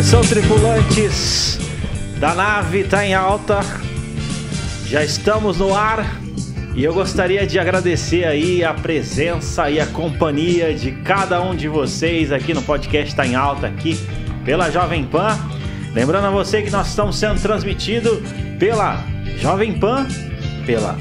Atenção, 0.00 0.22
tripulantes 0.22 1.58
da 2.18 2.34
nave 2.34 2.84
tá 2.84 3.04
em 3.04 3.12
alta. 3.12 3.60
Já 4.86 5.04
estamos 5.04 5.58
no 5.58 5.74
ar 5.74 6.18
e 6.74 6.82
eu 6.82 6.94
gostaria 6.94 7.46
de 7.46 7.58
agradecer 7.58 8.24
aí 8.24 8.64
a 8.64 8.72
presença 8.72 9.68
e 9.68 9.78
a 9.78 9.86
companhia 9.86 10.72
de 10.72 10.92
cada 11.02 11.42
um 11.42 11.54
de 11.54 11.68
vocês 11.68 12.32
aqui 12.32 12.54
no 12.54 12.62
podcast 12.62 13.14
Tá 13.14 13.26
em 13.26 13.34
Alta 13.34 13.66
aqui 13.66 13.94
pela 14.42 14.70
Jovem 14.70 15.04
Pan. 15.04 15.38
Lembrando 15.92 16.28
a 16.28 16.30
você 16.30 16.62
que 16.62 16.70
nós 16.70 16.88
estamos 16.88 17.18
sendo 17.18 17.38
transmitido 17.38 18.22
pela 18.58 19.04
Jovem 19.36 19.78
Pan, 19.78 20.06
pela 20.64 20.96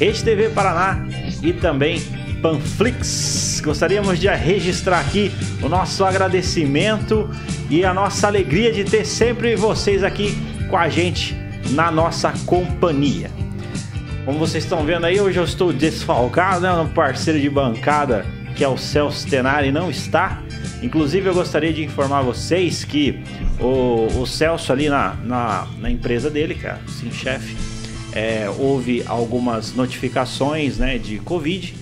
Rede 0.00 0.20
TV 0.24 0.48
Paraná 0.48 1.06
e 1.44 1.52
também 1.52 2.02
Panflix. 2.42 3.62
Gostaríamos 3.64 4.18
de 4.18 4.28
registrar 4.28 4.98
aqui 4.98 5.30
o 5.62 5.68
nosso 5.68 6.04
agradecimento 6.04 7.30
e 7.70 7.84
a 7.84 7.94
nossa 7.94 8.26
alegria 8.26 8.72
de 8.72 8.82
ter 8.82 9.06
sempre 9.06 9.54
vocês 9.54 10.02
aqui 10.02 10.36
com 10.68 10.76
a 10.76 10.88
gente 10.88 11.36
na 11.70 11.90
nossa 11.90 12.34
companhia. 12.44 13.30
Como 14.24 14.38
vocês 14.38 14.64
estão 14.64 14.84
vendo 14.84 15.06
aí, 15.06 15.20
hoje 15.20 15.38
eu 15.38 15.44
estou 15.44 15.72
desfalcado, 15.72 16.62
né? 16.62 16.72
Um 16.72 16.88
parceiro 16.88 17.40
de 17.40 17.48
bancada 17.48 18.26
que 18.56 18.62
é 18.62 18.68
o 18.68 18.76
Celso 18.76 19.26
Tenari 19.28 19.72
não 19.72 19.90
está. 19.90 20.42
Inclusive, 20.82 21.28
eu 21.28 21.34
gostaria 21.34 21.72
de 21.72 21.84
informar 21.84 22.22
vocês 22.22 22.84
que 22.84 23.22
o, 23.60 24.08
o 24.20 24.26
Celso 24.26 24.72
ali 24.72 24.88
na, 24.88 25.14
na, 25.24 25.66
na, 25.78 25.90
empresa 25.90 26.28
dele, 26.28 26.54
cara, 26.56 26.80
sim, 26.88 27.10
chefe, 27.10 27.56
é, 28.12 28.50
houve 28.58 29.02
algumas 29.06 29.74
notificações 29.74 30.78
né, 30.78 30.98
de 30.98 31.18
Covid 31.18 31.81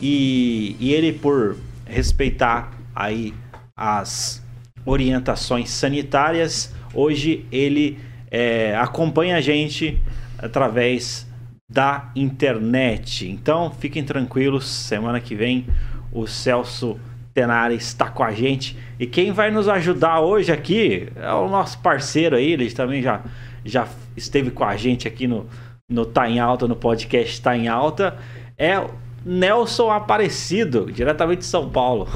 e, 0.00 0.76
e 0.78 0.92
ele, 0.92 1.12
por 1.12 1.56
respeitar 1.86 2.72
aí 2.94 3.34
as 3.76 4.42
orientações 4.84 5.70
sanitárias, 5.70 6.74
hoje 6.94 7.46
ele 7.50 7.98
é, 8.30 8.76
acompanha 8.76 9.36
a 9.36 9.40
gente 9.40 10.00
através 10.38 11.26
da 11.68 12.10
internet. 12.16 13.28
Então 13.28 13.70
fiquem 13.70 14.04
tranquilos, 14.04 14.66
semana 14.66 15.20
que 15.20 15.34
vem 15.34 15.66
o 16.12 16.26
Celso 16.26 16.98
Tenari 17.34 17.74
está 17.74 18.08
com 18.08 18.22
a 18.22 18.32
gente. 18.32 18.76
E 18.98 19.06
quem 19.06 19.32
vai 19.32 19.50
nos 19.50 19.68
ajudar 19.68 20.20
hoje 20.20 20.50
aqui 20.50 21.08
é 21.16 21.32
o 21.32 21.48
nosso 21.48 21.78
parceiro 21.80 22.36
aí, 22.36 22.52
ele 22.52 22.70
também 22.70 23.02
já, 23.02 23.22
já 23.64 23.86
esteve 24.16 24.50
com 24.50 24.64
a 24.64 24.76
gente 24.76 25.06
aqui 25.06 25.26
no, 25.26 25.46
no 25.88 26.06
Tá 26.06 26.28
em 26.28 26.40
Alta, 26.40 26.66
no 26.66 26.74
podcast 26.74 27.40
Tá 27.40 27.56
em 27.56 27.68
Alta. 27.68 28.16
É 28.56 28.82
Nelson 29.28 29.90
Aparecido, 29.90 30.90
diretamente 30.90 31.40
de 31.40 31.44
São 31.44 31.68
Paulo. 31.68 32.08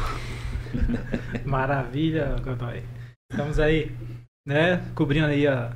Maravilha, 1.45 2.37
Godoy. 2.43 2.83
Estamos 3.31 3.61
aí, 3.61 3.93
né, 4.49 4.83
cobrindo 4.95 5.27
aí 5.27 5.47
a, 5.47 5.73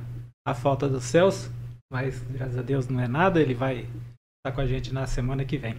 a 0.47 0.55
falta 0.55 0.89
do 0.89 0.99
Celso, 0.99 1.53
mas 1.93 2.19
graças 2.23 2.57
a 2.57 2.63
Deus 2.63 2.87
não 2.87 2.99
é 2.99 3.07
nada, 3.07 3.39
ele 3.39 3.53
vai 3.53 3.85
estar 4.39 4.55
com 4.55 4.61
a 4.61 4.65
gente 4.65 4.91
na 4.91 5.05
semana 5.05 5.45
que 5.45 5.57
vem. 5.57 5.75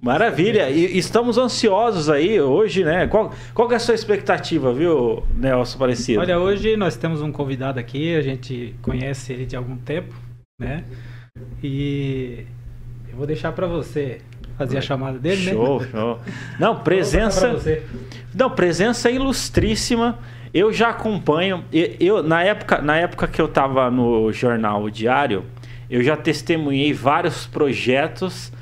Maravilha, 0.00 0.68
e 0.68 0.98
estamos 0.98 1.38
ansiosos 1.38 2.10
aí 2.10 2.40
hoje, 2.40 2.82
né? 2.82 3.06
Qual, 3.06 3.32
qual 3.54 3.70
é 3.70 3.76
a 3.76 3.78
sua 3.78 3.94
expectativa, 3.94 4.72
viu, 4.72 5.24
Nelson 5.32 5.76
Aparecido? 5.76 6.20
Olha, 6.20 6.40
hoje 6.40 6.76
nós 6.76 6.96
temos 6.96 7.22
um 7.22 7.30
convidado 7.30 7.78
aqui, 7.78 8.16
a 8.16 8.22
gente 8.22 8.74
conhece 8.82 9.32
ele 9.32 9.46
de 9.46 9.54
algum 9.54 9.76
tempo, 9.76 10.12
né? 10.60 10.84
E 11.62 12.46
eu 13.08 13.16
vou 13.16 13.26
deixar 13.26 13.52
para 13.52 13.68
você 13.68 14.20
fazer 14.60 14.76
a 14.76 14.82
chamada 14.82 15.18
dele, 15.18 15.50
show, 15.52 15.80
né? 15.80 15.88
Show, 15.90 16.00
show. 16.00 16.20
Não, 16.58 16.76
presença. 16.76 17.58
Não, 18.34 18.50
presença 18.50 19.10
ilustríssima. 19.10 20.18
Eu 20.52 20.70
já 20.70 20.90
acompanho. 20.90 21.64
Eu, 21.72 21.96
eu, 21.98 22.22
na 22.22 22.42
época, 22.42 22.82
na 22.82 22.96
época 22.96 23.26
que 23.26 23.40
eu 23.40 23.46
estava 23.46 23.90
no 23.90 24.30
jornal 24.32 24.90
Diário, 24.90 25.44
eu 25.88 26.02
já 26.02 26.14
testemunhei 26.14 26.92
vários 26.92 27.46
projetos 27.46 28.52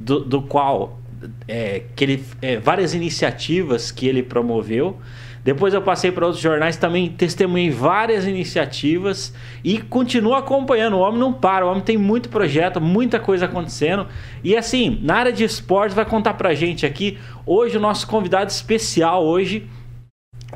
do, 0.00 0.20
do 0.20 0.40
qual 0.40 1.00
é, 1.48 1.82
que 1.96 2.04
ele, 2.04 2.24
é, 2.40 2.58
várias 2.58 2.94
iniciativas 2.94 3.90
que 3.90 4.06
ele 4.06 4.22
promoveu. 4.22 5.00
Depois 5.42 5.72
eu 5.72 5.80
passei 5.80 6.12
para 6.12 6.26
outros 6.26 6.42
jornais, 6.42 6.76
também 6.76 7.08
testemunhei 7.08 7.70
várias 7.70 8.26
iniciativas 8.26 9.32
e 9.64 9.78
continuo 9.78 10.34
acompanhando. 10.34 10.96
O 10.96 11.00
homem 11.00 11.18
não 11.18 11.32
para, 11.32 11.64
o 11.64 11.70
homem 11.70 11.82
tem 11.82 11.96
muito 11.96 12.28
projeto, 12.28 12.80
muita 12.80 13.18
coisa 13.18 13.46
acontecendo. 13.46 14.06
E 14.44 14.54
assim, 14.54 14.98
na 15.02 15.16
área 15.16 15.32
de 15.32 15.42
esportes, 15.42 15.94
vai 15.94 16.04
contar 16.04 16.34
para 16.34 16.50
a 16.50 16.54
gente 16.54 16.84
aqui. 16.84 17.18
Hoje, 17.46 17.78
o 17.78 17.80
nosso 17.80 18.06
convidado 18.06 18.50
especial 18.50 19.24
hoje 19.24 19.66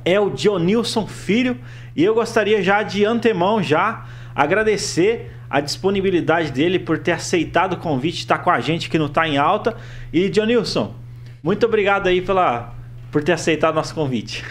é 0.05 0.21
o 0.21 0.29
Dionilson 0.29 1.07
Filho. 1.07 1.59
E 1.97 2.05
eu 2.05 2.15
gostaria 2.15 2.63
já 2.63 2.83
de 2.83 3.07
antemão 3.07 3.63
já 3.63 4.05
agradecer 4.35 5.31
a 5.49 5.61
disponibilidade 5.61 6.51
dele 6.51 6.79
por 6.79 6.99
ter 6.99 7.13
aceitado 7.13 7.75
o 7.75 7.77
convite, 7.77 8.19
estar 8.19 8.39
com 8.39 8.51
a 8.51 8.61
gente 8.61 8.91
que 8.91 8.99
não 8.99 9.07
está 9.07 9.27
em 9.27 9.39
alta. 9.39 9.77
E 10.13 10.29
Dionilson, 10.29 10.95
muito 11.43 11.65
obrigado 11.65 12.07
aí 12.07 12.21
pela, 12.21 12.75
por 13.11 13.23
ter 13.23 13.33
aceitado 13.33 13.77
nosso 13.77 13.95
convite. 13.95 14.45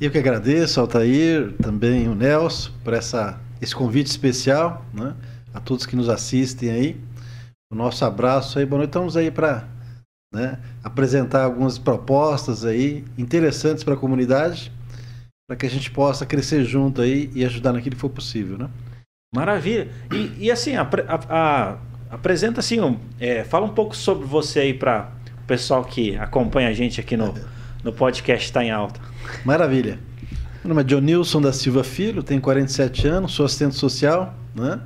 Eu 0.00 0.10
que 0.10 0.16
agradeço, 0.16 0.80
Altair, 0.80 1.52
também 1.60 2.08
o 2.08 2.14
Nelson, 2.14 2.70
por 2.82 2.94
essa, 2.94 3.38
esse 3.60 3.74
convite 3.74 4.06
especial, 4.06 4.82
né? 4.94 5.14
A 5.52 5.60
todos 5.60 5.84
que 5.84 5.94
nos 5.94 6.08
assistem 6.08 6.70
aí. 6.70 7.00
O 7.70 7.74
nosso 7.76 8.02
abraço 8.02 8.58
aí, 8.58 8.64
boa 8.64 8.78
noite. 8.78 8.88
Estamos 8.88 9.14
aí 9.14 9.30
para 9.30 9.68
né, 10.32 10.58
apresentar 10.82 11.44
algumas 11.44 11.76
propostas 11.76 12.64
aí 12.64 13.04
interessantes 13.18 13.84
para 13.84 13.92
a 13.92 13.96
comunidade, 13.96 14.72
para 15.46 15.54
que 15.54 15.66
a 15.66 15.70
gente 15.70 15.90
possa 15.90 16.24
crescer 16.24 16.64
junto 16.64 17.02
aí 17.02 17.30
e 17.34 17.44
ajudar 17.44 17.74
naquilo 17.74 17.94
que 17.94 18.00
for 18.00 18.08
possível, 18.08 18.56
né? 18.56 18.70
Maravilha. 19.34 19.90
E, 20.10 20.46
e 20.46 20.50
assim, 20.50 20.76
a, 20.76 20.88
a, 21.08 21.20
a, 21.28 21.78
apresenta 22.10 22.60
assim, 22.60 22.80
um, 22.80 22.98
é, 23.20 23.44
fala 23.44 23.66
um 23.66 23.74
pouco 23.74 23.94
sobre 23.94 24.26
você 24.26 24.60
aí 24.60 24.72
para 24.72 25.12
o 25.42 25.46
pessoal 25.46 25.84
que 25.84 26.16
acompanha 26.16 26.70
a 26.70 26.72
gente 26.72 26.98
aqui 26.98 27.18
no, 27.18 27.34
no 27.84 27.92
podcast 27.92 28.46
Está 28.46 28.64
em 28.64 28.70
Alta. 28.70 29.09
Maravilha. 29.44 29.98
Meu 30.62 30.68
nome 30.68 30.82
é 30.82 30.84
Dionilson 30.84 31.40
da 31.40 31.52
Silva 31.52 31.82
Filho, 31.82 32.22
tenho 32.22 32.40
47 32.40 33.08
anos, 33.08 33.32
sou 33.32 33.46
assistente 33.46 33.74
social, 33.74 34.34
né? 34.54 34.80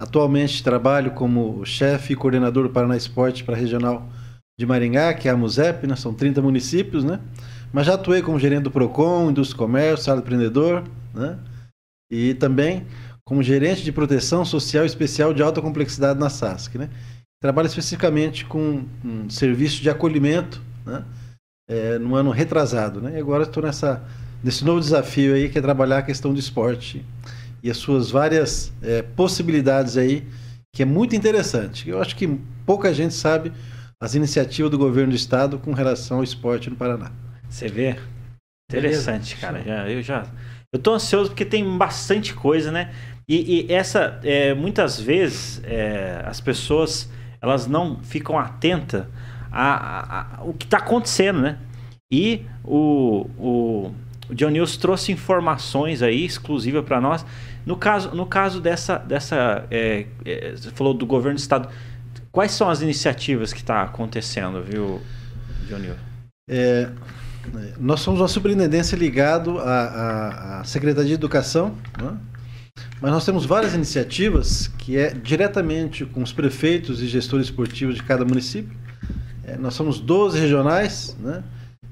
Atualmente 0.00 0.62
trabalho 0.62 1.12
como 1.12 1.64
chefe 1.64 2.12
e 2.12 2.16
coordenador 2.16 2.64
do 2.64 2.70
Paraná 2.70 2.96
Esporte 2.96 3.42
para 3.42 3.54
a 3.54 3.58
regional 3.58 4.08
de 4.58 4.66
Maringá, 4.66 5.14
que 5.14 5.28
é 5.28 5.30
a 5.30 5.36
MUSEP, 5.36 5.86
né? 5.86 5.96
São 5.96 6.12
30 6.12 6.42
municípios, 6.42 7.04
né? 7.04 7.20
Mas 7.72 7.86
já 7.86 7.94
atuei 7.94 8.22
como 8.22 8.38
gerente 8.38 8.64
do 8.64 8.70
PROCON, 8.70 9.30
Indústria 9.30 9.56
e 9.56 9.58
Comércio, 9.58 10.04
Sala 10.04 10.20
Empreendedor, 10.20 10.84
né? 11.14 11.38
E 12.10 12.34
também 12.34 12.86
como 13.24 13.42
gerente 13.42 13.82
de 13.82 13.92
proteção 13.92 14.44
social 14.44 14.84
especial 14.84 15.34
de 15.34 15.42
alta 15.42 15.60
complexidade 15.60 16.18
na 16.18 16.30
SASC, 16.30 16.76
né? 16.76 16.90
Trabalho 17.40 17.66
especificamente 17.66 18.44
com 18.44 18.84
um 19.04 19.30
serviço 19.30 19.80
de 19.80 19.88
acolhimento, 19.88 20.60
né? 20.84 21.04
É, 21.68 21.98
no 21.98 22.14
ano 22.14 22.30
retrasado. 22.30 23.00
Né? 23.00 23.16
E 23.16 23.20
agora 23.20 23.44
estou 23.44 23.62
nessa, 23.62 24.02
nesse 24.42 24.64
novo 24.64 24.80
desafio 24.80 25.34
aí, 25.34 25.48
que 25.48 25.58
é 25.58 25.62
trabalhar 25.62 25.98
a 25.98 26.02
questão 26.02 26.32
do 26.32 26.40
esporte 26.40 27.04
e 27.62 27.70
as 27.70 27.76
suas 27.76 28.10
várias 28.10 28.72
é, 28.82 29.02
possibilidades 29.02 29.96
aí, 29.96 30.26
que 30.74 30.82
é 30.82 30.86
muito 30.86 31.14
interessante. 31.14 31.88
Eu 31.88 32.00
acho 32.00 32.16
que 32.16 32.26
pouca 32.64 32.92
gente 32.94 33.14
sabe 33.14 33.52
as 34.00 34.14
iniciativas 34.14 34.70
do 34.70 34.78
governo 34.78 35.10
do 35.10 35.16
estado 35.16 35.58
com 35.58 35.72
relação 35.72 36.18
ao 36.18 36.24
esporte 36.24 36.70
no 36.70 36.76
Paraná. 36.76 37.10
Você 37.48 37.68
vê? 37.68 37.96
Interessante, 38.70 39.36
Beleza. 39.36 39.40
cara. 39.40 39.62
Já, 39.64 39.90
eu 39.90 40.02
já. 40.02 40.26
Eu 40.72 40.78
tô 40.78 40.94
ansioso 40.94 41.30
porque 41.30 41.44
tem 41.44 41.76
bastante 41.76 42.34
coisa, 42.34 42.70
né? 42.70 42.92
E, 43.26 43.66
e 43.66 43.72
essa, 43.72 44.20
é, 44.22 44.54
muitas 44.54 45.00
vezes, 45.00 45.60
é, 45.64 46.22
as 46.26 46.40
pessoas 46.40 47.10
elas 47.40 47.66
não 47.66 48.02
ficam 48.02 48.38
atentas 48.38 49.06
a, 49.50 49.74
a, 49.74 50.36
a 50.36 50.44
o 50.44 50.52
que 50.52 50.64
está 50.66 50.78
acontecendo, 50.78 51.40
né? 51.40 51.58
E 52.10 52.46
o, 52.64 53.28
o, 53.38 53.94
John 54.30 54.50
News 54.50 54.76
trouxe 54.76 55.12
informações 55.12 56.02
aí 56.02 56.24
exclusivas 56.24 56.84
para 56.84 57.00
nós. 57.00 57.24
No 57.66 57.76
caso, 57.76 58.14
no 58.14 58.24
caso 58.24 58.60
dessa, 58.60 58.96
dessa 58.96 59.66
é, 59.70 60.06
é, 60.24 60.52
você 60.52 60.70
falou 60.70 60.94
do 60.94 61.04
governo 61.04 61.36
do 61.36 61.40
estado, 61.40 61.68
quais 62.32 62.52
são 62.52 62.70
as 62.70 62.80
iniciativas 62.80 63.52
que 63.52 63.60
está 63.60 63.82
acontecendo, 63.82 64.62
viu, 64.62 65.02
John 65.68 65.78
News? 65.78 65.98
É, 66.48 66.90
nós 67.78 68.00
somos 68.00 68.20
uma 68.20 68.28
superintendência 68.28 68.96
ligado 68.96 69.58
à, 69.58 69.64
à, 69.64 70.60
à 70.60 70.64
Secretaria 70.64 71.08
de 71.08 71.14
Educação, 71.14 71.76
né? 72.00 72.16
mas 73.02 73.10
nós 73.10 73.24
temos 73.24 73.44
várias 73.44 73.74
iniciativas 73.74 74.68
que 74.78 74.96
é 74.96 75.10
diretamente 75.10 76.06
com 76.06 76.22
os 76.22 76.32
prefeitos 76.32 77.02
e 77.02 77.06
gestores 77.06 77.46
esportivos 77.46 77.96
de 77.96 78.02
cada 78.02 78.24
município 78.24 78.78
é, 79.48 79.56
nós 79.56 79.72
somos 79.74 79.98
12 79.98 80.38
regionais, 80.38 81.16
né? 81.18 81.42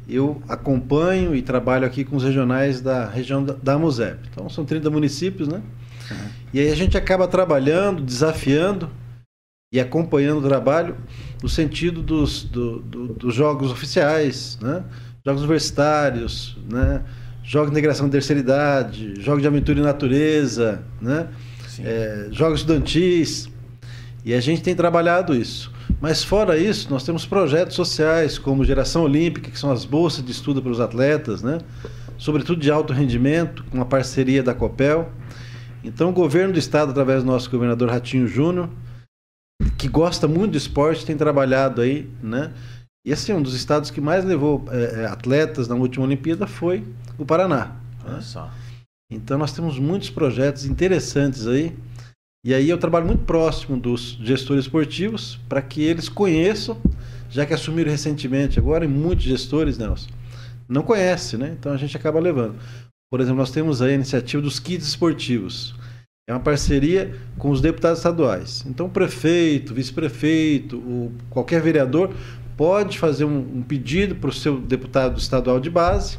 Eu 0.08 0.40
acompanho 0.48 1.34
e 1.34 1.42
trabalho 1.42 1.86
aqui 1.86 2.04
com 2.04 2.16
os 2.16 2.22
regionais 2.22 2.80
da 2.80 3.08
região 3.08 3.44
da, 3.44 3.54
da 3.54 3.78
MUSEP. 3.78 4.28
Então 4.30 4.48
são 4.48 4.64
30 4.64 4.88
municípios, 4.90 5.48
né? 5.48 5.60
Uhum. 6.10 6.16
E 6.54 6.60
aí 6.60 6.70
a 6.70 6.76
gente 6.76 6.96
acaba 6.96 7.26
trabalhando, 7.26 8.02
desafiando 8.02 8.90
e 9.72 9.80
acompanhando 9.80 10.38
o 10.38 10.48
trabalho 10.48 10.96
no 11.42 11.48
sentido 11.48 12.02
dos, 12.02 12.44
do, 12.44 12.78
do, 12.80 13.08
dos 13.08 13.34
jogos 13.34 13.70
oficiais, 13.70 14.58
né? 14.62 14.84
Jogos 15.24 15.42
universitários, 15.42 16.56
né? 16.70 17.02
jogos 17.46 17.70
de 17.70 17.74
integração 17.74 18.06
de 18.06 18.12
terceira 18.12 18.40
idade, 18.40 19.20
jogos 19.20 19.40
de 19.40 19.46
aventura 19.46 19.78
e 19.78 19.82
natureza, 19.82 20.82
né? 21.00 21.28
É, 21.78 22.28
jogos 22.32 22.60
estudantis. 22.60 23.48
E 24.24 24.34
a 24.34 24.40
gente 24.40 24.62
tem 24.62 24.74
trabalhado 24.74 25.34
isso. 25.34 25.72
Mas 26.00 26.22
fora 26.22 26.58
isso, 26.58 26.90
nós 26.90 27.04
temos 27.04 27.24
projetos 27.24 27.74
sociais, 27.74 28.38
como 28.38 28.64
Geração 28.64 29.02
Olímpica, 29.02 29.50
que 29.50 29.58
são 29.58 29.70
as 29.70 29.84
bolsas 29.84 30.24
de 30.24 30.30
estudo 30.30 30.60
para 30.62 30.70
os 30.70 30.80
atletas, 30.80 31.42
né? 31.42 31.58
sobretudo 32.18 32.60
de 32.60 32.70
alto 32.70 32.92
rendimento, 32.92 33.64
com 33.70 33.80
a 33.80 33.84
parceria 33.84 34.42
da 34.42 34.54
COPEL. 34.54 35.10
Então, 35.82 36.10
o 36.10 36.12
governo 36.12 36.52
do 36.52 36.58
estado, 36.58 36.90
através 36.90 37.22
do 37.22 37.26
nosso 37.30 37.50
governador 37.50 37.90
Ratinho 37.90 38.26
Júnior, 38.26 38.68
que 39.78 39.88
gosta 39.88 40.26
muito 40.26 40.52
do 40.52 40.58
esporte, 40.58 41.06
tem 41.06 41.16
trabalhado 41.16 41.80
aí, 41.80 42.10
né? 42.22 42.52
E 43.06 43.12
assim, 43.12 43.32
um 43.32 43.40
dos 43.40 43.54
estados 43.54 43.90
que 43.90 44.00
mais 44.00 44.24
levou 44.24 44.64
é, 44.68 45.06
atletas 45.06 45.68
na 45.68 45.76
última 45.76 46.04
Olimpíada 46.04 46.46
foi 46.46 46.84
o 47.16 47.24
Paraná. 47.24 47.76
Olha 48.04 48.14
né? 48.14 48.20
só. 48.20 48.50
Então 49.08 49.38
nós 49.38 49.52
temos 49.52 49.78
muitos 49.78 50.10
projetos 50.10 50.64
interessantes 50.64 51.46
aí. 51.46 51.76
E 52.46 52.54
aí 52.54 52.70
eu 52.70 52.78
trabalho 52.78 53.04
muito 53.04 53.24
próximo 53.24 53.76
dos 53.76 54.16
gestores 54.22 54.66
esportivos 54.66 55.36
para 55.48 55.60
que 55.60 55.82
eles 55.82 56.08
conheçam, 56.08 56.80
já 57.28 57.44
que 57.44 57.52
assumiram 57.52 57.90
recentemente 57.90 58.56
agora, 58.56 58.84
e 58.84 58.88
muitos 58.88 59.24
gestores, 59.24 59.76
Nelson, 59.76 60.10
não 60.68 60.82
conhecem, 60.82 61.40
né? 61.40 61.56
Então 61.58 61.72
a 61.72 61.76
gente 61.76 61.96
acaba 61.96 62.20
levando. 62.20 62.54
Por 63.10 63.20
exemplo, 63.20 63.38
nós 63.38 63.50
temos 63.50 63.82
a 63.82 63.90
iniciativa 63.90 64.40
dos 64.40 64.60
kits 64.60 64.86
esportivos. 64.86 65.74
É 66.28 66.32
uma 66.32 66.38
parceria 66.38 67.16
com 67.36 67.50
os 67.50 67.60
deputados 67.60 67.98
estaduais. 67.98 68.64
Então, 68.64 68.86
o 68.86 68.90
prefeito, 68.90 69.74
vice-prefeito, 69.74 71.10
qualquer 71.28 71.60
vereador 71.60 72.14
pode 72.56 72.96
fazer 72.96 73.24
um, 73.24 73.38
um 73.56 73.62
pedido 73.64 74.14
para 74.14 74.30
o 74.30 74.32
seu 74.32 74.60
deputado 74.60 75.18
estadual 75.18 75.58
de 75.58 75.68
base 75.68 76.16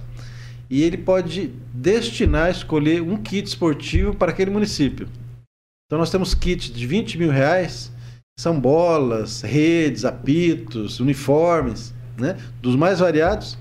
e 0.70 0.84
ele 0.84 0.98
pode 0.98 1.54
destinar, 1.74 2.52
escolher 2.52 3.02
um 3.02 3.16
kit 3.16 3.48
esportivo 3.48 4.14
para 4.14 4.34
aquele 4.34 4.52
município. 4.52 5.08
Então, 5.88 5.98
nós 5.98 6.12
temos 6.12 6.36
kits 6.36 6.70
de 6.72 6.86
20 6.86 7.18
mil 7.18 7.32
reais, 7.32 7.92
são 8.38 8.60
bolas, 8.60 9.42
redes, 9.42 10.06
apitos, 10.06 11.00
uniformes, 11.00 11.94
né? 12.18 12.38
dos 12.62 12.76
mais 12.76 13.00
variados 13.00 13.58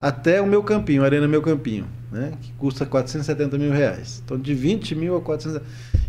até 0.00 0.42
o 0.42 0.46
meu 0.46 0.62
campinho, 0.62 1.02
Arena 1.02 1.26
Meu 1.26 1.40
Campinho 1.40 1.88
né? 2.10 2.32
que 2.40 2.52
custa 2.52 2.86
470 2.86 3.58
mil 3.58 3.72
reais. 3.72 4.22
Então, 4.24 4.38
de 4.38 4.54
20 4.54 4.94
mil 4.94 5.16
a 5.16 5.20
400 5.20 5.60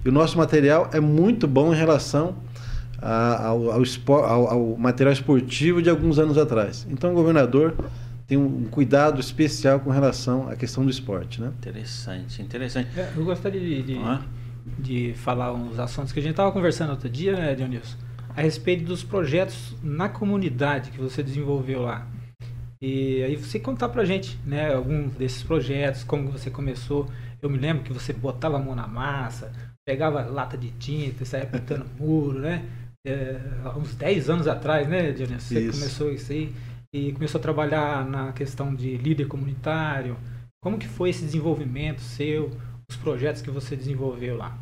E 0.04 0.10
o 0.10 0.12
nosso 0.12 0.38
material 0.38 0.89
é 0.94 1.00
muito 1.00 1.48
bom 1.48 1.74
em 1.74 1.77
relação 1.77 2.38
a, 3.01 3.48
ao, 3.48 3.72
ao, 3.72 3.83
ao, 4.10 4.48
ao, 4.48 4.77
material 4.77 5.13
esportivo 5.13 5.81
de 5.81 5.89
alguns 5.89 6.19
anos 6.19 6.38
atrás. 6.38 6.88
Então, 6.89 7.12
o 7.12 7.13
governador 7.13 7.75
tem 8.27 8.38
um 8.38 8.65
cuidado 8.65 9.19
especial 9.19 9.80
com 9.80 9.89
relação 9.89 10.48
à 10.50 10.56
questão 10.56 10.83
do 10.83 10.92
esporte. 10.92 11.42
Né? 11.42 11.51
Interessante, 11.57 12.42
interessante. 12.42 12.89
É, 12.98 13.12
eu 13.15 13.25
gostaria 13.25 13.60
de, 13.60 13.81
de, 13.81 14.00
de, 14.77 15.13
falar 15.16 15.54
uns 15.54 15.80
assuntos 15.80 16.12
que 16.12 16.19
a 16.19 16.21
gente 16.21 16.31
estava 16.31 16.51
conversando 16.51 16.92
outro 16.92 17.10
dia, 17.10 17.36
né, 17.36 17.56
Dionísio? 17.56 17.98
A 18.36 18.42
respeito 18.42 18.83
dos 18.83 19.04
projetos 19.04 19.75
na 19.81 20.07
comunidade 20.07 20.92
que 20.92 21.00
você 21.00 21.24
desenvolveu 21.24 21.81
lá. 21.81 22.07
E 22.81 23.21
aí 23.24 23.36
você 23.36 23.60
contar 23.60 23.89
pra 23.89 24.06
gente, 24.06 24.39
né, 24.45 24.74
algum 24.74 25.10
desses 25.10 25.44
projetos, 25.44 26.04
como 26.04 26.31
você 26.31 26.50
começou. 26.50 27.10
Eu 27.42 27.50
me 27.50 27.57
lembro 27.57 27.83
que 27.83 27.92
você 27.92 28.13
botava 28.13 28.57
a 28.57 28.60
mão 28.60 28.75
na 28.75 28.88
massa, 28.88 29.51
pegava 29.86 30.21
lata 30.21 30.57
de 30.57 30.72
tinta, 30.72 31.25
saia 31.25 31.45
pintando 31.45 31.86
muro, 32.00 32.39
né? 32.39 32.65
É, 33.06 33.38
uns 33.77 33.95
10 33.95 34.30
anos 34.30 34.48
atrás, 34.48 34.88
né, 34.88 35.12
Dionísio? 35.12 35.39
Você 35.39 35.60
isso. 35.60 35.80
começou 35.80 36.12
isso 36.12 36.31
aí 36.31 36.54
e 36.94 37.12
começou 37.13 37.39
a 37.39 37.42
trabalhar 37.42 38.06
na 38.06 38.31
questão 38.31 38.74
de 38.74 38.98
líder 38.98 39.27
comunitário. 39.27 40.18
Como 40.62 40.77
que 40.77 40.88
foi 40.88 41.10
esse 41.10 41.24
desenvolvimento 41.24 42.01
seu, 42.01 42.51
os 42.89 42.95
projetos 42.97 43.41
que 43.41 43.51
você 43.51 43.75
desenvolveu 43.75 44.36
lá? 44.36 44.57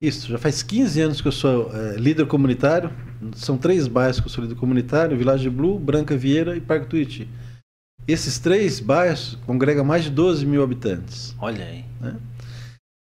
Isso, 0.00 0.28
já 0.28 0.38
faz 0.38 0.62
15 0.62 1.00
anos 1.00 1.20
que 1.20 1.28
eu 1.28 1.32
sou 1.32 1.74
é, 1.74 1.96
líder 1.96 2.26
comunitário. 2.26 2.90
São 3.34 3.58
três 3.58 3.88
bairros 3.88 4.20
que 4.20 4.26
eu 4.26 4.30
sou 4.30 4.44
líder 4.44 4.54
comunitário: 4.54 5.16
Village 5.16 5.50
Blue, 5.50 5.78
Branca 5.78 6.16
Vieira 6.16 6.56
e 6.56 6.60
Parque 6.60 6.86
Tuiuti. 6.86 7.28
Esses 8.06 8.38
três 8.38 8.80
bairros 8.80 9.36
congregam 9.44 9.84
mais 9.84 10.04
de 10.04 10.10
12 10.10 10.46
mil 10.46 10.62
habitantes. 10.62 11.34
Olha 11.38 11.64
aí. 11.64 11.84
Né? 12.00 12.16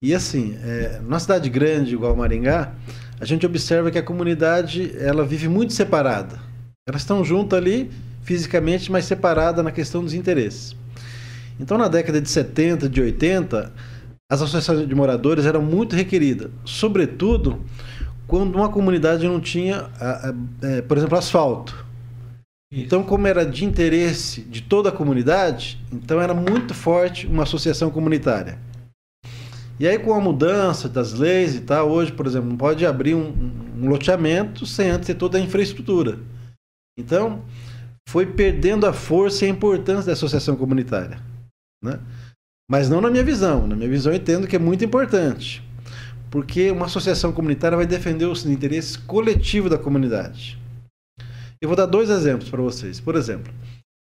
E 0.04 0.14
assim, 0.14 0.56
é, 0.64 1.00
numa 1.00 1.20
cidade 1.20 1.50
grande 1.50 1.94
igual 1.94 2.16
Maringá, 2.16 2.74
a 3.20 3.26
gente 3.26 3.46
observa 3.46 3.90
que 3.90 3.98
a 3.98 4.04
comunidade 4.04 4.96
ela 4.98 5.26
vive 5.26 5.48
muito 5.48 5.74
separada. 5.74 6.40
Elas 6.88 7.02
estão 7.02 7.24
juntas 7.24 7.58
ali 7.58 7.92
fisicamente, 8.22 8.92
mas 8.92 9.06
separada 9.06 9.64
na 9.64 9.72
questão 9.72 10.04
dos 10.04 10.14
interesses. 10.14 10.76
Então, 11.60 11.78
na 11.78 11.88
década 11.88 12.22
de 12.22 12.30
70, 12.30 12.88
de 12.90 13.02
80, 13.02 13.72
as 14.34 14.42
associações 14.42 14.88
de 14.88 14.96
moradores 14.96 15.46
eram 15.46 15.62
muito 15.62 15.96
requeridas, 15.96 16.50
sobretudo 16.66 17.64
quando 18.26 18.56
uma 18.56 18.68
comunidade 18.70 19.28
não 19.28 19.40
tinha, 19.40 19.92
é, 20.64 20.82
por 20.82 20.98
exemplo, 20.98 21.16
asfalto. 21.16 21.86
Isso. 22.72 22.84
Então, 22.84 23.04
como 23.04 23.28
era 23.28 23.46
de 23.46 23.64
interesse 23.64 24.42
de 24.42 24.64
toda 24.64 24.90
a 24.90 24.92
comunidade, 24.92 25.80
então 25.92 26.20
era 26.20 26.34
muito 26.34 26.74
forte 26.74 27.28
uma 27.28 27.44
associação 27.44 27.92
comunitária. 27.92 28.58
E 29.80 29.88
aí, 29.88 30.00
com 30.00 30.14
a 30.14 30.20
mudança 30.20 30.90
das 30.90 31.14
leis 31.14 31.54
e 31.54 31.62
tal, 31.62 31.92
hoje, 31.92 32.12
por 32.12 32.26
exemplo, 32.26 32.50
não 32.50 32.58
pode 32.58 32.84
abrir 32.88 33.14
um, 33.14 33.52
um 33.78 33.88
loteamento 33.88 34.66
sem 34.66 34.90
antes 34.90 35.06
ter 35.06 35.14
toda 35.14 35.38
a 35.38 35.42
infraestrutura. 35.42 36.18
Então, 36.98 37.44
foi 38.10 38.26
perdendo 38.26 38.88
a 38.88 38.94
força 38.94 39.46
e 39.46 39.48
a 39.48 39.52
importância 39.52 40.08
da 40.08 40.14
associação 40.14 40.56
comunitária. 40.56 41.22
Né? 41.84 42.00
Mas 42.74 42.90
não 42.90 43.00
na 43.00 43.12
minha 43.12 43.24
visão. 43.24 43.68
Na 43.68 43.76
minha 43.76 43.88
visão, 43.88 44.12
eu 44.12 44.18
entendo 44.18 44.48
que 44.48 44.56
é 44.56 44.60
muito 44.60 44.84
importante. 44.84 45.62
Porque 46.32 46.72
uma 46.72 46.88
associação 46.88 47.32
comunitária 47.32 47.78
vai 47.78 47.86
defender 47.86 48.26
os 48.26 48.48
interesses 48.48 48.98
coletivos 48.98 49.70
da 49.70 49.78
comunidade. 49.78 50.60
Eu 51.62 51.70
vou 51.70 51.76
dar 51.78 51.86
dois 51.86 52.10
exemplos 52.10 52.50
para 52.50 52.64
vocês. 52.64 53.00
Por 53.00 53.14
exemplo, 53.14 53.54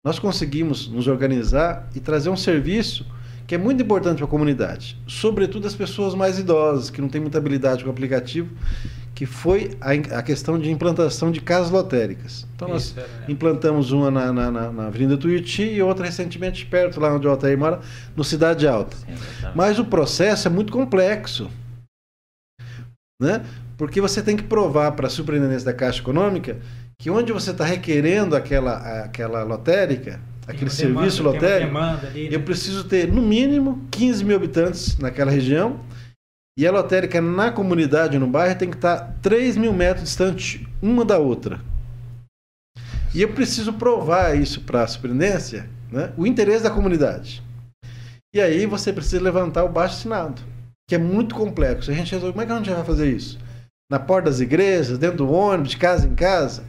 nós 0.05 0.19
conseguimos 0.19 0.89
nos 0.89 1.07
organizar 1.07 1.89
e 1.95 2.01
trazer 2.01 2.29
um 2.29 2.37
serviço 2.37 3.07
que 3.47 3.55
é 3.55 3.59
muito 3.59 3.85
importante 3.85 4.17
para 4.17 4.27
a 4.27 4.29
comunidade, 4.29 5.01
sobretudo 5.07 5.69
as 5.69 5.77
pessoas 5.77 6.17
mais 6.17 6.37
idosas, 6.37 6.91
que 6.91 7.01
não 7.01 7.09
têm 7.09 7.21
muita 7.21 7.39
habilidade 7.39 7.85
com 7.85 7.91
o 7.91 7.93
aplicativo 7.93 8.51
que 9.17 9.25
foi 9.25 9.71
a, 9.81 10.19
a, 10.19 10.23
questão 10.23 10.59
de 10.59 10.71
implantação 10.71 11.33
de 11.33 11.41
casas 11.41 11.71
lotéricas. 11.71 12.47
Então, 12.55 12.69
nós 12.69 12.89
Isso, 12.89 13.01
é, 13.01 13.33
implantamos 13.33 13.91
uma 13.91 14.11
na, 14.11 14.31
na, 14.31 14.51
na, 14.51 14.87
Avenida 14.89 15.17
Tuiuti 15.17 15.63
e 15.63 15.81
outra 15.81 16.05
recentemente 16.05 16.67
perto, 16.67 17.01
lá 17.01 17.15
onde 17.15 17.27
o 17.27 17.31
Altair 17.31 17.57
mora, 17.57 17.81
no 18.15 18.23
Cidade 18.23 18.69
Alta. 18.69 18.95
Sim, 18.95 19.15
Mas 19.55 19.79
o 19.79 19.87
processo 19.87 20.49
é 20.49 20.51
muito 20.51 20.71
complexo. 20.71 21.51
Né? 23.19 23.43
Porque 23.79 24.03
você 24.03 24.23
tem 24.23 24.37
que 24.37 24.43
provar 24.43 24.93
para 24.93 25.07
a 25.07 25.11
superintendência 25.11 25.65
da 25.65 25.73
Caixa 25.73 26.01
Econômica 26.01 26.59
que 26.99 27.09
onde 27.09 27.33
você 27.33 27.53
está 27.53 27.65
requerendo 27.65 28.37
aquela, 28.37 29.03
aquela 29.03 29.43
lotérica, 29.45 30.21
aquele 30.47 30.69
serviço 30.69 31.23
demanda, 31.23 31.37
lotérico, 31.39 31.79
ali, 31.79 32.29
né? 32.29 32.37
eu 32.37 32.43
preciso 32.43 32.85
ter 32.85 33.11
no 33.11 33.23
mínimo 33.23 33.87
15 33.91 34.23
mil 34.27 34.37
habitantes 34.37 34.99
naquela 34.99 35.31
região 35.31 35.81
e 36.59 36.67
a 36.67 36.73
lotérica 36.73 37.21
na 37.21 37.53
comunidade, 37.53 38.19
no 38.19 38.27
bairro, 38.27 38.59
tem 38.59 38.71
que 38.71 38.77
estar 38.77 39.15
3 39.21 39.59
mil 39.59 39.75
metros 39.75 40.05
distante 40.05 40.67
uma 40.81 41.05
da 41.05 41.19
outra. 41.19 41.61
E 43.15 43.21
eu 43.21 43.33
preciso 43.33 43.75
provar 43.75 44.37
isso 44.37 44.63
para 44.63 44.83
a 44.83 44.87
superintendência, 44.87 45.69
né? 45.91 46.13
o 46.17 46.27
interesse 46.27 46.65
da 46.65 46.71
comunidade. 46.71 47.43
E 48.35 48.41
aí 48.41 48.65
você 48.65 48.93
precisa 48.93 49.23
levantar 49.23 49.65
o 49.65 49.69
baixo 49.69 49.97
assinado, 49.97 50.41
que 50.89 50.95
é 50.95 50.99
muito 50.99 51.35
complexo. 51.35 51.91
A 51.91 51.95
gente 51.95 52.13
resolve, 52.13 52.33
como 52.33 52.43
é 52.43 52.47
que 52.47 52.53
a 52.53 52.57
gente 52.57 52.71
vai 52.71 52.85
fazer 52.85 53.11
isso? 53.11 53.39
Na 53.91 53.99
porta 53.99 54.31
das 54.31 54.41
igrejas, 54.41 54.99
dentro 54.99 55.19
do 55.19 55.31
ônibus, 55.31 55.71
de 55.71 55.77
casa 55.77 56.07
em 56.07 56.15
casa? 56.15 56.65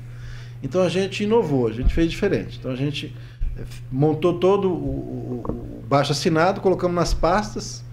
Então 0.62 0.82
a 0.82 0.90
gente 0.90 1.24
inovou, 1.24 1.68
a 1.68 1.72
gente 1.72 1.94
fez 1.94 2.12
diferente. 2.12 2.58
Então 2.60 2.72
a 2.72 2.76
gente 2.76 3.16
eh, 3.58 3.64
montou 3.92 4.40
todo 4.40 4.70
o, 4.70 4.74
o, 4.74 5.44
o 5.80 5.84
baixo 5.88 6.12
assinado, 6.12 6.62
colocamos 6.62 6.96
nas 6.96 7.14
pastas, 7.14 7.84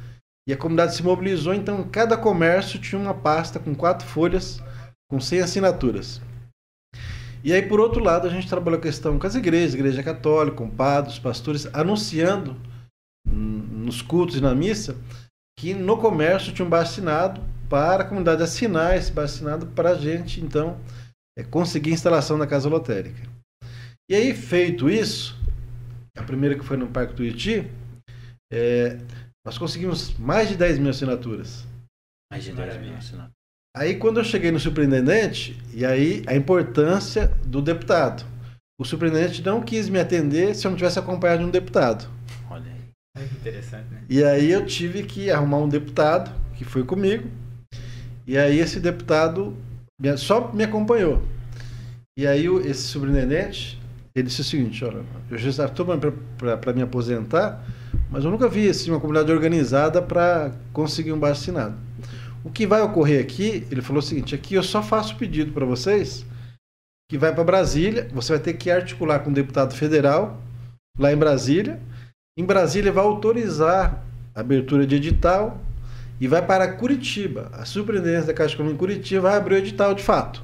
e 0.46 0.52
a 0.52 0.56
comunidade 0.56 0.94
se 0.94 1.02
mobilizou, 1.02 1.54
então 1.54 1.88
cada 1.88 2.16
comércio 2.16 2.78
tinha 2.78 3.00
uma 3.00 3.14
pasta 3.14 3.58
com 3.58 3.74
quatro 3.74 4.06
folhas 4.06 4.60
com 5.10 5.20
100 5.20 5.40
assinaturas. 5.40 6.20
E 7.42 7.52
aí, 7.52 7.62
por 7.62 7.78
outro 7.78 8.02
lado, 8.02 8.26
a 8.26 8.30
gente 8.30 8.48
trabalhou 8.48 8.78
a 8.78 8.82
questão 8.82 9.18
com 9.18 9.26
as 9.26 9.34
igrejas, 9.34 9.74
igreja 9.74 10.02
católica, 10.02 10.56
com 10.56 10.68
padres, 10.68 11.18
pastores, 11.18 11.68
anunciando 11.74 12.56
nos 13.26 14.00
cultos 14.00 14.36
e 14.36 14.40
na 14.40 14.54
missa 14.54 14.96
que 15.58 15.74
no 15.74 15.98
comércio 15.98 16.52
tinha 16.52 16.66
um 16.66 16.74
assinado 16.74 17.42
para 17.68 18.02
a 18.02 18.06
comunidade 18.06 18.42
assinar 18.42 18.96
esse 18.96 19.18
assinado 19.18 19.66
para 19.68 19.90
a 19.90 19.94
gente, 19.94 20.40
então, 20.40 20.80
é, 21.38 21.42
conseguir 21.42 21.90
a 21.90 21.94
instalação 21.94 22.38
da 22.38 22.46
casa 22.46 22.68
lotérica. 22.68 23.22
E 24.10 24.14
aí, 24.14 24.34
feito 24.34 24.88
isso, 24.90 25.38
a 26.16 26.22
primeira 26.22 26.58
que 26.58 26.64
foi 26.64 26.76
no 26.76 26.88
Parque 26.88 27.14
Tuiuti, 27.14 27.70
é, 28.52 28.98
nós 29.44 29.58
conseguimos 29.58 30.16
mais 30.18 30.48
de 30.48 30.56
10 30.56 30.78
mil 30.78 30.90
assinaturas. 30.90 31.66
Mais 32.32 32.44
de 32.44 32.52
10 32.52 32.80
mil 32.80 32.94
assinaturas. 32.94 33.32
Aí 33.76 33.96
quando 33.96 34.20
eu 34.20 34.24
cheguei 34.24 34.50
no 34.50 34.60
superintendente, 34.60 35.60
e 35.72 35.84
aí 35.84 36.22
a 36.26 36.34
importância 36.34 37.28
do 37.44 37.60
deputado. 37.60 38.24
O 38.80 38.84
superintendente 38.84 39.42
não 39.42 39.62
quis 39.62 39.88
me 39.88 40.00
atender 40.00 40.54
se 40.54 40.66
eu 40.66 40.70
não 40.70 40.78
tivesse 40.78 40.98
acompanhado 40.98 41.42
de 41.42 41.48
um 41.48 41.50
deputado. 41.50 42.08
Olha 42.50 42.70
aí. 42.70 42.80
É 43.16 43.24
interessante, 43.24 43.86
né? 43.90 44.02
E 44.08 44.24
aí 44.24 44.50
eu 44.50 44.64
tive 44.66 45.02
que 45.04 45.30
arrumar 45.30 45.58
um 45.58 45.68
deputado 45.68 46.32
que 46.56 46.64
foi 46.64 46.84
comigo. 46.84 47.28
E 48.26 48.38
aí 48.38 48.58
esse 48.58 48.80
deputado 48.80 49.56
só 50.16 50.52
me 50.52 50.64
acompanhou. 50.64 51.22
E 52.16 52.26
aí 52.26 52.46
esse 52.64 52.82
superintendente, 52.82 53.80
ele 54.14 54.26
disse 54.26 54.40
o 54.40 54.44
seguinte, 54.44 54.84
olha, 54.84 55.04
eu 55.30 55.38
já 55.38 55.66
estou 55.66 55.86
para 55.86 56.72
me 56.72 56.82
aposentar, 56.82 57.64
mas 58.14 58.24
eu 58.24 58.30
nunca 58.30 58.48
vi 58.48 58.68
assim, 58.68 58.92
uma 58.92 59.00
comunidade 59.00 59.32
organizada 59.32 60.00
para 60.00 60.52
conseguir 60.72 61.12
um 61.12 61.18
baixo 61.18 61.40
assinado. 61.40 61.74
O 62.44 62.50
que 62.50 62.64
vai 62.64 62.80
ocorrer 62.80 63.20
aqui, 63.20 63.66
ele 63.72 63.82
falou 63.82 63.98
o 63.98 64.06
seguinte, 64.06 64.36
aqui 64.36 64.54
eu 64.54 64.62
só 64.62 64.80
faço 64.80 65.16
pedido 65.16 65.50
para 65.50 65.66
vocês 65.66 66.24
que 67.10 67.18
vai 67.18 67.34
para 67.34 67.42
Brasília, 67.42 68.08
você 68.14 68.34
vai 68.34 68.40
ter 68.40 68.52
que 68.52 68.70
articular 68.70 69.18
com 69.18 69.30
o 69.30 69.34
deputado 69.34 69.74
federal 69.74 70.40
lá 70.96 71.12
em 71.12 71.16
Brasília. 71.16 71.80
Em 72.38 72.44
Brasília 72.44 72.92
vai 72.92 73.04
autorizar 73.04 74.00
a 74.32 74.40
abertura 74.40 74.86
de 74.86 74.94
edital 74.94 75.58
e 76.20 76.28
vai 76.28 76.46
para 76.46 76.72
Curitiba. 76.72 77.50
A 77.52 77.64
superintendência 77.64 78.28
da 78.28 78.34
Caixa 78.34 78.54
Econômica 78.54 78.76
em 78.76 78.78
Curitiba 78.78 79.22
vai 79.22 79.36
abrir 79.36 79.54
o 79.56 79.58
edital 79.58 79.92
de 79.92 80.04
fato. 80.04 80.40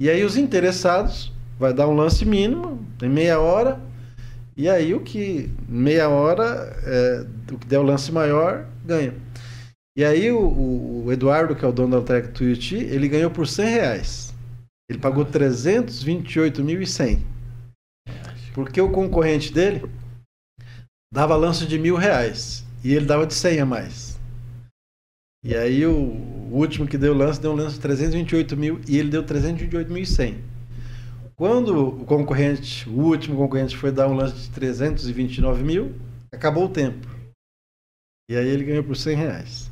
E 0.00 0.08
aí 0.08 0.22
os 0.22 0.36
interessados 0.36 1.32
vai 1.58 1.74
dar 1.74 1.88
um 1.88 1.96
lance 1.96 2.24
mínimo, 2.24 2.86
tem 3.00 3.08
meia 3.08 3.40
hora, 3.40 3.80
e 4.56 4.68
aí 4.68 4.94
o 4.94 5.00
que 5.00 5.50
meia 5.68 6.08
hora, 6.08 6.44
é, 6.82 7.26
o 7.52 7.58
que 7.58 7.66
der 7.66 7.78
o 7.78 7.82
lance 7.82 8.10
maior, 8.10 8.66
ganha. 8.84 9.14
E 9.96 10.04
aí 10.04 10.32
o, 10.32 11.04
o 11.04 11.12
Eduardo, 11.12 11.54
que 11.54 11.64
é 11.64 11.68
o 11.68 11.72
dono 11.72 11.90
da 11.90 11.96
Altec 11.98 12.28
Tuiuti, 12.32 12.76
ele 12.76 13.08
ganhou 13.08 13.30
por 13.30 13.46
100 13.46 13.66
reais. 13.66 14.34
Ele 14.88 14.98
pagou 14.98 15.26
328.100. 15.26 17.20
Porque 18.54 18.80
o 18.80 18.90
concorrente 18.90 19.52
dele 19.52 19.90
dava 21.12 21.36
lance 21.36 21.66
de 21.66 21.78
mil 21.78 21.96
reais. 21.96 22.64
E 22.84 22.94
ele 22.94 23.04
dava 23.06 23.26
de 23.26 23.34
100 23.34 23.60
a 23.60 23.66
mais. 23.66 24.18
E 25.44 25.54
aí 25.54 25.84
o, 25.86 25.94
o 25.94 26.56
último 26.56 26.86
que 26.86 26.98
deu 26.98 27.14
lance 27.14 27.40
deu 27.40 27.52
um 27.52 27.56
lance 27.56 27.74
de 27.76 27.80
328 27.80 28.56
mil 28.56 28.80
e 28.88 28.98
ele 28.98 29.10
deu 29.10 29.22
328.100. 29.24 30.55
Quando 31.36 31.88
o 32.00 32.04
concorrente, 32.06 32.88
o 32.88 32.92
último 32.92 33.36
concorrente 33.36 33.76
foi 33.76 33.92
dar 33.92 34.08
um 34.08 34.14
lance 34.14 34.48
de 34.48 34.50
329 34.52 35.62
mil, 35.62 35.94
acabou 36.32 36.64
o 36.64 36.72
tempo. 36.72 37.06
E 38.30 38.34
aí 38.34 38.48
ele 38.48 38.64
ganhou 38.64 38.82
por 38.82 38.96
100 38.96 39.16
reais. 39.16 39.70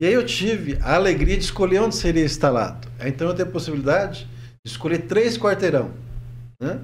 E 0.00 0.06
aí 0.06 0.12
eu 0.12 0.24
tive 0.24 0.78
a 0.80 0.94
alegria 0.94 1.36
de 1.36 1.42
escolher 1.42 1.80
onde 1.80 1.96
seria 1.96 2.24
instalado. 2.24 2.86
Então 3.04 3.26
eu 3.26 3.34
tenho 3.34 3.48
a 3.48 3.52
possibilidade 3.52 4.28
de 4.64 4.70
escolher 4.70 5.06
três 5.08 5.36
quarteirão. 5.36 5.92
Né? 6.60 6.80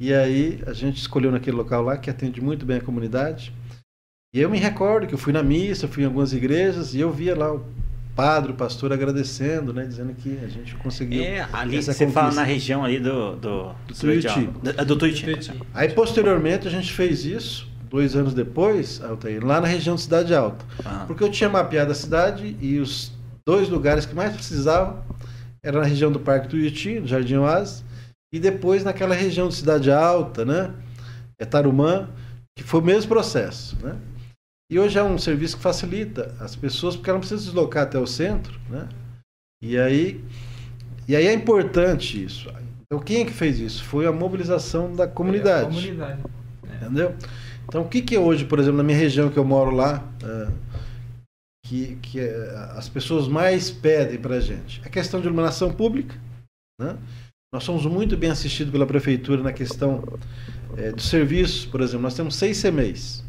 E 0.00 0.12
aí 0.12 0.60
a 0.66 0.72
gente 0.72 0.96
escolheu 0.96 1.30
naquele 1.30 1.56
local 1.56 1.82
lá 1.82 1.96
que 1.96 2.10
atende 2.10 2.40
muito 2.40 2.66
bem 2.66 2.78
a 2.78 2.84
comunidade. 2.84 3.54
E 4.34 4.40
eu 4.40 4.50
me 4.50 4.58
recordo 4.58 5.06
que 5.06 5.14
eu 5.14 5.18
fui 5.18 5.32
na 5.32 5.44
missa, 5.44 5.86
fui 5.86 6.02
em 6.02 6.06
algumas 6.06 6.32
igrejas 6.32 6.92
e 6.92 6.98
eu 7.00 7.12
via 7.12 7.36
lá 7.36 7.54
o 7.54 7.64
padre, 8.18 8.50
o 8.50 8.54
pastor 8.56 8.92
agradecendo, 8.92 9.72
né, 9.72 9.84
dizendo 9.84 10.12
que 10.12 10.40
a 10.42 10.48
gente 10.48 10.74
conseguiu. 10.74 11.22
É, 11.22 11.46
ali 11.52 11.80
você 11.80 11.92
conquista. 11.92 12.20
fala 12.20 12.34
na 12.34 12.42
região 12.42 12.84
ali 12.84 12.98
do 12.98 13.36
do 13.36 13.72
do 13.86 13.94
Tuiuti. 13.94 14.50
Do, 14.60 14.84
do 14.84 14.96
Tuiuti. 14.98 15.52
Aí 15.72 15.90
posteriormente 15.90 16.66
a 16.66 16.70
gente 16.70 16.92
fez 16.92 17.24
isso 17.24 17.68
dois 17.88 18.16
anos 18.16 18.34
depois, 18.34 19.00
Altair, 19.00 19.46
lá 19.46 19.60
na 19.60 19.68
região 19.68 19.94
de 19.94 20.00
Cidade 20.02 20.34
Alta. 20.34 20.64
Porque 21.06 21.22
eu 21.22 21.30
tinha 21.30 21.48
mapeado 21.48 21.92
a 21.92 21.94
cidade 21.94 22.56
e 22.60 22.80
os 22.80 23.12
dois 23.46 23.68
lugares 23.68 24.04
que 24.04 24.16
mais 24.16 24.34
precisavam 24.34 25.00
era 25.64 25.78
na 25.78 25.86
região 25.86 26.10
do 26.10 26.18
Parque 26.18 26.48
Tuiuti, 26.48 26.98
do 26.98 27.06
Jardim 27.06 27.36
Oasis, 27.36 27.84
e 28.34 28.40
depois 28.40 28.82
naquela 28.82 29.14
região 29.14 29.46
de 29.46 29.54
Cidade 29.54 29.92
Alta, 29.92 30.44
né? 30.44 30.74
É 31.38 31.44
Tarumã, 31.44 32.08
que 32.56 32.64
foi 32.64 32.80
o 32.80 32.84
mesmo 32.84 33.08
processo, 33.08 33.76
né? 33.80 33.94
E 34.70 34.78
hoje 34.78 34.98
é 34.98 35.02
um 35.02 35.16
serviço 35.16 35.56
que 35.56 35.62
facilita 35.62 36.34
as 36.38 36.54
pessoas, 36.54 36.94
porque 36.94 37.08
ela 37.08 37.16
não 37.16 37.20
precisa 37.20 37.40
se 37.40 37.46
deslocar 37.46 37.84
até 37.84 37.98
o 37.98 38.06
centro, 38.06 38.60
né? 38.68 38.86
E 39.62 39.78
aí, 39.78 40.22
e 41.08 41.16
aí 41.16 41.26
é 41.26 41.32
importante 41.32 42.22
isso. 42.22 42.50
Então, 42.82 43.02
quem 43.02 43.22
é 43.22 43.24
que 43.24 43.32
fez 43.32 43.58
isso? 43.58 43.82
Foi 43.84 44.06
a 44.06 44.12
mobilização 44.12 44.94
da 44.94 45.08
comunidade. 45.08 45.70
É 45.70 45.80
comunidade. 45.80 46.20
É. 46.70 46.76
Entendeu? 46.76 47.14
Então, 47.66 47.82
o 47.82 47.88
que, 47.88 48.02
que 48.02 48.14
é 48.14 48.20
hoje, 48.20 48.44
por 48.44 48.58
exemplo, 48.58 48.76
na 48.76 48.82
minha 48.82 48.96
região 48.96 49.30
que 49.30 49.38
eu 49.38 49.44
moro 49.44 49.70
lá, 49.70 50.04
é, 50.22 50.48
que, 51.64 51.96
que 52.02 52.20
é, 52.20 52.54
as 52.76 52.90
pessoas 52.90 53.26
mais 53.26 53.70
pedem 53.70 54.18
para 54.18 54.36
a 54.36 54.40
gente? 54.40 54.82
A 54.84 54.90
questão 54.90 55.18
de 55.18 55.26
iluminação 55.26 55.72
pública. 55.72 56.14
Né? 56.78 56.96
Nós 57.52 57.64
somos 57.64 57.86
muito 57.86 58.18
bem 58.18 58.30
assistidos 58.30 58.70
pela 58.70 58.86
prefeitura 58.86 59.42
na 59.42 59.52
questão 59.52 60.04
é, 60.76 60.92
dos 60.92 61.08
serviços, 61.08 61.64
por 61.64 61.80
exemplo. 61.80 62.02
Nós 62.02 62.14
temos 62.14 62.36
seis 62.36 62.60
CMEs. 62.60 63.24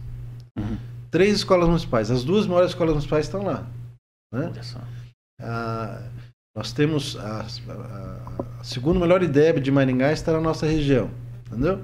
Uhum 0.57 0.88
três 1.11 1.35
escolas 1.35 1.67
municipais. 1.67 2.11
As 2.11 2.23
duas 2.23 2.47
maiores 2.47 2.71
escolas 2.71 2.93
municipais 2.93 3.25
estão 3.25 3.43
lá. 3.43 3.67
Né? 4.33 4.51
Ah, 5.41 6.03
nós 6.55 6.71
temos 6.71 7.17
a, 7.17 7.45
a, 7.69 8.43
a, 8.59 8.63
segunda 8.63 8.99
melhor 8.99 9.23
ideia 9.23 9.53
de 9.59 9.71
Maringá 9.71 10.11
está 10.11 10.33
na 10.33 10.41
nossa 10.41 10.65
região. 10.65 11.09
Entendeu? 11.47 11.81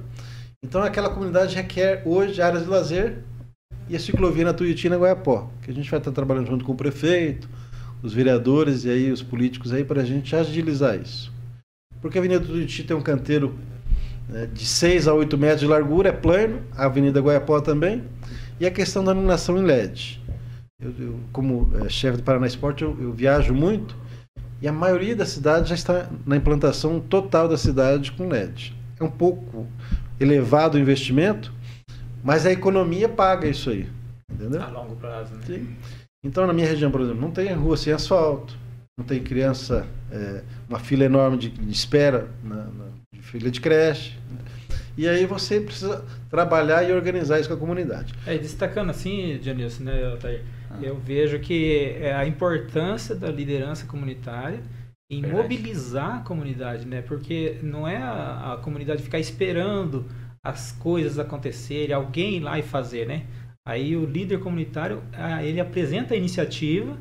Então 0.64 0.82
aquela 0.82 1.10
comunidade 1.10 1.56
requer 1.56 2.04
hoje 2.06 2.42
áreas 2.42 2.64
de 2.64 2.70
lazer 2.70 3.24
e 3.88 3.96
a 3.96 4.00
ciclovia 4.00 4.46
na 4.46 4.54
Tuiuti 4.54 4.90
na 4.90 4.98
Guaiapó, 4.98 5.50
que 5.62 5.70
a 5.70 5.74
gente 5.74 5.90
vai 5.90 6.00
estar 6.00 6.12
trabalhando 6.12 6.48
junto 6.48 6.66
com 6.66 6.72
o 6.72 6.76
prefeito, 6.76 7.48
os 8.02 8.14
vereadores 8.14 8.84
e 8.84 8.90
aí 8.90 9.12
os 9.12 9.22
políticos 9.22 9.72
aí 9.72 9.84
para 9.84 10.02
a 10.02 10.06
gente 10.06 10.36
agilizar 10.36 11.00
isso. 11.00 11.32
Porque 12.02 12.18
a 12.18 12.22
Avenida 12.22 12.44
Tuiuti 12.44 12.84
tem 12.84 12.96
um 12.96 13.02
canteiro 13.02 13.58
né, 14.28 14.48
de 14.52 14.66
6 14.66 15.08
a 15.08 15.14
8 15.14 15.38
metros 15.38 15.62
de 15.62 15.68
largura, 15.68 16.10
é 16.10 16.12
plano, 16.12 16.62
a 16.76 16.86
Avenida 16.86 17.20
Guaiapó 17.20 17.62
também, 17.62 18.04
e 18.60 18.66
a 18.66 18.72
questão 18.72 19.04
da 19.04 19.12
iluminação 19.12 19.58
em 19.58 19.64
LED. 19.64 20.22
Eu, 20.80 20.94
eu 21.00 21.20
como 21.32 21.72
é, 21.84 21.90
chefe 21.90 22.18
do 22.18 22.24
Paraná 22.24 22.48
Esporte, 22.48 22.84
eu, 22.84 22.98
eu, 23.00 23.14
viajo 23.14 23.54
muito 23.54 23.96
e 24.62 24.68
a 24.68 24.72
maioria 24.72 25.16
da 25.16 25.26
cidade 25.26 25.70
já 25.70 25.76
está 25.76 26.10
na 26.26 26.36
implantação 26.36 27.00
total 27.00 27.48
da 27.48 27.58
cidade 27.58 28.12
com 28.12 28.28
LED. 28.28 28.76
É 29.00 29.04
um 29.04 29.12
pouco 29.12 29.68
elevado 30.20 30.78
o 30.78 30.80
investimento, 30.80 31.54
mas 32.24 32.46
a 32.46 32.52
economia 32.52 33.08
paga 33.08 33.48
isso 33.48 33.70
aí. 33.70 33.90
Entendeu? 34.32 34.62
A 34.62 34.68
longo 34.68 34.96
prazo, 34.96 35.34
né? 35.36 35.42
Sim. 35.46 35.76
Então, 36.24 36.48
na 36.48 36.54
minha 36.54 36.68
região, 36.68 36.90
por 36.90 37.02
exemplo, 37.02 37.22
não 37.22 37.32
tem 37.32 37.54
rua 37.54 37.78
sem 37.78 37.94
asfalto, 37.94 38.58
não 38.98 39.06
tem 39.06 39.22
criança, 39.22 39.86
é, 40.12 40.42
uma 40.68 40.80
fila 40.80 41.04
enorme 41.04 41.38
de, 41.38 41.50
de 41.50 41.72
espera 41.72 42.30
na, 42.44 42.56
na 42.56 42.86
de 43.14 43.22
fila 43.22 43.52
de 43.52 43.62
creche. 43.62 44.18
E 44.98 45.08
aí 45.08 45.26
você 45.26 45.60
precisa 45.60 46.04
trabalhar 46.36 46.84
e 46.84 46.92
organizar 46.92 47.40
isso 47.40 47.48
com 47.48 47.56
a 47.56 47.58
comunidade. 47.58 48.14
É, 48.28 48.38
destacando 48.38 48.90
assim, 48.90 49.40
Dionísio, 49.42 49.86
né, 49.86 50.06
Altair, 50.06 50.44
ah. 50.70 50.78
eu 50.82 50.98
vejo 50.98 51.40
que 51.40 51.96
é 52.02 52.14
a 52.14 52.28
importância 52.28 53.16
da 53.16 53.32
liderança 53.32 53.86
comunitária 53.86 54.60
em 55.10 55.22
Verdade. 55.22 55.44
mobilizar 55.44 56.18
a 56.18 56.22
comunidade, 56.22 56.86
né? 56.86 57.02
Porque 57.02 57.58
não 57.64 57.88
é 57.88 57.98
a, 57.98 58.54
a, 58.54 58.58
comunidade 58.58 59.02
ficar 59.02 59.20
esperando 59.20 60.06
as 60.44 60.74
coisas 60.74 61.18
acontecerem, 61.18 61.96
alguém 61.96 62.38
ir 62.38 62.40
lá 62.42 62.60
e 62.60 62.64
fazer, 62.64 63.08
né? 63.08 63.24
Aí 63.68 63.96
o 63.96 64.06
líder 64.06 64.40
comunitário, 64.40 65.02
ele 65.42 65.60
apresenta 65.60 66.14
a 66.14 66.18
iniciativa 66.18 66.98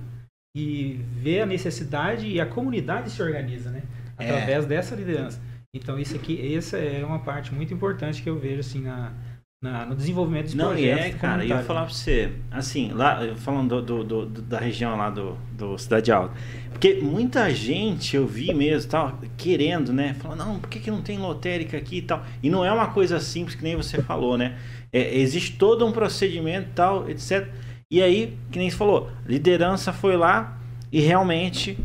e 0.57 1.01
vê 1.17 1.41
a 1.41 1.47
necessidade 1.47 2.27
e 2.27 2.41
a 2.41 2.47
comunidade 2.47 3.11
se 3.11 3.21
organiza, 3.23 3.71
né? 3.71 3.83
É. 4.17 4.25
Através 4.25 4.65
é. 4.65 4.69
dessa 4.69 4.95
liderança. 4.95 5.41
Então 5.75 5.99
isso 5.99 6.15
aqui, 6.15 6.55
essa 6.55 6.79
é 6.79 7.05
uma 7.05 7.19
parte 7.19 7.53
muito 7.53 7.75
importante 7.75 8.23
que 8.23 8.31
eu 8.31 8.39
vejo 8.39 8.61
assim 8.61 8.81
na, 8.81 9.13
na 9.61 9.85
no 9.85 9.97
desenvolvimento 9.97 10.45
dos 10.45 10.55
Não, 10.55 10.69
projetos. 10.69 11.01
Não, 11.01 11.07
é, 11.07 11.13
cara, 11.13 11.45
eu 11.45 11.49
ia 11.49 11.63
falar 11.65 11.83
para 11.83 11.93
você, 11.93 12.33
assim, 12.49 12.93
lá 12.93 13.35
falando 13.39 13.83
do, 13.83 14.05
do, 14.05 14.27
do, 14.27 14.43
da 14.43 14.61
região 14.61 14.97
lá 14.97 15.11
do, 15.11 15.37
do 15.51 15.77
Cidade 15.77 16.13
Alta, 16.13 16.33
porque 16.71 17.01
muita 17.03 17.51
gente 17.53 18.15
eu 18.15 18.25
vi 18.25 18.55
mesmo, 18.55 18.89
tal, 18.89 19.19
querendo, 19.37 19.93
né, 19.93 20.15
falando, 20.15 20.39
não, 20.39 20.61
por 20.61 20.71
que, 20.71 20.79
que 20.79 20.91
não 20.93 21.03
tem 21.03 21.19
lotérica 21.19 21.77
aqui 21.77 21.97
e 21.97 22.03
tal? 22.03 22.25
E 22.41 22.49
não 22.49 22.65
é 22.65 22.73
uma 22.73 22.93
coisa 22.93 23.19
simples 23.19 23.57
que 23.57 23.65
nem 23.65 23.75
você 23.75 24.01
falou, 24.01 24.39
né? 24.39 24.57
É, 24.93 25.19
existe 25.19 25.57
todo 25.57 25.85
um 25.85 25.91
procedimento 25.91 26.69
tal, 26.73 27.11
etc. 27.11 27.49
E 27.91 28.01
aí, 28.01 28.39
que 28.53 28.61
nem 28.61 28.71
você 28.71 28.77
falou, 28.77 29.11
liderança 29.27 29.93
foi 29.93 30.17
lá 30.17 30.57
e 30.93 31.01
realmente 31.01 31.77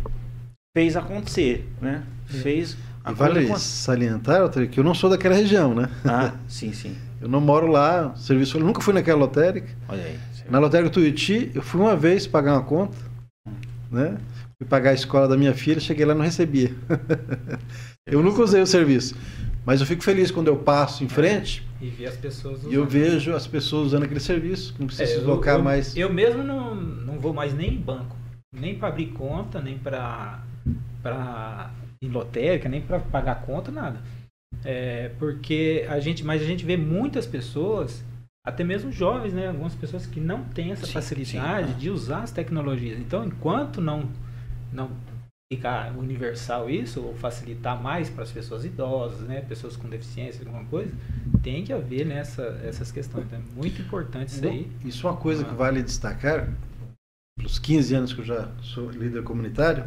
fez 0.78 0.96
acontecer, 0.96 1.68
né? 1.82 2.04
É. 2.30 2.38
Fez 2.38 2.78
e 3.08 3.14
vale 3.14 3.58
salientar, 3.58 4.42
Altair, 4.42 4.70
que 4.70 4.80
eu 4.80 4.84
não 4.84 4.94
sou 4.94 5.10
daquela 5.10 5.36
região, 5.36 5.74
né? 5.74 5.90
Ah, 6.06 6.34
sim, 6.48 6.74
sim. 6.74 6.96
Eu 7.22 7.28
não 7.28 7.42
moro 7.42 7.68
lá, 7.68 8.16
serviço, 8.16 8.58
eu 8.58 8.64
nunca 8.64 8.82
fui 8.82 8.94
naquela 8.94 9.20
lotérica. 9.20 9.70
Olha 9.88 10.04
aí. 10.04 10.20
Na 10.50 10.58
lotérica 10.60 10.90
Tuiuti, 10.90 11.52
eu 11.54 11.62
fui 11.62 11.80
uma 11.80 11.96
vez 11.96 12.26
pagar 12.26 12.54
uma 12.54 12.64
conta, 12.64 12.98
né? 13.92 14.18
Fui 14.58 14.68
pagar 14.68 14.92
a 14.92 14.94
escola 14.94 15.28
da 15.28 15.38
minha 15.38 15.54
filha, 15.54 15.80
cheguei 15.80 16.06
lá 16.06 16.14
e 16.14 16.18
não 16.18 16.24
recebia. 16.24 16.74
eu 18.06 18.24
nunca 18.24 18.42
usei 18.42 18.62
o 18.62 18.68
serviço. 18.68 19.16
Mas 19.66 19.82
eu 19.82 19.86
fico 19.86 20.04
feliz 20.04 20.32
quando 20.32 20.48
eu 20.48 20.58
passo 20.58 21.04
em 21.04 21.10
frente 21.10 21.68
e, 21.80 21.90
ver 21.90 22.08
as 22.08 22.18
pessoas 22.18 22.60
usando. 22.60 22.72
e 22.72 22.76
eu 22.76 22.86
vejo 22.86 23.34
as 23.36 23.46
pessoas 23.46 23.88
usando 23.88 24.04
aquele 24.04 24.20
serviço, 24.20 24.76
não 24.80 24.88
precisa 24.88 25.04
é, 25.04 25.14
se 25.14 25.20
deslocar 25.20 25.58
eu, 25.58 25.64
mais. 25.64 25.96
Eu 25.96 26.12
mesmo 26.12 26.44
não, 26.44 26.74
não 26.74 27.20
vou 27.20 27.34
mais 27.34 27.54
nem 27.54 27.74
em 27.74 27.78
banco, 27.78 28.16
nem 28.52 28.76
para 28.76 28.88
abrir 28.88 29.08
conta, 29.08 29.62
nem 29.62 29.78
para 29.78 30.42
em 32.02 32.10
lotérica, 32.10 32.70
nem 32.70 32.82
para 32.82 33.00
pagar 33.00 33.42
conta, 33.46 33.72
nada. 33.72 34.02
É, 34.64 35.10
porque 35.20 35.86
a 35.90 36.00
gente, 36.00 36.24
mas 36.24 36.42
a 36.42 36.46
gente 36.46 36.66
vê 36.66 36.76
muitas 36.76 37.26
pessoas 37.26 38.04
até 38.46 38.64
mesmo 38.64 38.92
jovens, 38.92 39.34
né? 39.34 39.48
Algumas 39.48 39.76
pessoas 39.76 40.06
que 40.06 40.20
não 40.20 40.44
têm 40.44 40.72
essa 40.72 40.86
sim, 40.86 40.94
facilidade 40.94 41.74
sim. 41.74 41.78
de 41.78 41.90
usar 41.90 42.24
as 42.24 42.32
tecnologias. 42.32 43.00
Então, 43.00 43.26
enquanto 43.26 43.82
não 43.82 44.10
não 44.72 44.92
ficar 45.52 45.98
universal 45.98 46.70
isso, 46.70 47.02
ou 47.02 47.16
facilitar 47.16 47.82
mais 47.82 48.08
para 48.08 48.24
as 48.24 48.32
pessoas 48.32 48.64
idosas, 48.66 49.28
né? 49.28 49.42
Pessoas 49.42 49.76
com 49.76 49.90
deficiência, 49.90 50.46
alguma 50.46 50.64
coisa, 50.66 50.92
tem 51.42 51.64
que 51.64 51.74
haver 51.74 52.06
nessa 52.06 52.44
essas 52.64 52.92
questões. 52.92 53.26
Então, 53.26 53.40
é 53.40 53.60
muito 53.60 53.82
importante 53.82 54.30
isso 54.30 54.48
aí. 54.48 54.72
Isso 54.86 55.06
é 55.06 55.10
uma 55.10 55.18
coisa 55.18 55.44
que 55.44 55.54
vale 55.54 55.82
destacar. 55.82 56.50
Pelos 57.38 57.58
15 57.58 57.96
anos 57.96 58.14
que 58.14 58.20
eu 58.20 58.26
já 58.26 58.52
sou 58.62 58.92
líder 58.92 59.24
comunitário, 59.24 59.86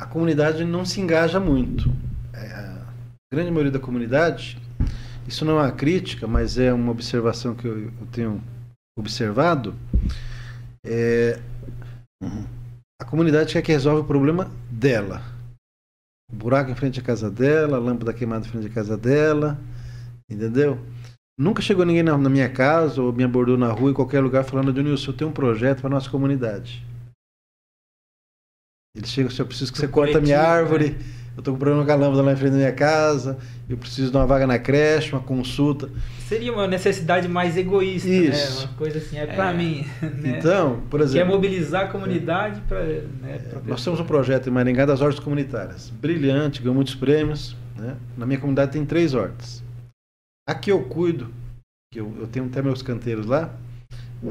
a 0.00 0.06
comunidade 0.06 0.64
não 0.64 0.84
se 0.84 1.00
engaja 1.00 1.38
muito. 1.38 1.92
É, 2.32 2.52
a 2.52 2.86
grande 3.32 3.50
maioria 3.50 3.72
da 3.72 3.78
comunidade 3.78 4.60
isso 5.30 5.44
não 5.44 5.60
é 5.60 5.62
uma 5.62 5.72
crítica, 5.72 6.26
mas 6.26 6.58
é 6.58 6.72
uma 6.72 6.90
observação 6.90 7.54
que 7.54 7.64
eu, 7.64 7.92
tenho 8.10 8.42
observado. 8.98 9.76
É, 10.84 11.38
a 13.00 13.04
comunidade 13.04 13.52
quer 13.52 13.62
que 13.62 13.70
resolva 13.70 14.00
o 14.00 14.04
problema 14.04 14.50
dela. 14.68 15.22
O 16.32 16.34
buraco 16.34 16.70
em 16.72 16.74
frente 16.74 16.98
à 16.98 17.02
casa 17.02 17.30
dela, 17.30 17.76
a 17.76 17.80
lâmpada 17.80 18.12
queimada 18.12 18.44
em 18.44 18.50
frente 18.50 18.66
à 18.66 18.70
casa 18.70 18.96
dela, 18.96 19.56
entendeu? 20.28 20.78
Nunca 21.38 21.62
chegou 21.62 21.84
ninguém 21.84 22.02
na, 22.02 22.18
na 22.18 22.28
minha 22.28 22.48
casa 22.48 23.00
ou 23.00 23.12
me 23.12 23.22
abordou 23.22 23.56
na 23.56 23.70
rua, 23.70 23.92
em 23.92 23.94
qualquer 23.94 24.20
lugar, 24.20 24.42
falando: 24.42 24.72
Nilson, 24.82 25.12
eu 25.12 25.16
tenho 25.16 25.30
um 25.30 25.34
projeto 25.34 25.80
para 25.80 25.90
nossa 25.90 26.10
comunidade. 26.10 26.84
Ele 28.96 29.06
chega 29.06 29.28
assim: 29.28 29.42
eu 29.42 29.46
preciso 29.46 29.72
que 29.72 29.78
você 29.78 29.88
corte 29.88 30.16
a 30.16 30.20
minha 30.20 30.40
árvore. 30.40 30.90
Né? 30.90 31.20
eu 31.36 31.40
estou 31.40 31.54
com 31.54 31.60
problema 31.60 31.84
com 31.84 31.92
a 31.92 31.94
lâmpada 31.94 32.22
lá 32.22 32.32
em 32.32 32.36
frente 32.36 32.52
da 32.52 32.58
minha 32.58 32.72
casa, 32.72 33.38
eu 33.68 33.76
preciso 33.76 34.10
de 34.10 34.16
uma 34.16 34.26
vaga 34.26 34.46
na 34.46 34.58
creche, 34.58 35.12
uma 35.12 35.22
consulta. 35.22 35.88
Seria 36.28 36.52
uma 36.52 36.66
necessidade 36.66 37.28
mais 37.28 37.56
egoísta, 37.56 38.08
né? 38.08 38.14
Isso. 38.16 38.60
né? 38.60 38.66
Uma 38.66 38.76
coisa 38.76 38.98
assim, 38.98 39.16
é 39.16 39.26
para 39.26 39.50
é. 39.50 39.54
mim. 39.54 39.86
Né? 40.02 40.36
Então, 40.38 40.82
por 40.90 41.00
exemplo... 41.00 41.26
Quer 41.26 41.32
mobilizar 41.32 41.84
a 41.84 41.88
comunidade 41.88 42.60
para... 42.62 42.84
Né, 42.84 43.40
é, 43.42 43.58
nós 43.64 43.82
temos 43.82 44.00
um 44.00 44.04
projeto 44.04 44.48
em 44.48 44.50
Maringá 44.50 44.84
das 44.84 45.00
hortas 45.00 45.20
comunitárias. 45.20 45.88
Brilhante, 45.88 46.60
ganhou 46.60 46.74
muitos 46.74 46.94
prêmios. 46.94 47.56
Né? 47.76 47.96
Na 48.16 48.26
minha 48.26 48.38
comunidade 48.38 48.72
tem 48.72 48.84
três 48.84 49.14
hortas. 49.14 49.62
Aqui 50.48 50.70
eu 50.70 50.82
cuido, 50.82 51.32
que 51.92 52.00
eu, 52.00 52.12
eu 52.18 52.26
tenho 52.26 52.46
até 52.46 52.60
meus 52.60 52.82
canteiros 52.82 53.24
lá, 53.24 53.54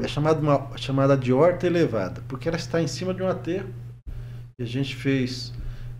é 0.00 0.06
chamada, 0.06 0.38
uma, 0.38 0.76
chamada 0.76 1.16
de 1.16 1.32
horta 1.32 1.66
elevada, 1.66 2.22
porque 2.28 2.46
ela 2.46 2.56
está 2.56 2.80
em 2.80 2.86
cima 2.86 3.12
de 3.12 3.22
um 3.22 3.28
aterro. 3.28 3.68
E 4.60 4.62
a 4.62 4.66
gente 4.66 4.94
fez 4.94 5.54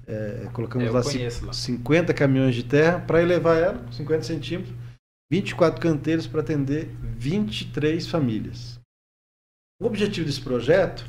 é, 0.07 0.49
colocamos 0.53 0.93
lá, 0.93 1.01
lá 1.47 1.53
50 1.53 2.13
caminhões 2.13 2.55
de 2.55 2.65
terra 2.65 3.01
para 3.01 3.23
elevar 3.23 3.57
ela, 3.57 3.93
50 3.93 4.23
centímetros, 4.25 4.75
24 5.31 5.81
canteiros 5.81 6.27
para 6.27 6.41
atender 6.41 6.89
23 7.17 8.07
famílias. 8.09 8.79
O 9.81 9.87
objetivo 9.87 10.27
desse 10.27 10.41
projeto, 10.41 11.07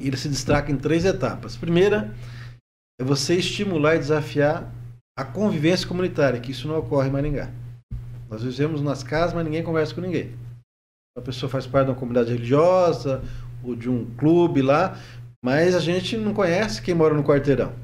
ele 0.00 0.16
se 0.16 0.28
destaca 0.28 0.72
em 0.72 0.76
três 0.76 1.04
etapas. 1.04 1.56
Primeira, 1.56 2.12
é 2.98 3.04
você 3.04 3.36
estimular 3.36 3.96
e 3.96 3.98
desafiar 3.98 4.72
a 5.16 5.24
convivência 5.24 5.86
comunitária, 5.86 6.40
que 6.40 6.50
isso 6.50 6.66
não 6.66 6.78
ocorre 6.78 7.08
em 7.08 7.12
Maringá. 7.12 7.52
Nós 8.28 8.42
vivemos 8.42 8.80
nas 8.80 9.04
casas, 9.04 9.34
mas 9.34 9.44
ninguém 9.44 9.62
conversa 9.62 9.94
com 9.94 10.00
ninguém. 10.00 10.34
A 11.16 11.20
pessoa 11.20 11.48
faz 11.48 11.66
parte 11.66 11.86
de 11.86 11.92
uma 11.92 11.98
comunidade 11.98 12.32
religiosa 12.32 13.22
ou 13.62 13.76
de 13.76 13.88
um 13.88 14.12
clube 14.16 14.62
lá, 14.62 14.98
mas 15.44 15.74
a 15.74 15.78
gente 15.78 16.16
não 16.16 16.32
conhece 16.32 16.80
quem 16.80 16.94
mora 16.94 17.12
no 17.12 17.22
quarteirão. 17.22 17.74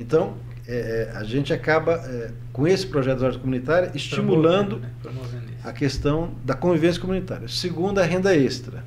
Então, 0.00 0.34
é, 0.66 1.10
é, 1.12 1.12
a 1.14 1.22
gente 1.22 1.52
acaba, 1.52 1.96
é, 1.96 2.32
com 2.54 2.66
esse 2.66 2.86
projeto 2.86 3.18
de 3.18 3.24
horta 3.26 3.38
comunitária, 3.38 3.92
estimulando 3.94 4.78
né? 4.78 4.90
a 5.62 5.74
questão 5.74 6.34
da 6.42 6.54
convivência 6.54 6.98
comunitária. 6.98 7.46
Segundo, 7.48 7.98
a 7.98 8.02
renda 8.02 8.34
extra. 8.34 8.82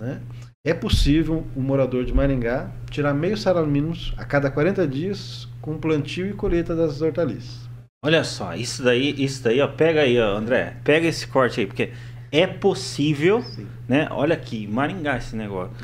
Né? 0.00 0.22
É 0.66 0.72
possível 0.72 1.46
um 1.54 1.60
morador 1.60 2.06
de 2.06 2.14
Maringá 2.14 2.70
tirar 2.90 3.12
meio 3.12 3.36
salário 3.36 3.68
mínimo 3.68 3.92
a 4.16 4.24
cada 4.24 4.50
40 4.50 4.88
dias 4.88 5.46
com 5.60 5.76
plantio 5.76 6.26
e 6.26 6.32
colheita 6.32 6.74
das 6.74 7.02
hortaliças. 7.02 7.68
Olha 8.02 8.24
só, 8.24 8.54
isso 8.54 8.82
daí, 8.82 9.14
isso 9.22 9.44
daí, 9.44 9.60
ó, 9.60 9.68
pega 9.68 10.00
aí, 10.00 10.18
ó, 10.18 10.38
André, 10.38 10.74
pega 10.82 11.06
esse 11.06 11.26
corte 11.26 11.60
aí, 11.60 11.66
porque 11.66 11.92
é 12.32 12.46
possível, 12.46 13.42
Sim. 13.42 13.66
né? 13.86 14.08
Olha 14.10 14.34
aqui, 14.34 14.66
Maringá 14.66 15.18
esse 15.18 15.36
negócio. 15.36 15.76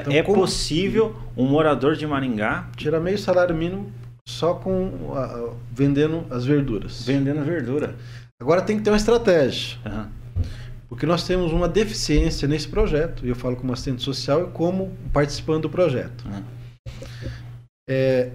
Então, 0.00 0.12
é 0.12 0.22
como... 0.22 0.40
possível 0.40 1.14
um 1.36 1.46
morador 1.46 1.96
de 1.96 2.06
Maringá 2.06 2.68
tirar 2.76 3.00
meio 3.00 3.18
salário 3.18 3.54
mínimo 3.54 3.92
só 4.26 4.54
com 4.54 4.86
uh, 4.86 5.56
vendendo 5.72 6.24
as 6.30 6.44
verduras. 6.44 7.04
Vendendo 7.04 7.44
verdura. 7.44 7.94
Agora 8.40 8.62
tem 8.62 8.76
que 8.76 8.82
ter 8.82 8.90
uma 8.90 8.96
estratégia. 8.96 9.78
Uhum. 9.86 10.06
Porque 10.88 11.06
nós 11.06 11.24
temos 11.24 11.52
uma 11.52 11.68
deficiência 11.68 12.48
nesse 12.48 12.68
projeto. 12.68 13.24
E 13.24 13.28
eu 13.28 13.36
falo 13.36 13.56
como 13.56 13.72
assistente 13.72 14.02
social 14.02 14.42
e 14.42 14.50
como 14.50 14.92
participando 15.12 15.62
do 15.62 15.70
projeto. 15.70 16.24
Uhum. 16.26 16.42
É, 17.88 18.30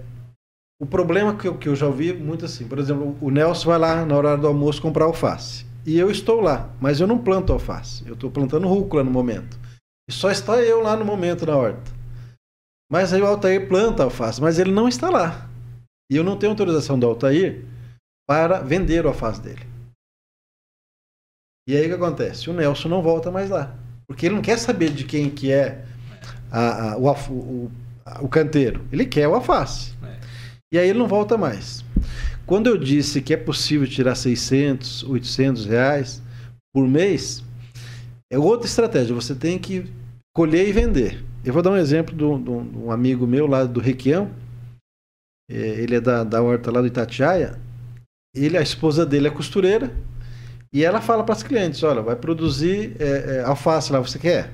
o 0.80 0.86
problema 0.86 1.34
que 1.34 1.46
eu, 1.46 1.58
que 1.58 1.68
eu 1.68 1.76
já 1.76 1.86
ouvi 1.86 2.12
muito 2.14 2.46
assim, 2.46 2.66
por 2.66 2.78
exemplo, 2.78 3.14
o 3.20 3.30
Nelson 3.30 3.68
vai 3.68 3.78
lá 3.78 4.06
na 4.06 4.16
hora 4.16 4.36
do 4.36 4.46
almoço 4.46 4.80
comprar 4.80 5.04
alface. 5.04 5.66
E 5.84 5.98
eu 5.98 6.10
estou 6.10 6.40
lá, 6.40 6.70
mas 6.80 7.00
eu 7.00 7.06
não 7.06 7.18
planto 7.18 7.52
alface. 7.52 8.02
Eu 8.06 8.14
estou 8.14 8.30
plantando 8.30 8.66
rúcula 8.66 9.04
no 9.04 9.10
momento. 9.10 9.59
E 10.10 10.12
só 10.12 10.28
está 10.28 10.60
eu 10.60 10.80
lá 10.80 10.96
no 10.96 11.04
momento 11.04 11.46
na 11.46 11.56
horta. 11.56 11.88
Mas 12.90 13.12
aí 13.12 13.22
o 13.22 13.26
Altair 13.26 13.68
planta 13.68 14.02
alface, 14.02 14.40
mas 14.40 14.58
ele 14.58 14.72
não 14.72 14.88
está 14.88 15.08
lá. 15.08 15.48
E 16.10 16.16
eu 16.16 16.24
não 16.24 16.36
tenho 16.36 16.50
autorização 16.50 16.98
do 16.98 17.06
Altair 17.06 17.64
para 18.28 18.58
vender 18.58 19.06
o 19.06 19.08
alface 19.08 19.40
dele. 19.40 19.64
E 21.68 21.76
aí 21.76 21.84
o 21.84 21.90
que 21.90 21.94
acontece? 21.94 22.50
O 22.50 22.52
Nelson 22.52 22.88
não 22.88 23.00
volta 23.00 23.30
mais 23.30 23.50
lá. 23.50 23.72
Porque 24.08 24.26
ele 24.26 24.34
não 24.34 24.42
quer 24.42 24.58
saber 24.58 24.90
de 24.90 25.04
quem 25.04 25.30
que 25.30 25.52
é 25.52 25.84
a, 26.50 26.94
a, 26.94 26.96
o, 26.96 27.08
o, 27.30 27.70
o, 28.22 28.28
canteiro. 28.28 28.84
Ele 28.90 29.06
quer 29.06 29.28
o 29.28 29.36
alface. 29.36 29.94
É. 30.02 30.18
E 30.72 30.78
aí 30.80 30.88
ele 30.88 30.98
não 30.98 31.06
volta 31.06 31.38
mais. 31.38 31.84
Quando 32.44 32.66
eu 32.66 32.76
disse 32.76 33.22
que 33.22 33.32
é 33.32 33.36
possível 33.36 33.86
tirar 33.86 34.16
600, 34.16 35.04
800 35.04 35.66
reais 35.66 36.20
por 36.74 36.88
mês, 36.88 37.44
é 38.28 38.36
outra 38.36 38.66
estratégia. 38.66 39.14
Você 39.14 39.36
tem 39.36 39.56
que 39.56 39.99
colher 40.34 40.68
e 40.68 40.72
vender. 40.72 41.24
Eu 41.44 41.52
vou 41.52 41.62
dar 41.62 41.70
um 41.70 41.76
exemplo 41.76 42.14
de 42.14 42.24
um, 42.24 42.90
amigo 42.90 43.26
meu 43.26 43.46
lá 43.46 43.64
do 43.64 43.80
Requião. 43.80 44.30
É, 45.50 45.56
ele 45.56 45.96
é 45.96 46.00
da, 46.00 46.22
da 46.22 46.42
horta 46.42 46.70
lá 46.70 46.80
do 46.80 46.86
Itatiaia. 46.86 47.58
Ele, 48.34 48.56
a 48.56 48.62
esposa 48.62 49.04
dele 49.04 49.28
é 49.28 49.30
costureira. 49.30 49.92
E 50.72 50.84
ela 50.84 51.00
fala 51.00 51.24
para 51.24 51.34
as 51.34 51.42
clientes: 51.42 51.82
olha, 51.82 52.02
vai 52.02 52.16
produzir 52.16 52.96
é, 53.00 53.36
é, 53.36 53.40
alface 53.42 53.92
lá, 53.92 53.98
você 53.98 54.18
quer? 54.18 54.52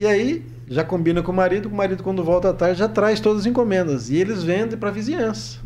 E 0.00 0.06
aí 0.06 0.44
já 0.66 0.82
combina 0.82 1.22
com 1.22 1.30
o 1.30 1.34
marido. 1.34 1.68
O 1.68 1.74
marido, 1.74 2.02
quando 2.02 2.24
volta 2.24 2.50
à 2.50 2.52
tarde, 2.52 2.80
já 2.80 2.88
traz 2.88 3.20
todas 3.20 3.42
as 3.42 3.46
encomendas. 3.46 4.10
E 4.10 4.16
eles 4.16 4.42
vendem 4.42 4.78
para 4.78 4.88
a 4.88 4.92
vizinhança. 4.92 5.60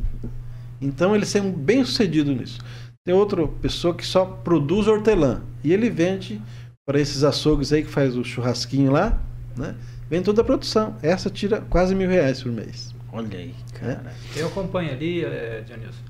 Então 0.80 1.14
eles 1.14 1.28
são 1.28 1.50
bem 1.50 1.84
sucedidos 1.84 2.36
nisso. 2.36 2.58
Tem 3.04 3.14
outra 3.14 3.46
pessoa 3.46 3.94
que 3.94 4.04
só 4.04 4.26
produz 4.26 4.88
hortelã. 4.88 5.42
E 5.64 5.72
ele 5.72 5.88
vende 5.88 6.42
para 6.86 7.00
esses 7.00 7.24
açougues 7.24 7.72
aí 7.72 7.82
que 7.82 7.90
faz 7.90 8.16
o 8.16 8.24
churrasquinho 8.24 8.92
lá, 8.92 9.20
né? 9.56 9.74
Vem 10.08 10.22
toda 10.22 10.40
a 10.40 10.44
produção. 10.44 10.96
Essa 11.02 11.28
tira 11.28 11.60
quase 11.62 11.94
mil 11.94 12.08
reais 12.08 12.42
por 12.42 12.52
mês. 12.52 12.94
Olha 13.12 13.38
aí, 13.38 13.54
cara. 13.74 14.14
É? 14.36 14.40
Eu 14.40 14.46
acompanho 14.46 14.92
ali, 14.92 15.24
é, 15.24 15.62
Dionilson, 15.62 16.04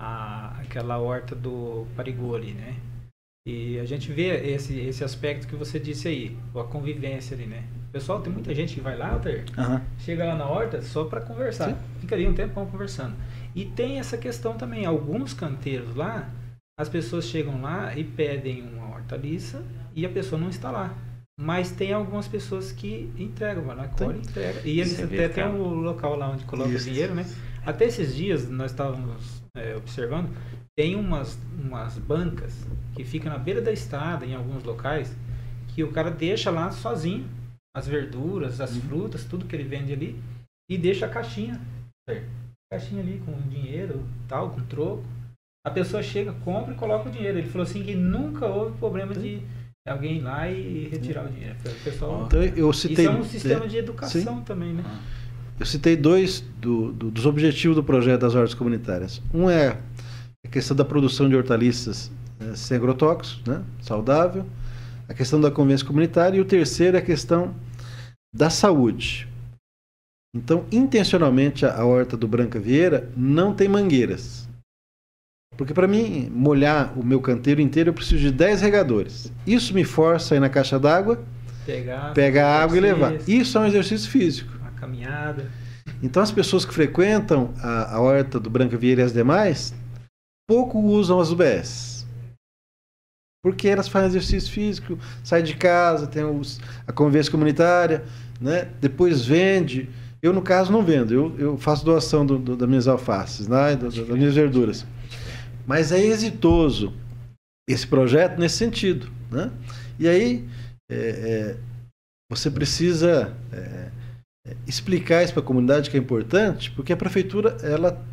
a, 0.00 0.58
aquela 0.60 0.98
horta 0.98 1.34
do 1.34 1.86
Parigô 1.94 2.34
ali, 2.34 2.52
né? 2.54 2.76
E 3.46 3.78
a 3.78 3.84
gente 3.84 4.12
vê 4.12 4.54
esse, 4.54 4.78
esse 4.78 5.02
aspecto 5.02 5.48
que 5.48 5.56
você 5.56 5.78
disse 5.78 6.08
aí, 6.08 6.36
a 6.54 6.62
convivência 6.62 7.36
ali, 7.36 7.46
né? 7.46 7.64
Pessoal, 7.92 8.22
tem 8.22 8.32
muita 8.32 8.54
gente 8.54 8.74
que 8.74 8.80
vai 8.80 8.96
lá, 8.96 9.10
Alter, 9.10 9.44
uhum. 9.58 9.80
chega 9.98 10.24
lá 10.24 10.34
na 10.34 10.48
horta 10.48 10.80
só 10.80 11.04
para 11.04 11.20
conversar. 11.20 11.70
Sim. 11.70 11.76
Fica 12.00 12.14
ali 12.14 12.26
um 12.26 12.32
tempo 12.32 12.54
conversando. 12.54 13.14
E 13.54 13.66
tem 13.66 13.98
essa 13.98 14.16
questão 14.16 14.56
também, 14.56 14.86
alguns 14.86 15.34
canteiros 15.34 15.94
lá, 15.94 16.30
as 16.78 16.88
pessoas 16.88 17.26
chegam 17.26 17.60
lá 17.60 17.94
e 17.96 18.02
pedem 18.02 18.62
uma 18.62 18.81
hortaliça 19.12 19.62
e 19.94 20.06
a 20.06 20.08
pessoa 20.08 20.40
não 20.40 20.48
está 20.48 20.70
lá. 20.70 20.96
Mas 21.38 21.70
tem 21.70 21.92
algumas 21.92 22.28
pessoas 22.28 22.72
que 22.72 23.10
entregam, 23.18 23.64
vai 23.64 23.76
lá, 23.76 23.88
colhe 23.88 24.18
e 24.18 24.20
entrega. 24.20 24.60
E 24.64 24.80
eles 24.80 24.92
Você 24.92 25.02
até 25.04 25.28
tem 25.28 25.44
um 25.44 25.80
local 25.80 26.16
lá 26.16 26.30
onde 26.30 26.44
coloca 26.44 26.70
o 26.70 26.78
dinheiro, 26.78 27.14
né? 27.14 27.24
Até 27.64 27.86
esses 27.86 28.14
dias 28.14 28.48
nós 28.48 28.70
estávamos 28.70 29.42
é, 29.56 29.74
observando, 29.76 30.30
tem 30.76 30.94
umas, 30.94 31.38
umas 31.58 31.98
bancas 31.98 32.66
que 32.94 33.04
ficam 33.04 33.32
na 33.32 33.38
beira 33.38 33.60
da 33.60 33.72
estrada, 33.72 34.26
em 34.26 34.34
alguns 34.34 34.62
locais, 34.62 35.14
que 35.68 35.82
o 35.82 35.90
cara 35.90 36.10
deixa 36.10 36.50
lá 36.50 36.70
sozinho 36.70 37.26
as 37.74 37.88
verduras, 37.88 38.60
as 38.60 38.74
uhum. 38.74 38.82
frutas, 38.82 39.24
tudo 39.24 39.46
que 39.46 39.56
ele 39.56 39.64
vende 39.64 39.92
ali, 39.92 40.22
e 40.70 40.76
deixa 40.76 41.06
a 41.06 41.08
caixinha. 41.08 41.60
Certo? 42.08 42.28
Caixinha 42.70 43.02
ali 43.02 43.22
com 43.24 43.32
dinheiro, 43.48 44.06
tal, 44.28 44.50
com 44.50 44.60
troco. 44.66 45.04
A 45.64 45.70
pessoa 45.70 46.02
chega, 46.02 46.32
compra 46.44 46.74
e 46.74 46.76
coloca 46.76 47.08
o 47.08 47.12
dinheiro. 47.12 47.38
Ele 47.38 47.48
falou 47.48 47.64
assim 47.64 47.82
que 47.82 47.94
nunca 47.94 48.46
houve 48.46 48.76
problema 48.78 49.14
de 49.14 49.40
alguém 49.86 50.18
ir 50.18 50.20
lá 50.20 50.48
e 50.48 50.88
retirar 50.88 51.24
o 51.24 51.28
dinheiro. 51.28 51.56
O 51.64 51.84
pessoal, 51.84 52.24
então, 52.26 52.42
eu 52.42 52.72
citei, 52.72 53.04
isso 53.04 53.14
é 53.14 53.16
um 53.16 53.24
sistema 53.24 53.68
de 53.68 53.76
educação 53.76 54.38
sim. 54.38 54.44
também, 54.44 54.72
né? 54.72 54.84
Eu 55.60 55.66
citei 55.66 55.96
dois 55.96 56.44
do, 56.60 56.92
do, 56.92 57.10
dos 57.10 57.26
objetivos 57.26 57.76
do 57.76 57.84
projeto 57.84 58.22
das 58.22 58.34
hortas 58.34 58.54
comunitárias. 58.54 59.22
Um 59.32 59.48
é 59.48 59.78
a 60.44 60.48
questão 60.48 60.76
da 60.76 60.84
produção 60.84 61.28
de 61.28 61.36
hortaliças 61.36 62.10
é, 62.40 62.56
sem 62.56 62.76
agrotóxicos, 62.76 63.44
né? 63.46 63.62
saudável, 63.80 64.44
a 65.08 65.14
questão 65.14 65.40
da 65.40 65.50
convivência 65.50 65.86
comunitária 65.86 66.36
e 66.36 66.40
o 66.40 66.44
terceiro 66.44 66.96
é 66.96 67.00
a 67.00 67.04
questão 67.04 67.54
da 68.34 68.50
saúde. 68.50 69.28
Então, 70.34 70.64
intencionalmente, 70.72 71.66
a 71.66 71.84
horta 71.84 72.16
do 72.16 72.26
Branca 72.26 72.58
Vieira 72.58 73.10
não 73.16 73.54
tem 73.54 73.68
mangueiras. 73.68 74.48
Porque 75.56 75.74
para 75.74 75.86
mim, 75.86 76.30
molhar 76.34 76.98
o 76.98 77.04
meu 77.04 77.20
canteiro 77.20 77.60
inteiro, 77.60 77.90
eu 77.90 77.94
preciso 77.94 78.22
de 78.22 78.30
10 78.30 78.62
regadores. 78.62 79.32
Isso 79.46 79.74
me 79.74 79.84
força 79.84 80.34
a 80.34 80.36
ir 80.36 80.40
na 80.40 80.48
caixa 80.48 80.78
d'água, 80.78 81.22
pegar, 81.66 82.14
pegar 82.14 82.46
a 82.48 82.62
água 82.62 82.76
e 82.76 82.80
levar. 82.80 83.14
Isso 83.28 83.58
é 83.58 83.60
um 83.60 83.66
exercício 83.66 84.10
físico. 84.10 84.52
Uma 84.58 84.70
caminhada. 84.72 85.50
Então, 86.02 86.22
as 86.22 86.32
pessoas 86.32 86.64
que 86.64 86.72
frequentam 86.72 87.52
a, 87.60 87.96
a 87.96 88.00
horta 88.00 88.40
do 88.40 88.48
Branca 88.48 88.76
Vieira 88.76 89.02
e 89.02 89.04
as 89.04 89.12
demais, 89.12 89.74
pouco 90.48 90.80
usam 90.80 91.20
as 91.20 91.30
UBS. 91.30 92.06
Porque 93.44 93.68
elas 93.68 93.88
fazem 93.88 94.08
exercício 94.08 94.52
físico, 94.52 94.98
saem 95.22 95.44
de 95.44 95.54
casa, 95.54 96.06
tem 96.06 96.24
os, 96.24 96.60
a 96.86 96.92
convivência 96.92 97.30
comunitária, 97.30 98.04
né? 98.40 98.68
depois 98.80 99.24
vende 99.24 99.88
eu, 100.22 100.32
no 100.32 100.40
caso, 100.40 100.70
não 100.70 100.84
vendo. 100.84 101.12
Eu, 101.12 101.34
eu 101.36 101.58
faço 101.58 101.84
doação 101.84 102.24
do, 102.24 102.38
do, 102.38 102.56
das 102.56 102.68
minhas 102.68 102.86
alfaces, 102.86 103.48
né? 103.48 103.74
das, 103.74 103.94
das 103.94 104.16
minhas 104.16 104.34
verduras. 104.34 104.86
Mas 105.66 105.92
é 105.92 106.00
exitoso 106.00 106.92
esse 107.68 107.86
projeto 107.86 108.38
nesse 108.38 108.56
sentido. 108.56 109.10
Né? 109.30 109.50
E 109.98 110.08
aí, 110.08 110.48
é, 110.90 110.96
é, 110.96 111.56
você 112.30 112.50
precisa 112.50 113.36
é, 113.52 113.90
é 114.46 114.56
explicar 114.66 115.22
isso 115.22 115.32
para 115.32 115.42
a 115.42 115.46
comunidade 115.46 115.90
que 115.90 115.96
é 115.96 116.00
importante, 116.00 116.70
porque 116.72 116.92
a 116.92 116.96
prefeitura 116.96 117.56
ela, 117.62 118.04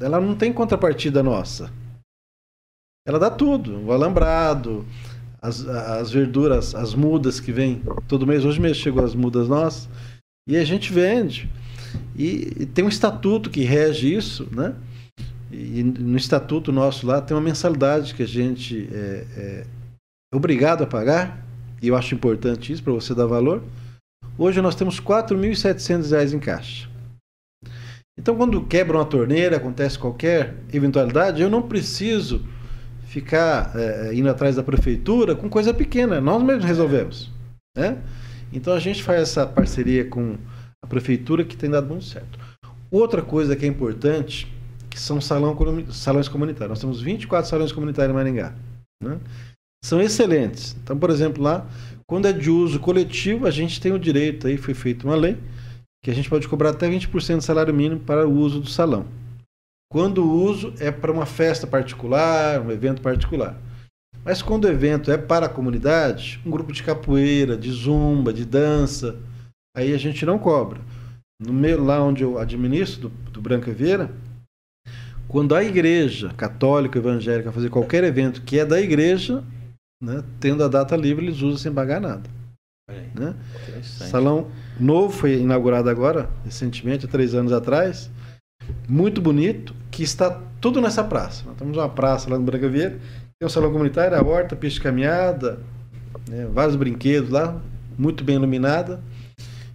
ela 0.00 0.20
não 0.20 0.34
tem 0.34 0.52
contrapartida 0.52 1.22
nossa. 1.22 1.72
Ela 3.06 3.18
dá 3.18 3.30
tudo, 3.30 3.86
o 3.86 3.92
alambrado, 3.92 4.84
as, 5.40 5.66
as 5.66 6.10
verduras, 6.10 6.74
as 6.74 6.94
mudas 6.94 7.40
que 7.40 7.52
vêm 7.52 7.82
todo 8.06 8.26
mês. 8.26 8.44
Hoje 8.44 8.60
mesmo 8.60 8.82
chegou 8.82 9.04
as 9.04 9.14
mudas 9.14 9.48
nossas. 9.48 9.88
E 10.46 10.56
a 10.56 10.64
gente 10.64 10.92
vende. 10.92 11.48
E, 12.16 12.52
e 12.60 12.66
tem 12.66 12.84
um 12.84 12.88
estatuto 12.88 13.50
que 13.50 13.62
rege 13.62 14.14
isso, 14.14 14.46
né? 14.50 14.74
E 15.50 15.82
no 15.82 16.16
estatuto 16.16 16.70
nosso 16.70 17.06
lá 17.06 17.20
tem 17.20 17.36
uma 17.36 17.42
mensalidade 17.42 18.14
que 18.14 18.22
a 18.22 18.28
gente 18.28 18.88
é, 18.92 19.24
é 19.36 19.66
obrigado 20.34 20.84
a 20.84 20.86
pagar, 20.86 21.42
e 21.80 21.88
eu 21.88 21.96
acho 21.96 22.14
importante 22.14 22.72
isso 22.72 22.82
para 22.82 22.92
você 22.92 23.14
dar 23.14 23.26
valor. 23.26 23.62
Hoje 24.36 24.60
nós 24.60 24.74
temos 24.74 24.98
R$ 24.98 25.06
4.700 25.06 26.32
em 26.32 26.38
caixa. 26.38 26.88
Então, 28.18 28.36
quando 28.36 28.64
quebra 28.64 28.98
uma 28.98 29.04
torneira, 29.04 29.56
acontece 29.56 29.98
qualquer 29.98 30.54
eventualidade, 30.72 31.40
eu 31.40 31.48
não 31.48 31.62
preciso 31.62 32.44
ficar 33.08 33.72
é, 33.74 34.12
indo 34.14 34.28
atrás 34.28 34.56
da 34.56 34.62
prefeitura 34.62 35.34
com 35.34 35.48
coisa 35.48 35.72
pequena, 35.72 36.20
nós 36.20 36.42
mesmos 36.42 36.64
resolvemos. 36.64 37.30
Né? 37.76 37.96
Então 38.52 38.74
a 38.74 38.78
gente 38.78 39.02
faz 39.02 39.22
essa 39.22 39.46
parceria 39.46 40.04
com 40.04 40.36
a 40.82 40.86
prefeitura 40.86 41.44
que 41.44 41.56
tem 41.56 41.70
dado 41.70 41.88
muito 41.88 42.04
certo. 42.04 42.38
Outra 42.90 43.22
coisa 43.22 43.56
que 43.56 43.64
é 43.64 43.68
importante, 43.68 44.46
que 44.98 45.02
são 45.02 45.20
salão, 45.20 45.56
salões 45.92 46.28
comunitários. 46.28 46.70
Nós 46.70 46.80
temos 46.80 47.00
24 47.00 47.48
salões 47.48 47.70
comunitários 47.70 48.10
em 48.12 48.16
Maringá. 48.16 48.52
Né? 49.00 49.16
São 49.84 50.02
excelentes. 50.02 50.76
Então, 50.82 50.98
por 50.98 51.08
exemplo, 51.08 51.40
lá, 51.40 51.64
quando 52.04 52.26
é 52.26 52.32
de 52.32 52.50
uso 52.50 52.80
coletivo, 52.80 53.46
a 53.46 53.50
gente 53.52 53.80
tem 53.80 53.92
o 53.92 53.98
direito, 53.98 54.48
aí 54.48 54.56
foi 54.56 54.74
feita 54.74 55.06
uma 55.06 55.14
lei, 55.14 55.38
que 56.02 56.10
a 56.10 56.14
gente 56.14 56.28
pode 56.28 56.48
cobrar 56.48 56.70
até 56.70 56.90
20% 56.90 57.36
do 57.36 57.42
salário 57.42 57.72
mínimo 57.72 58.00
para 58.00 58.26
o 58.26 58.32
uso 58.32 58.60
do 58.60 58.68
salão. 58.68 59.06
Quando 59.88 60.24
o 60.24 60.44
uso 60.44 60.74
é 60.80 60.90
para 60.90 61.12
uma 61.12 61.26
festa 61.26 61.64
particular, 61.64 62.60
um 62.60 62.72
evento 62.72 63.00
particular. 63.00 63.56
Mas 64.24 64.42
quando 64.42 64.64
o 64.64 64.68
evento 64.68 65.12
é 65.12 65.16
para 65.16 65.46
a 65.46 65.48
comunidade, 65.48 66.40
um 66.44 66.50
grupo 66.50 66.72
de 66.72 66.82
capoeira, 66.82 67.56
de 67.56 67.70
zumba, 67.70 68.32
de 68.32 68.44
dança, 68.44 69.16
aí 69.76 69.94
a 69.94 69.96
gente 69.96 70.26
não 70.26 70.40
cobra. 70.40 70.80
No 71.40 71.52
meio 71.52 71.84
lá 71.84 72.02
onde 72.02 72.24
eu 72.24 72.36
administro, 72.36 73.08
do, 73.08 73.30
do 73.30 73.40
Branca 73.40 73.72
Vieira, 73.72 74.12
quando 75.28 75.54
a 75.54 75.62
igreja 75.62 76.32
católica, 76.36 76.98
evangélica 76.98 77.52
fazer 77.52 77.68
qualquer 77.68 78.02
evento 78.04 78.42
que 78.42 78.58
é 78.58 78.64
da 78.64 78.80
igreja, 78.80 79.44
né, 80.02 80.24
tendo 80.40 80.64
a 80.64 80.68
data 80.68 80.96
livre, 80.96 81.26
eles 81.26 81.42
usam 81.42 81.58
sem 81.58 81.72
pagar 81.72 82.00
nada. 82.00 82.28
Né? 83.14 83.34
Salão 83.82 84.48
novo 84.80 85.12
foi 85.12 85.38
inaugurado 85.40 85.90
agora, 85.90 86.30
recentemente, 86.44 87.04
há 87.04 87.08
três 87.08 87.34
anos 87.34 87.52
atrás. 87.52 88.10
Muito 88.88 89.20
bonito, 89.20 89.74
que 89.90 90.02
está 90.02 90.40
tudo 90.60 90.80
nessa 90.80 91.04
praça. 91.04 91.44
Nós 91.44 91.56
temos 91.56 91.76
uma 91.76 91.88
praça 91.88 92.30
lá 92.30 92.38
no 92.38 92.44
Branca 92.44 92.68
Vieira 92.68 92.98
tem 93.38 93.46
um 93.46 93.48
salão 93.48 93.70
comunitário, 93.70 94.18
a 94.18 94.20
horta, 94.20 94.56
pista 94.56 94.82
caminhada, 94.82 95.60
né, 96.28 96.48
vários 96.52 96.74
brinquedos 96.74 97.30
lá, 97.30 97.62
muito 97.96 98.24
bem 98.24 98.34
iluminada. 98.34 99.00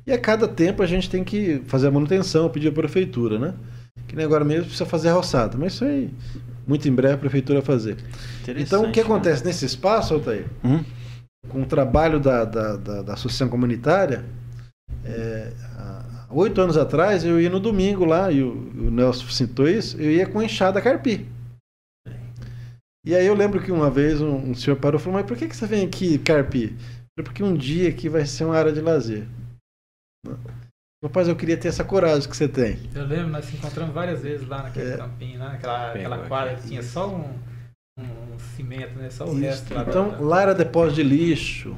E 0.06 0.12
a 0.12 0.20
cada 0.20 0.50
tempo 0.50 0.84
a 0.84 0.86
gente 0.86 1.10
tem 1.10 1.24
que 1.24 1.62
fazer 1.68 1.88
a 1.88 1.92
manutenção, 1.92 2.50
pedir 2.50 2.68
a 2.68 2.72
prefeitura, 2.74 3.40
né? 3.40 3.54
Que 4.14 4.18
nem 4.18 4.28
agora 4.28 4.46
mesmo 4.46 4.66
precisa 4.66 4.86
fazer 4.86 5.10
a 5.10 5.14
roçada. 5.14 5.58
Mas 5.58 5.74
isso 5.74 5.86
aí, 5.86 6.14
muito 6.68 6.88
em 6.88 6.94
breve 6.94 7.16
a 7.16 7.18
prefeitura 7.18 7.62
vai 7.62 7.66
fazer. 7.66 7.98
Então, 8.48 8.84
o 8.84 8.92
que 8.92 9.00
acontece 9.00 9.44
né? 9.44 9.48
nesse 9.48 9.66
espaço, 9.66 10.14
Altair? 10.14 10.46
Hum? 10.64 10.84
Com 11.50 11.64
o 11.64 11.66
trabalho 11.66 12.20
da, 12.20 12.46
da, 12.46 12.78
da, 12.78 13.02
da 13.02 13.14
associação 13.14 13.50
comunitária, 13.50 14.24
é, 15.04 15.52
há 15.76 16.28
oito 16.30 16.62
anos 16.62 16.78
atrás 16.78 17.26
eu 17.26 17.42
ia 17.42 17.50
no 17.50 17.60
domingo 17.60 18.06
lá, 18.06 18.32
e 18.32 18.44
o, 18.44 18.52
o 18.52 18.92
Nelson 18.92 19.28
citou 19.30 19.68
isso, 19.68 20.00
eu 20.00 20.12
ia 20.12 20.28
com 20.28 20.44
enxada 20.44 20.80
carpi. 20.80 21.28
E 23.04 23.16
aí 23.16 23.26
eu 23.26 23.34
lembro 23.34 23.64
que 23.64 23.72
uma 23.72 23.90
vez 23.90 24.22
um, 24.22 24.52
um 24.52 24.54
senhor 24.54 24.76
parou 24.76 25.00
e 25.00 25.04
falou, 25.04 25.20
mas 25.20 25.28
por 25.28 25.36
que, 25.36 25.48
que 25.48 25.58
você 25.58 25.66
vem 25.66 25.84
aqui, 25.84 26.20
Carpi? 26.20 26.78
Porque 27.16 27.44
um 27.44 27.58
dia 27.58 27.90
aqui 27.90 28.08
vai 28.08 28.28
ser 28.28 28.46
uma 28.46 28.56
área 28.56 28.72
de 28.72 28.80
lazer. 28.80 29.28
Rapaz, 31.04 31.28
eu 31.28 31.36
queria 31.36 31.58
ter 31.58 31.68
essa 31.68 31.84
coragem 31.84 32.30
que 32.30 32.36
você 32.36 32.48
tem. 32.48 32.80
Eu 32.96 33.06
lembro, 33.06 33.28
nós 33.28 33.46
se 33.46 33.56
encontramos 33.56 33.94
várias 33.94 34.22
vezes 34.22 34.48
lá 34.48 34.64
naquele 34.64 34.92
é. 34.92 34.98
campinho, 34.98 35.40
lá, 35.40 35.50
naquela 35.50 35.92
aquela 35.92 36.18
quadra 36.28 36.56
que 36.56 36.68
tinha 36.70 36.82
só 36.82 37.10
um, 37.10 37.26
um, 38.00 38.40
cimento, 38.56 38.98
né? 38.98 39.10
Só 39.10 39.26
o 39.26 39.34
Isso. 39.34 39.42
resto 39.42 39.74
lá. 39.74 39.86
Então, 39.88 40.12
da... 40.12 40.20
lá 40.20 40.42
era 40.42 40.56
depósito 40.56 40.96
de 40.96 41.04
lixo, 41.04 41.76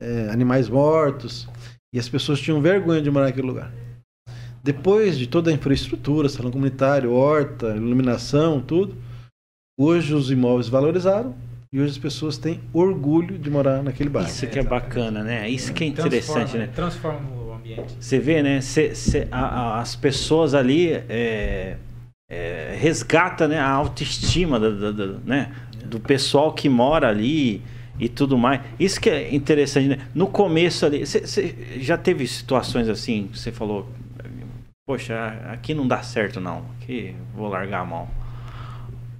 é, 0.00 0.28
animais 0.28 0.68
mortos, 0.68 1.48
e 1.94 1.98
as 1.98 2.08
pessoas 2.08 2.38
tinham 2.38 2.60
vergonha 2.60 3.00
de 3.00 3.10
morar 3.10 3.26
naquele 3.26 3.46
lugar. 3.46 3.72
Depois 4.62 5.16
de 5.16 5.26
toda 5.26 5.50
a 5.50 5.54
infraestrutura, 5.54 6.28
salão 6.28 6.50
comunitário, 6.50 7.12
horta, 7.12 7.68
iluminação, 7.76 8.60
tudo, 8.60 8.96
Hoje 9.78 10.14
os 10.14 10.30
imóveis 10.30 10.70
valorizaram 10.70 11.34
e 11.70 11.78
hoje 11.78 11.90
as 11.90 11.98
pessoas 11.98 12.38
têm 12.38 12.62
orgulho 12.72 13.38
de 13.38 13.50
morar 13.50 13.82
naquele 13.82 14.08
bairro. 14.08 14.30
Isso 14.30 14.46
que 14.46 14.58
é 14.58 14.62
bacana, 14.62 15.22
né? 15.22 15.46
Isso 15.50 15.70
que 15.74 15.84
é 15.84 15.86
interessante, 15.86 16.56
né? 16.56 16.66
Transforma 16.68 17.20
o 17.30 17.45
Você 17.98 18.18
vê, 18.18 18.42
né? 18.42 18.60
Cê, 18.60 18.94
cê, 18.94 19.28
a, 19.30 19.44
a, 19.44 19.80
as 19.80 19.96
pessoas 19.96 20.54
ali 20.54 20.92
é, 21.08 21.76
é, 22.30 22.76
resgata 22.78 23.46
né? 23.46 23.58
a 23.58 23.68
autoestima 23.68 24.58
do, 24.58 24.92
do, 24.92 25.20
né? 25.24 25.52
do 25.84 26.00
pessoal 26.00 26.52
que 26.52 26.68
mora 26.68 27.08
ali 27.08 27.62
e 27.98 28.08
tudo 28.08 28.36
mais. 28.36 28.60
Isso 28.78 29.00
que 29.00 29.08
é 29.08 29.34
interessante, 29.34 29.88
né? 29.88 29.98
No 30.14 30.26
começo 30.26 30.84
ali, 30.84 31.06
você 31.06 31.54
já 31.78 31.96
teve 31.96 32.26
situações 32.26 32.88
assim, 32.88 33.28
você 33.32 33.50
falou, 33.50 33.88
poxa, 34.86 35.14
aqui 35.50 35.74
não 35.74 35.86
dá 35.86 36.02
certo 36.02 36.40
não, 36.40 36.64
aqui 36.80 37.14
vou 37.34 37.48
largar 37.48 37.80
a 37.80 37.84
mão. 37.84 38.08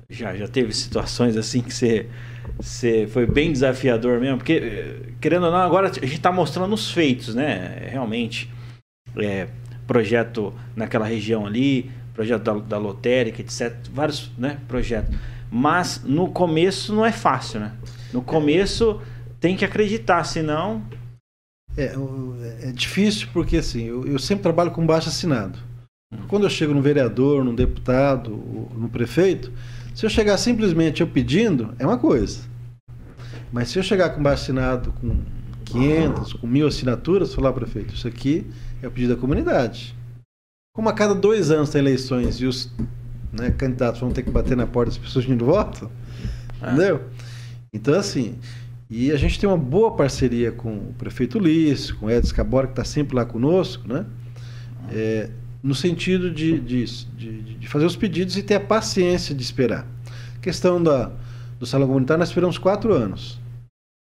Já, 0.09 0.37
já 0.37 0.47
teve 0.47 0.73
situações 0.73 1.37
assim 1.37 1.61
que 1.61 1.75
você, 1.75 2.09
você 2.59 3.07
foi 3.07 3.27
bem 3.27 3.53
desafiador 3.53 4.21
mesmo? 4.21 4.39
Porque, 4.39 5.15
querendo 5.21 5.47
ou 5.47 5.53
não, 5.53 5.59
agora 5.59 5.89
a 5.89 5.93
gente 5.93 6.15
está 6.15 6.33
mostrando 6.33 6.75
os 6.75 6.91
feitos, 6.91 7.35
né? 7.35 7.89
Realmente. 7.91 8.51
É, 9.19 9.49
projeto 9.87 10.53
naquela 10.75 11.07
região 11.07 11.47
ali, 11.47 11.91
projeto 12.13 12.43
da, 12.43 12.55
da 12.55 12.79
lotérica, 12.79 13.41
etc. 13.41 13.75
Vários 13.93 14.31
né, 14.37 14.59
projetos. 14.67 15.15
Mas 15.51 16.03
no 16.05 16.31
começo 16.31 16.95
não 16.95 17.05
é 17.05 17.13
fácil, 17.13 17.61
né? 17.61 17.73
No 18.13 18.23
começo 18.23 19.01
tem 19.39 19.57
que 19.57 19.65
acreditar, 19.65 20.25
senão. 20.25 20.83
É, 21.77 21.95
é 22.63 22.73
difícil 22.73 23.29
porque 23.33 23.59
assim, 23.59 23.85
eu, 23.85 24.07
eu 24.07 24.19
sempre 24.19 24.43
trabalho 24.43 24.71
com 24.71 24.85
baixo 24.87 25.09
assinado. 25.09 25.59
Hum. 26.13 26.19
Quando 26.27 26.45
eu 26.45 26.51
chego 26.51 26.73
no 26.73 26.81
vereador, 26.81 27.45
no 27.45 27.55
deputado, 27.55 28.31
no 28.75 28.89
prefeito, 28.89 29.53
se 29.97 30.05
eu 30.05 30.11
chegar 30.11 30.37
simplesmente 30.37 31.01
eu 31.01 31.07
pedindo, 31.07 31.75
é 31.79 31.87
uma 31.87 31.97
coisa. 31.97 32.41
Mas 33.51 33.71
se 33.71 33.79
eu 33.79 33.83
chegar 33.83 34.11
com 34.11 34.29
assinado 34.29 34.93
com 34.93 35.17
500, 35.65 36.35
com 36.35 36.47
mil 36.47 36.67
assinaturas, 36.67 37.35
falar, 37.35 37.51
prefeito, 37.55 37.95
isso 37.95 38.07
aqui 38.07 38.47
é 38.83 38.87
o 38.87 38.91
pedido 38.91 39.15
da 39.15 39.21
comunidade. 39.21 39.97
Como 40.75 40.87
a 40.91 40.93
cada 40.93 41.15
dois 41.15 41.51
anos 41.51 41.71
tem 41.71 41.79
eleições 41.79 42.43
e 42.43 42.45
os 42.45 42.71
né, 43.33 43.51
candidatos 43.51 43.99
vão 43.99 44.11
ter 44.11 44.23
que 44.23 44.31
bater 44.31 44.55
na 44.55 44.67
porta 44.67 44.91
das 44.91 44.99
pessoas 44.99 45.25
pedindo 45.25 45.47
voto, 45.47 45.91
ah. 46.61 46.75
entendeu? 46.75 47.05
Então, 47.73 47.95
assim, 47.95 48.39
e 48.91 49.11
a 49.11 49.17
gente 49.17 49.41
tem 49.41 49.49
uma 49.49 49.57
boa 49.57 49.97
parceria 49.97 50.53
com 50.53 50.77
o 50.77 50.95
prefeito 50.99 51.39
Ulisses, 51.39 51.91
com 51.91 52.05
o 52.05 52.11
Edson 52.11 52.35
Cabora, 52.35 52.67
que 52.67 52.75
está 52.75 52.85
sempre 52.85 53.17
lá 53.17 53.25
conosco, 53.25 53.89
né? 53.89 54.05
É, 54.93 55.31
no 55.67 55.75
sentido 55.75 56.31
de, 56.31 56.61
de, 56.61 56.85
de, 56.85 57.43
de, 57.59 57.69
fazer 57.69 57.85
os 57.85 57.97
pedidos 57.97 58.37
e 58.37 58.43
ter 58.43 58.55
a 58.55 58.61
paciência 58.61 59.35
de 59.35 59.43
esperar. 59.43 59.85
A 60.37 60.39
questão 60.41 60.81
da, 60.81 61.11
do 61.59 61.67
salão 61.67 61.89
comunitário, 61.89 62.21
nós 62.21 62.29
esperamos 62.29 62.57
quatro 62.57 62.93
anos. 62.95 63.41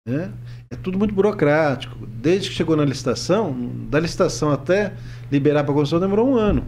Né? 0.06 0.32
É 0.70 0.76
tudo 0.76 0.96
muito 0.96 1.12
burocrático. 1.12 2.06
Desde 2.06 2.48
que 2.48 2.54
chegou 2.54 2.76
na 2.76 2.84
licitação, 2.84 3.52
da 3.90 3.98
licitação 3.98 4.52
até 4.52 4.94
liberar 5.28 5.64
para 5.64 5.72
a 5.72 5.74
construção 5.74 5.98
demorou 5.98 6.28
um 6.28 6.36
ano. 6.36 6.64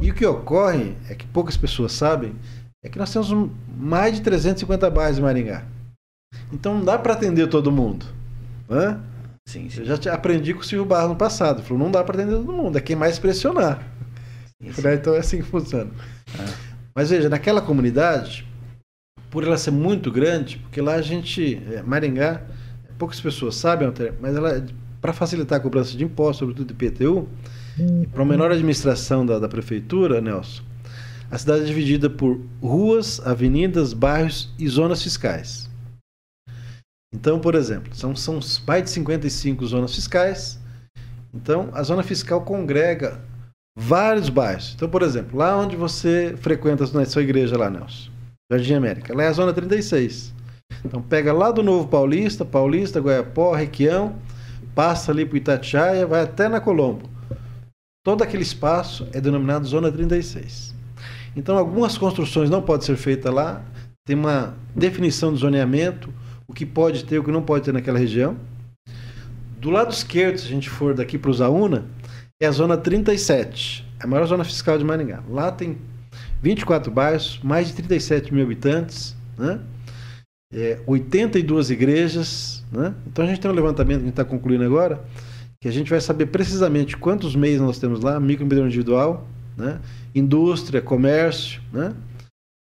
E 0.00 0.10
o 0.10 0.14
que 0.14 0.24
ocorre 0.24 0.94
é 1.10 1.14
que 1.14 1.26
poucas 1.26 1.58
pessoas 1.58 1.92
sabem 1.92 2.34
é 2.82 2.88
que 2.88 2.98
nós 2.98 3.12
temos 3.12 3.50
mais 3.76 4.14
de 4.14 4.22
350 4.22 4.88
bairros 4.88 5.18
em 5.18 5.22
Maringá. 5.22 5.66
Então 6.50 6.76
não 6.76 6.84
dá 6.84 6.98
para 6.98 7.12
atender 7.12 7.46
todo 7.48 7.70
mundo. 7.70 8.06
Né? 8.70 8.98
Sim, 9.46 9.70
sim. 9.70 9.80
Eu 9.80 9.86
já 9.86 10.12
aprendi 10.12 10.52
com 10.52 10.60
o 10.60 10.64
Silvio 10.64 10.84
Barro 10.84 11.10
no 11.10 11.16
passado. 11.16 11.62
Falou, 11.62 11.82
não 11.82 11.90
dá 11.90 12.02
para 12.02 12.16
atender 12.16 12.36
todo 12.36 12.52
mundo, 12.52 12.76
é 12.76 12.80
quem 12.80 12.96
mais 12.96 13.18
pressionar. 13.18 13.80
Sim, 14.60 14.72
sim. 14.72 14.88
Então 14.88 15.14
é 15.14 15.18
assim 15.18 15.38
que 15.38 15.44
funciona. 15.44 15.90
É. 16.38 16.44
Mas 16.94 17.10
veja, 17.10 17.28
naquela 17.28 17.60
comunidade, 17.60 18.46
por 19.30 19.44
ela 19.44 19.56
ser 19.56 19.70
muito 19.70 20.10
grande, 20.10 20.58
porque 20.58 20.80
lá 20.80 20.94
a 20.94 21.02
gente, 21.02 21.62
é, 21.70 21.82
Maringá, 21.82 22.42
poucas 22.98 23.20
pessoas 23.20 23.54
sabem, 23.54 23.88
mas 24.20 24.34
ela, 24.34 24.66
para 25.00 25.12
facilitar 25.12 25.58
a 25.58 25.62
cobrança 25.62 25.96
de 25.96 26.02
impostos, 26.02 26.38
sobretudo 26.38 26.72
de 26.72 26.84
IPTU, 26.84 27.28
e 27.78 28.06
para 28.06 28.22
uma 28.22 28.30
menor 28.30 28.50
administração 28.50 29.26
da, 29.26 29.38
da 29.38 29.48
prefeitura, 29.48 30.20
Nelson, 30.20 30.62
a 31.30 31.36
cidade 31.36 31.62
é 31.62 31.64
dividida 31.66 32.08
por 32.08 32.40
ruas, 32.62 33.20
avenidas, 33.20 33.92
bairros 33.92 34.52
e 34.58 34.66
zonas 34.68 35.02
fiscais. 35.02 35.65
Então, 37.14 37.38
por 37.40 37.54
exemplo, 37.54 37.94
são, 37.94 38.14
são 38.14 38.40
mais 38.66 38.84
de 38.84 38.90
55 38.90 39.66
zonas 39.66 39.94
fiscais. 39.94 40.60
Então, 41.32 41.70
a 41.72 41.82
zona 41.82 42.02
fiscal 42.02 42.42
congrega 42.42 43.20
vários 43.76 44.28
bairros. 44.28 44.72
Então, 44.74 44.88
por 44.88 45.02
exemplo, 45.02 45.38
lá 45.38 45.56
onde 45.56 45.76
você 45.76 46.34
frequenta 46.38 46.86
na 46.92 47.04
sua 47.04 47.22
igreja 47.22 47.58
lá, 47.58 47.68
Nelson, 47.70 48.10
Jardim 48.50 48.74
América, 48.74 49.14
lá 49.14 49.24
é 49.24 49.28
a 49.28 49.32
zona 49.32 49.52
36. 49.52 50.34
Então, 50.84 51.02
pega 51.02 51.32
lá 51.32 51.50
do 51.50 51.62
Novo 51.62 51.88
Paulista, 51.88 52.44
Paulista, 52.44 53.00
Goiapó, 53.00 53.54
Requião, 53.54 54.16
passa 54.74 55.12
ali 55.12 55.24
para 55.24 55.38
Itatiaia, 55.38 56.06
vai 56.06 56.22
até 56.22 56.48
na 56.48 56.60
Colombo. 56.60 57.08
Todo 58.04 58.22
aquele 58.22 58.42
espaço 58.42 59.06
é 59.12 59.20
denominado 59.20 59.66
zona 59.66 59.90
36. 59.90 60.74
Então, 61.36 61.58
algumas 61.58 61.98
construções 61.98 62.48
não 62.48 62.62
podem 62.62 62.86
ser 62.86 62.96
feitas 62.96 63.32
lá, 63.32 63.62
tem 64.06 64.16
uma 64.16 64.54
definição 64.74 65.32
do 65.32 65.36
zoneamento, 65.36 66.12
o 66.48 66.52
que 66.52 66.64
pode 66.64 67.04
ter, 67.04 67.18
o 67.18 67.24
que 67.24 67.30
não 67.30 67.42
pode 67.42 67.64
ter 67.64 67.72
naquela 67.72 67.98
região. 67.98 68.36
Do 69.58 69.70
lado 69.70 69.92
esquerdo, 69.92 70.38
se 70.38 70.46
a 70.46 70.50
gente 70.50 70.68
for 70.70 70.94
daqui 70.94 71.18
para 71.18 71.30
o 71.30 71.34
Zauna, 71.34 71.86
é 72.40 72.46
a 72.46 72.50
zona 72.50 72.76
37, 72.76 73.86
a 73.98 74.06
maior 74.06 74.26
zona 74.26 74.44
fiscal 74.44 74.78
de 74.78 74.84
Maringá. 74.84 75.22
Lá 75.28 75.50
tem 75.50 75.78
24 76.42 76.90
bairros, 76.92 77.40
mais 77.42 77.68
de 77.68 77.74
37 77.74 78.32
mil 78.32 78.44
habitantes, 78.44 79.16
né? 79.38 79.60
É, 80.52 80.78
82 80.86 81.70
igrejas. 81.70 82.64
Né? 82.70 82.94
Então 83.06 83.24
a 83.24 83.28
gente 83.28 83.40
tem 83.40 83.50
um 83.50 83.54
levantamento 83.54 83.98
que 83.98 84.02
a 84.02 84.06
gente 84.06 84.10
está 84.10 84.24
concluindo 84.24 84.64
agora, 84.64 85.02
que 85.60 85.68
a 85.68 85.72
gente 85.72 85.90
vai 85.90 86.00
saber 86.00 86.26
precisamente 86.26 86.96
quantos 86.96 87.34
meios 87.34 87.60
nós 87.60 87.78
temos 87.78 88.00
lá, 88.00 88.20
microempreendedor 88.20 88.66
individual, 88.66 89.28
né? 89.56 89.80
indústria, 90.14 90.80
comércio, 90.80 91.60
né? 91.72 91.94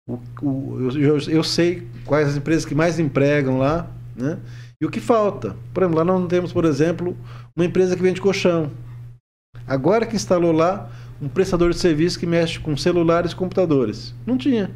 O, 0.09 0.19
o, 0.41 0.91
eu, 0.97 1.19
eu, 1.19 1.45
sei 1.45 1.87
quais 2.07 2.29
as 2.29 2.37
empresas 2.37 2.65
que 2.65 2.75
mais 2.75 2.99
empregam 2.99 3.59
lá, 3.59 3.87
né? 4.17 4.39
E 4.81 4.87
o 4.87 4.91
que 4.91 5.01
falta. 5.01 5.55
Por 5.75 5.83
exemplo, 5.83 5.99
lá 5.99 6.05
não 6.05 6.27
temos, 6.27 6.53
por 6.53 6.65
exemplo, 6.65 7.15
uma 7.55 7.67
empresa 7.67 7.95
que 7.95 8.03
vende 8.03 8.21
colchão. 8.21 8.71
Agora 9.67 10.07
que 10.07 10.17
instalou 10.17 10.53
lá 10.53 10.91
um 11.21 11.29
prestador 11.29 11.71
de 11.71 11.79
serviço 11.79 12.19
que 12.19 12.27
mexe 12.27 12.59
com 12.59 12.77
celulares 12.77 13.33
e 13.33 13.37
computadores. 13.37 14.15
Não 14.27 14.39
tinha. 14.39 14.71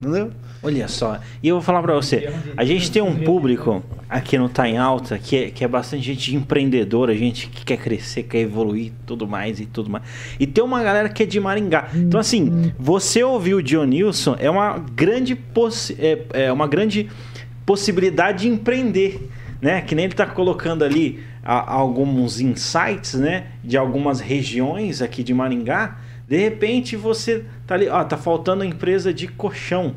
Entendeu? 0.00 0.30
Olha 0.62 0.86
só, 0.86 1.18
e 1.42 1.48
eu 1.48 1.56
vou 1.56 1.62
falar 1.62 1.82
para 1.82 1.92
você, 1.92 2.32
a 2.56 2.64
gente 2.64 2.88
tem 2.88 3.02
um 3.02 3.24
público 3.24 3.82
aqui 4.08 4.38
no 4.38 4.48
Tá 4.48 4.68
em 4.68 4.78
Alta 4.78 5.18
que 5.18 5.36
é, 5.36 5.50
que 5.50 5.64
é 5.64 5.66
bastante 5.66 6.04
gente 6.04 6.36
empreendedora, 6.36 7.12
gente 7.16 7.48
que 7.48 7.64
quer 7.64 7.78
crescer, 7.78 8.22
quer 8.22 8.38
evoluir, 8.38 8.92
tudo 9.04 9.26
mais 9.26 9.58
e 9.58 9.66
tudo 9.66 9.90
mais. 9.90 10.04
E 10.38 10.46
tem 10.46 10.62
uma 10.62 10.84
galera 10.84 11.08
que 11.08 11.24
é 11.24 11.26
de 11.26 11.40
Maringá. 11.40 11.88
Então 11.92 12.20
assim, 12.20 12.72
você 12.78 13.24
ouvir 13.24 13.54
o 13.54 13.60
Dionilson 13.60 14.36
é 14.38 14.48
uma 14.48 14.78
grande 14.78 15.34
possi 15.34 15.96
é, 15.98 16.46
é 16.46 16.52
uma 16.52 16.68
grande 16.68 17.10
possibilidade 17.66 18.42
de 18.42 18.48
empreender, 18.50 19.28
né? 19.60 19.80
Que 19.80 19.96
nem 19.96 20.04
ele 20.04 20.14
está 20.14 20.26
colocando 20.26 20.84
ali 20.84 21.24
a, 21.42 21.72
alguns 21.72 22.38
insights, 22.38 23.14
né, 23.14 23.48
de 23.64 23.76
algumas 23.76 24.20
regiões 24.20 25.02
aqui 25.02 25.24
de 25.24 25.34
Maringá 25.34 25.98
de 26.28 26.36
repente 26.36 26.94
você 26.94 27.46
tá 27.66 27.74
ali, 27.74 27.88
ó, 27.88 28.04
tá 28.04 28.18
faltando 28.18 28.62
empresa 28.62 29.14
de 29.14 29.26
colchão, 29.26 29.96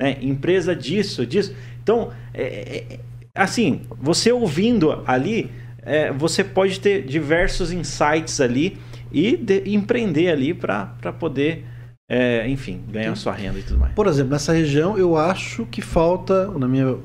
né? 0.00 0.18
Empresa 0.20 0.74
disso, 0.74 1.24
disso. 1.24 1.54
Então, 1.80 2.10
é, 2.34 2.84
é, 2.94 3.00
assim, 3.32 3.82
você 3.96 4.32
ouvindo 4.32 5.04
ali, 5.06 5.52
é, 5.82 6.12
você 6.12 6.42
pode 6.42 6.80
ter 6.80 7.06
diversos 7.06 7.70
insights 7.70 8.40
ali 8.40 8.76
e 9.12 9.36
de, 9.36 9.70
empreender 9.70 10.30
ali 10.30 10.52
para 10.52 11.12
poder, 11.16 11.64
é, 12.10 12.48
enfim, 12.48 12.82
ganhar 12.90 13.14
sua 13.14 13.32
renda 13.32 13.60
e 13.60 13.62
tudo 13.62 13.78
mais. 13.78 13.94
Por 13.94 14.08
exemplo, 14.08 14.32
nessa 14.32 14.52
região 14.52 14.98
eu 14.98 15.16
acho 15.16 15.64
que 15.66 15.80
falta, 15.80 16.48
na 16.58 16.66
minha 16.66 16.98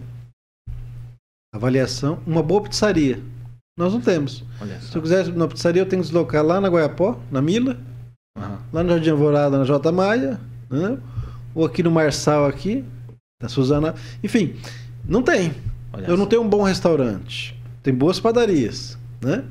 avaliação, 1.53 2.19
uma 2.25 2.41
boa 2.41 2.63
pizzaria. 2.63 3.19
Nós 3.77 3.93
não 3.93 4.01
temos. 4.01 4.43
Se 4.81 4.95
eu 4.95 5.01
quiser 5.01 5.27
uma 5.27 5.47
pizzaria, 5.47 5.81
eu 5.81 5.85
tenho 5.85 6.01
que 6.01 6.07
deslocar 6.07 6.43
lá 6.43 6.59
na 6.59 6.69
Goiapó, 6.69 7.19
na 7.31 7.41
Mila, 7.41 7.79
Uhum. 8.37 8.57
Lá 8.71 8.83
no 8.83 8.89
Jardim 8.89 9.09
Alvorada, 9.11 9.57
na 9.57 9.63
J. 9.63 9.91
Maia, 9.91 10.39
né? 10.69 10.97
ou 11.53 11.65
aqui 11.65 11.83
no 11.83 11.91
Marçal, 11.91 12.45
aqui, 12.45 12.83
da 13.41 13.47
Suzana. 13.47 13.95
Enfim, 14.23 14.55
não 15.07 15.21
tem. 15.21 15.53
Olha 15.91 16.07
Eu 16.07 16.17
não 16.17 16.25
tenho 16.25 16.41
um 16.41 16.49
bom 16.49 16.63
restaurante. 16.63 17.59
Tem 17.81 17.93
boas 17.93 18.19
padarias, 18.19 18.97
né? 19.21 19.43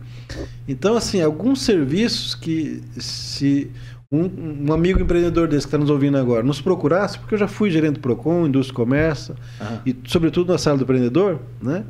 Então, 0.67 0.97
assim, 0.97 1.21
alguns 1.21 1.63
serviços 1.63 2.35
que 2.35 2.83
se 2.99 3.71
um, 4.11 4.69
um 4.69 4.73
amigo 4.73 5.01
empreendedor 5.01 5.47
desse 5.47 5.67
que 5.67 5.69
está 5.69 5.79
nos 5.79 5.91
ouvindo 5.91 6.17
agora 6.17 6.43
nos 6.43 6.61
procurasse, 6.61 7.19
porque 7.19 7.35
eu 7.35 7.39
já 7.39 7.49
fui 7.49 7.71
gerente 7.71 7.95
do 7.95 8.01
PROCON, 8.01 8.47
Indústria 8.47 8.75
e 8.75 8.77
Comércio, 8.77 9.37
uhum. 9.61 9.79
e 9.87 9.97
sobretudo 10.07 10.53
na 10.53 10.59
sala 10.59 10.79
do 10.79 10.85
empreendedor, 10.85 11.41
né? 11.61 11.85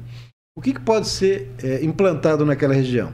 O 0.56 0.60
que, 0.60 0.74
que 0.74 0.80
pode 0.80 1.08
ser 1.08 1.50
é, 1.62 1.82
implantado 1.84 2.44
naquela 2.44 2.74
região? 2.74 3.12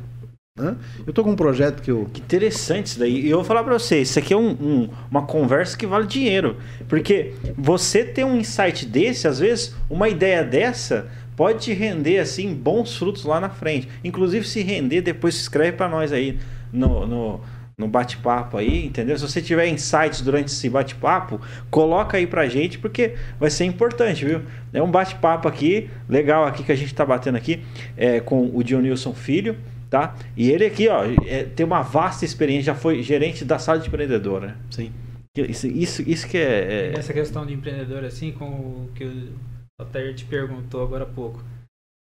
Né? 0.59 0.77
Eu 0.99 1.11
estou 1.11 1.25
com 1.25 1.31
um 1.31 1.37
projeto 1.37 1.81
que 1.81 1.91
eu. 1.91 2.09
Que 2.13 2.21
interessante 2.21 2.87
isso 2.87 2.99
daí. 2.99 3.27
E 3.27 3.31
eu 3.31 3.39
vou 3.39 3.45
falar 3.45 3.63
para 3.63 3.79
você, 3.79 4.01
isso 4.01 4.19
aqui 4.19 4.35
é 4.35 4.37
um, 4.37 4.51
um, 4.51 4.89
uma 5.11 5.23
conversa 5.23 5.77
que 5.77 5.87
vale 5.87 6.07
dinheiro. 6.07 6.57
Porque 6.89 7.33
você 7.57 8.05
ter 8.05 8.25
um 8.25 8.37
insight 8.37 8.85
desse, 8.85 9.29
às 9.29 9.39
vezes, 9.39 9.75
uma 9.89 10.09
ideia 10.09 10.43
dessa 10.43 11.09
pode 11.37 11.61
te 11.61 11.73
render 11.73 12.19
assim 12.19 12.53
bons 12.53 12.97
frutos 12.97 13.25
lá 13.25 13.39
na 13.39 13.49
frente. 13.49 13.89
Inclusive, 14.03 14.45
se 14.47 14.61
render, 14.61 15.01
depois 15.03 15.37
se 15.37 15.43
escreve 15.43 15.77
para 15.77 15.89
nós 15.89 16.13
aí 16.13 16.37
no, 16.73 17.07
no, 17.07 17.41
no 17.79 17.87
bate-papo 17.87 18.57
aí, 18.57 18.85
entendeu? 18.85 19.17
Se 19.17 19.23
você 19.23 19.41
tiver 19.41 19.69
insights 19.69 20.21
durante 20.21 20.49
esse 20.49 20.69
bate-papo, 20.69 21.41
coloca 21.71 22.17
aí 22.17 22.27
pra 22.27 22.49
gente, 22.49 22.77
porque 22.77 23.15
vai 23.39 23.51
ser 23.51 23.67
importante, 23.67 24.25
viu? 24.25 24.43
É 24.73 24.83
um 24.83 24.91
bate-papo 24.91 25.47
aqui, 25.47 25.89
legal 26.09 26.45
aqui 26.45 26.65
que 26.65 26.73
a 26.73 26.77
gente 26.77 26.93
tá 26.93 27.07
batendo 27.07 27.37
aqui 27.37 27.63
é, 27.97 28.19
com 28.19 28.51
o 28.53 28.65
Dionilson 28.65 29.15
Filho 29.15 29.57
tá? 29.91 30.17
E 30.37 30.51
ele 30.51 30.65
aqui, 30.65 30.89
ó, 30.89 31.05
é, 31.27 31.45
tem 31.45 31.65
uma 31.65 31.83
vasta 31.83 32.25
experiência, 32.25 32.73
já 32.73 32.75
foi 32.75 33.03
gerente 33.03 33.45
da 33.45 33.59
sala 33.59 33.79
de 33.79 33.89
empreendedor, 33.89 34.41
né? 34.41 34.57
Sim. 34.71 34.93
Isso, 35.37 35.67
isso, 35.67 36.03
isso 36.03 36.29
que 36.29 36.37
é, 36.37 36.91
é... 36.91 36.99
Essa 36.99 37.13
questão 37.13 37.47
de 37.47 37.55
empreendedor, 37.55 38.05
assim, 38.05 38.33
com 38.33 38.47
o 38.47 38.91
que 38.95 39.05
o 39.05 39.33
Altair 39.81 40.15
te 40.15 40.25
perguntou 40.25 40.83
agora 40.83 41.05
há 41.05 41.07
pouco, 41.07 41.43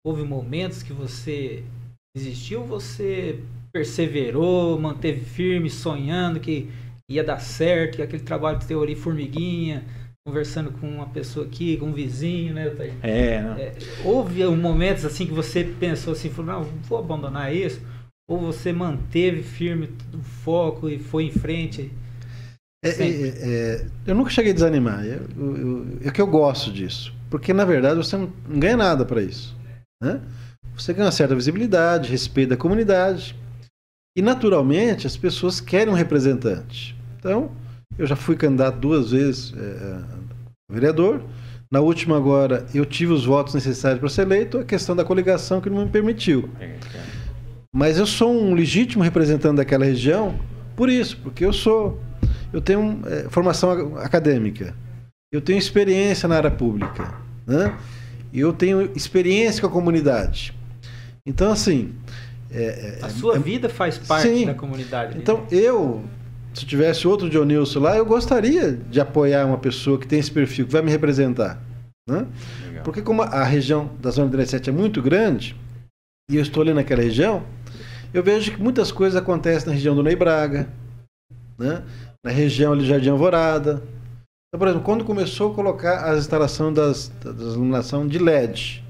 houve 0.05 0.23
momentos 0.23 0.83
que 0.83 0.93
você 0.93 1.63
desistiu, 2.17 2.65
você 2.65 3.41
perseverou, 3.73 4.79
manteve 4.79 5.21
firme, 5.21 5.69
sonhando 5.69 6.41
que 6.41 6.71
ia 7.11 7.23
dar 7.23 7.41
certo, 7.41 7.97
que 7.97 8.03
aquele 8.03 8.23
trabalho 8.23 8.59
de 8.59 8.67
teoria 8.67 8.97
formiguinha, 8.97 9.85
conversando 10.27 10.71
com 10.73 10.89
uma 10.89 11.07
pessoa 11.07 11.47
aqui, 11.47 11.77
com 11.77 11.87
um 11.87 11.93
vizinho, 11.93 12.55
né? 12.55 12.67
É, 13.03 13.35
é 13.35 13.75
houve 14.05 14.45
momentos 14.45 15.05
assim 15.05 15.27
que 15.27 15.33
você 15.33 15.65
pensou 15.65 16.13
assim, 16.13 16.31
falou, 16.31 16.53
não, 16.53 16.65
vou 16.83 16.99
abandonar 16.99 17.55
isso, 17.55 17.81
ou 18.29 18.39
você 18.39 18.73
manteve 18.73 19.43
firme 19.43 19.91
o 20.15 20.23
foco 20.23 20.89
e 20.89 20.99
foi 20.99 21.25
em 21.25 21.33
frente? 21.33 21.91
É, 22.83 22.89
é, 22.89 23.29
é, 23.29 23.87
eu 24.07 24.15
nunca 24.15 24.31
cheguei 24.31 24.53
a 24.53 24.55
desanimar. 24.55 25.05
Eu, 25.05 25.27
eu, 25.37 25.99
é 26.03 26.11
que 26.11 26.21
eu 26.21 26.27
gosto 26.27 26.73
disso. 26.73 27.13
Porque, 27.29 27.53
na 27.53 27.65
verdade, 27.65 27.97
você 27.97 28.17
não 28.17 28.33
ganha 28.49 28.77
nada 28.77 29.05
para 29.05 29.21
isso. 29.23 29.55
Né? 30.03 30.21
Você 30.75 30.93
ganha 30.93 31.07
uma 31.07 31.13
certa 31.13 31.35
visibilidade, 31.35 32.11
respeito 32.11 32.51
da 32.51 32.57
comunidade. 32.57 33.37
E, 34.17 34.23
naturalmente, 34.23 35.07
as 35.07 35.17
pessoas 35.17 35.61
querem 35.61 35.93
um 35.93 35.97
representante. 35.97 36.97
Então, 37.19 37.53
eu 38.01 38.07
já 38.07 38.17
fui 38.17 38.35
candidato 38.35 38.79
duas 38.79 39.11
vezes 39.11 39.53
é, 39.57 40.01
a 40.69 40.73
vereador. 40.73 41.23
Na 41.71 41.81
última 41.81 42.17
agora, 42.17 42.67
eu 42.75 42.85
tive 42.87 43.13
os 43.13 43.25
votos 43.25 43.55
necessários 43.55 44.01
para 44.01 44.09
ser 44.09 44.23
eleito, 44.23 44.59
a 44.59 44.65
questão 44.65 44.97
da 44.97 45.05
coligação 45.05 45.61
que 45.61 45.69
não 45.69 45.85
me 45.85 45.91
permitiu. 45.91 46.49
Mas 47.73 47.99
eu 47.99 48.07
sou 48.07 48.33
um 48.33 48.55
legítimo 48.55 49.05
representante 49.05 49.57
daquela 49.57 49.85
região 49.85 50.37
por 50.75 50.89
isso, 50.89 51.19
porque 51.23 51.45
eu 51.45 51.53
sou, 51.53 52.01
eu 52.53 52.61
tenho 52.61 53.03
é, 53.07 53.29
formação 53.29 53.99
acadêmica. 53.99 54.75
eu 55.31 55.43
tenho 55.43 55.59
experiência 55.59 56.27
na 56.27 56.37
área 56.37 56.51
pública, 56.51 57.15
né? 57.47 57.77
Eu 58.33 58.53
tenho 58.53 58.91
experiência 58.97 59.61
com 59.61 59.67
a 59.67 59.71
comunidade. 59.71 60.55
Então, 61.27 61.53
assim. 61.53 61.93
É, 62.51 62.99
a 63.03 63.11
sua 63.11 63.37
é, 63.37 63.39
vida 63.39 63.69
faz 63.69 63.99
parte 63.99 64.27
sim. 64.27 64.47
da 64.47 64.55
comunidade. 64.55 65.19
Então, 65.19 65.47
eu, 65.53 66.03
se 66.53 66.67
tivesse 66.67 67.07
outro 67.07 67.29
Dionilson 67.29 67.81
lá, 67.81 67.97
eu 67.97 68.05
gostaria 68.05 68.73
de 68.73 69.01
apoiar 69.01 69.47
uma 69.47 69.59
pessoa 69.59 69.99
que 69.99 70.07
tem 70.07 70.19
esse 70.19 70.31
perfil, 70.31 70.67
que 70.67 70.73
vai 70.73 70.83
me 70.83 70.91
representar. 70.91 71.61
Né? 72.09 72.27
Porque, 72.83 73.03
como 73.03 73.23
a 73.23 73.45
região 73.45 73.91
da 74.01 74.11
Zona 74.11 74.31
17 74.31 74.71
é 74.71 74.73
muito 74.73 75.01
grande, 75.01 75.57
e 76.31 76.37
eu 76.37 76.43
estou 76.43 76.63
ali 76.63 76.73
naquela 76.73 77.03
região, 77.03 77.45
eu 78.13 78.23
vejo 78.23 78.53
que 78.53 78.61
muitas 78.61 78.91
coisas 78.91 79.21
acontecem 79.21 79.69
na 79.69 79.75
região 79.75 79.95
do 79.95 80.03
Ney 80.03 80.17
Braga, 80.17 80.69
né? 81.59 81.83
na 82.25 82.31
região 82.31 82.73
ali 82.73 82.83
de 82.83 82.89
Jardim 82.89 83.11
Alvorada. 83.11 83.83
Então, 84.49 84.59
por 84.59 84.69
exemplo, 84.69 84.85
quando 84.85 85.05
começou 85.05 85.53
a 85.53 85.55
colocar 85.55 86.11
a 86.11 86.17
instalação 86.17 86.73
das, 86.73 87.09
das 87.23 87.55
iluminação 87.55 88.07
de 88.07 88.19
LED, 88.19 88.85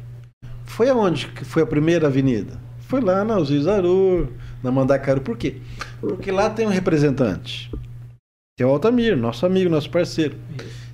foi 0.65 0.89
aonde 0.89 1.27
que 1.29 1.45
foi 1.45 1.63
a 1.63 1.67
primeira 1.67 2.07
avenida? 2.07 2.59
Foi 2.81 3.01
lá 3.01 3.25
na 3.25 3.35
Alzir 3.35 3.61
Zarur, 3.61 4.29
na 4.63 4.71
Mandacaru. 4.71 5.21
Por 5.21 5.37
quê? 5.37 5.57
Porque 6.01 6.31
lá 6.31 6.51
tem 6.51 6.67
um 6.67 6.71
representante, 6.71 7.71
que 8.57 8.63
é 8.63 8.67
o 8.67 8.71
Altamir, 8.71 9.17
nosso 9.17 9.47
amigo, 9.47 9.71
nosso 9.71 9.91
parceiro. 9.91 10.37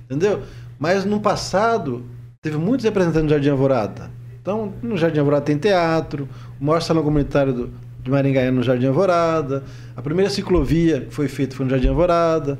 Entendeu? 0.05 0.43
Mas 0.79 1.05
no 1.05 1.19
passado, 1.19 2.05
teve 2.41 2.57
muitos 2.57 2.85
representantes 2.85 3.27
do 3.27 3.31
Jardim 3.31 3.49
Alvorada. 3.49 4.11
Então, 4.41 4.73
no 4.81 4.95
Jardim 4.97 5.19
Alvorada 5.19 5.45
tem 5.45 5.57
teatro, 5.57 6.29
o 6.59 6.63
maior 6.63 6.81
salão 6.81 7.03
comunitário 7.03 7.53
do, 7.53 7.73
de 8.01 8.09
Maringá 8.09 8.41
é 8.41 8.51
no 8.51 8.63
Jardim 8.63 8.87
Alvorada, 8.87 9.63
a 9.95 10.01
primeira 10.01 10.29
ciclovia 10.29 11.01
que 11.01 11.13
foi 11.13 11.27
feita 11.27 11.55
foi 11.55 11.65
no 11.65 11.71
Jardim 11.71 11.89
Alvorada, 11.89 12.57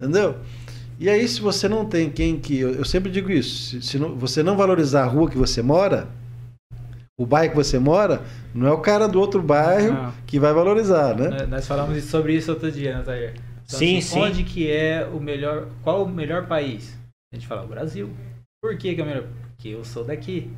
entendeu? 0.00 0.36
E 0.98 1.08
aí, 1.08 1.26
se 1.26 1.40
você 1.40 1.66
não 1.66 1.86
tem 1.86 2.10
quem 2.10 2.38
que. 2.38 2.58
Eu, 2.58 2.74
eu 2.74 2.84
sempre 2.84 3.10
digo 3.10 3.30
isso: 3.30 3.80
se, 3.80 3.82
se 3.82 3.98
não, 3.98 4.14
você 4.16 4.42
não 4.42 4.54
valorizar 4.54 5.04
a 5.04 5.06
rua 5.06 5.30
que 5.30 5.38
você 5.38 5.62
mora, 5.62 6.08
o 7.20 7.26
bairro 7.26 7.50
que 7.50 7.56
você 7.56 7.78
mora, 7.78 8.22
não 8.54 8.66
é 8.66 8.72
o 8.72 8.78
cara 8.78 9.06
do 9.06 9.20
outro 9.20 9.42
bairro 9.42 9.92
não. 9.92 10.12
que 10.26 10.40
vai 10.40 10.54
valorizar, 10.54 11.14
né? 11.14 11.44
Nós 11.44 11.66
falamos 11.66 12.02
sobre 12.04 12.34
isso 12.34 12.50
outro 12.50 12.72
dia, 12.72 12.96
né, 12.96 13.02
Tair? 13.02 13.34
Então, 13.34 13.78
sim, 13.78 13.98
assim, 13.98 14.00
sim. 14.00 14.20
Onde 14.20 14.42
que 14.42 14.70
é 14.70 15.06
o 15.06 15.20
melhor. 15.20 15.66
Qual 15.82 16.02
o 16.02 16.08
melhor 16.08 16.46
país? 16.46 16.98
A 17.30 17.36
gente 17.36 17.46
fala 17.46 17.62
o 17.62 17.68
Brasil. 17.68 18.08
Por 18.62 18.74
que, 18.78 18.94
que 18.94 19.02
é 19.02 19.04
o 19.04 19.06
melhor? 19.06 19.24
Porque 19.54 19.68
eu 19.68 19.84
sou 19.84 20.02
daqui. 20.02 20.50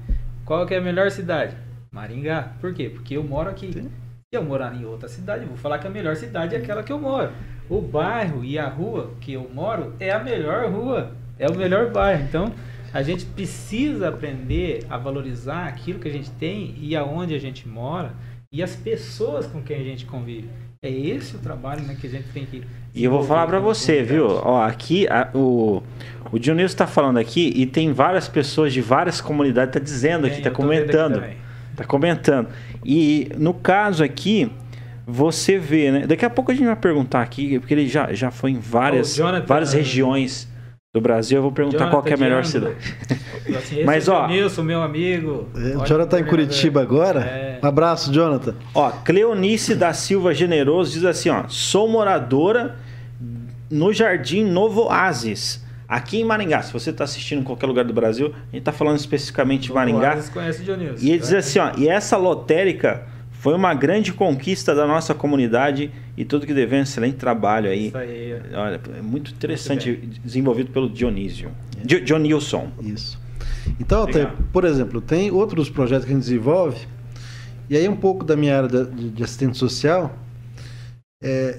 Qual 0.44 0.64
que 0.64 0.72
é 0.72 0.78
a 0.78 0.80
melhor 0.80 1.10
cidade? 1.10 1.56
Maringá. 1.90 2.52
Por 2.60 2.72
quê? 2.72 2.88
Porque 2.88 3.16
eu 3.16 3.24
moro 3.24 3.50
aqui. 3.50 3.72
Sim. 3.72 3.90
Se 4.32 4.38
eu 4.38 4.44
morar 4.44 4.72
em 4.72 4.84
outra 4.84 5.08
cidade, 5.08 5.42
eu 5.42 5.48
vou 5.48 5.58
falar 5.58 5.80
que 5.80 5.88
a 5.88 5.90
melhor 5.90 6.14
cidade 6.14 6.54
é 6.54 6.58
aquela 6.58 6.84
que 6.84 6.92
eu 6.92 6.98
moro. 7.00 7.32
O 7.68 7.80
bairro 7.80 8.44
e 8.44 8.56
a 8.56 8.68
rua 8.68 9.10
que 9.20 9.32
eu 9.32 9.50
moro 9.52 9.94
é 9.98 10.12
a 10.12 10.22
melhor 10.22 10.70
rua, 10.70 11.10
é 11.40 11.48
o 11.48 11.56
melhor 11.56 11.90
bairro. 11.90 12.22
Então, 12.22 12.54
a 12.92 13.02
gente 13.02 13.24
precisa 13.24 14.08
aprender 14.08 14.84
a 14.90 14.98
valorizar 14.98 15.66
aquilo 15.66 15.98
que 15.98 16.08
a 16.08 16.12
gente 16.12 16.30
tem 16.30 16.74
e 16.78 16.94
aonde 16.94 17.34
a 17.34 17.38
gente 17.38 17.66
mora 17.66 18.14
e 18.52 18.62
as 18.62 18.76
pessoas 18.76 19.46
com 19.46 19.62
quem 19.62 19.80
a 19.80 19.84
gente 19.84 20.04
convive. 20.04 20.48
É 20.84 20.90
esse 20.90 21.36
o 21.36 21.38
trabalho 21.38 21.82
né, 21.84 21.96
que 21.98 22.06
a 22.06 22.10
gente 22.10 22.28
tem 22.34 22.44
que. 22.44 22.62
E 22.94 23.04
eu 23.04 23.10
vou 23.10 23.22
falar 23.22 23.46
para 23.46 23.60
você, 23.60 24.02
viu? 24.02 24.26
Ó, 24.26 24.62
aqui 24.62 25.06
a, 25.08 25.30
o, 25.32 25.82
o 26.30 26.38
Dionísio 26.38 26.66
está 26.66 26.86
falando 26.86 27.18
aqui 27.18 27.52
e 27.54 27.64
tem 27.66 27.92
várias 27.92 28.28
pessoas 28.28 28.72
de 28.72 28.80
várias 28.80 29.20
comunidades 29.20 29.72
tá 29.72 29.78
dizendo 29.78 30.26
aqui, 30.26 30.38
está 30.38 30.50
comentando. 30.50 31.22
Está 31.70 31.84
comentando. 31.84 32.48
E 32.84 33.30
no 33.38 33.54
caso 33.54 34.04
aqui, 34.04 34.50
você 35.06 35.56
vê, 35.56 35.90
né? 35.92 36.06
Daqui 36.06 36.24
a 36.24 36.30
pouco 36.30 36.50
a 36.50 36.54
gente 36.54 36.66
vai 36.66 36.76
perguntar 36.76 37.22
aqui, 37.22 37.58
porque 37.58 37.72
ele 37.72 37.86
já, 37.86 38.12
já 38.12 38.30
foi 38.30 38.50
em 38.50 38.58
várias, 38.58 39.14
Jonathan, 39.14 39.46
várias 39.46 39.72
regiões 39.72 40.51
do 40.92 41.00
Brasil. 41.00 41.38
Eu 41.38 41.42
vou 41.42 41.52
perguntar 41.52 41.78
Jonathan 41.78 42.02
qual 42.02 42.06
é 42.06 42.12
a 42.12 42.16
melhor 42.18 42.44
cidade. 42.44 42.76
Assim, 43.56 43.82
Mas, 43.84 44.08
é 44.08 44.10
ó. 44.10 44.26
Nilson, 44.26 44.62
meu 44.62 44.82
amigo. 44.82 45.48
É, 45.54 45.76
o 45.78 45.86
Jonathan 45.86 46.04
está 46.04 46.20
em 46.20 46.24
Curitiba 46.24 46.82
agora. 46.82 47.20
É. 47.20 47.58
Um 47.62 47.66
abraço, 47.66 48.12
Jonathan. 48.12 48.54
Ó, 48.74 48.90
Cleonice 48.90 49.74
da 49.74 49.94
Silva 49.94 50.34
Generoso 50.34 50.92
diz 50.92 51.04
assim: 51.06 51.30
ó, 51.30 51.44
sou 51.48 51.88
moradora 51.88 52.76
no 53.70 53.90
Jardim 53.90 54.44
Novo 54.44 54.82
Oasis. 54.82 55.64
Aqui 55.88 56.20
em 56.20 56.24
Maringá, 56.24 56.62
se 56.62 56.72
você 56.72 56.90
está 56.90 57.04
assistindo 57.04 57.40
em 57.40 57.44
qualquer 57.44 57.66
lugar 57.66 57.84
do 57.84 57.92
Brasil, 57.92 58.26
a 58.26 58.44
gente 58.46 58.58
está 58.58 58.72
falando 58.72 58.98
especificamente 58.98 59.62
de 59.64 59.72
Maringá. 59.72 60.16
Você 60.16 60.30
conhece 60.30 60.62
Dionísio. 60.62 61.06
E 61.06 61.10
ele 61.10 61.18
diz 61.18 61.32
assim, 61.32 61.58
ó, 61.58 61.72
e 61.76 61.88
essa 61.88 62.16
lotérica 62.16 63.06
foi 63.42 63.54
uma 63.54 63.74
grande 63.74 64.12
conquista 64.12 64.72
da 64.72 64.86
nossa 64.86 65.12
comunidade 65.12 65.90
e 66.16 66.24
tudo 66.24 66.46
que 66.46 66.54
devemos 66.54 66.88
excelente 66.88 67.16
trabalho 67.16 67.68
aí. 67.68 67.88
Isso 67.88 67.98
aí. 67.98 68.40
Olha, 68.54 68.80
é 68.96 69.02
muito 69.02 69.32
interessante, 69.32 69.90
muito 69.90 70.20
desenvolvido 70.20 70.70
pelo 70.70 70.88
Dionísio. 70.88 71.50
Dionilson. 71.84 72.70
Isso. 72.80 73.20
Então, 73.80 74.06
tem, 74.06 74.28
por 74.52 74.64
exemplo, 74.64 75.00
tem 75.00 75.32
outros 75.32 75.68
projetos 75.68 76.04
que 76.04 76.12
a 76.12 76.14
gente 76.14 76.22
desenvolve, 76.22 76.86
e 77.68 77.76
aí 77.76 77.88
um 77.88 77.96
pouco 77.96 78.24
da 78.24 78.36
minha 78.36 78.56
área 78.56 78.68
de, 78.68 79.10
de 79.10 79.24
assistente 79.24 79.58
social, 79.58 80.16
é, 81.20 81.58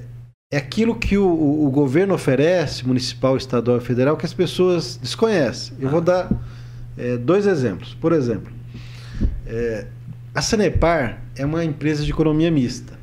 é 0.54 0.56
aquilo 0.56 0.96
que 0.96 1.18
o, 1.18 1.66
o, 1.66 1.70
governo 1.70 2.14
oferece, 2.14 2.88
municipal, 2.88 3.36
estadual 3.36 3.80
e 3.80 3.82
federal, 3.82 4.16
que 4.16 4.26
as 4.26 4.34
pessoas 4.34 4.96
desconhecem. 4.96 5.76
Eu 5.82 5.90
ah. 5.90 5.92
vou 5.92 6.00
dar 6.00 6.32
é, 6.98 7.18
dois 7.18 7.46
exemplos. 7.46 7.94
Por 7.94 8.14
exemplo, 8.14 8.54
é, 9.46 9.86
a 10.36 10.42
Sanepar 10.42 11.22
é 11.36 11.46
uma 11.46 11.64
empresa 11.64 12.04
de 12.04 12.12
economia 12.12 12.50
mista. 12.50 12.98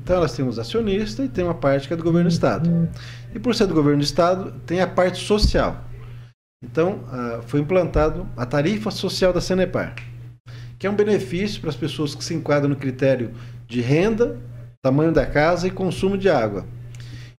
Então 0.00 0.16
elas 0.16 0.32
têm 0.34 0.46
os 0.46 0.58
acionistas 0.58 1.26
e 1.26 1.28
tem 1.28 1.44
uma 1.44 1.54
parte 1.54 1.86
que 1.86 1.94
é 1.94 1.96
do 1.96 2.02
governo 2.02 2.28
do 2.28 2.32
estado. 2.32 2.88
E 3.34 3.38
por 3.38 3.54
ser 3.54 3.66
do 3.66 3.74
governo 3.74 3.98
do 4.00 4.04
estado, 4.04 4.52
tem 4.66 4.80
a 4.80 4.86
parte 4.86 5.18
social. 5.18 5.84
Então 6.64 7.04
foi 7.46 7.60
implantado 7.60 8.26
a 8.36 8.44
tarifa 8.44 8.90
social 8.90 9.32
da 9.32 9.40
Sanepar, 9.40 9.94
que 10.78 10.86
é 10.86 10.90
um 10.90 10.96
benefício 10.96 11.60
para 11.60 11.70
as 11.70 11.76
pessoas 11.76 12.14
que 12.14 12.24
se 12.24 12.34
enquadram 12.34 12.70
no 12.70 12.76
critério 12.76 13.32
de 13.66 13.80
renda, 13.80 14.38
tamanho 14.82 15.12
da 15.12 15.24
casa 15.24 15.68
e 15.68 15.70
consumo 15.70 16.18
de 16.18 16.28
água. 16.28 16.66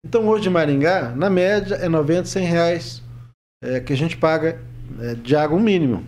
Então 0.06 0.28
hoje 0.28 0.48
em 0.48 0.52
Maringá, 0.52 1.14
na 1.16 1.30
média, 1.30 1.76
é 1.76 1.90
90, 1.90 2.26
100 2.26 2.46
reais 2.46 3.04
é, 3.64 3.80
que 3.80 3.94
a 3.94 3.98
gente 3.98 4.18
paga 4.18 4.62
é, 5.00 5.16
de 5.16 5.36
água 5.36 5.58
um 5.58 5.62
mínimo. 5.62 6.06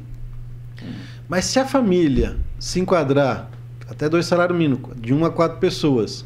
Mas 1.27 1.45
se 1.45 1.59
a 1.59 1.65
família 1.65 2.37
se 2.59 2.79
enquadrar 2.79 3.49
até 3.87 4.09
dois 4.09 4.25
salários 4.25 4.57
mínimos, 4.57 4.95
de 4.99 5.13
uma 5.13 5.27
a 5.27 5.31
quatro 5.31 5.59
pessoas, 5.59 6.25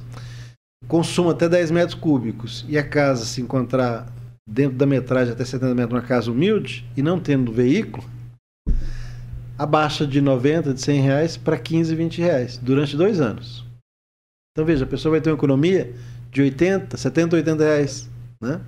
consumo 0.88 1.30
até 1.30 1.50
10 1.50 1.72
metros 1.72 1.94
cúbicos 1.94 2.66
e 2.68 2.78
a 2.78 2.84
casa 2.84 3.26
se 3.26 3.42
encontrar 3.42 4.08
dentro 4.48 4.78
da 4.78 4.86
metragem 4.86 5.34
até 5.34 5.46
70 5.46 5.76
metros, 5.76 5.94
uma 5.94 6.06
casa 6.06 6.32
humilde 6.32 6.86
e 6.96 7.02
não 7.02 7.20
tendo 7.20 7.52
veículo, 7.52 8.04
abaixa 9.58 10.08
de 10.08 10.22
90, 10.22 10.74
de 10.74 10.82
100 10.82 11.02
reais 11.02 11.38
para 11.38 11.58
15, 11.58 11.94
20 11.94 12.22
reais 12.22 12.58
durante 12.58 12.96
dois 12.96 13.20
anos. 13.20 13.66
Então 14.52 14.66
veja, 14.66 14.86
a 14.86 14.88
pessoa 14.88 15.12
vai 15.12 15.22
ter 15.22 15.30
uma 15.30 15.36
economia 15.36 15.94
de 16.32 16.42
80, 16.42 16.96
70, 16.96 17.36
80 17.36 17.64
reais. 17.64 18.10
Né? 18.42 18.60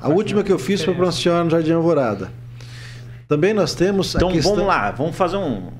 A 0.00 0.08
última 0.08 0.42
que 0.42 0.52
eu 0.52 0.58
fiz 0.58 0.82
foi 0.82 0.94
para 0.94 1.04
uma 1.04 1.12
senhora 1.12 1.44
no 1.44 1.50
Jardim 1.50 1.72
Alvorada. 1.72 2.32
Também 3.28 3.52
nós 3.52 3.74
temos. 3.74 4.14
Então 4.14 4.32
questão... 4.32 4.54
vamos 4.54 4.66
lá, 4.66 4.90
vamos 4.90 5.14
fazer 5.14 5.36
um. 5.36 5.70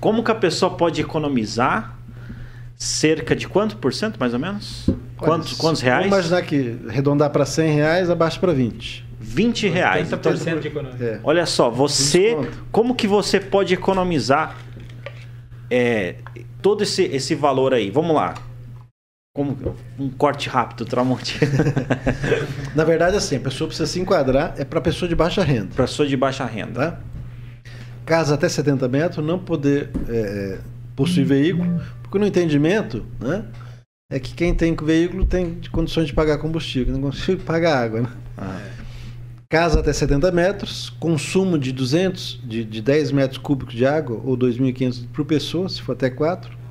Como 0.00 0.24
que 0.24 0.30
a 0.32 0.34
pessoa 0.34 0.74
pode 0.76 1.00
economizar 1.00 1.96
cerca 2.76 3.36
de 3.36 3.46
quanto 3.46 3.76
por 3.76 3.94
cento, 3.94 4.18
mais 4.18 4.34
ou 4.34 4.40
menos? 4.40 4.90
Quantos, 5.16 5.52
Olha, 5.52 5.60
quantos 5.60 5.80
reais? 5.80 6.10
Vamos 6.10 6.26
imaginar 6.26 6.42
que 6.42 6.76
arredondar 6.88 7.30
para 7.30 7.46
100 7.46 7.72
reais, 7.72 8.10
abaixa 8.10 8.40
para 8.40 8.52
20 8.52 9.04
20 9.20 9.68
reais. 9.68 10.10
30% 10.10 10.12
então, 10.12 10.60
de 10.60 10.68
economia. 10.68 11.06
É. 11.06 11.20
Olha 11.24 11.46
só, 11.46 11.70
você. 11.70 12.36
Como 12.70 12.94
que 12.94 13.06
você 13.06 13.40
pode 13.40 13.72
economizar 13.72 14.56
é, 15.70 16.16
todo 16.60 16.82
esse, 16.82 17.04
esse 17.04 17.34
valor 17.34 17.72
aí? 17.72 17.90
Vamos 17.90 18.14
lá. 18.14 18.34
Como 19.36 19.74
um 19.98 20.10
corte 20.10 20.48
rápido, 20.48 20.84
Tramonte. 20.84 21.40
Na 22.72 22.84
verdade, 22.84 23.16
assim, 23.16 23.34
a 23.34 23.40
pessoa 23.40 23.66
precisa 23.66 23.84
se 23.84 23.98
enquadrar, 23.98 24.54
é 24.56 24.64
para 24.64 24.80
pessoa 24.80 25.08
de 25.08 25.16
baixa 25.16 25.42
renda. 25.42 25.74
Para 25.74 25.86
pessoa 25.86 26.06
de 26.06 26.16
baixa 26.16 26.44
renda. 26.44 26.92
Tá? 26.92 27.00
Casa 28.06 28.34
até 28.36 28.48
70 28.48 28.86
metros, 28.86 29.26
não 29.26 29.40
poder 29.40 29.90
é, 30.08 30.60
possuir 30.94 31.26
veículo, 31.26 31.82
porque 32.00 32.16
no 32.16 32.24
entendimento, 32.24 33.04
né? 33.18 33.44
É 34.08 34.20
que 34.20 34.34
quem 34.34 34.54
tem 34.54 34.76
veículo 34.76 35.26
tem 35.26 35.60
condições 35.72 36.06
de 36.06 36.12
pagar 36.12 36.38
combustível, 36.38 36.94
não 36.94 37.00
consegue 37.00 37.42
pagar 37.42 37.82
água, 37.82 38.02
né? 38.02 38.08
Ah. 38.38 38.60
Casa 39.48 39.80
até 39.80 39.92
70 39.92 40.30
metros, 40.30 40.90
consumo 41.00 41.58
de 41.58 41.72
200, 41.72 42.40
de, 42.44 42.64
de 42.64 42.80
10 42.80 43.10
metros 43.10 43.38
cúbicos 43.38 43.74
de 43.74 43.84
água, 43.84 44.20
ou 44.24 44.38
2.500 44.38 45.08
por 45.12 45.24
pessoa, 45.24 45.68
se 45.68 45.82
for 45.82 45.94
até 45.94 46.08
4 46.08 46.62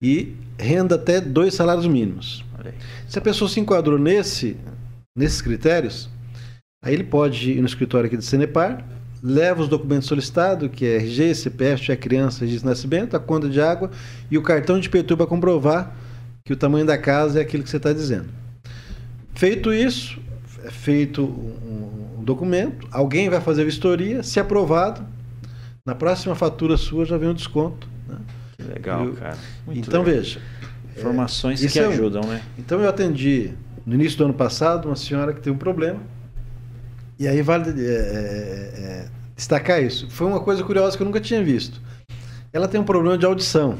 e 0.00 0.34
renda 0.58 0.94
até 0.94 1.20
dois 1.20 1.54
salários 1.54 1.86
mínimos. 1.86 2.44
Se 3.08 3.18
a 3.18 3.22
pessoa 3.22 3.48
se 3.48 3.60
enquadrou 3.60 3.98
nesse, 3.98 4.56
nesses 5.16 5.40
critérios, 5.40 6.08
aí 6.82 6.94
ele 6.94 7.04
pode 7.04 7.52
ir 7.52 7.60
no 7.60 7.66
escritório 7.66 8.06
aqui 8.06 8.16
do 8.16 8.22
Senepar, 8.22 8.84
leva 9.22 9.62
os 9.62 9.68
documentos 9.68 10.06
solicitados, 10.06 10.70
que 10.72 10.86
é 10.86 10.96
RG, 10.96 11.34
CPF, 11.34 11.92
é 11.92 11.96
criança, 11.96 12.44
registro 12.44 12.66
de 12.66 12.70
nascimento, 12.70 13.16
a 13.16 13.20
conta 13.20 13.48
de 13.48 13.60
água 13.60 13.90
e 14.30 14.38
o 14.38 14.42
cartão 14.42 14.78
de 14.78 14.88
PTU 14.88 15.16
para 15.16 15.26
comprovar 15.26 15.96
que 16.44 16.52
o 16.52 16.56
tamanho 16.56 16.86
da 16.86 16.96
casa 16.96 17.38
é 17.38 17.42
aquilo 17.42 17.62
que 17.62 17.70
você 17.70 17.78
está 17.78 17.92
dizendo. 17.92 18.28
Feito 19.34 19.72
isso, 19.72 20.18
é 20.64 20.70
feito 20.70 21.24
um, 21.24 22.18
um 22.18 22.24
documento, 22.24 22.86
alguém 22.90 23.28
vai 23.28 23.40
fazer 23.40 23.62
a 23.62 23.64
vistoria, 23.64 24.22
se 24.22 24.38
aprovado, 24.38 25.04
na 25.84 25.94
próxima 25.94 26.34
fatura 26.34 26.76
sua 26.76 27.04
já 27.04 27.16
vem 27.16 27.28
um 27.28 27.34
desconto. 27.34 27.88
Né? 28.06 28.16
Legal, 28.58 29.06
eu, 29.06 29.14
cara. 29.14 29.38
Muito 29.64 29.88
então 29.88 30.02
legal. 30.02 30.20
veja. 30.20 30.40
Informações 30.96 31.64
é, 31.64 31.68
que 31.68 31.78
ajudam, 31.78 32.22
né? 32.22 32.42
Então 32.58 32.80
eu 32.80 32.88
atendi 32.88 33.52
no 33.86 33.94
início 33.94 34.18
do 34.18 34.24
ano 34.24 34.34
passado 34.34 34.86
uma 34.86 34.96
senhora 34.96 35.32
que 35.32 35.40
teve 35.40 35.54
um 35.54 35.58
problema. 35.58 36.00
E 37.18 37.26
aí 37.26 37.40
vale 37.40 37.70
é, 37.70 37.88
é, 37.88 37.90
é, 37.90 39.08
destacar 39.34 39.82
isso. 39.82 40.08
Foi 40.10 40.26
uma 40.26 40.40
coisa 40.40 40.62
curiosa 40.62 40.96
que 40.96 41.02
eu 41.02 41.06
nunca 41.06 41.20
tinha 41.20 41.42
visto. 41.42 41.80
Ela 42.52 42.68
tem 42.68 42.80
um 42.80 42.84
problema 42.84 43.16
de 43.16 43.26
audição. 43.26 43.78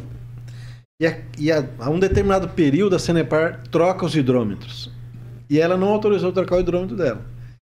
E, 1.01 1.07
a, 1.07 1.18
e 1.39 1.53
a, 1.53 1.64
a 1.79 1.91
um 1.91 1.99
determinado 1.99 2.49
período 2.49 2.97
a 2.97 2.99
Senepar 2.99 3.62
troca 3.70 4.05
os 4.05 4.14
hidrômetros. 4.16 4.91
E 5.49 5.61
ela 5.61 5.76
não 5.76 5.89
autorizou 5.89 6.33
trocar 6.33 6.57
o 6.57 6.61
hidrômetro 6.61 6.97
dela. 6.97 7.24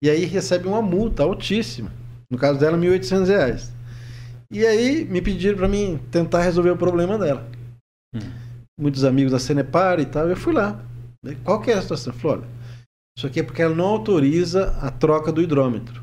E 0.02 0.10
aí 0.10 0.26
recebe 0.26 0.68
uma 0.68 0.82
multa 0.82 1.24
altíssima. 1.24 1.91
No 2.30 2.38
caso 2.38 2.60
dela, 2.60 2.78
R$ 2.78 2.88
1.800. 2.88 3.70
E 4.52 4.66
aí 4.66 5.06
me 5.06 5.22
pediram 5.22 5.58
para 5.58 5.68
mim 5.68 6.00
tentar 6.12 6.41
resolver 6.41 6.72
o 6.72 6.78
problema 6.78 7.18
dela. 7.18 7.47
Hum. 8.16 8.20
Muitos 8.80 9.04
amigos 9.04 9.32
da 9.32 9.39
Senepar 9.39 10.00
e 10.00 10.06
tal. 10.06 10.28
Eu 10.28 10.36
fui 10.36 10.54
lá. 10.54 10.84
Qual 11.43 11.62
que 11.62 11.70
é 11.70 11.76
a 11.76 11.82
situação? 11.82 12.14
Falei, 12.14 12.38
olha, 12.38 12.47
isso 13.18 13.28
aqui 13.28 13.41
é 13.41 13.43
porque 13.43 13.62
ela 13.62 13.76
não 13.76 13.86
autoriza 13.86 14.72
a 14.82 14.89
troca 14.89 15.32
do 15.32 15.41
hidrômetro. 15.41 16.02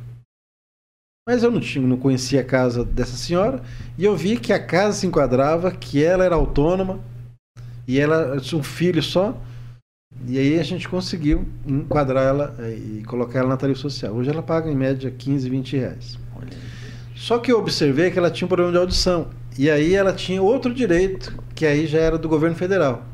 Mas 1.28 1.42
eu 1.42 1.50
não, 1.50 1.60
tinha, 1.60 1.84
não 1.84 1.96
conhecia 1.96 2.40
a 2.40 2.44
casa 2.44 2.84
dessa 2.84 3.16
senhora 3.16 3.60
e 3.98 4.04
eu 4.04 4.16
vi 4.16 4.38
que 4.38 4.52
a 4.52 4.64
casa 4.64 4.98
se 4.98 5.06
enquadrava, 5.08 5.72
que 5.72 6.04
ela 6.04 6.24
era 6.24 6.36
autônoma 6.36 7.00
e 7.88 7.98
ela 7.98 8.38
tinha 8.38 8.60
um 8.60 8.62
filho 8.62 9.02
só. 9.02 9.36
E 10.28 10.38
aí 10.38 10.58
a 10.58 10.62
gente 10.62 10.88
conseguiu 10.88 11.44
enquadrar 11.66 12.24
ela 12.24 12.54
eh, 12.60 12.76
e 12.76 13.04
colocar 13.04 13.40
ela 13.40 13.48
na 13.48 13.56
tarifa 13.56 13.80
social. 13.80 14.14
Hoje 14.14 14.30
ela 14.30 14.42
paga 14.42 14.70
em 14.70 14.76
média 14.76 15.10
15, 15.10 15.50
20 15.50 15.76
reais. 15.76 16.25
Só 17.26 17.40
que 17.40 17.50
eu 17.50 17.58
observei 17.58 18.12
que 18.12 18.20
ela 18.20 18.30
tinha 18.30 18.46
um 18.46 18.48
problema 18.48 18.70
de 18.70 18.78
audição. 18.78 19.30
E 19.58 19.68
aí 19.68 19.96
ela 19.96 20.12
tinha 20.12 20.40
outro 20.40 20.72
direito, 20.72 21.36
que 21.56 21.66
aí 21.66 21.84
já 21.84 21.98
era 21.98 22.16
do 22.16 22.28
governo 22.28 22.54
federal. 22.54 23.04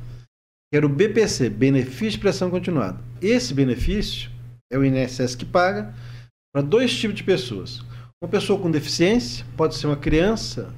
Que 0.71 0.77
era 0.77 0.85
o 0.85 0.89
BPC, 0.91 1.49
Benefício 1.49 2.11
de 2.11 2.19
Prestação 2.19 2.51
Continuada. 2.51 3.01
Esse 3.23 3.55
benefício 3.55 4.31
é 4.71 4.77
o 4.77 4.85
INSS 4.85 5.35
que 5.35 5.47
paga 5.47 5.95
para 6.53 6.61
dois 6.61 6.95
tipos 6.95 7.17
de 7.17 7.25
pessoas. 7.25 7.81
Uma 8.23 8.29
pessoa 8.29 8.61
com 8.61 8.71
deficiência, 8.71 9.47
pode 9.57 9.77
ser 9.77 9.87
uma 9.87 9.97
criança, 9.97 10.69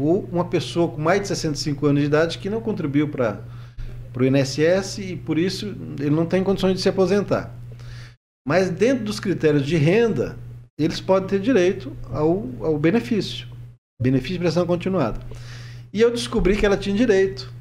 ou 0.00 0.24
uma 0.32 0.46
pessoa 0.46 0.88
com 0.88 0.98
mais 0.98 1.20
de 1.20 1.28
65 1.28 1.84
anos 1.84 2.00
de 2.00 2.06
idade 2.06 2.38
que 2.38 2.48
não 2.48 2.62
contribuiu 2.62 3.10
para 3.10 3.44
o 4.18 4.24
INSS 4.24 4.96
e 4.96 5.14
por 5.14 5.36
isso 5.36 5.76
ele 6.00 6.08
não 6.08 6.24
tem 6.24 6.42
condições 6.42 6.76
de 6.76 6.80
se 6.80 6.88
aposentar. 6.88 7.54
Mas 8.48 8.70
dentro 8.70 9.04
dos 9.04 9.20
critérios 9.20 9.66
de 9.66 9.76
renda, 9.76 10.38
eles 10.78 11.00
podem 11.00 11.28
ter 11.28 11.40
direito 11.40 11.96
ao, 12.10 12.44
ao 12.60 12.78
benefício, 12.78 13.48
benefício 14.00 14.34
de 14.34 14.40
prestação 14.40 14.66
continuada. 14.66 15.20
E 15.92 16.00
eu 16.00 16.10
descobri 16.10 16.56
que 16.56 16.66
ela 16.66 16.76
tinha 16.76 16.96
direito. 16.96 17.52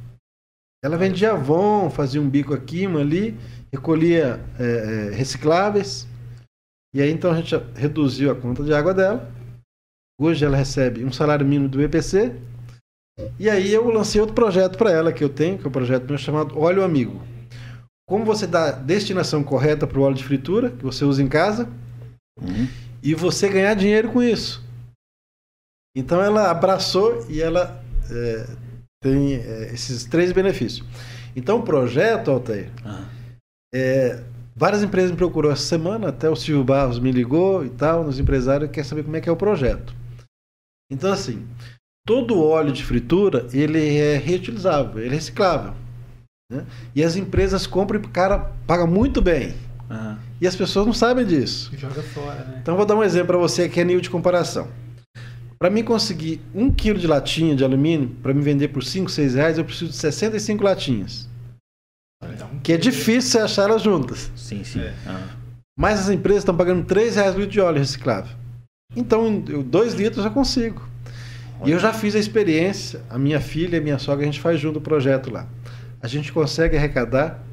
Ela 0.84 0.98
vendia 0.98 1.32
Avon, 1.32 1.90
fazia 1.90 2.22
um 2.22 2.30
bico 2.30 2.54
aqui, 2.54 2.86
uma 2.86 3.00
ali, 3.00 3.38
recolhia 3.72 4.40
é, 4.60 5.12
recicláveis 5.14 6.08
e 6.96 7.02
aí 7.02 7.12
então 7.12 7.30
a 7.30 7.36
gente 7.36 7.54
reduziu 7.76 8.32
a 8.32 8.36
conta 8.36 8.64
de 8.64 8.74
água 8.74 8.94
dela. 8.94 9.30
Hoje 10.18 10.46
ela 10.46 10.56
recebe 10.56 11.04
um 11.04 11.12
salário 11.12 11.46
mínimo 11.46 11.68
do 11.68 11.82
EPC. 11.82 12.34
E 13.38 13.50
aí 13.50 13.74
eu 13.74 13.90
lancei 13.90 14.22
outro 14.22 14.34
projeto 14.34 14.78
para 14.78 14.92
ela 14.92 15.12
que 15.12 15.22
eu 15.22 15.28
tenho, 15.28 15.58
que 15.58 15.66
é 15.66 15.68
um 15.68 15.74
projeto 15.74 16.08
meu 16.08 16.18
chamado 16.18 16.58
Óleo 16.58 16.86
Amigo. 16.86 17.22
Como 18.08 18.24
você 18.24 18.48
dá 18.48 18.72
destinação 18.72 19.44
correta 19.44 19.86
para 19.86 20.00
o 20.00 20.04
óleo 20.04 20.16
de 20.16 20.24
fritura, 20.24 20.70
que 20.70 20.86
você 20.86 21.04
usa 21.04 21.22
em 21.22 21.28
casa, 21.28 21.68
uhum. 22.42 22.66
E 23.06 23.16
você 23.16 23.48
ganhar 23.48 23.74
dinheiro 23.76 24.12
com 24.12 24.22
isso. 24.22 24.62
Então 25.96 26.22
ela 26.22 26.52
abraçou 26.52 27.26
e 27.30 27.42
ela 27.42 27.82
é, 28.12 28.48
tem 29.02 29.36
é, 29.36 29.74
esses 29.74 30.04
três 30.04 30.34
benefícios. 30.34 30.86
Então 31.36 31.60
o 31.60 31.64
projeto, 31.64 32.32
Altair, 32.32 32.70
uhum. 32.84 33.06
é, 33.74 34.24
Várias 34.58 34.82
empresas 34.82 35.12
me 35.12 35.18
procurou 35.18 35.52
essa 35.52 35.64
semana, 35.64 36.08
até 36.08 36.30
o 36.30 36.36
Silvio 36.36 36.64
Barros 36.64 36.98
me 36.98 37.12
ligou 37.12 37.66
e 37.66 37.70
tal, 37.70 38.06
nos 38.06 38.20
empresários, 38.20 38.72
quer 38.72 38.86
saber 38.86 39.04
como 39.04 39.18
é 39.18 39.20
que 39.20 39.28
é 39.28 39.32
o 39.32 39.36
projeto. 39.36 39.94
Então, 40.90 41.12
assim, 41.12 41.46
todo 42.08 42.42
óleo 42.42 42.72
de 42.72 42.86
fritura, 42.86 43.48
ele 43.52 43.98
é 43.98 44.16
reutilizável, 44.16 45.02
ele 45.02 45.10
é 45.10 45.16
reciclável. 45.16 45.74
Né? 46.50 46.66
E 46.96 47.04
as 47.04 47.18
empresas 47.18 47.68
compram 47.68 48.00
e 48.00 48.06
o 48.06 48.10
cara 48.10 48.50
paga 48.66 48.88
muito 48.88 49.22
bem. 49.22 49.54
Uhum. 49.90 50.18
E 50.42 50.48
as 50.48 50.56
pessoas 50.56 50.86
não 50.86 50.94
sabem 50.94 51.26
disso. 51.26 51.72
Joga 51.78 52.02
fora, 52.02 52.44
né? 52.46 52.60
Então, 52.62 52.76
vou 52.76 52.86
dar 52.86 52.96
um 52.96 53.04
exemplo 53.04 53.28
para 53.28 53.38
você 53.38 53.70
que 53.70 53.80
é 53.80 53.84
nível 53.84 54.02
de 54.02 54.10
comparação. 54.10 54.68
Para 55.58 55.70
mim 55.70 55.84
conseguir 55.84 56.42
um 56.54 56.70
quilo 56.70 57.00
de 57.00 57.08
latinha 57.08 57.56
de 57.56 57.64
alumínio, 57.64 58.10
para 58.22 58.34
me 58.34 58.42
vender 58.42 58.70
por 58.70 58.84
5, 58.84 59.10
6 59.10 59.36
reais, 59.36 59.58
eu 59.58 59.64
preciso 59.64 59.92
de 59.92 59.98
65 59.98 60.64
latinhas. 60.64 61.30
Então, 62.24 62.50
que 62.64 62.74
é 62.74 62.78
difícil 62.78 63.32
você 63.32 63.40
achar 63.40 63.70
elas 63.70 63.82
juntas. 63.82 64.32
Sim, 64.36 64.64
sim. 64.64 64.82
É. 64.82 64.94
Ah. 65.08 65.30
Mas 65.78 66.00
as 66.00 66.10
empresas 66.10 66.42
estão 66.42 66.56
pagando 66.56 66.84
3 66.86 67.16
reais 67.16 67.36
o 67.36 67.40
litro 67.40 67.52
de 67.52 67.62
óleo 67.62 67.80
reciclável. 67.80 68.36
Então, 68.96 69.40
2 69.40 69.94
litros 69.94 70.26
eu 70.26 70.32
consigo. 70.32 70.88
Olha. 71.60 71.70
E 71.70 71.72
eu 71.72 71.80
já 71.80 71.94
fiz 71.94 72.16
a 72.16 72.20
experiência, 72.20 73.02
a 73.10 73.18
minha 73.18 73.40
filha 73.40 73.78
e 73.78 73.80
a 73.80 73.84
minha 73.84 74.00
sogra, 74.00 74.24
a 74.24 74.26
gente 74.26 74.42
faz 74.42 74.60
junto 74.60 74.80
o 74.80 74.82
projeto 74.82 75.32
lá. 75.32 75.48
A 76.02 76.08
gente 76.08 76.32
consegue 76.34 76.76
arrecadar 76.76 77.44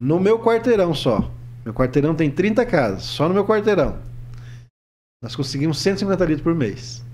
no 0.00 0.20
meu 0.20 0.38
quarteirão 0.38 0.94
só. 0.94 1.30
Meu 1.64 1.74
quarteirão 1.74 2.14
tem 2.14 2.30
30 2.30 2.64
casas, 2.64 3.02
só 3.02 3.28
no 3.28 3.34
meu 3.34 3.46
quarteirão. 3.46 3.98
Nós 5.22 5.36
conseguimos 5.36 5.78
150 5.78 6.24
litros 6.24 6.42
por 6.42 6.54
mês. 6.54 7.04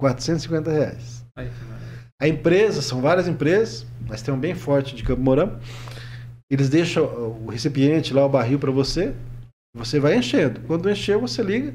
450 0.00 0.70
reais. 0.70 1.24
a 2.20 2.28
empresa, 2.28 2.82
são 2.82 3.00
várias 3.00 3.26
empresas, 3.26 3.86
mas 4.06 4.22
tem 4.22 4.32
um 4.32 4.38
bem 4.38 4.54
forte 4.54 4.94
de 4.94 5.02
Campo 5.02 5.22
Mourão. 5.22 5.58
Eles 6.50 6.68
deixam 6.68 7.04
o 7.04 7.48
recipiente 7.50 8.12
lá, 8.12 8.24
o 8.24 8.28
barril 8.28 8.58
para 8.58 8.70
você, 8.70 9.14
você 9.74 9.98
vai 9.98 10.16
enchendo. 10.16 10.60
Quando 10.66 10.90
encher, 10.90 11.18
você 11.18 11.42
liga. 11.42 11.74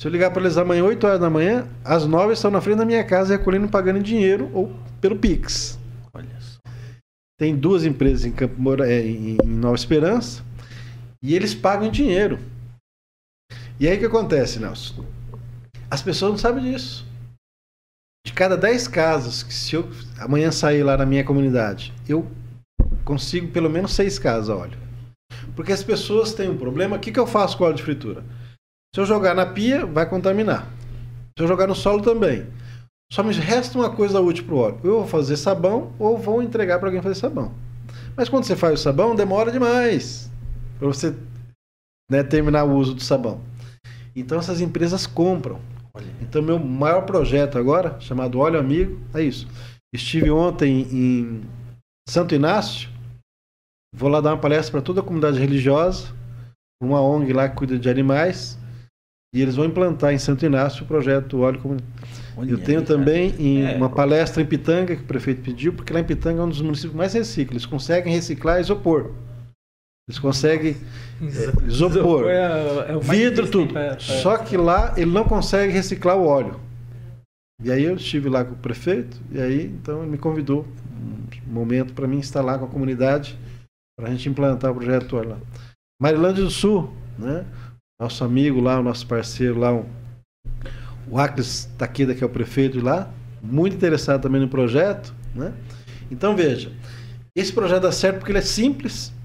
Se 0.00 0.06
eu 0.06 0.12
ligar 0.12 0.30
para 0.30 0.42
eles 0.42 0.58
amanhã, 0.58 0.84
8 0.84 1.06
horas 1.06 1.20
da 1.20 1.30
manhã, 1.30 1.66
às 1.84 2.06
9 2.06 2.32
estão 2.32 2.50
na 2.50 2.60
frente 2.60 2.78
da 2.78 2.84
minha 2.84 3.04
casa 3.04 3.36
recolhendo 3.36 3.68
pagando 3.68 4.02
dinheiro 4.02 4.50
ou 4.52 4.74
pelo 5.00 5.16
Pix. 5.16 5.78
Olha 6.12 6.40
só. 6.40 6.58
Tem 7.38 7.56
duas 7.56 7.84
empresas 7.84 8.24
em 8.24 8.32
Campo 8.32 8.60
Moura, 8.60 8.90
é, 8.90 9.00
em, 9.00 9.38
em 9.42 9.46
Nova 9.46 9.74
Esperança 9.74 10.42
e 11.26 11.34
eles 11.34 11.56
pagam 11.56 11.90
dinheiro. 11.90 12.38
E 13.80 13.88
aí 13.88 13.96
o 13.96 13.98
que 13.98 14.06
acontece, 14.06 14.60
Nelson? 14.60 15.04
As 15.90 16.00
pessoas 16.00 16.30
não 16.30 16.38
sabem 16.38 16.70
disso. 16.70 17.04
De 18.24 18.32
cada 18.32 18.56
10 18.56 18.86
casas 18.86 19.42
que 19.42 19.52
se 19.52 19.74
eu 19.74 19.90
amanhã 20.20 20.52
sair 20.52 20.84
lá 20.84 20.96
na 20.96 21.04
minha 21.04 21.24
comunidade, 21.24 21.92
eu 22.08 22.30
consigo 23.04 23.48
pelo 23.48 23.68
menos 23.68 23.92
seis 23.92 24.20
casas 24.20 24.50
a 24.50 24.56
óleo. 24.56 24.78
Porque 25.56 25.72
as 25.72 25.82
pessoas 25.82 26.32
têm 26.32 26.48
um 26.48 26.56
problema. 26.56 26.96
O 26.96 27.00
que, 27.00 27.10
que 27.10 27.18
eu 27.18 27.26
faço 27.26 27.58
com 27.58 27.64
óleo 27.64 27.74
de 27.74 27.82
fritura? 27.82 28.24
Se 28.94 29.00
eu 29.00 29.04
jogar 29.04 29.34
na 29.34 29.46
pia, 29.46 29.84
vai 29.84 30.08
contaminar. 30.08 30.70
Se 31.36 31.42
eu 31.42 31.48
jogar 31.48 31.66
no 31.66 31.74
solo 31.74 32.02
também. 32.02 32.46
Só 33.12 33.24
me 33.24 33.34
resta 33.34 33.76
uma 33.76 33.90
coisa 33.90 34.20
útil 34.20 34.44
para 34.44 34.54
o 34.54 34.58
óleo. 34.58 34.80
Eu 34.84 34.98
vou 34.98 35.06
fazer 35.08 35.36
sabão 35.36 35.92
ou 35.98 36.16
vou 36.16 36.40
entregar 36.40 36.78
para 36.78 36.88
alguém 36.88 37.02
fazer 37.02 37.16
sabão. 37.16 37.52
Mas 38.16 38.28
quando 38.28 38.44
você 38.44 38.54
faz 38.54 38.78
o 38.78 38.82
sabão, 38.82 39.16
demora 39.16 39.50
demais 39.50 40.30
para 40.78 40.86
você 40.86 41.14
né, 42.10 42.22
terminar 42.22 42.64
o 42.64 42.76
uso 42.76 42.94
do 42.94 43.02
sabão. 43.02 43.40
Então 44.14 44.38
essas 44.38 44.60
empresas 44.60 45.06
compram. 45.06 45.60
Então 46.20 46.42
meu 46.42 46.58
maior 46.58 47.02
projeto 47.02 47.58
agora, 47.58 47.98
chamado 48.00 48.38
Óleo 48.38 48.60
Amigo, 48.60 49.00
é 49.14 49.22
isso. 49.22 49.46
Estive 49.94 50.30
ontem 50.30 50.82
em 50.92 51.40
Santo 52.08 52.34
Inácio, 52.34 52.90
Vou 53.96 54.10
lá 54.10 54.20
dar 54.20 54.32
uma 54.32 54.40
palestra 54.40 54.72
para 54.72 54.82
toda 54.82 55.00
a 55.00 55.02
comunidade 55.02 55.38
religiosa, 55.38 56.08
uma 56.82 57.00
ONG 57.00 57.32
lá 57.32 57.48
que 57.48 57.56
cuida 57.56 57.78
de 57.78 57.88
animais, 57.88 58.58
e 59.34 59.40
eles 59.40 59.56
vão 59.56 59.64
implantar 59.64 60.12
em 60.12 60.18
Santo 60.18 60.44
Inácio 60.44 60.84
o 60.84 60.86
projeto 60.86 61.40
Óleo 61.40 61.60
Comunitário. 61.60 61.96
Eu 62.46 62.62
tenho 62.62 62.82
também 62.82 63.34
é, 63.64 63.74
uma 63.74 63.88
palestra 63.88 64.42
em 64.42 64.46
Pitanga, 64.46 64.94
que 64.94 65.02
o 65.02 65.06
prefeito 65.06 65.40
pediu, 65.40 65.72
porque 65.72 65.94
lá 65.94 66.00
em 66.00 66.04
Pitanga 66.04 66.42
é 66.42 66.44
um 66.44 66.48
dos 66.48 66.60
municípios 66.60 66.94
mais 66.94 67.14
recicla. 67.14 67.54
Eles 67.54 67.64
conseguem 67.64 68.12
reciclar 68.12 68.60
isopor. 68.60 69.12
Eles 70.08 70.18
conseguem 70.20 70.76
é, 71.20 71.66
isopor, 71.66 72.26
é, 72.30 72.92
é 72.92 72.98
vidro, 72.98 73.50
tudo. 73.50 73.74
Só 73.98 74.38
que 74.38 74.56
lá 74.56 74.94
ele 74.96 75.10
não 75.10 75.24
consegue 75.24 75.72
reciclar 75.72 76.16
o 76.16 76.26
óleo. 76.26 76.60
E 77.62 77.72
aí 77.72 77.84
eu 77.84 77.96
estive 77.96 78.28
lá 78.28 78.44
com 78.44 78.52
o 78.52 78.58
prefeito, 78.58 79.20
e 79.32 79.40
aí 79.40 79.64
então 79.64 80.02
ele 80.02 80.12
me 80.12 80.18
convidou 80.18 80.66
um 81.48 81.52
momento 81.52 81.92
para 81.94 82.06
mim 82.06 82.20
lá 82.34 82.58
com 82.58 82.66
a 82.66 82.68
comunidade 82.68 83.36
para 83.98 84.08
a 84.08 84.10
gente 84.10 84.28
implantar 84.28 84.70
o 84.70 84.74
projeto 84.74 85.16
lá. 85.16 85.38
Marilândia 86.00 86.44
do 86.44 86.50
Sul, 86.50 86.92
né? 87.18 87.46
Nosso 87.98 88.22
amigo 88.22 88.60
lá, 88.60 88.78
o 88.78 88.82
nosso 88.82 89.06
parceiro 89.06 89.58
lá, 89.58 89.72
o 91.08 91.18
Acres 91.18 91.64
Taqueda, 91.78 92.14
que 92.14 92.22
é 92.22 92.26
o 92.26 92.30
prefeito 92.30 92.78
lá, 92.78 93.10
muito 93.42 93.74
interessado 93.74 94.20
também 94.20 94.40
no 94.40 94.48
projeto, 94.48 95.14
né? 95.34 95.54
Então 96.10 96.36
veja, 96.36 96.70
esse 97.34 97.52
projeto 97.52 97.82
dá 97.82 97.92
certo 97.92 98.18
porque 98.18 98.32
ele 98.32 98.38
é 98.38 98.42
simples. 98.42 99.15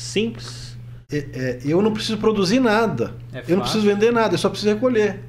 Simples. 0.00 0.78
é, 1.12 1.16
é, 1.16 1.60
eu 1.64 1.82
não 1.82 1.92
preciso 1.92 2.18
produzir 2.18 2.60
nada. 2.60 3.14
É 3.32 3.44
eu 3.46 3.56
não 3.56 3.62
preciso 3.62 3.84
vender 3.84 4.12
nada, 4.12 4.34
eu 4.34 4.38
só 4.38 4.48
preciso 4.48 4.72
recolher. 4.72 5.20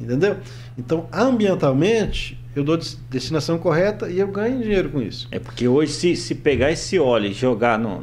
Entendeu? 0.00 0.38
Então, 0.78 1.06
ambientalmente, 1.12 2.38
eu 2.56 2.64
dou 2.64 2.78
destinação 3.10 3.58
correta 3.58 4.08
e 4.08 4.18
eu 4.18 4.28
ganho 4.28 4.62
dinheiro 4.62 4.88
com 4.88 5.02
isso. 5.02 5.28
É 5.30 5.38
porque 5.38 5.68
hoje, 5.68 5.92
se, 5.92 6.16
se 6.16 6.34
pegar 6.34 6.70
esse 6.70 6.98
óleo 6.98 7.26
e 7.26 7.32
jogar 7.34 7.78
no. 7.78 8.00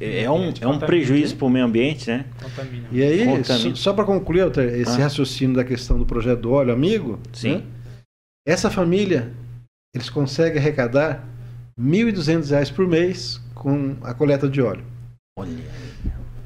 É 0.00 0.30
um, 0.30 0.52
é 0.60 0.66
um 0.66 0.78
prejuízo 0.78 1.36
para 1.36 1.46
o 1.46 1.50
meio 1.50 1.64
ambiente, 1.64 2.08
né? 2.08 2.26
Contamina. 2.40 2.88
E 2.92 3.02
aí, 3.02 3.24
Contamina. 3.24 3.74
só, 3.74 3.82
só 3.82 3.92
para 3.92 4.04
concluir 4.04 4.46
esse 4.76 5.00
ah. 5.00 5.04
raciocínio 5.04 5.56
da 5.56 5.64
questão 5.64 5.98
do 5.98 6.06
projeto 6.06 6.40
do 6.40 6.52
óleo 6.52 6.72
amigo, 6.72 7.18
Sim. 7.32 7.56
Né? 7.56 7.62
essa 8.46 8.70
família, 8.70 9.32
eles 9.94 10.08
conseguem 10.08 10.60
arrecadar 10.60 11.26
R$ 11.76 11.84
1.200 11.84 12.72
por 12.72 12.86
mês 12.86 13.40
com 13.54 13.96
a 14.02 14.14
coleta 14.14 14.48
de 14.48 14.60
óleo. 14.60 14.91
Olha. 15.38 15.64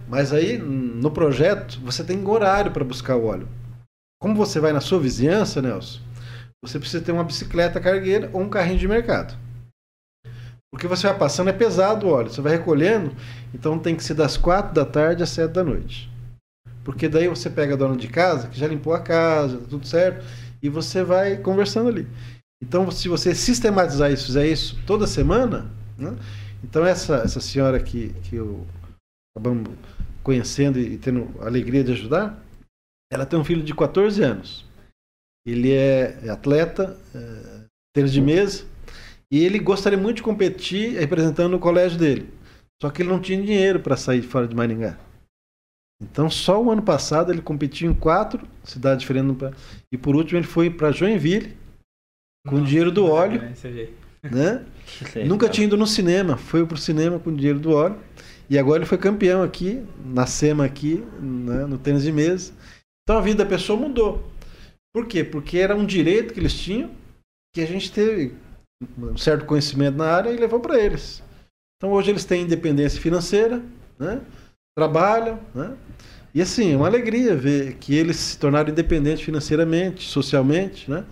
Mas 0.09 0.32
aí, 0.32 0.59
no 0.59 1.11
projeto, 1.11 1.80
você 1.80 2.05
tem 2.05 2.24
horário 2.26 2.70
para 2.70 2.84
buscar 2.84 3.16
o 3.16 3.26
óleo. 3.26 3.49
Como 4.20 4.34
você 4.34 4.61
vai 4.61 4.72
na 4.72 4.80
sua 4.80 5.01
vizinhança, 5.01 5.61
Nelson, 5.61 6.01
você 6.64 6.78
precisa 6.78 7.05
ter 7.05 7.12
uma 7.12 7.24
bicicleta 7.24 7.80
cargueira 7.80 8.30
ou 8.32 8.41
um 8.41 8.49
carrinho 8.49 8.78
de 8.78 8.89
mercado. 8.89 9.37
Porque 10.72 10.87
você 10.87 11.07
vai 11.07 11.18
passando, 11.18 11.51
é 11.51 11.53
pesado 11.53 12.07
o 12.07 12.11
óleo, 12.11 12.30
você 12.30 12.41
vai 12.41 12.53
recolhendo, 12.53 13.14
então 13.55 13.78
tem 13.78 13.97
que 13.97 14.05
ser 14.05 14.14
das 14.14 14.37
quatro 14.37 14.74
da 14.74 14.84
tarde 14.84 15.22
às 15.22 15.30
sete 15.30 15.53
da 15.53 15.64
noite. 15.64 16.11
Porque 16.84 17.09
daí 17.09 17.28
você 17.28 17.51
pega 17.51 17.74
a 17.74 17.76
dona 17.76 17.97
de 17.97 18.09
casa, 18.09 18.49
que 18.49 18.59
já 18.59 18.66
limpou 18.66 18.93
a 18.93 19.01
casa, 19.01 19.59
tá 19.59 19.64
tudo 19.68 19.87
certo, 19.87 20.24
e 20.62 20.68
você 20.68 21.03
vai 21.03 21.37
conversando 21.37 21.89
ali. 21.89 22.07
Então, 22.62 22.91
se 22.91 23.09
você 23.09 23.34
sistematizar 23.34 24.11
isso, 24.11 24.26
fizer 24.26 24.47
isso 24.47 24.78
toda 24.87 25.07
semana, 25.07 25.70
né? 25.99 26.14
Então 26.66 26.84
essa, 26.84 27.18
essa 27.18 27.40
senhora 27.40 27.80
que, 27.80 28.12
que 28.24 28.34
eu 28.34 28.66
acabamos 29.36 29.68
conhecendo 30.24 30.80
e 30.80 30.98
tendo 30.98 31.30
a 31.40 31.46
alegria 31.46 31.84
de 31.84 31.92
ajudar, 31.92 32.42
ela 33.12 33.24
tem 33.24 33.38
um 33.38 33.44
filho 33.44 33.62
de 33.62 33.72
14 33.72 34.20
anos. 34.20 34.66
Ele 35.46 35.72
é 35.72 36.28
atleta, 36.28 36.98
é, 37.14 37.66
tênis 37.94 38.12
de 38.12 38.20
mesa, 38.20 38.64
e 39.30 39.44
ele 39.44 39.60
gostaria 39.60 39.96
muito 39.96 40.16
de 40.16 40.22
competir 40.24 40.98
representando 40.98 41.54
o 41.54 41.60
colégio 41.60 41.96
dele. 41.96 42.34
Só 42.82 42.90
que 42.90 43.02
ele 43.02 43.10
não 43.10 43.20
tinha 43.20 43.40
dinheiro 43.40 43.78
para 43.78 43.96
sair 43.96 44.22
fora 44.22 44.48
de 44.48 44.56
Maringá. 44.56 44.98
Então, 46.02 46.28
só 46.28 46.60
o 46.60 46.70
ano 46.72 46.82
passado 46.82 47.32
ele 47.32 47.40
competiu 47.40 47.88
em 47.88 47.94
quatro 47.94 48.46
cidades 48.64 49.02
diferentes. 49.02 49.36
E 49.92 49.96
por 49.96 50.16
último, 50.16 50.40
ele 50.40 50.46
foi 50.46 50.68
para 50.68 50.90
Joinville 50.90 51.56
com 52.46 52.56
o 52.56 52.64
dinheiro 52.64 52.90
do 52.90 53.06
óleo. 53.06 53.40
Né? 54.22 54.66
Nunca 55.26 55.49
tinha 55.49 55.66
ido 55.66 55.76
no 55.76 55.87
cinema, 55.87 56.37
foi 56.37 56.64
para 56.64 56.74
o 56.74 56.78
cinema 56.78 57.18
com 57.18 57.30
o 57.30 57.37
dinheiro 57.37 57.59
do 57.59 57.72
óleo. 57.72 57.97
E 58.49 58.59
agora 58.59 58.78
ele 58.78 58.87
foi 58.87 58.99
campeão 58.99 59.43
aqui, 59.43 59.84
na 60.05 60.26
SEMA 60.26 60.64
aqui, 60.64 61.05
né, 61.20 61.66
no 61.66 61.78
tênis 61.78 62.05
de 62.05 62.12
mesa. 62.12 62.53
Então 63.03 63.18
a 63.18 63.20
vida 63.20 63.45
da 63.45 63.51
pessoa 63.51 63.78
mudou. 63.78 64.30
Por 64.95 65.07
quê? 65.07 65.24
Porque 65.24 65.59
era 65.59 65.74
um 65.74 65.84
direito 65.84 66.32
que 66.32 66.41
eles 66.41 66.55
tinham, 66.55 66.91
que 67.55 67.61
a 67.61 67.66
gente 67.66 67.91
teve 67.91 68.34
um 68.99 69.16
certo 69.16 69.45
conhecimento 69.45 69.97
na 69.97 70.07
área 70.07 70.30
e 70.30 70.37
levou 70.37 70.61
para 70.61 70.78
eles. 70.78 71.22
Então 71.76 71.93
hoje 71.93 72.11
eles 72.11 72.24
têm 72.24 72.43
independência 72.43 73.01
financeira, 73.01 73.62
né? 73.99 74.20
trabalham, 74.76 75.41
né? 75.55 75.74
e 76.34 76.43
assim, 76.43 76.74
é 76.74 76.76
uma 76.76 76.87
alegria 76.87 77.34
ver 77.34 77.76
que 77.76 77.95
eles 77.95 78.16
se 78.16 78.39
tornaram 78.39 78.70
independentes 78.70 79.24
financeiramente, 79.24 80.07
socialmente, 80.07 80.91
né? 80.91 81.05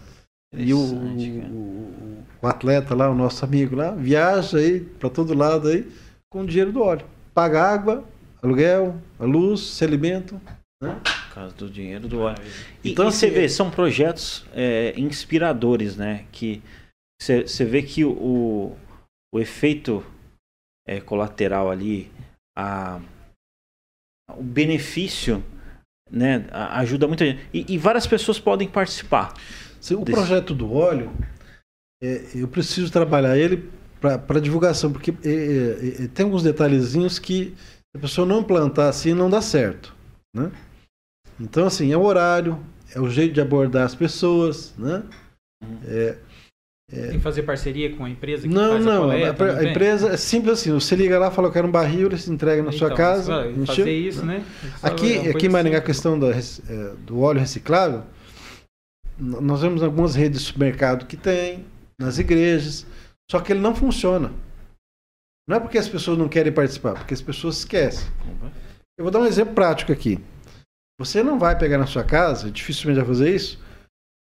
E 0.57 0.73
o, 0.73 0.79
o, 0.79 2.25
o, 2.43 2.47
atleta 2.47 2.95
lá, 2.95 3.11
o 3.11 3.15
nosso 3.15 3.45
amigo 3.45 3.77
lá, 3.77 3.91
viaja 3.93 4.59
aí 4.59 4.81
para 4.81 5.11
todo 5.11 5.35
lado 5.35 5.69
aí 5.69 5.91
com 6.31 6.43
o 6.43 6.47
dinheiro 6.47 6.73
do 6.73 6.83
óleo. 6.83 7.07
Paga 7.33 7.63
água, 7.63 8.05
aluguel, 8.43 8.97
a 9.19 9.25
luz, 9.25 9.61
se 9.61 9.85
alimenta, 9.85 10.41
né? 10.83 11.01
causa 11.35 11.55
do 11.57 11.69
dinheiro 11.69 12.07
do 12.07 12.21
óleo. 12.21 12.39
E, 12.83 12.93
então, 12.93 13.09
e 13.09 13.13
você 13.13 13.27
assim, 13.27 13.35
vê, 13.35 13.49
são 13.49 13.71
projetos 13.71 14.47
é, 14.53 14.95
inspiradores, 14.97 15.97
né? 15.97 16.27
Que 16.31 16.63
você 17.21 17.65
vê 17.65 17.83
que 17.83 18.05
o, 18.05 18.77
o 19.35 19.41
efeito 19.41 20.05
é, 20.87 21.01
colateral 21.01 21.71
ali, 21.71 22.11
a, 22.57 23.01
o 24.37 24.43
benefício, 24.43 25.45
né? 26.11 26.47
Ajuda 26.53 27.09
muita 27.09 27.27
gente. 27.27 27.49
E, 27.53 27.75
e 27.75 27.79
várias 27.79 28.07
pessoas 28.07 28.39
podem 28.39 28.69
participar. 28.69 29.35
O 29.93 30.05
desse... 30.05 30.13
projeto 30.13 30.55
do 30.55 30.73
óleo, 30.73 31.11
é, 32.03 32.25
eu 32.35 32.49
preciso 32.49 32.91
trabalhar 32.91 33.37
ele 33.37 33.69
para 34.01 34.41
divulgação, 34.41 34.93
porque 34.93 35.15
é, 35.25 35.29
é, 35.29 36.05
é, 36.05 36.09
tem 36.09 36.25
alguns 36.25 36.43
detalhezinhos 36.43 37.19
que 37.19 37.55
a 37.95 37.99
pessoa 37.99 38.27
não 38.27 38.43
plantar 38.43 38.89
assim 38.89 39.15
não 39.15 39.31
dá 39.31 39.41
certo, 39.41 39.95
né? 40.35 40.51
Então, 41.41 41.67
assim, 41.67 41.93
é 41.93 41.97
o 41.97 42.03
horário, 42.03 42.59
é 42.95 43.01
o 43.01 43.09
jeito 43.09 43.35
de 43.35 43.41
abordar 43.41 43.85
as 43.85 43.95
pessoas, 43.95 44.75
né? 44.79 45.03
Uhum. 45.63 45.79
É, 45.87 46.17
é... 46.93 47.07
Tem 47.09 47.17
que 47.17 47.25
fazer 47.25 47.43
parceria 47.43 47.97
com 47.97 48.05
a 48.05 48.11
empresa 48.11 48.47
que 48.47 48.55
não, 48.55 48.73
faz 48.73 48.85
não, 48.85 49.05
a 49.05 49.07
coleta? 49.07 49.45
A, 49.45 49.59
a 49.59 49.65
empresa 49.65 50.09
é 50.11 50.17
simples 50.17 50.61
assim, 50.61 50.73
você 50.73 50.95
liga 50.95 51.19
lá, 51.19 51.31
fala 51.31 51.51
que 51.51 51.59
era 51.59 51.67
um 51.67 51.71
barril, 51.71 52.09
eles 52.09 52.29
entregam 52.29 52.65
na 52.65 52.71
então, 52.71 52.79
sua 52.79 52.95
casa. 52.95 53.51
Fazer 53.67 53.91
isso, 53.91 54.25
né? 54.25 54.45
Aqui, 54.83 55.29
aqui 55.29 55.47
em 55.47 55.49
Maringá, 55.49 55.79
a 55.79 55.83
questão 55.83 56.19
do, 56.19 56.31
é, 56.31 56.41
do 57.07 57.21
óleo 57.21 57.41
reciclável, 57.41 58.03
nós 59.19 59.63
vemos 59.63 59.83
algumas 59.83 60.15
redes 60.15 60.41
de 60.41 60.47
supermercado 60.47 61.07
que 61.07 61.17
tem, 61.17 61.65
nas 61.99 62.19
igrejas, 62.19 62.87
só 63.31 63.41
que 63.41 63.53
ele 63.53 63.61
não 63.61 63.75
funciona. 63.75 64.33
Não 65.49 65.57
é 65.57 65.61
porque 65.61 65.79
as 65.79 65.89
pessoas 65.89 66.19
não 66.19 66.29
querem 66.29 66.53
participar, 66.53 66.95
porque 66.95 67.15
as 67.15 67.21
pessoas 67.21 67.59
esquecem. 67.59 68.09
Eu 68.99 69.05
vou 69.05 69.11
dar 69.11 69.21
um 69.21 69.27
exemplo 69.27 69.55
prático 69.55 69.93
aqui. 69.93 70.19
Você 70.99 71.23
não 71.23 71.39
vai 71.39 71.59
pegar 71.59 71.79
na 71.79 71.87
sua 71.87 72.05
casa, 72.05 72.51
dificilmente 72.51 72.99
vai 72.99 73.09
fazer 73.09 73.35
isso, 73.35 73.63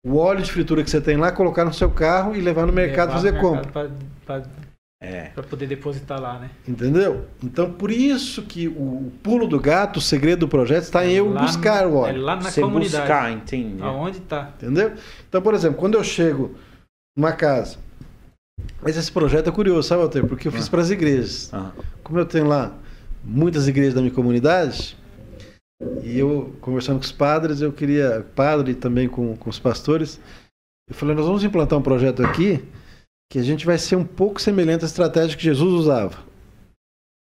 o 0.05 0.17
óleo 0.17 0.43
de 0.43 0.51
fritura 0.51 0.83
que 0.83 0.89
você 0.89 1.01
tem 1.01 1.17
lá, 1.17 1.31
colocar 1.31 1.65
no 1.65 1.73
seu 1.73 1.89
carro 1.89 2.35
e 2.35 2.41
levar 2.41 2.65
no 2.65 2.73
mercado 2.73 3.09
levar 3.09 3.21
fazer 3.21 3.39
compra. 3.39 3.91
Para 4.25 4.43
é. 5.01 5.29
poder 5.49 5.67
depositar 5.67 6.19
lá, 6.19 6.39
né? 6.39 6.49
Entendeu? 6.67 7.25
Então, 7.43 7.71
por 7.71 7.91
isso 7.91 8.43
que 8.43 8.67
o, 8.67 9.11
pulo 9.21 9.47
do 9.47 9.59
gato, 9.59 9.97
o 9.97 10.01
segredo 10.01 10.41
do 10.41 10.47
projeto 10.47 10.83
está 10.83 11.03
é 11.03 11.09
em 11.09 11.13
eu 11.13 11.33
buscar 11.33 11.85
o 11.85 11.97
óleo. 11.97 12.17
É 12.17 12.21
lá 12.21 12.35
na 12.35 12.41
Você 12.43 12.61
comunidade. 12.61 12.97
buscar, 12.97 13.31
entendi. 13.31 13.81
Aonde 13.83 14.17
está. 14.19 14.53
Entendeu? 14.57 14.93
Então, 15.27 15.41
por 15.41 15.53
exemplo, 15.53 15.77
quando 15.77 15.95
eu 15.95 16.03
chego 16.03 16.55
numa 17.15 17.33
casa, 17.33 17.77
mas 18.81 18.95
esse 18.95 19.11
projeto 19.11 19.49
é 19.49 19.51
curioso, 19.51 19.87
sabe, 19.87 20.01
Walter? 20.01 20.25
Porque 20.25 20.47
eu 20.47 20.51
fiz 20.51 20.67
ah. 20.67 20.71
para 20.71 20.81
as 20.81 20.89
igrejas. 20.89 21.53
Ah. 21.53 21.71
Como 22.03 22.17
eu 22.17 22.25
tenho 22.25 22.47
lá 22.47 22.73
muitas 23.23 23.67
igrejas 23.67 23.93
da 23.93 24.01
minha 24.01 24.13
comunidade, 24.13 24.97
e 26.03 26.17
eu, 26.17 26.55
conversando 26.61 26.97
com 26.97 27.03
os 27.03 27.11
padres, 27.11 27.59
eu 27.59 27.71
queria, 27.71 28.25
padre 28.33 28.73
também 28.73 29.09
com, 29.09 29.35
com 29.35 29.49
os 29.49 29.59
pastores, 29.59 30.21
eu 30.89 30.95
falei, 30.95 31.15
nós 31.15 31.25
vamos 31.25 31.43
implantar 31.43 31.77
um 31.77 31.81
projeto 31.81 32.23
aqui 32.23 32.63
que 33.29 33.39
a 33.39 33.43
gente 33.43 33.65
vai 33.65 33.77
ser 33.77 33.95
um 33.95 34.05
pouco 34.05 34.41
semelhante 34.41 34.83
à 34.83 34.87
estratégia 34.87 35.37
que 35.37 35.43
Jesus 35.43 35.73
usava. 35.73 36.23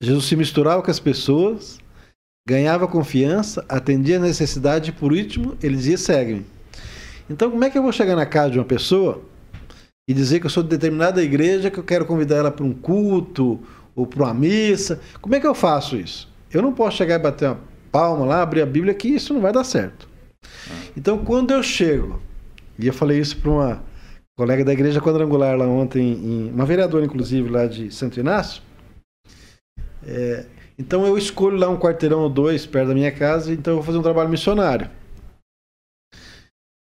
Jesus 0.01 0.25
se 0.25 0.35
misturava 0.35 0.81
com 0.81 0.89
as 0.89 0.99
pessoas, 0.99 1.79
ganhava 2.47 2.87
confiança, 2.87 3.63
atendia 3.69 4.17
a 4.17 4.21
necessidade 4.21 4.89
e, 4.89 4.93
por 4.93 5.11
último, 5.11 5.57
ele 5.61 5.75
dizia, 5.75 5.97
segue-me. 5.97 6.45
Então, 7.29 7.51
como 7.51 7.63
é 7.63 7.69
que 7.69 7.77
eu 7.77 7.83
vou 7.83 7.91
chegar 7.91 8.15
na 8.15 8.25
casa 8.25 8.51
de 8.51 8.59
uma 8.59 8.65
pessoa 8.65 9.21
e 10.09 10.13
dizer 10.13 10.39
que 10.39 10.47
eu 10.47 10.49
sou 10.49 10.63
de 10.63 10.69
determinada 10.69 11.23
igreja, 11.23 11.69
que 11.69 11.77
eu 11.77 11.83
quero 11.83 12.05
convidar 12.05 12.37
ela 12.37 12.51
para 12.51 12.65
um 12.65 12.73
culto 12.73 13.59
ou 13.95 14.07
para 14.07 14.23
uma 14.23 14.33
missa? 14.33 14.99
Como 15.21 15.35
é 15.35 15.39
que 15.39 15.47
eu 15.47 15.53
faço 15.53 15.95
isso? 15.95 16.27
Eu 16.51 16.61
não 16.61 16.73
posso 16.73 16.97
chegar 16.97 17.15
e 17.15 17.23
bater 17.23 17.47
uma 17.47 17.59
palma 17.91 18.25
lá, 18.25 18.41
abrir 18.41 18.61
a 18.61 18.65
Bíblia, 18.65 18.93
que 18.93 19.07
isso 19.07 19.33
não 19.33 19.41
vai 19.41 19.53
dar 19.53 19.63
certo. 19.63 20.09
Então, 20.97 21.23
quando 21.23 21.51
eu 21.51 21.61
chego, 21.61 22.19
e 22.79 22.87
eu 22.87 22.93
falei 22.93 23.19
isso 23.19 23.37
para 23.37 23.51
uma 23.51 23.83
colega 24.41 24.65
da 24.65 24.73
igreja 24.73 24.99
quadrangular 24.99 25.55
lá 25.55 25.67
ontem, 25.67 26.01
em, 26.01 26.49
uma 26.49 26.65
vereadora, 26.65 27.05
inclusive, 27.05 27.47
lá 27.47 27.67
de 27.67 27.91
Santo 27.91 28.19
Inácio, 28.19 28.63
é, 30.03 30.47
então 30.79 31.05
eu 31.05 31.15
escolho 31.15 31.57
lá 31.57 31.69
um 31.69 31.77
quarteirão 31.77 32.21
ou 32.21 32.29
dois 32.29 32.65
perto 32.65 32.87
da 32.87 32.95
minha 32.95 33.11
casa, 33.11 33.53
então 33.53 33.73
eu 33.73 33.77
vou 33.77 33.85
fazer 33.85 33.99
um 33.99 34.01
trabalho 34.01 34.29
missionário. 34.29 34.89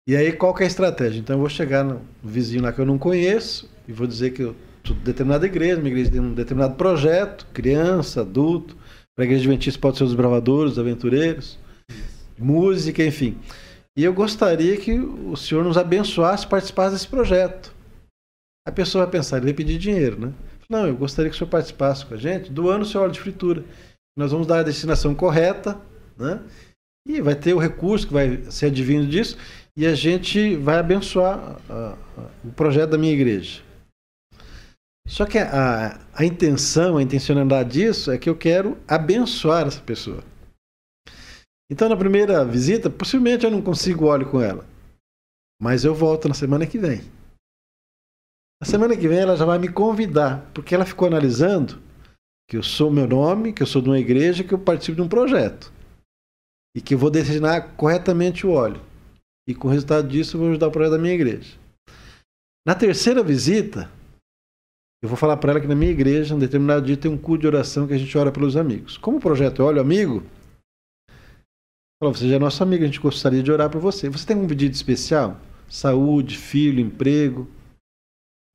E 0.07 0.14
aí, 0.14 0.32
qual 0.32 0.52
que 0.52 0.64
é 0.64 0.66
a 0.66 0.68
estratégia? 0.68 1.18
Então 1.18 1.36
eu 1.36 1.40
vou 1.40 1.48
chegar 1.48 1.82
no 1.82 2.02
vizinho 2.22 2.62
lá 2.62 2.74
que 2.74 2.78
eu 2.78 2.84
não 2.84 2.98
conheço 2.98 3.70
e 3.88 3.92
vou 3.92 4.07
dizer 4.07 4.32
que 4.32 4.42
eu 4.42 4.54
sou 4.86 4.94
de 4.94 5.02
determinada 5.02 5.46
igreja, 5.46 5.76
minha 5.76 5.92
igreja 5.92 6.11
tem 6.11 6.20
um 6.20 6.34
determinado 6.34 6.74
projeto, 6.74 7.46
criança, 7.54 8.20
adulto, 8.20 8.76
para 9.14 9.24
a 9.24 9.26
igreja 9.26 9.44
adventista 9.44 9.80
pode 9.80 9.96
ser 9.96 10.04
os 10.04 10.14
bravadores, 10.14 10.72
os 10.72 10.78
aventureiros, 10.78 11.59
música, 12.38 13.02
enfim. 13.02 13.38
E 13.97 14.05
eu 14.05 14.12
gostaria 14.12 14.76
que 14.76 14.99
o 14.99 15.34
senhor 15.36 15.64
nos 15.64 15.78
abençoasse 15.78 16.47
participasse 16.47 16.92
desse 16.92 17.09
projeto. 17.09 17.74
A 18.66 18.70
pessoa 18.70 19.05
vai 19.05 19.12
pensar, 19.12 19.38
ele 19.38 19.47
vai 19.47 19.55
pedir 19.55 19.78
dinheiro, 19.78 20.20
né? 20.20 20.32
Não, 20.68 20.86
eu 20.86 20.97
gostaria 20.97 21.30
que 21.30 21.36
o 21.36 21.38
senhor 21.38 21.49
participasse 21.49 22.05
com 22.05 22.14
a 22.14 22.16
gente, 22.16 22.51
doando 22.51 22.82
o 22.82 22.86
seu 22.86 23.01
óleo 23.01 23.12
de 23.12 23.20
fritura. 23.20 23.64
Nós 24.16 24.32
vamos 24.32 24.47
dar 24.47 24.59
a 24.59 24.64
destinação 24.64 25.14
correta, 25.14 25.80
né? 26.18 26.42
E 27.09 27.20
vai 27.20 27.36
ter 27.36 27.55
o 27.55 27.59
recurso 27.59 28.07
que 28.07 28.12
vai 28.12 28.42
ser 28.51 28.66
advindo 28.66 29.07
disso, 29.07 29.38
e 29.76 29.86
a 29.86 29.94
gente 29.94 30.57
vai 30.57 30.78
abençoar 30.78 31.57
o 32.44 32.51
projeto 32.53 32.90
da 32.90 32.99
minha 32.99 33.12
igreja. 33.12 33.62
Só 35.07 35.24
que 35.24 35.38
a, 35.38 36.01
a 36.12 36.24
intenção, 36.24 36.97
a 36.97 37.03
intencionalidade 37.03 37.70
disso 37.70 38.11
é 38.11 38.18
que 38.18 38.28
eu 38.28 38.34
quero 38.34 38.76
abençoar 38.88 39.66
essa 39.68 39.80
pessoa. 39.80 40.22
Então, 41.70 41.88
na 41.88 41.96
primeira 41.96 42.44
visita, 42.44 42.88
possivelmente 42.88 43.44
eu 43.44 43.50
não 43.50 43.60
consigo 43.60 44.06
óleo 44.06 44.30
com 44.30 44.40
ela. 44.40 44.64
Mas 45.60 45.84
eu 45.84 45.94
volto 45.94 46.28
na 46.28 46.34
semana 46.34 46.66
que 46.66 46.78
vem. 46.78 47.00
Na 48.60 48.66
semana 48.66 48.96
que 48.96 49.08
vem 49.08 49.18
ela 49.18 49.36
já 49.36 49.44
vai 49.44 49.58
me 49.58 49.68
convidar, 49.68 50.50
porque 50.54 50.74
ela 50.74 50.86
ficou 50.86 51.08
analisando 51.08 51.80
que 52.48 52.56
eu 52.56 52.62
sou 52.62 52.90
meu 52.90 53.06
nome, 53.06 53.52
que 53.52 53.62
eu 53.62 53.66
sou 53.66 53.82
de 53.82 53.88
uma 53.88 53.98
igreja, 53.98 54.44
que 54.44 54.54
eu 54.54 54.58
participo 54.58 54.96
de 54.96 55.02
um 55.02 55.08
projeto. 55.08 55.72
E 56.74 56.80
que 56.80 56.94
eu 56.94 56.98
vou 56.98 57.10
destinar 57.10 57.74
corretamente 57.74 58.46
o 58.46 58.52
óleo. 58.52 58.80
E 59.48 59.54
com 59.54 59.68
o 59.68 59.70
resultado 59.70 60.08
disso 60.08 60.36
eu 60.36 60.40
vou 60.40 60.50
ajudar 60.50 60.68
o 60.68 60.70
projeto 60.70 60.92
da 60.92 60.98
minha 60.98 61.14
igreja. 61.14 61.58
Na 62.66 62.74
terceira 62.74 63.22
visita, 63.22 63.90
eu 65.02 65.08
vou 65.08 65.16
falar 65.16 65.36
para 65.36 65.52
ela 65.52 65.60
que 65.60 65.66
na 65.66 65.74
minha 65.74 65.90
igreja, 65.90 66.34
um 66.34 66.38
determinado 66.38 66.86
dia, 66.86 66.96
tem 66.96 67.10
um 67.10 67.18
culto 67.18 67.42
de 67.42 67.46
oração 67.46 67.86
que 67.86 67.94
a 67.94 67.98
gente 67.98 68.16
ora 68.16 68.32
pelos 68.32 68.56
amigos. 68.56 68.96
Como 68.96 69.18
o 69.18 69.20
projeto 69.20 69.62
é 69.62 69.64
Olho 69.64 69.80
Amigo, 69.80 70.22
falou, 71.99 72.14
você 72.14 72.28
já 72.28 72.36
é 72.36 72.38
nosso 72.38 72.62
amigo, 72.62 72.82
a 72.82 72.86
gente 72.86 73.01
gostaria 73.01 73.42
de 73.42 73.51
orar 73.51 73.70
por 73.70 73.80
você. 73.80 74.09
Você 74.09 74.26
tem 74.26 74.36
um 74.36 74.47
pedido 74.47 74.74
especial? 74.74 75.40
Saúde, 75.68 76.36
filho, 76.36 76.80
emprego. 76.80 77.49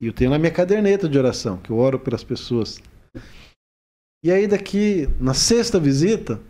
E 0.00 0.06
eu 0.06 0.12
tenho 0.12 0.30
na 0.30 0.38
minha 0.38 0.50
caderneta 0.50 1.08
de 1.08 1.18
oração, 1.18 1.58
que 1.58 1.70
eu 1.70 1.76
oro 1.76 1.98
pelas 1.98 2.24
pessoas. 2.24 2.80
E 4.24 4.30
aí 4.30 4.46
daqui, 4.46 5.08
na 5.20 5.34
sexta 5.34 5.78
visita, 5.78 6.40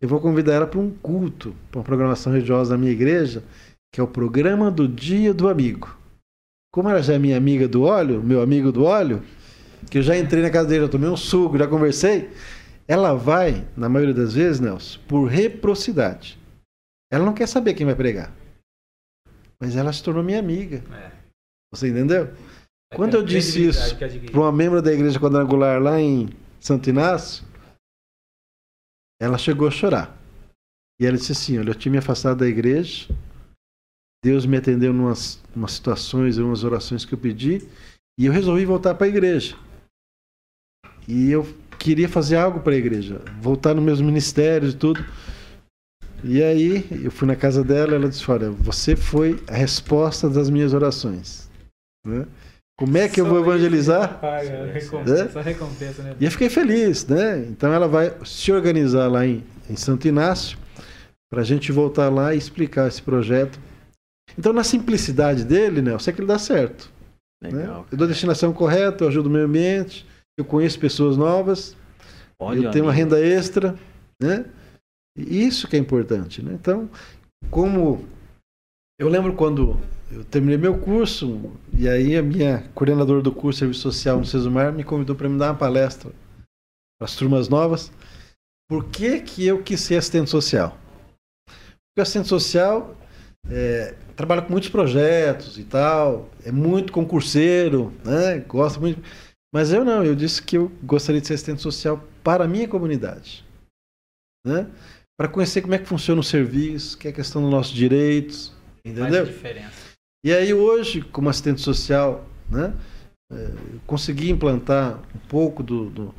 eu 0.00 0.08
vou 0.08 0.20
convidar 0.20 0.54
ela 0.54 0.66
para 0.66 0.80
um 0.80 0.90
culto, 0.90 1.54
para 1.70 1.78
uma 1.78 1.84
programação 1.84 2.32
religiosa 2.32 2.70
da 2.70 2.78
minha 2.78 2.92
igreja, 2.92 3.42
que 3.92 4.00
é 4.00 4.04
o 4.04 4.08
programa 4.08 4.70
do 4.70 4.86
Dia 4.86 5.34
do 5.34 5.48
Amigo. 5.48 5.96
Como 6.72 6.88
ela 6.88 7.02
já 7.02 7.14
é 7.14 7.18
minha 7.18 7.36
amiga 7.36 7.66
do 7.66 7.82
óleo, 7.82 8.22
meu 8.22 8.42
amigo 8.42 8.70
do 8.70 8.84
óleo, 8.84 9.22
que 9.90 9.98
eu 9.98 10.02
já 10.02 10.16
entrei 10.16 10.42
na 10.42 10.50
casa 10.50 10.68
dele, 10.68 10.84
eu 10.84 10.88
tomei 10.88 11.08
um 11.08 11.16
suco, 11.16 11.56
já 11.56 11.66
conversei, 11.66 12.30
ela 12.88 13.14
vai, 13.14 13.66
na 13.76 13.88
maioria 13.88 14.14
das 14.14 14.34
vezes, 14.34 14.60
Nelson, 14.60 15.00
por 15.08 15.26
reciprocidade. 15.26 16.38
Ela 17.10 17.24
não 17.24 17.34
quer 17.34 17.46
saber 17.48 17.74
quem 17.74 17.86
vai 17.86 17.94
pregar. 17.94 18.32
Mas 19.60 19.76
ela 19.76 19.92
se 19.92 20.02
tornou 20.02 20.22
minha 20.22 20.38
amiga. 20.38 20.84
É. 20.94 21.12
Você 21.72 21.88
entendeu? 21.88 22.32
É 22.92 22.96
Quando 22.96 23.14
eu 23.14 23.22
disse 23.22 23.66
isso 23.66 23.96
para 24.30 24.40
uma 24.40 24.52
membro 24.52 24.80
da 24.80 24.92
igreja 24.92 25.18
quadrangular 25.18 25.80
lá 25.80 26.00
em 26.00 26.28
Santo 26.60 26.88
Inácio, 26.88 27.44
ela 29.20 29.38
chegou 29.38 29.66
a 29.66 29.70
chorar. 29.70 30.16
E 31.00 31.06
ela 31.06 31.16
disse 31.16 31.32
assim: 31.32 31.58
Olha, 31.58 31.70
eu 31.70 31.74
tinha 31.74 31.92
me 31.92 31.98
afastado 31.98 32.38
da 32.38 32.46
igreja, 32.46 33.08
Deus 34.24 34.46
me 34.46 34.56
atendeu 34.56 34.92
em 34.92 34.98
umas, 34.98 35.42
umas 35.54 35.72
situações, 35.72 36.38
em 36.38 36.42
umas 36.42 36.64
orações 36.64 37.04
que 37.04 37.14
eu 37.14 37.18
pedi, 37.18 37.68
e 38.18 38.26
eu 38.26 38.32
resolvi 38.32 38.64
voltar 38.64 38.94
para 38.94 39.06
a 39.06 39.08
igreja. 39.08 39.56
E 41.08 41.30
eu 41.30 41.44
queria 41.86 42.08
fazer 42.08 42.34
algo 42.34 42.58
para 42.58 42.72
a 42.72 42.76
igreja, 42.76 43.20
voltar 43.40 43.72
nos 43.72 43.84
meus 43.84 44.00
ministérios 44.00 44.74
e 44.74 44.76
tudo. 44.76 45.04
E 46.24 46.42
aí 46.42 46.84
eu 47.04 47.12
fui 47.12 47.28
na 47.28 47.36
casa 47.36 47.62
dela, 47.62 47.94
ela 47.94 48.08
disse: 48.08 48.28
Olha, 48.28 48.50
você 48.50 48.96
foi 48.96 49.40
a 49.46 49.54
resposta 49.54 50.28
das 50.28 50.50
minhas 50.50 50.74
orações. 50.74 51.48
Né? 52.04 52.26
Como 52.76 52.98
é 52.98 53.08
que 53.08 53.20
Só 53.20 53.26
eu 53.26 53.30
vou 53.30 53.38
evangelizar? 53.40 54.18
Paga, 54.18 54.66
recompensa, 54.66 55.24
né? 55.24 55.42
recompensa, 55.42 56.02
né? 56.02 56.16
E 56.20 56.24
eu 56.24 56.30
fiquei 56.30 56.50
feliz, 56.50 57.06
né? 57.06 57.46
Então 57.48 57.72
ela 57.72 57.86
vai 57.86 58.12
se 58.24 58.50
organizar 58.50 59.06
lá 59.06 59.24
em, 59.24 59.44
em 59.70 59.76
Santo 59.76 60.08
Inácio 60.08 60.58
para 61.30 61.42
a 61.42 61.44
gente 61.44 61.70
voltar 61.70 62.08
lá 62.08 62.34
e 62.34 62.38
explicar 62.38 62.88
esse 62.88 63.00
projeto. 63.00 63.60
Então, 64.36 64.52
na 64.52 64.64
simplicidade 64.64 65.44
dele, 65.44 65.80
né, 65.80 65.92
eu 65.92 66.00
sei 66.00 66.12
que 66.12 66.20
ele 66.20 66.26
dá 66.26 66.38
certo. 66.38 66.90
Legal, 67.42 67.82
né? 67.82 67.84
Eu 67.92 67.96
dou 67.96 68.06
a 68.06 68.08
destinação 68.08 68.52
correta, 68.52 69.04
eu 69.04 69.08
ajudo 69.08 69.28
o 69.28 69.30
meio 69.30 69.46
ambiente, 69.46 70.04
eu 70.38 70.44
conheço 70.44 70.78
pessoas 70.78 71.16
novas, 71.16 71.76
Olha, 72.38 72.56
eu 72.56 72.70
tenho 72.70 72.84
amigo. 72.84 72.86
uma 72.86 72.92
renda 72.92 73.20
extra, 73.20 73.74
né? 74.20 74.44
E 75.16 75.46
isso 75.46 75.66
que 75.66 75.76
é 75.76 75.78
importante, 75.78 76.42
né? 76.42 76.52
Então, 76.52 76.90
como 77.50 78.04
eu 78.98 79.08
lembro 79.08 79.34
quando 79.34 79.80
eu 80.10 80.24
terminei 80.24 80.56
meu 80.56 80.78
curso 80.78 81.52
e 81.72 81.88
aí 81.88 82.16
a 82.16 82.22
minha 82.22 82.68
coordenadora 82.74 83.22
do 83.22 83.32
curso 83.32 83.56
de 83.56 83.58
Serviço 83.60 83.80
Social 83.80 84.18
no 84.18 84.24
Cesumar 84.24 84.72
me 84.72 84.84
convidou 84.84 85.16
para 85.16 85.28
me 85.28 85.38
dar 85.38 85.50
uma 85.50 85.58
palestra 85.58 86.12
para 86.98 87.06
as 87.06 87.16
turmas 87.16 87.48
novas. 87.48 87.92
Por 88.68 88.84
que, 88.84 89.20
que 89.20 89.46
eu 89.46 89.62
quis 89.62 89.80
ser 89.80 89.96
assistente 89.96 90.30
social? 90.30 90.76
Porque 91.46 92.02
assistente 92.02 92.28
social 92.28 92.96
é, 93.48 93.94
trabalha 94.14 94.42
com 94.42 94.50
muitos 94.50 94.68
projetos 94.68 95.58
e 95.58 95.64
tal, 95.64 96.28
é 96.44 96.50
muito 96.50 96.92
concurseiro, 96.92 97.92
né? 98.04 98.38
gosta 98.40 98.80
muito. 98.80 99.00
Mas 99.56 99.72
eu 99.72 99.86
não, 99.86 100.04
eu 100.04 100.14
disse 100.14 100.42
que 100.42 100.58
eu 100.58 100.70
gostaria 100.82 101.18
de 101.18 101.26
ser 101.26 101.32
assistente 101.32 101.62
social 101.62 102.06
para 102.22 102.44
a 102.44 102.46
minha 102.46 102.68
comunidade. 102.68 103.42
Né? 104.46 104.66
Para 105.18 105.28
conhecer 105.28 105.62
como 105.62 105.74
é 105.74 105.78
que 105.78 105.86
funciona 105.86 106.20
o 106.20 106.22
serviço, 106.22 106.98
que 106.98 107.08
é 107.08 107.10
a 107.10 107.14
questão 107.14 107.40
dos 107.40 107.50
nossos 107.50 107.72
direitos, 107.72 108.52
entendeu? 108.84 109.24
Faz 109.24 109.28
diferença. 109.28 109.94
E 110.22 110.30
aí 110.30 110.52
hoje, 110.52 111.00
como 111.00 111.30
assistente 111.30 111.62
social, 111.62 112.28
né, 112.50 112.74
é, 113.32 113.50
consegui 113.86 114.28
implantar 114.28 115.00
um 115.14 115.26
pouco 115.26 115.62
do, 115.62 115.88
do 115.88 116.14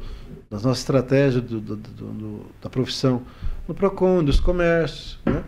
das 0.49 0.63
nossas 0.63 0.79
estratégias 0.79 1.43
do, 1.43 1.61
do, 1.61 2.45
da 2.59 2.71
profissão 2.71 3.21
no 3.67 3.75
PROCON, 3.75 4.23
dos 4.23 4.39
comércios, 4.39 5.19
né, 5.23 5.43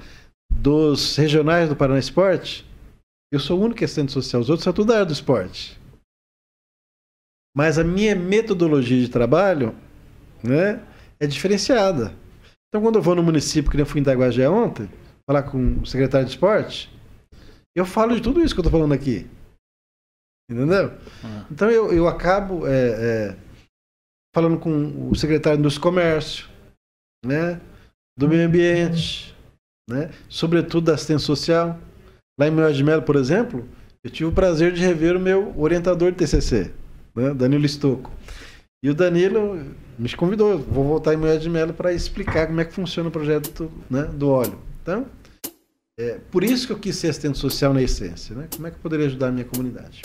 dos 0.54 1.16
regionais 1.16 1.70
do 1.70 1.76
Paraná 1.76 1.98
Esporte. 1.98 2.64
Eu 3.34 3.40
sou 3.40 3.60
o 3.60 3.64
único 3.64 3.84
assistente 3.84 4.12
social, 4.12 4.44
os 4.44 4.50
outros 4.52 4.64
são 4.64 4.74
tudo 4.74 4.90
da 4.90 4.94
área 4.94 5.06
do 5.08 5.14
esporte. 5.14 5.79
Mas 7.60 7.78
a 7.78 7.84
minha 7.84 8.16
metodologia 8.16 9.02
de 9.02 9.10
trabalho 9.10 9.76
né, 10.42 10.82
é 11.20 11.28
diferenciada. 11.28 12.16
Então, 12.70 12.82
quando 12.82 12.96
eu 12.96 13.02
vou 13.02 13.14
no 13.16 13.22
município, 13.22 13.70
que 13.70 13.76
nem 13.76 13.82
eu 13.82 13.86
fui 13.86 14.00
em 14.00 14.02
Itaguajé 14.02 14.48
ontem, 14.48 14.90
falar 15.30 15.44
com 15.44 15.82
o 15.82 15.86
secretário 15.86 16.26
de 16.26 16.32
esporte, 16.32 16.90
eu 17.76 17.86
falo 17.86 18.16
de 18.16 18.22
tudo 18.22 18.42
isso 18.42 18.56
que 18.56 18.62
eu 18.62 18.64
estou 18.64 18.72
falando 18.72 18.94
aqui. 18.94 19.28
Entendeu? 20.50 20.94
Ah. 21.22 21.46
Então 21.52 21.70
eu, 21.70 21.92
eu 21.92 22.08
acabo 22.08 22.66
é, 22.66 22.72
é, 22.72 23.38
falando 24.34 24.58
com 24.58 25.10
o 25.10 25.16
secretário 25.16 25.62
dos 25.62 25.78
comércio, 25.78 26.48
né? 27.26 27.60
Do 28.18 28.30
meio 28.30 28.48
ambiente, 28.48 29.36
né? 29.90 30.12
Sobretudo 30.30 30.86
da 30.86 30.94
assistência 30.94 31.26
social. 31.26 31.78
Lá 32.40 32.48
em 32.48 32.52
Mel 32.52 32.72
de 32.72 32.86
Melo, 32.86 33.02
por 33.02 33.18
exemplo, 33.18 33.68
eu 34.02 34.10
tive 34.10 34.30
o 34.30 34.34
prazer 34.34 34.72
de 34.72 34.80
rever 34.80 35.18
o 35.18 35.20
meu 35.20 35.54
orientador 35.60 36.10
de 36.14 36.20
TCC, 36.20 36.79
né? 37.20 37.34
Danilo 37.34 37.66
Estocco. 37.66 38.12
E 38.82 38.90
o 38.90 38.94
Danilo 38.94 39.60
me 39.98 40.10
convidou, 40.16 40.58
vou 40.58 40.86
voltar 40.86 41.14
em 41.14 41.18
Mel 41.18 41.38
de 41.38 41.50
Melo 41.50 41.74
para 41.74 41.92
explicar 41.92 42.48
como 42.48 42.62
é 42.62 42.66
que 42.66 42.74
funciona 42.74 43.10
o 43.10 43.12
projeto 43.12 43.70
né, 43.90 44.04
do 44.04 44.30
óleo. 44.30 44.58
Então, 44.82 45.06
é, 46.00 46.18
por 46.32 46.46
isso 46.46 46.66
que 46.66 46.72
eu 46.72 46.80
quis 46.80 46.96
ser 46.96 47.10
assistente 47.10 47.38
social 47.38 47.74
na 47.74 47.82
essência. 47.82 48.34
Né? 48.34 48.48
Como 48.56 48.66
é 48.68 48.72
que 48.72 48.78
eu 48.78 48.82
poderia 48.82 49.06
ajudar 49.08 49.28
a 49.28 49.32
minha 49.32 49.44
comunidade? 49.44 50.02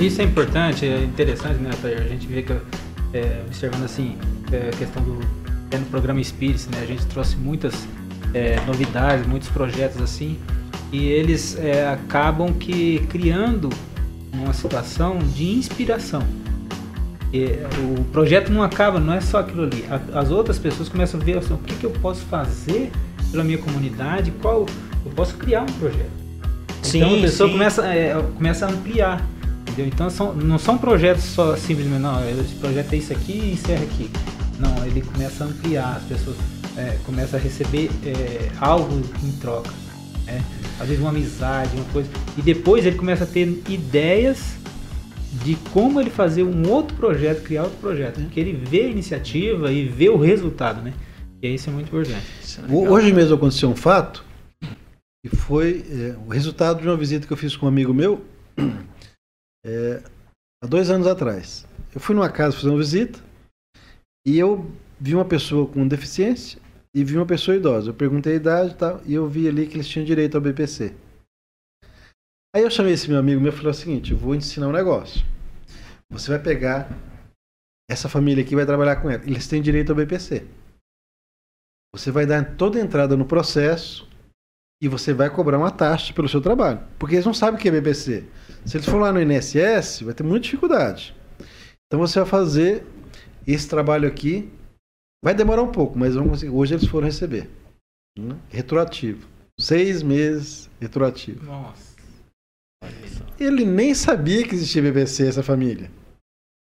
Isso 0.00 0.22
é 0.22 0.24
importante, 0.24 0.86
é 0.86 1.04
interessante, 1.04 1.60
né, 1.60 1.70
A 1.84 2.08
gente 2.08 2.26
vê 2.26 2.42
que, 2.42 2.52
é, 3.12 3.44
observando 3.46 3.84
assim, 3.84 4.16
é, 4.50 4.70
a 4.70 4.76
questão 4.76 5.02
do 5.04 5.39
no 5.78 5.86
programa 5.86 6.22
Spirits, 6.22 6.66
né? 6.66 6.80
A 6.82 6.86
gente 6.86 7.06
trouxe 7.06 7.36
muitas 7.36 7.86
é, 8.34 8.60
novidades, 8.66 9.26
muitos 9.26 9.48
projetos 9.48 10.00
assim, 10.00 10.38
e 10.92 11.06
eles 11.06 11.56
é, 11.58 11.88
acabam 11.88 12.52
que 12.52 13.00
criando 13.08 13.70
numa 14.32 14.52
situação 14.52 15.18
de 15.18 15.50
inspiração. 15.50 16.22
E, 17.32 17.58
o 17.98 18.04
projeto 18.04 18.50
não 18.50 18.62
acaba, 18.62 18.98
não 18.98 19.12
é 19.12 19.20
só 19.20 19.38
aquilo 19.38 19.62
ali. 19.62 19.84
As 20.14 20.30
outras 20.30 20.58
pessoas 20.58 20.88
começam 20.88 21.20
a 21.20 21.24
ver 21.24 21.38
assim, 21.38 21.54
o 21.54 21.58
que, 21.58 21.74
que 21.74 21.84
eu 21.84 21.90
posso 21.90 22.22
fazer 22.22 22.90
pela 23.30 23.44
minha 23.44 23.58
comunidade, 23.58 24.32
qual 24.42 24.66
eu 25.04 25.12
posso 25.12 25.34
criar 25.36 25.62
um 25.62 25.72
projeto. 25.78 26.10
Sim, 26.82 26.98
então 26.98 27.18
a 27.18 27.20
pessoa 27.20 27.48
sim. 27.48 27.52
começa, 27.52 27.86
é, 27.86 28.14
começa 28.36 28.66
a 28.66 28.70
ampliar. 28.70 29.24
Entendeu? 29.62 29.86
Então 29.86 30.10
são, 30.10 30.34
não 30.34 30.58
são 30.58 30.76
projetos 30.76 31.22
só 31.22 31.54
simplesmente, 31.56 32.00
não, 32.00 32.28
esse 32.28 32.54
projeto 32.54 32.92
é 32.92 32.96
isso 32.96 33.12
aqui 33.12 33.32
e 33.32 33.52
encerra 33.52 33.84
aqui. 33.84 34.10
Não, 34.60 34.86
ele 34.86 35.00
começa 35.00 35.44
a 35.44 35.46
ampliar, 35.46 35.96
as 35.96 36.02
pessoas 36.04 36.36
é, 36.76 36.98
começam 37.06 37.40
a 37.40 37.42
receber 37.42 37.90
é, 38.04 38.50
algo 38.60 39.02
em 39.24 39.32
troca. 39.32 39.70
Né? 40.26 40.44
às 40.78 40.86
vezes 40.86 41.00
uma 41.00 41.10
amizade, 41.10 41.74
uma 41.76 41.84
coisa. 41.86 42.08
E 42.36 42.42
depois 42.42 42.86
ele 42.86 42.96
começa 42.96 43.24
a 43.24 43.26
ter 43.26 43.62
ideias 43.68 44.56
de 45.44 45.54
como 45.72 46.00
ele 46.00 46.10
fazer 46.10 46.42
um 46.42 46.68
outro 46.70 46.96
projeto, 46.96 47.42
criar 47.42 47.64
outro 47.64 47.78
projeto. 47.78 48.18
Né? 48.18 48.24
Porque 48.24 48.40
ele 48.40 48.52
vê 48.52 48.82
a 48.82 48.88
iniciativa 48.88 49.72
e 49.72 49.86
vê 49.86 50.08
o 50.08 50.16
resultado, 50.16 50.82
né? 50.82 50.94
E 51.42 51.54
isso 51.54 51.70
é 51.70 51.72
muito 51.72 51.88
importante. 51.88 52.26
É 52.58 52.72
Hoje 52.72 53.12
mesmo 53.12 53.34
aconteceu 53.34 53.68
um 53.68 53.76
fato 53.76 54.24
que 55.24 55.34
foi 55.36 55.84
é, 55.90 56.16
o 56.26 56.30
resultado 56.30 56.80
de 56.80 56.88
uma 56.88 56.96
visita 56.96 57.26
que 57.26 57.32
eu 57.32 57.36
fiz 57.36 57.56
com 57.56 57.66
um 57.66 57.68
amigo 57.68 57.92
meu 57.92 58.24
é, 59.64 60.02
há 60.62 60.66
dois 60.66 60.90
anos 60.90 61.06
atrás. 61.06 61.66
Eu 61.94 62.00
fui 62.00 62.14
numa 62.14 62.28
casa 62.28 62.56
fazer 62.56 62.68
uma 62.68 62.78
visita 62.78 63.18
e 64.26 64.38
eu 64.38 64.70
vi 65.00 65.14
uma 65.14 65.24
pessoa 65.24 65.66
com 65.66 65.86
deficiência 65.86 66.60
e 66.94 67.04
vi 67.04 67.16
uma 67.16 67.26
pessoa 67.26 67.56
idosa. 67.56 67.90
Eu 67.90 67.94
perguntei 67.94 68.34
a 68.34 68.36
idade 68.36 68.72
e 68.72 68.76
tal, 68.76 69.00
e 69.06 69.14
eu 69.14 69.28
vi 69.28 69.48
ali 69.48 69.66
que 69.66 69.76
eles 69.76 69.88
tinham 69.88 70.04
direito 70.04 70.36
ao 70.36 70.40
BPC. 70.40 70.94
Aí 72.54 72.62
eu 72.62 72.70
chamei 72.70 72.94
esse 72.94 73.08
meu 73.08 73.18
amigo 73.18 73.40
meu 73.40 73.52
e 73.52 73.56
falei 73.56 73.70
o 73.70 73.74
seguinte: 73.74 74.12
eu 74.12 74.18
vou 74.18 74.34
ensinar 74.34 74.68
um 74.68 74.72
negócio. 74.72 75.24
Você 76.10 76.30
vai 76.30 76.42
pegar 76.42 76.90
essa 77.90 78.08
família 78.08 78.44
aqui 78.44 78.54
vai 78.54 78.64
trabalhar 78.64 78.96
com 78.96 79.10
ela. 79.10 79.22
Eles 79.24 79.48
têm 79.48 79.60
direito 79.60 79.90
ao 79.90 79.96
BPC. 79.96 80.46
Você 81.92 82.12
vai 82.12 82.24
dar 82.24 82.56
toda 82.56 82.78
a 82.78 82.80
entrada 82.80 83.16
no 83.16 83.24
processo 83.24 84.08
e 84.80 84.86
você 84.86 85.12
vai 85.12 85.28
cobrar 85.28 85.58
uma 85.58 85.72
taxa 85.72 86.14
pelo 86.14 86.28
seu 86.28 86.40
trabalho. 86.40 86.80
Porque 87.00 87.16
eles 87.16 87.26
não 87.26 87.34
sabem 87.34 87.58
o 87.58 87.58
que 87.60 87.68
é 87.68 87.72
BPC. 87.72 88.24
Se 88.64 88.76
eles 88.76 88.86
for 88.86 88.98
lá 88.98 89.12
no 89.12 89.20
INSS, 89.20 90.02
vai 90.02 90.14
ter 90.14 90.22
muita 90.22 90.44
dificuldade. 90.44 91.16
Então 91.86 91.98
você 91.98 92.20
vai 92.20 92.28
fazer 92.28 92.86
esse 93.52 93.68
trabalho 93.68 94.08
aqui. 94.08 94.50
Vai 95.24 95.34
demorar 95.34 95.62
um 95.62 95.72
pouco, 95.72 95.98
mas 95.98 96.14
vamos 96.14 96.42
hoje 96.42 96.74
eles 96.74 96.86
foram 96.86 97.06
receber. 97.06 97.48
Né? 98.18 98.38
Retroativo. 98.48 99.28
Seis 99.58 100.02
meses 100.02 100.70
retroativo. 100.80 101.44
Nossa. 101.44 101.90
Ele 103.38 103.64
nem 103.64 103.94
sabia 103.94 104.46
que 104.46 104.54
existia 104.54 104.82
BBC 104.82 105.26
essa 105.26 105.42
família. 105.42 105.90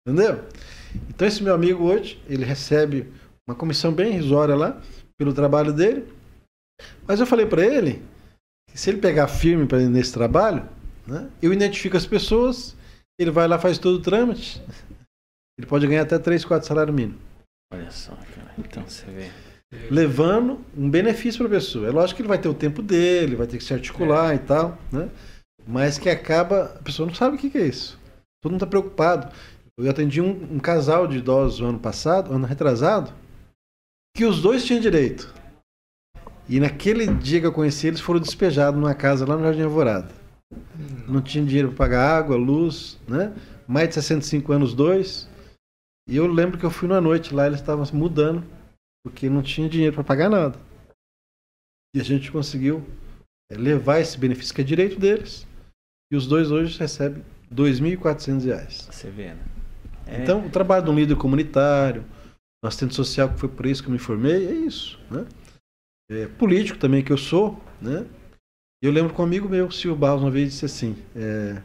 Entendeu? 0.06 0.44
Então 1.08 1.26
esse 1.26 1.42
meu 1.42 1.54
amigo 1.54 1.84
hoje, 1.84 2.22
ele 2.28 2.44
recebe 2.44 3.12
uma 3.46 3.56
comissão 3.56 3.92
bem 3.92 4.12
irrisória 4.12 4.54
lá 4.54 4.80
pelo 5.18 5.32
trabalho 5.32 5.72
dele. 5.72 6.06
Mas 7.06 7.20
eu 7.20 7.26
falei 7.26 7.46
para 7.46 7.64
ele 7.64 8.02
que 8.70 8.78
se 8.78 8.90
ele 8.90 9.00
pegar 9.00 9.28
firme 9.28 9.66
para 9.66 9.78
nesse 9.80 10.12
trabalho, 10.12 10.68
né, 11.06 11.28
eu 11.40 11.52
identifico 11.52 11.96
as 11.96 12.06
pessoas, 12.06 12.76
ele 13.18 13.30
vai 13.30 13.48
lá 13.48 13.58
faz 13.58 13.78
todo 13.78 13.96
o 13.96 14.02
trâmite. 14.02 14.62
Ele 15.58 15.66
pode 15.66 15.86
ganhar 15.86 16.02
até 16.02 16.18
3, 16.18 16.44
4 16.44 16.66
salários 16.66 16.94
mínimos. 16.94 17.20
Olha 17.72 17.90
só, 17.90 18.12
cara. 18.12 18.54
Então 18.58 18.82
você 18.86 19.06
vê. 19.06 19.30
Levando 19.90 20.60
um 20.76 20.88
benefício 20.88 21.38
para 21.38 21.48
a 21.48 21.58
pessoa. 21.58 21.88
É 21.88 21.90
lógico 21.90 22.16
que 22.16 22.22
ele 22.22 22.28
vai 22.28 22.38
ter 22.38 22.48
o 22.48 22.54
tempo 22.54 22.82
dele, 22.82 23.36
vai 23.36 23.46
ter 23.46 23.58
que 23.58 23.64
se 23.64 23.74
articular 23.74 24.32
é. 24.32 24.36
e 24.36 24.38
tal, 24.38 24.78
né? 24.92 25.08
Mas 25.66 25.98
que 25.98 26.08
acaba. 26.08 26.76
A 26.78 26.82
pessoa 26.82 27.06
não 27.06 27.14
sabe 27.14 27.36
o 27.36 27.38
que, 27.38 27.50
que 27.50 27.58
é 27.58 27.66
isso. 27.66 27.98
Todo 28.42 28.52
mundo 28.52 28.62
está 28.62 28.66
preocupado. 28.66 29.32
Eu 29.78 29.90
atendi 29.90 30.22
um, 30.22 30.54
um, 30.54 30.58
casal 30.58 31.06
de 31.06 31.18
idosos 31.18 31.60
ano 31.60 31.78
passado, 31.78 32.32
ano 32.32 32.46
retrasado, 32.46 33.12
que 34.16 34.24
os 34.24 34.40
dois 34.40 34.64
tinham 34.64 34.80
direito. 34.80 35.34
E 36.48 36.58
naquele 36.60 37.06
dia 37.06 37.40
que 37.40 37.46
eu 37.46 37.52
conheci, 37.52 37.88
eles 37.88 38.00
foram 38.00 38.20
despejados 38.20 38.80
numa 38.80 38.94
casa 38.94 39.26
lá 39.26 39.36
no 39.36 39.44
Jardim 39.44 39.62
Alvorada. 39.62 40.08
Não 41.06 41.20
tinha 41.20 41.44
dinheiro 41.44 41.68
para 41.68 41.76
pagar 41.76 42.16
água, 42.16 42.36
luz, 42.36 42.98
né? 43.06 43.34
Mais 43.66 43.88
de 43.88 43.96
65 43.96 44.52
anos, 44.52 44.72
dois. 44.74 45.28
E 46.08 46.16
eu 46.16 46.26
lembro 46.26 46.58
que 46.58 46.64
eu 46.64 46.70
fui 46.70 46.88
numa 46.88 47.00
noite 47.00 47.34
lá, 47.34 47.46
eles 47.46 47.60
estavam 47.60 47.84
mudando, 47.92 48.44
porque 49.04 49.28
não 49.28 49.42
tinha 49.42 49.68
dinheiro 49.68 49.94
para 49.94 50.04
pagar 50.04 50.30
nada. 50.30 50.58
E 51.94 52.00
a 52.00 52.04
gente 52.04 52.30
conseguiu 52.30 52.86
é, 53.50 53.56
levar 53.56 54.00
esse 54.00 54.18
benefício 54.18 54.54
que 54.54 54.60
é 54.60 54.64
direito 54.64 54.98
deles. 54.98 55.46
E 56.12 56.16
os 56.16 56.26
dois 56.26 56.50
hoje 56.50 56.78
recebem 56.78 57.22
R$ 57.50 57.56
2.400. 57.56 58.92
Você 58.92 59.10
vê, 59.10 59.34
né? 59.34 59.44
É... 60.06 60.22
Então, 60.22 60.46
o 60.46 60.50
trabalho 60.50 60.84
de 60.84 60.90
um 60.90 60.94
líder 60.94 61.16
comunitário, 61.16 62.04
um 62.64 62.68
assistente 62.68 62.94
social, 62.94 63.32
que 63.32 63.40
foi 63.40 63.48
por 63.48 63.66
isso 63.66 63.82
que 63.82 63.88
eu 63.88 63.92
me 63.92 63.98
formei, 63.98 64.46
é 64.46 64.52
isso. 64.52 65.00
Né? 65.10 65.26
É, 66.08 66.26
político 66.26 66.78
também 66.78 67.02
que 67.02 67.12
eu 67.12 67.18
sou, 67.18 67.60
né? 67.80 68.06
Eu 68.80 68.92
lembro 68.92 69.12
com 69.12 69.22
um 69.22 69.24
amigo 69.24 69.48
meu, 69.48 69.70
Silvio 69.70 69.98
Barros, 69.98 70.22
uma 70.22 70.30
vez 70.30 70.52
disse 70.52 70.64
assim: 70.64 70.96
é, 71.16 71.60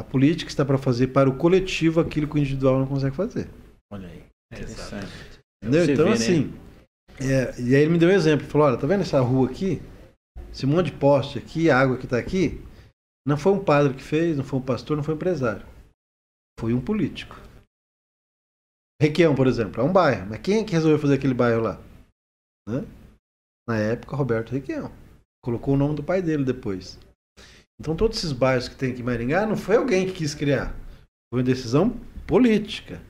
a 0.00 0.04
política 0.04 0.50
está 0.50 0.64
para 0.64 0.78
fazer 0.78 1.08
para 1.08 1.28
o 1.28 1.36
coletivo 1.36 2.00
aquilo 2.00 2.26
que 2.26 2.36
o 2.36 2.38
individual 2.38 2.78
não 2.78 2.86
consegue 2.86 3.14
fazer. 3.14 3.50
Olha 3.92 4.08
aí, 4.08 4.24
interessante. 4.50 5.12
Entendeu? 5.62 5.84
Então, 5.84 6.04
vê, 6.04 6.10
né? 6.10 6.16
assim, 6.16 6.44
né? 7.20 7.26
é, 7.26 7.60
e 7.60 7.76
aí 7.76 7.82
ele 7.82 7.92
me 7.92 7.98
deu 7.98 8.08
um 8.08 8.12
exemplo: 8.12 8.46
falou, 8.46 8.66
olha, 8.66 8.78
tá 8.78 8.86
vendo 8.86 9.02
essa 9.02 9.20
rua 9.20 9.50
aqui? 9.50 9.82
Esse 10.50 10.64
monte 10.64 10.86
de 10.86 10.92
poste 10.92 11.38
aqui, 11.38 11.70
a 11.70 11.78
água 11.78 11.98
que 11.98 12.06
está 12.06 12.16
aqui, 12.16 12.64
não 13.26 13.36
foi 13.36 13.52
um 13.52 13.62
padre 13.62 13.92
que 13.92 14.02
fez, 14.02 14.38
não 14.38 14.44
foi 14.44 14.58
um 14.58 14.62
pastor, 14.62 14.96
não 14.96 15.04
foi 15.04 15.12
um 15.12 15.16
empresário. 15.16 15.66
Foi 16.58 16.72
um 16.72 16.80
político. 16.80 17.38
Requião, 19.00 19.34
por 19.34 19.46
exemplo, 19.46 19.82
é 19.82 19.84
um 19.84 19.92
bairro. 19.92 20.28
Mas 20.30 20.40
quem 20.40 20.60
é 20.60 20.64
que 20.64 20.72
resolveu 20.72 20.98
fazer 20.98 21.14
aquele 21.14 21.34
bairro 21.34 21.60
lá? 21.60 21.80
Né? 22.66 22.84
Na 23.68 23.76
época, 23.76 24.16
Roberto 24.16 24.50
Requião. 24.50 24.90
Colocou 25.44 25.74
o 25.74 25.76
nome 25.76 25.94
do 25.94 26.02
pai 26.02 26.22
dele 26.22 26.44
depois. 26.44 26.98
Então, 27.80 27.96
todos 27.96 28.18
esses 28.18 28.32
bairros 28.32 28.68
que 28.68 28.76
tem 28.76 28.92
aqui 28.92 29.00
em 29.00 29.04
Maringá, 29.04 29.46
não 29.46 29.56
foi 29.56 29.76
alguém 29.76 30.06
que 30.06 30.12
quis 30.12 30.34
criar. 30.34 30.74
Foi 31.32 31.40
uma 31.40 31.42
decisão 31.42 31.98
política. 32.26 33.00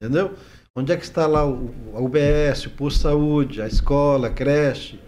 Entendeu? 0.00 0.36
Onde 0.76 0.92
é 0.92 0.96
que 0.96 1.02
está 1.02 1.26
lá 1.26 1.44
o, 1.44 1.74
UBS, 1.92 2.66
o 2.66 2.70
posto 2.70 2.98
de 2.98 3.02
saúde, 3.02 3.60
a 3.60 3.66
escola, 3.66 4.28
a 4.28 4.32
creche? 4.32 5.00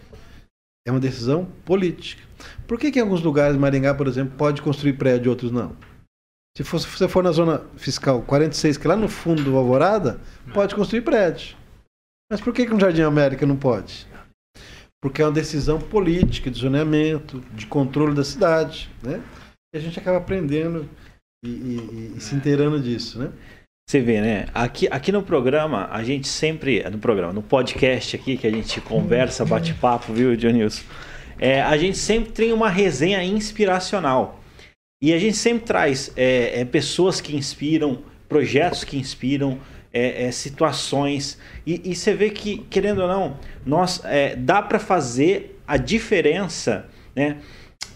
É 0.85 0.91
uma 0.91 0.99
decisão 0.99 1.45
política. 1.65 2.21
Por 2.67 2.81
que, 2.81 2.91
que 2.91 2.99
em 2.99 3.03
alguns 3.03 3.23
lugares, 3.23 3.57
Maringá, 3.57 3.95
por 3.95 4.09
exemplo, 4.09 4.37
pode 4.37 4.61
construir 4.61 4.95
prédio 4.95 5.29
e 5.29 5.31
outros 5.31 5.53
não? 5.53 5.77
Se, 6.57 6.65
for, 6.65 6.81
se 6.81 6.89
você 6.89 7.07
for 7.07 7.23
na 7.23 7.31
zona 7.31 7.65
fiscal 7.77 8.23
46, 8.23 8.77
que 8.77 8.87
é 8.87 8.89
lá 8.89 8.97
no 8.97 9.09
fundo 9.09 9.45
do 9.45 9.57
Alvorada, 9.57 10.21
pode 10.53 10.75
construir 10.75 11.03
prédio. 11.03 11.57
Mas 12.29 12.41
por 12.41 12.53
que, 12.53 12.67
que 12.67 12.73
no 12.73 12.81
Jardim 12.81 13.03
América 13.03 13.47
não 13.47 13.57
pode? 13.57 14.09
Porque 15.03 15.23
é 15.23 15.25
uma 15.25 15.33
decisão 15.33 15.79
política, 15.79 16.51
de 16.51 16.59
zoneamento, 16.59 17.41
de 17.55 17.67
controle 17.67 18.15
da 18.15 18.23
cidade. 18.23 18.91
Né? 19.03 19.23
E 19.75 19.79
a 19.79 19.81
gente 19.81 19.99
acaba 19.99 20.19
aprendendo 20.19 20.89
e, 21.45 21.49
e, 21.49 22.15
e 22.17 22.21
se 22.21 22.35
inteirando 22.35 22.81
disso. 22.81 23.19
Né? 23.19 23.33
Você 23.89 24.01
vê, 24.01 24.21
né? 24.21 24.47
Aqui, 24.55 24.87
aqui 24.89 25.11
no 25.11 25.23
programa, 25.23 25.89
a 25.91 26.05
gente 26.05 26.29
sempre. 26.29 26.89
No 26.91 26.99
programa, 26.99 27.33
no 27.33 27.43
podcast 27.43 28.15
aqui, 28.15 28.37
que 28.37 28.47
a 28.47 28.51
gente 28.51 28.81
conversa, 28.81 29.45
bate 29.45 29.75
papo, 29.75 30.13
viu, 30.13 30.37
Dionilson? 30.37 30.85
É, 31.39 31.61
a 31.63 31.77
gente 31.77 31.99
sempre 31.99 32.31
tem 32.31 32.53
uma 32.53 32.69
resenha 32.69 33.25
inspiracional. 33.25 34.39
E 35.03 35.15
a 35.15 35.19
gente 35.19 35.37
sempre 35.37 35.65
traz 35.65 36.13
é, 36.15 36.61
é, 36.61 36.65
pessoas 36.65 37.21
que 37.21 37.35
inspiram, 37.35 38.05
projetos 38.29 38.85
que 38.85 38.99
inspiram, 38.99 39.59
é, 39.93 40.25
é 40.25 40.31
situações. 40.31 41.39
E, 41.67 41.91
e, 41.91 41.95
você 41.95 42.15
vê 42.15 42.31
que, 42.31 42.59
querendo 42.71 43.03
ou 43.03 43.09
não, 43.09 43.39
nós 43.65 44.01
é, 44.05 44.37
dá 44.37 44.63
para 44.63 44.79
fazer 44.79 45.61
a 45.67 45.77
diferença 45.77 46.89
né, 47.15 47.39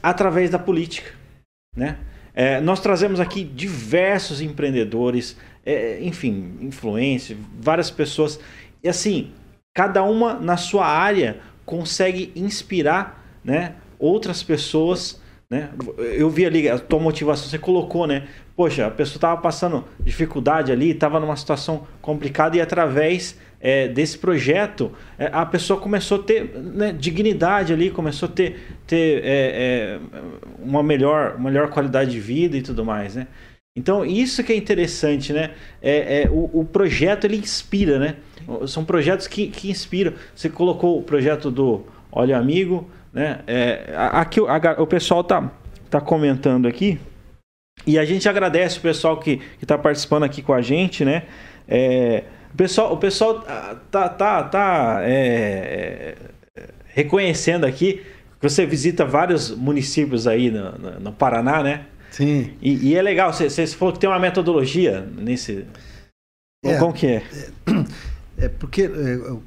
através 0.03 0.51
da 0.51 0.59
política. 0.59 1.13
Né? 1.77 1.99
É, 2.35 2.61
nós 2.61 2.81
trazemos 2.81 3.21
aqui 3.21 3.45
diversos 3.45 4.41
empreendedores, 4.41 5.37
enfim, 6.01 6.59
influência, 6.61 7.37
várias 7.59 7.91
pessoas. 7.91 8.39
E 8.83 8.89
assim, 8.89 9.33
cada 9.75 10.03
uma 10.03 10.35
na 10.35 10.57
sua 10.57 10.87
área 10.87 11.41
consegue 11.65 12.33
inspirar 12.37 13.39
né, 13.43 13.75
outras 13.99 14.43
pessoas 14.43 15.23
né? 15.55 15.71
Eu 15.99 16.31
vi 16.31 16.47
ali 16.47 16.69
a 16.69 16.79
tua 16.79 16.99
motivação, 16.99 17.49
você 17.49 17.59
colocou, 17.59 18.07
né? 18.07 18.27
Poxa, 18.57 18.87
a 18.87 18.91
pessoa 18.91 19.17
estava 19.17 19.41
passando 19.41 19.85
dificuldade 20.01 20.71
ali, 20.71 20.91
estava 20.91 21.19
numa 21.19 21.35
situação 21.35 21.87
complicada 22.01 22.57
e 22.57 22.61
através 22.61 23.37
é, 23.61 23.89
desse 23.89 24.17
projeto 24.17 24.93
é, 25.19 25.29
a 25.33 25.45
pessoa 25.45 25.81
começou 25.81 26.21
a 26.21 26.23
ter 26.23 26.55
né, 26.55 26.93
dignidade 26.93 27.73
ali, 27.73 27.91
começou 27.91 28.29
a 28.29 28.33
ter, 28.33 28.61
ter 28.87 29.25
é, 29.25 29.99
é, 29.99 30.01
uma 30.63 30.85
melhor, 30.85 31.37
melhor 31.39 31.69
qualidade 31.69 32.13
de 32.13 32.21
vida 32.21 32.57
e 32.57 32.63
tudo 32.63 32.85
mais, 32.85 33.17
né? 33.17 33.27
Então 33.77 34.07
isso 34.07 34.45
que 34.45 34.53
é 34.53 34.57
interessante, 34.57 35.33
né? 35.33 35.51
É, 35.83 36.23
é 36.23 36.31
o, 36.31 36.61
o, 36.61 36.65
projeto 36.65 37.25
ele 37.25 37.39
inspira, 37.39 37.99
né? 37.99 38.17
São 38.69 38.85
projetos 38.85 39.27
que, 39.27 39.49
que 39.49 39.69
inspiram. 39.69 40.13
Você 40.33 40.49
colocou 40.49 40.97
o 40.97 41.03
projeto 41.03 41.51
do 41.51 41.83
Olha 42.13 42.39
Amigo, 42.39 42.89
né? 43.13 43.41
É, 43.49 43.93
aqui 43.97 44.39
a, 44.39 44.81
o 44.81 44.87
pessoal 44.87 45.25
tá, 45.25 45.51
tá 45.91 46.01
comentando 46.01 46.69
aqui. 46.69 47.01
E 47.87 47.99
a 47.99 48.05
gente 48.05 48.29
agradece 48.29 48.79
o 48.79 48.81
pessoal 48.81 49.19
que 49.19 49.41
está 49.61 49.77
participando 49.77 50.25
aqui 50.25 50.43
com 50.43 50.53
a 50.53 50.63
gente, 50.63 51.05
né? 51.05 51.25
É, 51.69 52.25
o 52.53 52.57
pessoal, 52.57 52.93
o 52.93 52.97
pessoal 52.97 53.41
tá, 53.91 54.09
tá, 54.09 54.43
tá 54.45 54.99
é, 55.03 56.17
é, 56.57 56.65
reconhecendo 56.87 57.65
aqui 57.65 58.03
que 58.41 58.49
você 58.49 58.65
visita 58.65 59.05
vários 59.05 59.51
municípios 59.51 60.27
aí 60.27 60.51
no, 60.51 60.73
no, 60.73 61.01
no 61.01 61.13
Paraná, 61.13 61.63
né? 61.63 61.87
Sim. 62.11 62.53
E, 62.63 62.91
e, 62.91 62.95
é 62.95 63.03
legal, 63.03 63.33
você, 63.33 63.51
você 63.51 63.67
falou 63.67 63.93
que 63.93 63.99
tem 63.99 64.09
uma 64.09 64.21
metodologia 64.21 65.07
nesse. 65.17 65.67
É, 66.65 66.79
Como 66.79 66.93
que 66.93 67.07
é? 67.07 67.23
É, 68.39 68.47
é 68.47 68.49
porque, 68.49 68.89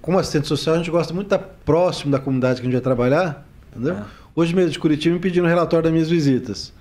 como 0.01 0.19
assistente 0.19 0.47
social, 0.47 0.75
a 0.75 0.77
gente 0.77 0.91
gosta 0.91 1.13
muito 1.13 1.29
de 1.29 1.35
estar 1.35 1.47
próximo 1.65 2.11
da 2.11 2.19
comunidade 2.19 2.59
que 2.59 2.67
a 2.67 2.69
gente 2.69 2.73
vai 2.73 2.81
trabalhar. 2.81 3.47
Entendeu? 3.71 3.95
É. 3.95 4.05
Hoje 4.35 4.53
mesmo 4.53 4.71
de 4.71 4.79
Curitiba 4.79 5.15
me 5.15 5.21
pedindo 5.21 5.45
um 5.45 5.49
relatório 5.49 5.83
das 5.83 5.91
minhas 5.91 6.09
visitas. 6.09 6.73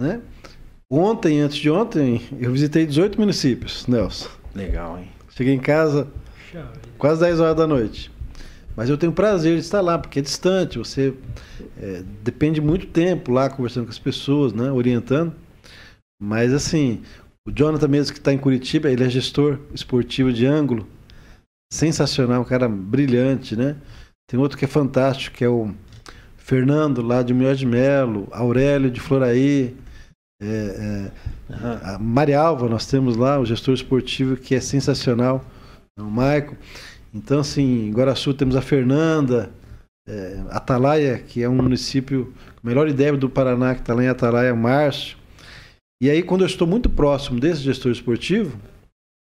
Né? 0.00 0.20
Ontem, 0.92 1.40
antes 1.40 1.56
de 1.56 1.70
ontem, 1.70 2.20
eu 2.40 2.50
visitei 2.50 2.84
18 2.84 3.16
municípios, 3.20 3.86
Nelson. 3.86 4.28
Legal, 4.52 4.98
hein? 4.98 5.08
Cheguei 5.30 5.54
em 5.54 5.60
casa 5.60 6.08
quase 6.98 7.20
10 7.20 7.38
horas 7.38 7.56
da 7.56 7.64
noite. 7.64 8.10
Mas 8.76 8.90
eu 8.90 8.98
tenho 8.98 9.12
prazer 9.12 9.54
de 9.54 9.60
estar 9.60 9.80
lá, 9.80 9.96
porque 9.96 10.18
é 10.18 10.22
distante, 10.22 10.78
você 10.78 11.14
é, 11.78 12.02
depende 12.24 12.60
muito 12.60 12.88
tempo 12.88 13.30
lá 13.30 13.48
conversando 13.48 13.84
com 13.84 13.90
as 13.90 14.00
pessoas, 14.00 14.52
né, 14.52 14.72
orientando. 14.72 15.32
Mas 16.20 16.52
assim, 16.52 17.02
o 17.46 17.52
Jonathan 17.52 17.86
mesmo 17.86 18.12
que 18.12 18.18
está 18.18 18.32
em 18.32 18.38
Curitiba, 18.38 18.90
ele 18.90 19.04
é 19.04 19.08
gestor 19.08 19.60
esportivo 19.72 20.32
de 20.32 20.44
ângulo. 20.44 20.88
sensacional, 21.72 22.42
um 22.42 22.44
cara 22.44 22.68
brilhante, 22.68 23.54
né? 23.54 23.76
Tem 24.28 24.40
outro 24.40 24.58
que 24.58 24.64
é 24.64 24.68
fantástico, 24.68 25.36
que 25.36 25.44
é 25.44 25.48
o 25.48 25.72
Fernando, 26.36 27.00
lá 27.00 27.22
de 27.22 27.32
Mior 27.32 27.54
de 27.54 27.64
Melo, 27.64 28.26
Aurélio 28.32 28.90
de 28.90 28.98
Floraí, 28.98 29.76
é, 30.40 30.46
é, 30.46 31.94
a 31.94 31.98
Marialva, 31.98 32.68
nós 32.68 32.86
temos 32.86 33.16
lá, 33.16 33.38
o 33.38 33.44
gestor 33.44 33.74
esportivo, 33.74 34.36
que 34.36 34.54
é 34.54 34.60
sensacional, 34.60 35.44
o 35.98 36.04
Maico. 36.04 36.56
Então, 37.12 37.40
assim, 37.40 37.88
em 37.88 37.92
Guaraçu 37.92 38.32
temos 38.32 38.56
a 38.56 38.62
Fernanda, 38.62 39.52
é, 40.08 40.42
Atalaia, 40.50 41.18
que 41.18 41.42
é 41.42 41.48
um 41.48 41.56
município, 41.56 42.32
o 42.62 42.66
melhor 42.66 42.88
ideia 42.88 43.14
do 43.16 43.28
Paraná, 43.28 43.74
que 43.74 43.82
está 43.82 43.94
lá 43.94 44.02
em 44.02 44.08
Atalaia, 44.08 44.54
Márcio. 44.54 45.18
E 46.02 46.08
aí, 46.08 46.22
quando 46.22 46.40
eu 46.40 46.46
estou 46.46 46.66
muito 46.66 46.88
próximo 46.88 47.38
desse 47.38 47.60
gestor 47.60 47.92
esportivo, 47.92 48.58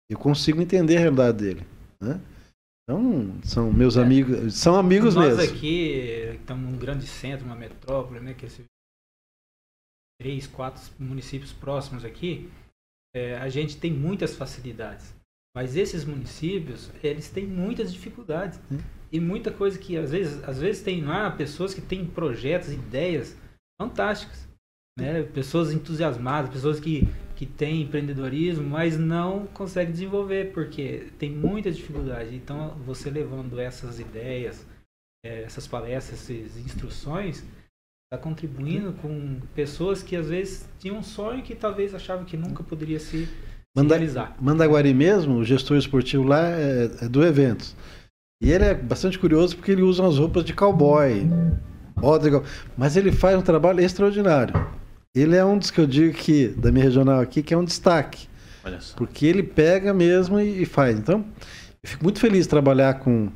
eu 0.08 0.16
consigo 0.18 0.62
entender 0.62 0.96
a 0.96 1.00
realidade 1.00 1.38
dele. 1.38 1.66
Né? 2.00 2.20
Então, 2.84 3.34
são 3.42 3.72
meus 3.72 3.96
é. 3.96 4.02
amigos, 4.02 4.54
são 4.54 4.76
amigos 4.76 5.14
Nós 5.14 5.26
mesmo. 5.26 5.42
Nós 5.42 5.52
aqui 5.52 6.36
estamos 6.40 6.70
num 6.70 6.78
grande 6.78 7.06
centro, 7.06 7.44
uma 7.44 7.56
metrópole, 7.56 8.20
né, 8.20 8.34
que 8.34 8.46
é 8.46 8.48
três, 10.20 10.46
quatro 10.46 10.82
municípios 10.98 11.52
próximos 11.52 12.04
aqui, 12.04 12.50
é, 13.14 13.36
a 13.36 13.48
gente 13.48 13.76
tem 13.76 13.92
muitas 13.92 14.34
facilidades. 14.36 15.14
Mas 15.56 15.76
esses 15.76 16.04
municípios, 16.04 16.90
eles 17.02 17.30
têm 17.30 17.46
muitas 17.46 17.92
dificuldades. 17.92 18.60
Hum. 18.70 18.78
E 19.10 19.18
muita 19.18 19.50
coisa 19.50 19.78
que, 19.78 19.96
às 19.96 20.10
vezes, 20.10 20.44
às 20.44 20.60
vezes 20.60 20.82
tem 20.82 21.02
lá 21.02 21.30
pessoas 21.30 21.72
que 21.72 21.80
têm 21.80 22.04
projetos, 22.04 22.70
ideias 22.70 23.36
fantásticas. 23.80 24.46
Né? 24.98 25.22
Pessoas 25.22 25.72
entusiasmadas, 25.72 26.50
pessoas 26.50 26.78
que, 26.78 27.08
que 27.34 27.46
têm 27.46 27.82
empreendedorismo, 27.82 28.68
mas 28.68 28.98
não 28.98 29.46
conseguem 29.46 29.92
desenvolver, 29.92 30.52
porque 30.52 31.10
tem 31.18 31.30
muita 31.30 31.70
dificuldade. 31.70 32.34
Então, 32.34 32.76
você 32.84 33.08
levando 33.08 33.58
essas 33.58 33.98
ideias, 33.98 34.66
é, 35.24 35.42
essas 35.44 35.66
palestras, 35.66 36.30
essas 36.30 36.56
instruções, 36.58 37.44
está 38.10 38.16
contribuindo 38.16 38.94
com 39.02 39.36
pessoas 39.54 40.02
que 40.02 40.16
às 40.16 40.30
vezes 40.30 40.66
tinham 40.78 40.96
um 40.96 41.02
sonho 41.02 41.42
que 41.42 41.54
talvez 41.54 41.94
achavam 41.94 42.24
que 42.24 42.38
nunca 42.38 42.62
poderia 42.62 42.98
se, 42.98 43.28
Manda, 43.76 43.94
se 43.94 43.98
realizar. 43.98 44.34
Mandaguari 44.40 44.94
mesmo, 44.94 45.36
o 45.36 45.44
gestor 45.44 45.76
esportivo 45.76 46.22
lá 46.22 46.48
é, 46.48 46.90
é, 47.02 47.08
do 47.08 47.22
evento. 47.22 47.76
E 48.42 48.50
ele 48.50 48.64
é 48.64 48.74
bastante 48.74 49.18
curioso 49.18 49.56
porque 49.56 49.72
ele 49.72 49.82
usa 49.82 50.02
umas 50.02 50.16
roupas 50.16 50.42
de 50.42 50.54
cowboy. 50.54 51.28
Mas 52.78 52.96
ele 52.96 53.12
faz 53.12 53.36
um 53.36 53.42
trabalho 53.42 53.80
extraordinário. 53.80 54.54
Ele 55.14 55.36
é 55.36 55.44
um 55.44 55.58
dos 55.58 55.70
que 55.70 55.78
eu 55.78 55.86
digo 55.86 56.16
que, 56.16 56.48
da 56.48 56.72
minha 56.72 56.84
regional 56.84 57.20
aqui, 57.20 57.42
que 57.42 57.52
é 57.52 57.58
um 57.58 57.64
destaque. 57.64 58.26
Porque 58.96 59.26
ele 59.26 59.42
pega 59.42 59.92
mesmo 59.92 60.40
e, 60.40 60.62
e 60.62 60.64
faz. 60.64 60.98
Então, 60.98 61.26
eu 61.82 61.90
fico 61.90 62.04
muito 62.04 62.20
feliz 62.20 62.44
de 62.44 62.48
trabalhar 62.48 63.00
com 63.00 63.28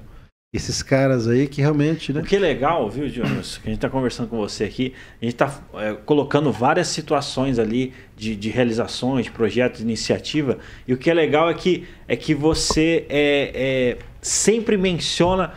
esses 0.53 0.82
caras 0.82 1.26
aí 1.26 1.48
que 1.48 1.62
realmente. 1.62 2.12
Né? 2.12 2.20
O 2.20 2.24
que 2.24 2.36
é 2.36 2.38
legal, 2.38 2.88
viu, 2.90 3.09
Jonas, 3.09 3.57
que 3.57 3.68
a 3.68 3.70
gente 3.70 3.78
está 3.78 3.88
conversando 3.88 4.28
com 4.28 4.36
você 4.36 4.64
aqui, 4.64 4.92
a 5.20 5.24
gente 5.24 5.34
está 5.34 5.62
é, 5.74 5.94
colocando 5.94 6.53
várias 6.53 6.88
situações 6.88 7.59
ali 7.59 7.94
de, 8.14 8.36
de 8.36 8.50
realizações, 8.50 9.24
de 9.24 9.30
projetos, 9.30 9.78
de 9.78 9.84
iniciativa, 9.84 10.59
e 10.86 10.92
o 10.92 10.98
que 10.98 11.11
é 11.11 11.14
legal 11.14 11.48
é 11.48 11.55
que, 11.55 11.88
é 12.07 12.14
que 12.16 12.34
você 12.34 13.07
é, 13.09 13.50
é 13.55 13.98
sempre 14.20 14.76
menciona 14.76 15.55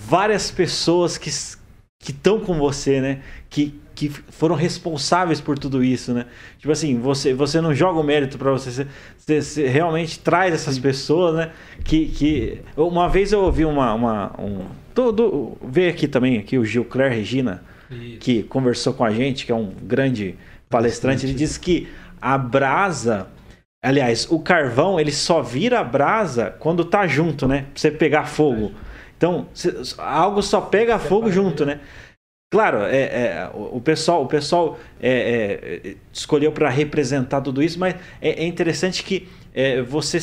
várias 0.00 0.50
pessoas 0.50 1.18
que 1.18 1.28
estão 1.28 2.40
com 2.40 2.58
você, 2.58 3.00
né? 3.00 3.22
Que, 3.50 3.78
que 3.94 4.08
foram 4.08 4.56
responsáveis 4.56 5.40
por 5.40 5.58
tudo 5.58 5.84
isso, 5.84 6.12
né? 6.12 6.26
Tipo 6.58 6.72
assim, 6.72 6.98
você, 6.98 7.32
você 7.32 7.60
não 7.60 7.74
joga 7.74 8.00
o 8.00 8.02
mérito 8.02 8.38
para 8.38 8.50
você, 8.50 8.70
você, 8.70 9.40
você, 9.40 9.68
realmente 9.68 10.18
traz 10.18 10.52
essas 10.52 10.78
pessoas, 10.78 11.34
né? 11.36 11.52
Que, 11.84 12.06
que 12.06 12.60
uma 12.76 13.08
vez 13.08 13.32
eu 13.32 13.40
ouvi 13.40 13.64
uma, 13.64 13.92
uma 13.94 14.32
um 14.38 14.66
todo 14.94 15.56
veio 15.62 15.90
aqui 15.90 16.06
também 16.06 16.38
aqui 16.38 16.58
o 16.58 16.64
Gilcler 16.64 17.10
Regina 17.10 17.62
isso. 17.90 18.18
que 18.18 18.42
conversou 18.44 18.92
com 18.92 19.04
a 19.04 19.10
gente, 19.10 19.46
que 19.46 19.52
é 19.52 19.54
um 19.54 19.72
grande 19.82 20.36
palestrante, 20.68 21.26
ele 21.26 21.34
disse 21.34 21.58
que 21.58 21.88
a 22.20 22.38
brasa 22.38 23.28
Aliás, 23.84 24.28
o 24.30 24.38
carvão 24.38 25.00
ele 25.00 25.10
só 25.10 25.42
vira 25.42 25.82
brasa 25.82 26.54
quando 26.60 26.84
tá 26.84 27.04
junto, 27.04 27.48
né? 27.48 27.62
Pra 27.72 27.80
você 27.80 27.90
pegar 27.90 28.26
fogo. 28.26 28.70
Então, 29.16 29.48
algo 29.98 30.40
só 30.40 30.60
pega 30.60 31.00
fogo 31.00 31.32
junto, 31.32 31.66
né? 31.66 31.80
Claro, 32.52 32.82
é, 32.82 33.02
é, 33.02 33.50
o 33.54 33.80
pessoal, 33.80 34.22
o 34.22 34.26
pessoal 34.28 34.78
é, 35.00 35.80
é 35.84 35.96
escolheu 36.12 36.52
para 36.52 36.68
representar 36.68 37.40
tudo 37.40 37.60
isso, 37.62 37.78
mas 37.78 37.96
é, 38.20 38.44
é 38.44 38.46
interessante 38.46 39.02
que 39.02 39.26
é, 39.54 39.82
você 39.82 40.18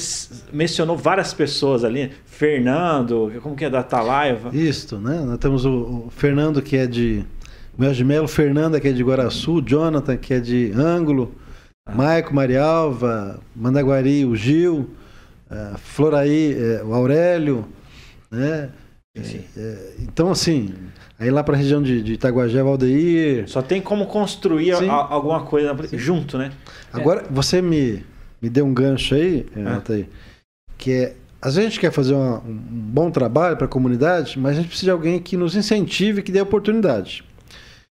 mencionou 0.51 0.97
várias 0.97 1.33
pessoas 1.33 1.83
ali, 1.83 2.11
Fernando, 2.25 3.31
como 3.41 3.55
que 3.55 3.65
é 3.65 3.69
da 3.69 3.79
Atalaia? 3.79 4.37
Isso, 4.51 4.97
né? 4.97 5.21
Nós 5.21 5.37
temos 5.37 5.65
o, 5.65 6.05
o 6.07 6.09
Fernando 6.09 6.61
que 6.61 6.75
é 6.75 6.87
de 6.87 7.25
Mel 7.77 7.93
de 7.93 8.03
Melo, 8.03 8.27
Fernanda 8.27 8.79
que 8.79 8.87
é 8.87 8.91
de 8.91 9.03
Guaraçu, 9.03 9.61
Jonathan 9.61 10.17
que 10.17 10.33
é 10.33 10.39
de 10.39 10.71
Ângulo, 10.75 11.35
ah. 11.85 11.93
Maico, 11.93 12.33
Marialva, 12.33 13.39
Mandaguari, 13.55 14.25
o 14.25 14.35
Gil, 14.35 14.89
uh, 15.49 15.77
Floraí, 15.77 16.55
o 16.85 16.93
Aurélio, 16.93 17.67
né? 18.31 18.69
então 19.99 20.31
assim 20.31 20.73
Aí 21.19 21.29
lá 21.29 21.43
para 21.43 21.55
a 21.55 21.57
região 21.57 21.83
de, 21.83 22.01
de 22.01 22.13
Itaguajé, 22.13 22.63
Valdeir. 22.63 23.43
Só 23.49 23.61
tem 23.61 23.81
como 23.81 24.05
construir 24.05 24.71
a, 24.71 24.93
alguma 24.93 25.43
coisa 25.43 25.75
Sim. 25.85 25.97
junto, 25.97 26.37
né? 26.37 26.49
Agora, 26.93 27.21
é. 27.21 27.25
você 27.29 27.61
me, 27.61 28.05
me 28.41 28.49
deu 28.49 28.65
um 28.65 28.73
gancho 28.73 29.15
aí, 29.15 29.45
Renata, 29.53 29.93
é. 29.93 29.95
aí, 29.97 30.09
que 30.77 30.91
é. 30.91 31.15
A 31.41 31.49
gente 31.49 31.79
quer 31.79 31.91
fazer 31.91 32.13
uma, 32.13 32.39
um 32.39 32.53
bom 32.53 33.09
trabalho 33.09 33.55
para 33.55 33.65
a 33.65 33.69
comunidade, 33.69 34.37
mas 34.37 34.57
a 34.57 34.61
gente 34.61 34.67
precisa 34.67 34.87
de 34.87 34.91
alguém 34.91 35.21
que 35.21 35.37
nos 35.37 35.55
incentive, 35.55 36.21
que 36.21 36.33
dê 36.33 36.41
oportunidade. 36.41 37.23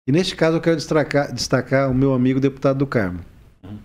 E 0.07 0.13
neste 0.13 0.37
caso 0.37 0.59
eu 0.59 0.61
quero 0.61 0.77
destacar, 0.77 1.33
destacar 1.33 1.91
o 1.91 1.95
meu 1.95 2.13
amigo 2.13 2.39
deputado 2.39 2.79
do 2.79 2.87
Carmo. 2.87 3.21
Uhum. 3.65 3.79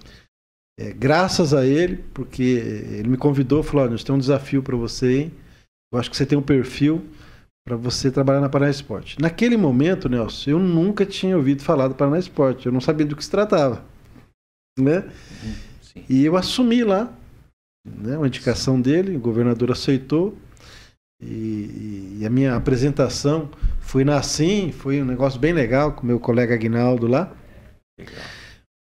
É, 0.78 0.92
graças 0.92 1.54
a 1.54 1.66
ele, 1.66 2.04
porque 2.14 2.44
ele 2.44 3.08
me 3.08 3.18
convidou, 3.18 3.64
falou: 3.64 3.90
nós 3.90 4.04
temos 4.04 4.18
um 4.18 4.28
desafio 4.28 4.62
para 4.62 4.76
você, 4.76 5.22
hein? 5.22 5.34
Eu 5.94 6.00
acho 6.00 6.10
que 6.10 6.18
você 6.18 6.26
tem 6.26 6.38
um 6.38 6.42
perfil 6.42 7.06
para 7.66 7.78
você 7.78 8.12
trabalhar 8.12 8.42
na 8.42 8.50
Paraná 8.50 8.70
Esporte. 8.70 9.18
Naquele 9.20 9.56
momento, 9.56 10.10
Nelson, 10.10 10.52
eu 10.52 10.60
nunca 10.60 11.06
tinha 11.06 11.36
ouvido 11.36 11.64
falar 11.64 11.88
do 11.88 11.96
Paraná 11.96 12.20
Esporte, 12.20 12.66
eu 12.66 12.72
não 12.72 12.82
sabia 12.82 13.06
do 13.06 13.16
que 13.16 13.24
se 13.24 13.32
tratava, 13.32 13.84
né? 14.78 15.10
Sim. 15.96 16.06
E 16.10 16.26
eu 16.26 16.36
assumi 16.36 16.84
lá, 16.84 17.12
né, 17.86 18.18
uma 18.18 18.28
indicação 18.28 18.80
dele, 18.80 19.16
o 19.16 19.20
governador 19.20 19.72
aceitou, 19.72 20.38
e, 21.22 22.18
e, 22.20 22.26
a 22.26 22.30
minha 22.30 22.56
apresentação 22.56 23.50
foi 23.80 24.04
na 24.04 24.18
Assim, 24.18 24.72
foi 24.72 25.02
um 25.02 25.06
negócio 25.06 25.40
bem 25.40 25.54
legal 25.54 25.94
com 25.94 26.06
meu 26.06 26.20
colega 26.20 26.54
Aguinaldo 26.54 27.08
lá. 27.08 27.34
Legal. 27.98 28.16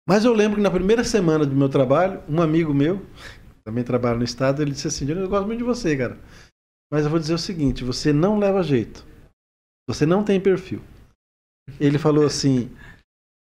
Mas 0.09 0.25
eu 0.25 0.33
lembro 0.33 0.57
que 0.57 0.63
na 0.63 0.71
primeira 0.71 1.05
semana 1.05 1.45
do 1.45 1.55
meu 1.55 1.69
trabalho, 1.69 2.23
um 2.29 2.41
amigo 2.41 2.73
meu, 2.73 3.05
também 3.65 3.85
trabalha 3.85 4.19
no 4.19 4.25
estado, 4.25 4.63
ele 4.63 4.73
disse 4.73 4.89
assim: 4.89 5.09
Eu 5.09 5.29
gosto 5.29 5.47
muito 5.47 5.59
de 5.59 5.65
você, 5.65 5.97
cara. 5.97 6.19
Mas 6.91 7.05
eu 7.05 7.11
vou 7.11 7.19
dizer 7.19 7.35
o 7.35 7.39
seguinte: 7.39 7.85
você 7.85 8.13
não 8.13 8.39
leva 8.39 8.63
jeito. 8.63 9.07
Você 9.89 10.05
não 10.05 10.25
tem 10.25 10.41
perfil. 10.41 10.81
Ele 11.79 11.99
falou 11.99 12.27
assim: 12.27 12.71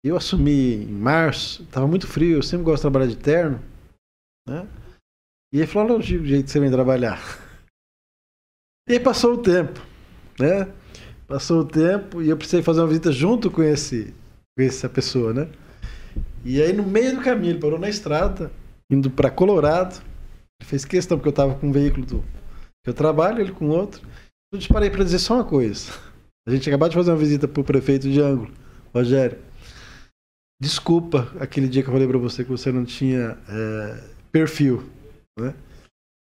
eu 0.09 0.17
assumi 0.17 0.85
em 0.85 0.93
março, 0.93 1.63
estava 1.63 1.87
muito 1.87 2.07
frio, 2.07 2.39
eu 2.39 2.43
sempre 2.43 2.65
gosto 2.65 2.79
de 2.79 2.83
trabalhar 2.83 3.07
de 3.07 3.17
terno. 3.17 3.61
Né? 4.49 4.67
E 5.53 5.59
ele 5.59 5.67
falou: 5.67 5.99
o 5.99 6.03
jeito 6.03 6.45
que 6.45 6.51
você 6.51 6.61
vem 6.61 6.71
trabalhar. 6.71 7.21
E 8.89 8.95
aí 8.95 9.01
passou 9.01 9.35
o 9.35 9.39
tempo. 9.39 9.81
Né? 10.39 10.73
Passou 11.27 11.61
o 11.61 11.65
tempo 11.65 12.23
e 12.23 12.29
eu 12.29 12.37
precisei 12.37 12.63
fazer 12.63 12.81
uma 12.81 12.89
visita 12.89 13.13
junto 13.13 13.51
com, 13.51 13.63
esse, 13.63 14.15
com 14.57 14.65
essa 14.65 14.89
pessoa. 14.89 15.33
Né? 15.33 15.49
E 16.45 16.61
aí, 16.61 16.73
no 16.73 16.83
meio 16.83 17.17
do 17.17 17.23
caminho, 17.23 17.53
ele 17.53 17.61
parou 17.61 17.79
na 17.79 17.89
estrada, 17.89 18.51
indo 18.91 19.11
para 19.11 19.31
Colorado. 19.31 19.95
Ele 20.61 20.69
fez 20.69 20.85
questão, 20.85 21.19
porque 21.19 21.29
eu 21.29 21.31
estava 21.31 21.55
com 21.55 21.69
um 21.69 21.73
veículo 21.73 22.07
do, 22.07 22.25
eu 22.87 22.95
trabalho, 22.95 23.41
ele 23.41 23.53
com 23.53 23.69
outro. 23.69 24.07
Eu 24.53 24.59
te 24.59 24.69
parei 24.69 24.91
para 24.91 25.05
dizer 25.05 25.19
só 25.19 25.35
uma 25.35 25.45
coisa. 25.45 25.93
A 26.49 26.51
gente 26.51 26.69
acabou 26.69 26.89
de 26.89 26.95
fazer 26.95 27.11
uma 27.11 27.17
visita 27.17 27.47
pro 27.47 27.63
prefeito 27.63 28.11
de 28.11 28.21
Ângulo, 28.21 28.51
Rogério. 28.93 29.39
Desculpa 30.61 31.33
aquele 31.41 31.69
dia 31.69 31.83
que 31.83 31.89
eu 31.89 31.93
falei 31.93 32.07
para 32.07 32.19
você 32.19 32.45
que 32.45 32.51
você 32.51 32.71
não 32.71 32.85
tinha 32.85 33.39
é, 33.49 34.05
perfil. 34.31 34.89
Né? 35.39 35.55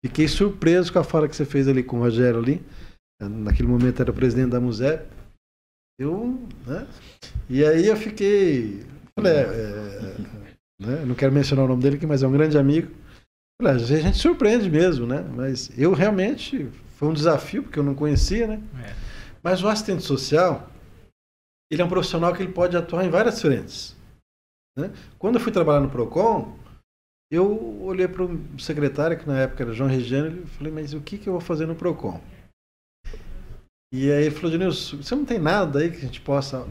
Fiquei 0.05 0.29
surpreso 0.29 0.93
com 0.93 0.99
a 0.99 1.03
fala 1.03 1.27
que 1.27 1.35
você 1.35 1.45
fez 1.45 1.67
ali 1.67 1.83
com 1.83 1.97
o 1.97 1.99
Rogério 1.99 2.39
ali. 2.39 2.63
Naquele 3.21 3.67
momento 3.67 4.01
era 4.01 4.11
o 4.11 4.13
presidente 4.13 4.51
da 4.51 4.61
MUSEP. 4.61 5.05
Eu, 5.99 6.39
né? 6.65 6.87
E 7.49 7.65
aí 7.65 7.87
eu 7.87 7.97
fiquei. 7.97 8.85
Falei, 9.13 9.33
é, 9.33 9.41
é, 9.41 10.15
né? 10.79 11.05
não 11.05 11.13
quero 11.13 11.33
mencionar 11.33 11.65
o 11.65 11.67
nome 11.67 11.83
dele 11.83 11.97
aqui, 11.97 12.07
mas 12.07 12.23
é 12.23 12.27
um 12.27 12.31
grande 12.31 12.57
amigo. 12.57 12.89
A 13.61 13.77
gente 13.77 14.17
surpreende 14.17 14.69
mesmo, 14.69 15.05
né? 15.05 15.21
Mas 15.35 15.69
eu 15.77 15.91
realmente 15.91 16.69
foi 16.95 17.09
um 17.09 17.13
desafio 17.13 17.63
porque 17.63 17.77
eu 17.77 17.83
não 17.83 17.93
conhecia, 17.93 18.47
né? 18.47 18.61
É. 18.81 18.93
Mas 19.43 19.61
o 19.61 19.67
assistente 19.67 20.03
social, 20.03 20.69
ele 21.69 21.81
é 21.81 21.85
um 21.85 21.89
profissional 21.89 22.33
que 22.33 22.41
ele 22.41 22.53
pode 22.53 22.77
atuar 22.77 23.03
em 23.03 23.09
várias 23.09 23.41
frentes. 23.41 23.99
Né? 24.78 24.91
Quando 25.17 25.36
eu 25.36 25.41
fui 25.41 25.51
trabalhar 25.51 25.82
no 25.82 25.89
Procon, 25.89 26.57
Eu 27.32 27.84
olhei 27.84 28.07
para 28.07 28.24
o 28.24 28.59
secretário, 28.59 29.17
que 29.17 29.28
na 29.28 29.39
época 29.41 29.63
era 29.63 29.74
João 29.74 29.89
Regiano, 29.89 30.41
e 30.41 30.47
falei, 30.47 30.74
mas 30.74 30.93
o 30.93 31.01
que, 31.01 31.17
que 31.17 31.30
eu 31.30 31.34
vou 31.34 31.41
fazer 31.41 31.67
no 31.67 31.76
PROCON? 31.76 32.20
E 33.93 34.11
aí 34.11 34.26
ele 34.26 34.36
falou, 34.36 34.51
Denilson, 34.51 34.97
você 34.97 35.15
não 35.15 35.26
tem 35.26 35.38
nada 35.38 35.80
aí 35.80 35.91
que 35.91 35.97
a 35.97 36.01
gente 36.01 36.22
possa 36.22 36.67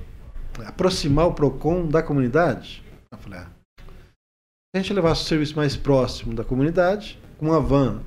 aproximar 0.66 1.28
o 1.28 1.34
PROCON 1.34 1.88
da 1.88 2.02
comunidade? 2.02 2.82
Eu 3.12 3.18
falei, 3.18 3.38
ah, 3.38 3.50
se 3.78 4.74
a 4.74 4.78
gente 4.80 4.92
levasse 4.92 5.22
o 5.22 5.26
serviço 5.26 5.56
mais 5.56 5.76
próximo 5.76 6.34
da 6.34 6.44
comunidade, 6.44 7.20
com 7.38 7.46
uma 7.46 7.60
van, 7.60 8.02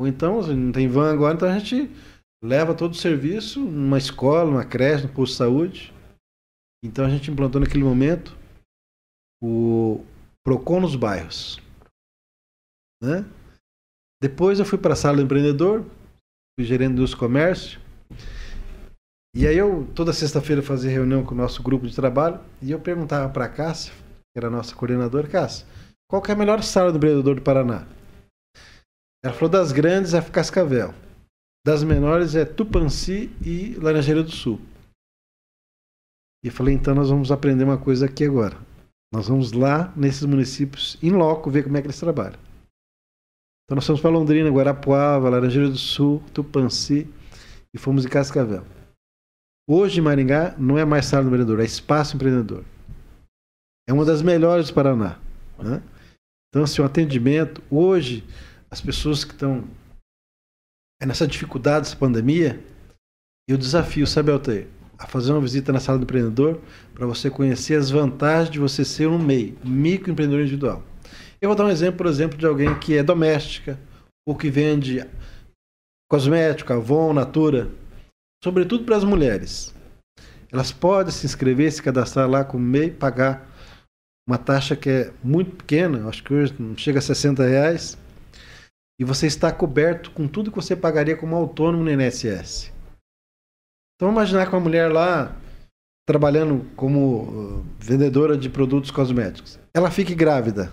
ou 0.00 0.08
então, 0.08 0.42
não 0.42 0.72
tem 0.72 0.88
van 0.88 1.12
agora, 1.12 1.34
então 1.34 1.48
a 1.48 1.56
gente 1.56 1.88
leva 2.42 2.74
todo 2.74 2.92
o 2.92 2.96
serviço 2.96 3.60
numa 3.60 3.98
escola, 3.98 4.50
numa 4.50 4.64
creche, 4.64 5.06
no 5.06 5.12
posto 5.12 5.32
de 5.32 5.38
saúde. 5.38 5.94
Então 6.84 7.04
a 7.04 7.10
gente 7.10 7.30
implantou 7.30 7.60
naquele 7.60 7.84
momento 7.84 8.36
o 9.42 10.04
PROCON 10.44 10.80
nos 10.80 10.96
bairros. 10.96 11.60
Né? 13.02 13.24
Depois 14.22 14.58
eu 14.58 14.64
fui 14.64 14.78
para 14.78 14.92
a 14.92 14.96
sala 14.96 15.16
do 15.16 15.22
empreendedor, 15.22 15.84
fui 16.58 16.66
gerente 16.66 16.94
dos 16.94 17.14
comércios. 17.14 17.78
E 19.34 19.46
aí 19.46 19.56
eu, 19.56 19.86
toda 19.94 20.12
sexta-feira, 20.12 20.62
fazia 20.62 20.90
reunião 20.90 21.24
com 21.24 21.34
o 21.34 21.36
nosso 21.36 21.62
grupo 21.62 21.86
de 21.86 21.94
trabalho 21.94 22.40
e 22.60 22.70
eu 22.70 22.80
perguntava 22.80 23.32
para 23.32 23.44
a 23.44 23.48
Cássia, 23.48 23.92
que 23.94 24.38
era 24.38 24.48
a 24.48 24.50
nossa 24.50 24.74
coordenadora, 24.74 25.28
Cássia, 25.28 25.66
qual 26.10 26.22
é 26.28 26.32
a 26.32 26.36
melhor 26.36 26.62
sala 26.62 26.90
do 26.90 26.98
empreendedor 26.98 27.36
do 27.36 27.42
Paraná? 27.42 27.86
Ela 29.22 29.34
falou 29.34 29.48
das 29.48 29.70
grandes 29.70 30.14
é 30.14 30.22
Cascavel. 30.22 30.92
Das 31.64 31.84
menores 31.84 32.34
é 32.34 32.44
Tupanci 32.44 33.30
e 33.44 33.74
Laranjeira 33.76 34.22
do 34.22 34.30
Sul. 34.30 34.60
E 36.42 36.48
eu 36.48 36.52
falei, 36.52 36.74
então 36.74 36.94
nós 36.94 37.10
vamos 37.10 37.30
aprender 37.30 37.64
uma 37.64 37.78
coisa 37.78 38.06
aqui 38.06 38.24
agora. 38.24 38.56
Nós 39.12 39.28
vamos 39.28 39.52
lá 39.52 39.92
nesses 39.96 40.24
municípios, 40.24 40.96
em 41.02 41.10
loco, 41.10 41.50
ver 41.50 41.64
como 41.64 41.76
é 41.76 41.80
que 41.80 41.86
eles 41.88 41.98
trabalham. 41.98 42.38
Então 43.64 43.74
nós 43.76 43.86
fomos 43.86 44.00
para 44.00 44.10
Londrina, 44.10 44.50
Guarapuava, 44.50 45.28
Laranjeira 45.28 45.68
do 45.68 45.78
Sul, 45.78 46.22
Tupanci 46.32 47.08
e 47.74 47.78
fomos 47.78 48.04
em 48.04 48.08
Cascavel. 48.08 48.64
Hoje 49.68 50.00
Maringá 50.00 50.56
não 50.58 50.76
é 50.76 50.84
mais 50.84 51.06
sala 51.06 51.22
do 51.22 51.28
empreendedor, 51.28 51.60
é 51.60 51.64
espaço 51.64 52.16
empreendedor. 52.16 52.64
É 53.88 53.92
uma 53.92 54.04
das 54.04 54.22
melhores 54.22 54.68
do 54.68 54.74
Paraná. 54.74 55.18
Né? 55.58 55.82
Então, 56.48 56.64
assim, 56.64 56.82
o 56.82 56.84
atendimento, 56.84 57.62
hoje, 57.70 58.24
as 58.70 58.80
pessoas 58.80 59.24
que 59.24 59.32
estão 59.32 59.64
é 61.00 61.06
nessa 61.06 61.26
dificuldade 61.26 61.84
dessa 61.84 61.96
pandemia, 61.96 62.62
eu 63.48 63.56
desafio, 63.56 64.06
sabe, 64.06 64.30
Altair, 64.30 64.68
a 65.00 65.06
fazer 65.06 65.32
uma 65.32 65.40
visita 65.40 65.72
na 65.72 65.80
sala 65.80 65.98
do 65.98 66.02
empreendedor 66.02 66.60
para 66.92 67.06
você 67.06 67.30
conhecer 67.30 67.74
as 67.74 67.88
vantagens 67.90 68.50
de 68.50 68.58
você 68.58 68.84
ser 68.84 69.08
um 69.08 69.18
MEI, 69.18 69.56
microempreendedor 69.64 70.42
individual. 70.42 70.82
Eu 71.40 71.48
vou 71.48 71.56
dar 71.56 71.64
um 71.64 71.70
exemplo, 71.70 71.96
por 71.96 72.06
exemplo, 72.06 72.36
de 72.36 72.44
alguém 72.44 72.78
que 72.78 72.98
é 72.98 73.02
doméstica 73.02 73.80
ou 74.28 74.36
que 74.36 74.50
vende 74.50 75.02
cosmético, 76.06 76.74
Avon, 76.74 77.14
Natura, 77.14 77.70
sobretudo 78.44 78.84
para 78.84 78.96
as 78.96 79.04
mulheres. 79.04 79.74
Elas 80.52 80.70
podem 80.70 81.10
se 81.10 81.24
inscrever, 81.24 81.72
se 81.72 81.82
cadastrar 81.82 82.28
lá 82.28 82.44
com 82.44 82.58
o 82.58 82.60
MEI, 82.60 82.90
pagar 82.90 83.48
uma 84.28 84.36
taxa 84.36 84.76
que 84.76 84.90
é 84.90 85.12
muito 85.24 85.56
pequena, 85.56 86.06
acho 86.08 86.22
que 86.22 86.34
hoje 86.34 86.54
não 86.58 86.76
chega 86.76 86.98
a 86.98 87.02
60 87.02 87.42
reais, 87.42 87.96
e 89.00 89.04
você 89.04 89.26
está 89.26 89.50
coberto 89.50 90.10
com 90.10 90.28
tudo 90.28 90.50
que 90.50 90.56
você 90.56 90.76
pagaria 90.76 91.16
como 91.16 91.34
autônomo 91.34 91.84
no 91.84 91.90
INSS. 91.90 92.70
Então 94.00 94.10
imaginar 94.10 94.46
que 94.46 94.54
uma 94.54 94.60
mulher 94.62 94.90
lá 94.90 95.36
trabalhando 96.08 96.64
como 96.74 97.58
uh, 97.58 97.66
vendedora 97.78 98.34
de 98.34 98.48
produtos 98.48 98.90
cosméticos, 98.90 99.58
ela 99.74 99.90
fique 99.90 100.14
grávida. 100.14 100.72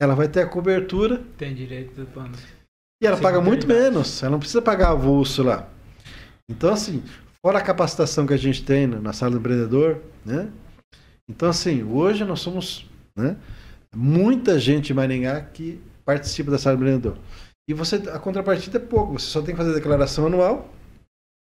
Ela 0.00 0.14
vai 0.14 0.28
ter 0.28 0.42
a 0.42 0.46
cobertura. 0.46 1.20
Tem 1.36 1.52
direito 1.52 1.92
do 1.96 2.06
plano. 2.06 2.30
E 3.02 3.06
ela 3.08 3.16
paga 3.16 3.40
muito 3.40 3.66
menos. 3.66 4.22
Ela 4.22 4.30
não 4.30 4.38
precisa 4.38 4.62
pagar 4.62 4.90
avulso 4.90 5.42
lá. 5.42 5.68
Então, 6.48 6.72
assim, 6.72 7.02
fora 7.44 7.58
a 7.58 7.60
capacitação 7.62 8.24
que 8.24 8.34
a 8.34 8.38
gente 8.38 8.64
tem 8.64 8.86
na 8.86 9.12
sala 9.12 9.32
do 9.32 9.38
empreendedor, 9.38 10.00
né? 10.24 10.48
Então, 11.28 11.48
assim, 11.48 11.82
hoje 11.82 12.24
nós 12.24 12.38
somos 12.38 12.88
né, 13.16 13.36
muita 13.92 14.60
gente 14.60 14.92
em 14.92 14.94
Maringá 14.94 15.40
que 15.40 15.80
participa 16.04 16.52
da 16.52 16.58
sala 16.58 16.76
do 16.76 16.84
empreendedor. 16.84 17.18
E 17.68 17.74
você, 17.74 17.96
a 17.96 18.18
contrapartida 18.20 18.78
é 18.78 18.80
pouco, 18.80 19.18
você 19.18 19.26
só 19.26 19.42
tem 19.42 19.56
que 19.56 19.60
fazer 19.60 19.72
a 19.72 19.74
declaração 19.74 20.26
anual, 20.26 20.72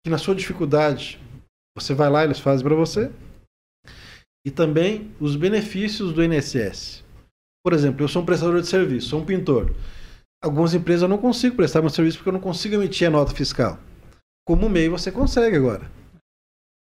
que 0.05 0.11
na 0.11 0.19
sua 0.19 0.35
dificuldade, 0.35 1.21
você 1.77 1.95
vai 1.95 2.11
lá, 2.11 2.25
eles 2.25 2.41
fazem 2.41 2.67
para 2.67 2.75
você. 2.75 3.11
E 4.45 4.51
também 4.51 5.13
os 5.21 5.37
benefícios 5.37 6.13
do 6.13 6.23
INSS. 6.23 7.05
Por 7.65 7.73
exemplo, 7.73 8.03
eu 8.03 8.09
sou 8.09 8.23
um 8.23 8.27
prestador 8.27 8.61
de 8.61 8.67
serviço, 8.67 9.11
sou 9.11 9.21
um 9.21 9.25
pintor. 9.25 9.73
Algumas 10.43 10.75
empresas 10.75 11.03
eu 11.03 11.09
não 11.09 11.19
consigo 11.19 11.55
prestar 11.55 11.81
meu 11.81 11.91
serviço 11.91 12.19
porque 12.19 12.29
eu 12.29 12.33
não 12.33 12.41
consigo 12.41 12.75
emitir 12.75 13.07
a 13.07 13.11
nota 13.11 13.33
fiscal. 13.33 13.79
Como 14.45 14.69
MEI 14.69 14.89
você 14.89 15.13
consegue 15.13 15.57
agora. 15.57 15.89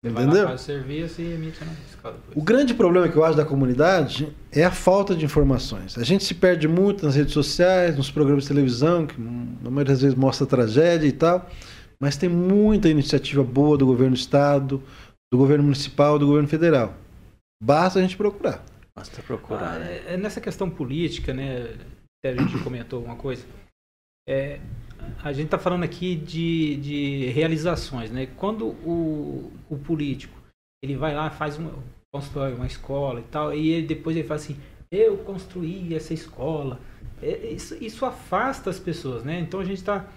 Entendeu? 0.02 0.44
Lá, 0.44 0.56
serviço 0.56 1.20
e 1.20 1.32
emite 1.32 1.62
a 1.62 1.66
nota 1.66 1.80
fiscal 1.82 2.12
depois. 2.12 2.36
O 2.36 2.40
grande 2.40 2.72
problema 2.72 3.08
que 3.08 3.16
eu 3.16 3.24
acho 3.24 3.36
da 3.36 3.44
comunidade 3.44 4.34
é 4.52 4.64
a 4.64 4.70
falta 4.70 5.16
de 5.16 5.24
informações. 5.24 5.98
A 5.98 6.04
gente 6.04 6.22
se 6.22 6.34
perde 6.34 6.68
muito 6.68 7.04
nas 7.04 7.16
redes 7.16 7.34
sociais, 7.34 7.96
nos 7.96 8.10
programas 8.10 8.44
de 8.44 8.48
televisão, 8.48 9.06
que 9.06 9.20
na 9.20 9.70
maioria 9.70 9.92
das 9.92 10.02
vezes 10.02 10.16
mostra 10.16 10.46
tragédia 10.46 11.08
e 11.08 11.12
tal, 11.12 11.50
mas 12.00 12.16
tem 12.16 12.28
muita 12.28 12.88
iniciativa 12.88 13.44
boa 13.44 13.76
do 13.76 13.86
governo 13.86 14.14
do 14.14 14.18
estado, 14.18 14.82
do 15.32 15.38
governo 15.38 15.64
municipal, 15.64 16.18
do 16.18 16.26
governo 16.26 16.48
federal. 16.48 16.94
Basta 17.62 17.98
a 17.98 18.02
gente 18.02 18.16
procurar. 18.16 18.64
Basta 18.96 19.22
procurar. 19.22 19.76
Ah, 19.76 19.78
né? 19.78 20.02
é, 20.06 20.16
nessa 20.16 20.40
questão 20.40 20.70
política, 20.70 21.34
né? 21.34 21.76
A 22.24 22.32
gente 22.32 22.62
comentou 22.62 23.02
uma 23.02 23.16
coisa. 23.16 23.44
É, 24.28 24.60
a 25.22 25.32
gente 25.32 25.46
está 25.46 25.58
falando 25.58 25.84
aqui 25.84 26.16
de, 26.16 26.76
de 26.76 27.26
realizações, 27.26 28.10
né? 28.10 28.26
Quando 28.36 28.68
o, 28.68 29.52
o 29.68 29.78
político 29.78 30.38
ele 30.82 30.96
vai 30.96 31.14
lá, 31.14 31.30
faz 31.30 31.58
uma, 31.58 31.72
constrói 32.12 32.54
uma 32.54 32.66
escola 32.66 33.20
e 33.20 33.24
tal, 33.24 33.54
e 33.54 33.70
ele, 33.70 33.86
depois 33.86 34.16
ele 34.16 34.26
fala 34.26 34.40
assim, 34.40 34.56
eu 34.90 35.18
construí 35.18 35.94
essa 35.94 36.14
escola. 36.14 36.80
É, 37.22 37.50
isso, 37.50 37.76
isso 37.82 38.04
afasta 38.06 38.70
as 38.70 38.78
pessoas, 38.78 39.22
né? 39.22 39.38
Então 39.40 39.60
a 39.60 39.64
gente 39.64 39.78
está 39.78 40.08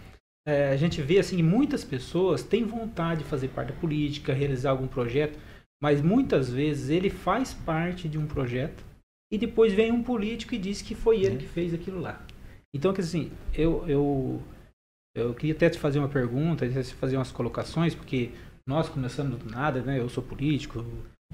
é, 0.46 0.70
a 0.70 0.78
gente 0.78 1.02
vê 1.02 1.20
assim 1.20 1.42
muitas 1.42 1.84
pessoas 1.84 2.44
têm 2.44 2.66
vontade 2.66 3.24
de 3.24 3.30
fazer 3.30 3.50
parte 3.50 3.74
da 3.74 3.80
política, 3.80 4.34
realizar 4.34 4.72
algum 4.72 4.88
projeto, 4.88 5.40
mas 5.82 6.02
muitas 6.02 6.50
vezes 6.50 6.90
ele 6.90 7.10
faz 7.10 7.54
parte 7.54 8.08
de 8.10 8.18
um 8.18 8.28
projeto 8.28 8.84
e 9.32 9.38
depois 9.38 9.74
vem 9.74 9.92
um 9.92 10.04
político 10.04 10.54
e 10.54 10.60
diz 10.60 10.82
que 10.82 10.96
foi 10.96 11.24
ele 11.24 11.38
que 11.38 11.48
fez 11.48 11.74
aquilo 11.74 12.00
lá. 12.00 12.26
Então, 12.76 12.92
assim, 12.92 13.32
eu, 13.54 13.88
eu 13.88 14.42
eu 15.16 15.34
queria 15.36 15.54
até 15.54 15.70
te 15.70 15.78
fazer 15.78 16.00
uma 16.00 16.10
pergunta, 16.10 16.66
fazer 16.96 17.18
umas 17.18 17.32
colocações, 17.32 17.94
porque 17.94 18.32
nós 18.68 18.90
começamos 18.90 19.38
do 19.38 19.50
nada, 19.50 19.82
né? 19.84 20.00
Eu 20.00 20.10
sou 20.10 20.24
político, 20.24 20.80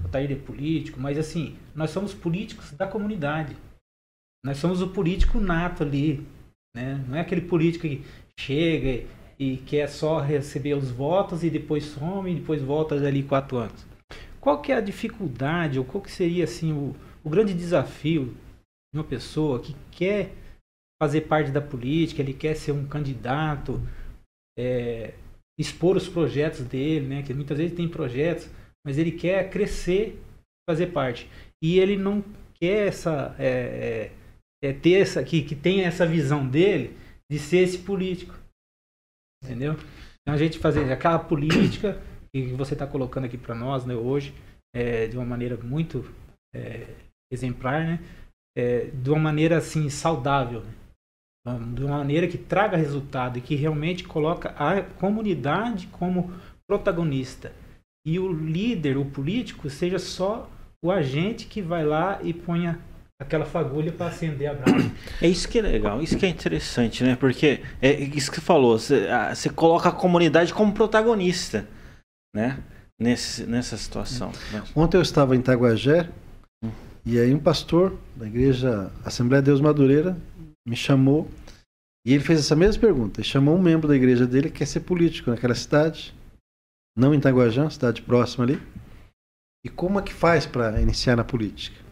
o 0.04 0.08
Taíra 0.08 0.34
é 0.34 0.36
político, 0.36 1.00
mas 1.00 1.16
assim, 1.16 1.56
nós 1.74 1.90
somos 1.90 2.12
políticos 2.12 2.72
da 2.72 2.86
comunidade. 2.86 3.56
Nós 4.44 4.58
somos 4.58 4.82
o 4.82 4.88
político 4.88 5.40
nato 5.40 5.82
ali, 5.82 6.26
né? 6.76 7.02
Não 7.08 7.16
é 7.16 7.20
aquele 7.20 7.40
político 7.40 7.88
que 7.88 8.04
chega 8.38 9.06
e 9.38 9.56
quer 9.56 9.88
só 9.88 10.18
receber 10.20 10.74
os 10.74 10.90
votos 10.90 11.42
e 11.42 11.50
depois 11.50 11.84
some 11.84 12.30
e 12.30 12.34
depois 12.34 12.60
volta 12.60 12.94
ali 12.94 13.22
quatro 13.22 13.56
anos. 13.56 13.86
Qual 14.40 14.60
que 14.60 14.72
é 14.72 14.76
a 14.76 14.80
dificuldade, 14.80 15.78
ou 15.78 15.84
qual 15.84 16.02
que 16.02 16.10
seria 16.10 16.44
assim 16.44 16.72
o, 16.72 16.94
o 17.24 17.30
grande 17.30 17.54
desafio 17.54 18.34
de 18.92 18.98
uma 18.98 19.04
pessoa 19.04 19.60
que 19.60 19.74
quer 19.90 20.32
fazer 21.00 21.22
parte 21.22 21.50
da 21.50 21.60
política, 21.60 22.20
ele 22.20 22.34
quer 22.34 22.54
ser 22.54 22.72
um 22.72 22.86
candidato, 22.86 23.80
é, 24.58 25.14
expor 25.58 25.96
os 25.96 26.08
projetos 26.08 26.60
dele, 26.60 27.06
né? 27.06 27.22
Que 27.22 27.32
muitas 27.32 27.56
vezes 27.56 27.76
tem 27.76 27.88
projetos, 27.88 28.50
mas 28.84 28.98
ele 28.98 29.12
quer 29.12 29.48
crescer, 29.48 30.20
fazer 30.68 30.88
parte. 30.88 31.28
E 31.62 31.78
ele 31.78 31.96
não 31.96 32.22
quer 32.54 32.88
essa, 32.88 33.34
é, 33.38 34.10
é, 34.62 34.68
é 34.68 34.72
ter 34.74 35.00
essa, 35.00 35.22
que, 35.24 35.42
que 35.42 35.54
tenha 35.54 35.86
essa 35.86 36.06
visão 36.06 36.46
dele 36.46 36.96
de 37.30 37.38
ser 37.38 37.58
esse 37.58 37.78
político, 37.78 38.34
entendeu? 39.42 39.74
Então 40.20 40.34
a 40.34 40.36
gente 40.36 40.58
fazer 40.58 40.90
aquela 40.92 41.18
política 41.18 42.02
que 42.34 42.52
você 42.52 42.74
está 42.74 42.86
colocando 42.86 43.24
aqui 43.24 43.38
para 43.38 43.54
nós, 43.54 43.84
né? 43.84 43.94
Hoje, 43.94 44.34
é, 44.74 45.06
de 45.06 45.16
uma 45.16 45.24
maneira 45.24 45.56
muito 45.56 46.04
é, 46.54 46.86
exemplar, 47.32 47.84
né? 47.84 48.00
É, 48.56 48.86
de 48.86 49.10
uma 49.10 49.18
maneira 49.18 49.58
assim 49.58 49.88
saudável. 49.88 50.62
Né? 50.62 50.72
de 51.74 51.84
uma 51.84 51.98
maneira 51.98 52.28
que 52.28 52.36
traga 52.36 52.76
resultado 52.76 53.38
e 53.38 53.40
que 53.40 53.54
realmente 53.54 54.04
coloca 54.04 54.50
a 54.50 54.82
comunidade 54.82 55.86
como 55.86 56.30
protagonista. 56.68 57.52
E 58.06 58.18
o 58.18 58.30
líder, 58.30 58.98
o 58.98 59.06
político, 59.06 59.70
seja 59.70 59.98
só 59.98 60.50
o 60.84 60.90
agente 60.90 61.46
que 61.46 61.62
vai 61.62 61.84
lá 61.84 62.20
e 62.22 62.32
ponha 62.34 62.78
aquela 63.20 63.44
fagulha 63.44 63.92
para 63.92 64.06
acender 64.06 64.48
a 64.48 64.54
brasa. 64.54 64.90
É 65.20 65.28
isso 65.28 65.46
que 65.46 65.58
é 65.58 65.62
legal, 65.62 66.02
isso 66.02 66.16
que 66.16 66.24
é 66.24 66.28
interessante, 66.28 67.04
né? 67.04 67.14
Porque 67.14 67.60
é 67.80 67.92
isso 67.92 68.30
que 68.30 68.38
você 68.38 68.42
falou, 68.42 68.78
você, 68.78 69.06
você 69.34 69.50
coloca 69.50 69.90
a 69.90 69.92
comunidade 69.92 70.54
como 70.54 70.72
protagonista, 70.72 71.68
né? 72.34 72.58
Nesse, 72.98 73.44
nessa 73.44 73.76
situação. 73.76 74.32
Ontem 74.74 74.96
eu 74.98 75.02
estava 75.02 75.34
em 75.34 75.38
Itaguajé 75.38 76.10
E 77.06 77.18
aí 77.18 77.32
um 77.32 77.38
pastor 77.38 77.98
da 78.14 78.26
igreja 78.26 78.92
Assembleia 79.02 79.40
de 79.40 79.46
Deus 79.46 79.58
Madureira 79.58 80.18
me 80.66 80.76
chamou 80.76 81.26
e 82.06 82.12
ele 82.12 82.22
fez 82.22 82.40
essa 82.40 82.56
mesma 82.56 82.80
pergunta. 82.80 83.20
Ele 83.20 83.28
chamou 83.28 83.56
um 83.56 83.62
membro 83.62 83.88
da 83.88 83.96
igreja 83.96 84.26
dele 84.26 84.50
que 84.50 84.58
quer 84.58 84.66
ser 84.66 84.80
político 84.80 85.30
naquela 85.30 85.54
cidade, 85.54 86.14
não 86.96 87.14
em 87.14 87.18
Itaguajã, 87.18 87.68
cidade 87.70 88.02
próxima 88.02 88.44
ali. 88.44 88.60
E 89.64 89.68
como 89.68 89.98
é 89.98 90.02
que 90.02 90.12
faz 90.12 90.46
para 90.46 90.80
iniciar 90.80 91.16
na 91.16 91.24
política? 91.24 91.89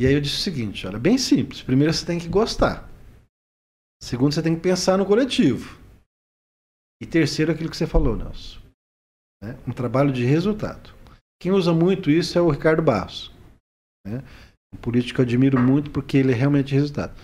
E 0.00 0.06
aí 0.06 0.14
eu 0.14 0.20
disse 0.22 0.36
o 0.36 0.40
seguinte, 0.40 0.86
olha, 0.86 0.98
bem 0.98 1.18
simples. 1.18 1.60
Primeiro 1.60 1.92
você 1.92 2.06
tem 2.06 2.18
que 2.18 2.26
gostar. 2.26 2.88
Segundo, 4.02 4.32
você 4.32 4.40
tem 4.40 4.54
que 4.54 4.62
pensar 4.62 4.96
no 4.96 5.04
coletivo. 5.04 5.78
E 7.02 7.04
terceiro, 7.06 7.52
aquilo 7.52 7.68
que 7.68 7.76
você 7.76 7.86
falou, 7.86 8.16
Nelson. 8.16 8.58
Né? 9.44 9.58
Um 9.68 9.72
trabalho 9.72 10.10
de 10.10 10.24
resultado. 10.24 10.94
Quem 11.38 11.52
usa 11.52 11.74
muito 11.74 12.10
isso 12.10 12.38
é 12.38 12.40
o 12.40 12.48
Ricardo 12.48 12.80
Barros. 12.80 13.30
Né? 14.06 14.24
Um 14.74 14.78
político 14.78 15.16
que 15.16 15.20
eu 15.20 15.24
admiro 15.26 15.60
muito 15.60 15.90
porque 15.90 16.16
ele 16.16 16.32
é 16.32 16.34
realmente 16.34 16.74
resultado. 16.74 17.14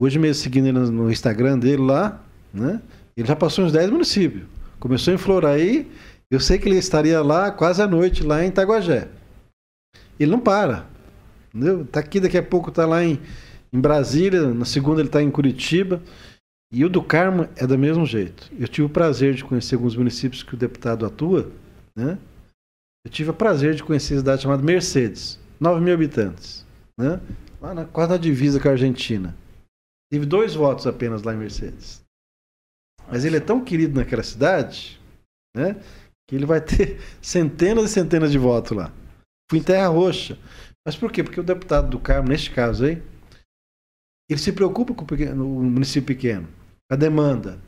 Hoje 0.00 0.16
mesmo, 0.16 0.40
seguindo 0.40 0.68
ele 0.68 0.78
no 0.78 1.10
Instagram 1.10 1.58
dele 1.58 1.82
lá, 1.82 2.24
né? 2.52 2.80
ele 3.16 3.26
já 3.26 3.34
passou 3.34 3.64
uns 3.64 3.72
10 3.72 3.90
municípios. 3.90 4.46
Começou 4.78 5.12
em 5.12 5.18
Floraí, 5.18 5.90
eu 6.30 6.38
sei 6.38 6.60
que 6.60 6.68
ele 6.68 6.78
estaria 6.78 7.20
lá 7.22 7.50
quase 7.50 7.82
à 7.82 7.88
noite, 7.88 8.22
lá 8.22 8.44
em 8.44 8.50
Itaguajé. 8.50 9.08
Ele 10.16 10.30
não 10.30 10.38
para. 10.38 10.93
Entendeu? 11.54 11.86
Tá 11.86 12.00
aqui, 12.00 12.18
daqui 12.18 12.36
a 12.36 12.42
pouco 12.42 12.72
tá 12.72 12.84
lá 12.84 13.04
em, 13.04 13.20
em 13.72 13.80
Brasília, 13.80 14.52
na 14.52 14.64
segunda 14.64 15.00
ele 15.00 15.08
está 15.08 15.22
em 15.22 15.30
Curitiba. 15.30 16.02
E 16.72 16.84
o 16.84 16.88
do 16.88 17.00
Carmo 17.00 17.48
é 17.54 17.64
do 17.64 17.78
mesmo 17.78 18.04
jeito. 18.04 18.50
Eu 18.58 18.66
tive 18.66 18.86
o 18.86 18.90
prazer 18.90 19.34
de 19.34 19.44
conhecer 19.44 19.76
alguns 19.76 19.94
municípios 19.94 20.42
que 20.42 20.54
o 20.54 20.56
deputado 20.56 21.06
atua, 21.06 21.52
né? 21.96 22.18
Eu 23.06 23.12
tive 23.12 23.30
o 23.30 23.34
prazer 23.34 23.74
de 23.74 23.84
conhecer 23.84 24.14
a 24.14 24.18
cidade 24.18 24.42
chamada 24.42 24.62
Mercedes, 24.62 25.38
9 25.60 25.80
mil 25.80 25.94
habitantes, 25.94 26.66
né? 26.98 27.20
Lá 27.60 27.74
na, 27.74 27.84
quase 27.84 28.10
na 28.10 28.16
divisa 28.16 28.58
com 28.58 28.66
a 28.66 28.72
Argentina. 28.72 29.36
Tive 30.12 30.26
dois 30.26 30.54
votos 30.54 30.86
apenas 30.86 31.22
lá 31.22 31.32
em 31.32 31.38
Mercedes. 31.38 32.02
Mas 33.08 33.24
ele 33.24 33.36
é 33.36 33.40
tão 33.40 33.62
querido 33.62 33.94
naquela 33.94 34.22
cidade, 34.24 35.00
né? 35.54 35.76
Que 36.28 36.34
ele 36.34 36.46
vai 36.46 36.60
ter 36.60 37.00
centenas 37.22 37.84
e 37.84 37.88
centenas 37.94 38.32
de 38.32 38.38
votos 38.38 38.76
lá. 38.76 38.92
Fui 39.48 39.60
em 39.60 39.62
Terra 39.62 39.88
Roxa. 39.88 40.36
Mas 40.86 40.96
por 40.96 41.10
quê? 41.10 41.22
Porque 41.22 41.40
o 41.40 41.44
deputado 41.44 41.88
do 41.88 41.98
Carmo, 41.98 42.28
neste 42.28 42.50
caso 42.50 42.84
aí, 42.84 43.02
ele 44.28 44.40
se 44.40 44.52
preocupa 44.52 44.94
com 44.94 45.04
o, 45.04 45.06
pequeno, 45.06 45.44
o 45.44 45.62
município 45.62 46.14
pequeno, 46.14 46.48
a 46.90 46.96
demanda. 46.96 47.58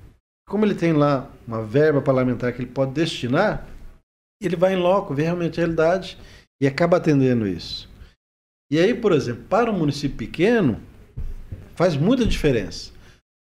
Como 0.49 0.65
ele 0.65 0.75
tem 0.75 0.93
lá 0.93 1.31
uma 1.47 1.63
verba 1.63 2.01
parlamentar 2.01 2.53
que 2.53 2.63
ele 2.63 2.71
pode 2.71 2.93
destinar, 2.93 3.67
ele 4.41 4.57
vai 4.57 4.75
em 4.75 4.77
loco, 4.77 5.15
vê 5.15 5.25
realmente 5.25 5.59
a 5.59 5.65
realidade 5.65 6.19
e 6.61 6.67
acaba 6.67 6.99
atendendo 6.99 7.47
isso. 7.47 7.89
E 8.71 8.79
aí, 8.79 8.95
por 8.95 9.13
exemplo, 9.13 9.45
para 9.45 9.71
um 9.71 9.79
município 9.79 10.17
pequeno, 10.17 10.81
faz 11.75 11.97
muita 11.97 12.27
diferença. 12.27 12.93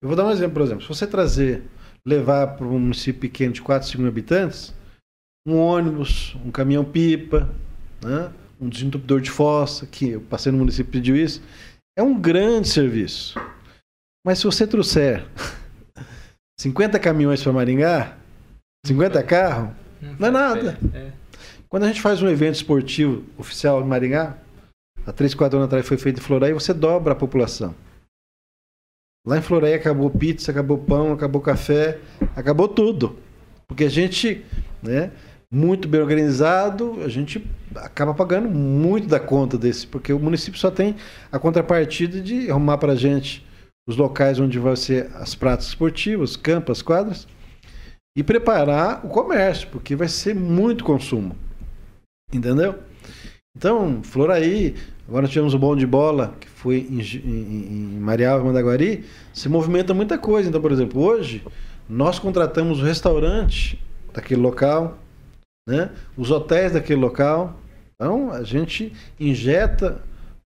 Eu 0.01 0.07
vou 0.07 0.15
dar 0.15 0.25
um 0.25 0.31
exemplo, 0.31 0.53
por 0.53 0.63
exemplo, 0.63 0.81
se 0.83 0.87
você 0.87 1.05
trazer, 1.05 1.63
levar 2.05 2.55
para 2.55 2.65
um 2.65 2.79
município 2.79 3.21
pequeno 3.21 3.53
de 3.53 3.61
4, 3.61 3.87
5 3.87 4.01
mil 4.01 4.09
habitantes, 4.09 4.73
um 5.45 5.57
ônibus, 5.57 6.35
um 6.45 6.51
caminhão-pipa, 6.51 7.49
né? 8.01 8.31
Um 8.59 8.67
desentupidor 8.67 9.21
de 9.21 9.31
fossa, 9.31 9.85
que 9.85 10.09
eu 10.09 10.21
passei 10.21 10.51
no 10.51 10.57
município 10.57 10.91
pediu 10.91 11.15
isso, 11.15 11.41
é 11.97 12.03
um 12.03 12.19
grande 12.19 12.67
serviço. 12.67 13.39
Mas 14.25 14.39
se 14.39 14.45
você 14.45 14.67
trouxer 14.67 15.25
50 16.59 16.99
caminhões 16.99 17.41
para 17.41 17.53
Maringá, 17.53 18.17
50 18.85 19.23
carros, 19.23 19.69
não 20.19 20.27
é 20.27 20.31
nada. 20.31 20.79
É. 20.93 21.11
Quando 21.69 21.83
a 21.83 21.87
gente 21.87 22.01
faz 22.01 22.21
um 22.21 22.27
evento 22.27 22.55
esportivo 22.55 23.23
oficial 23.37 23.81
em 23.81 23.87
Maringá, 23.87 24.37
há 25.05 25.13
3, 25.13 25.33
4 25.33 25.57
anos 25.57 25.67
atrás 25.67 25.87
foi 25.87 25.97
feito 25.97 26.19
em 26.19 26.23
Floraí, 26.23 26.53
você 26.53 26.73
dobra 26.73 27.13
a 27.13 27.15
população. 27.15 27.75
Lá 29.25 29.37
em 29.37 29.41
Floraí 29.41 29.73
acabou 29.73 30.09
pizza, 30.09 30.51
acabou 30.51 30.77
pão, 30.77 31.13
acabou 31.13 31.41
café, 31.41 31.99
acabou 32.35 32.67
tudo. 32.67 33.19
Porque 33.67 33.83
a 33.83 33.89
gente, 33.89 34.43
né, 34.81 35.11
muito 35.51 35.87
bem 35.87 35.99
organizado, 35.99 37.01
a 37.03 37.07
gente 37.07 37.45
acaba 37.75 38.13
pagando 38.13 38.49
muito 38.49 39.07
da 39.07 39.19
conta 39.19 39.57
desse, 39.57 39.87
porque 39.87 40.13
o 40.13 40.19
município 40.19 40.59
só 40.59 40.69
tem 40.69 40.95
a 41.31 41.39
contrapartida 41.39 42.21
de 42.21 42.51
arrumar 42.51 42.77
para 42.77 42.93
a 42.93 42.95
gente 42.95 43.45
os 43.87 43.97
locais 43.97 44.39
onde 44.39 44.59
vão 44.59 44.75
ser 44.75 45.09
as 45.15 45.33
pratas 45.33 45.67
esportivas, 45.67 46.35
campos, 46.35 46.83
quadras, 46.83 47.27
e 48.15 48.23
preparar 48.23 49.03
o 49.03 49.09
comércio, 49.09 49.67
porque 49.71 49.95
vai 49.95 50.07
ser 50.07 50.35
muito 50.35 50.83
consumo. 50.83 51.35
Entendeu? 52.31 52.75
Então, 53.57 54.03
Floraí, 54.03 54.75
agora 55.07 55.23
nós 55.23 55.31
tivemos 55.31 55.55
o 55.55 55.59
bom 55.59 55.75
de 55.75 55.87
bola, 55.87 56.35
que 56.39 56.47
foi 56.47 56.87
em, 56.89 57.01
em, 57.01 57.95
em 57.95 57.99
Marial, 57.99 58.43
Mandaguari, 58.43 59.05
se 59.33 59.49
movimenta 59.49 59.93
muita 59.93 60.17
coisa. 60.17 60.47
Então, 60.47 60.61
por 60.61 60.71
exemplo, 60.71 61.01
hoje 61.01 61.43
nós 61.87 62.19
contratamos 62.19 62.79
o 62.79 62.85
restaurante 62.85 63.81
daquele 64.13 64.41
local, 64.41 64.99
né? 65.67 65.91
os 66.17 66.31
hotéis 66.31 66.73
daquele 66.73 66.99
local. 66.99 67.59
Então, 67.95 68.31
a 68.31 68.43
gente 68.43 68.93
injeta 69.19 70.01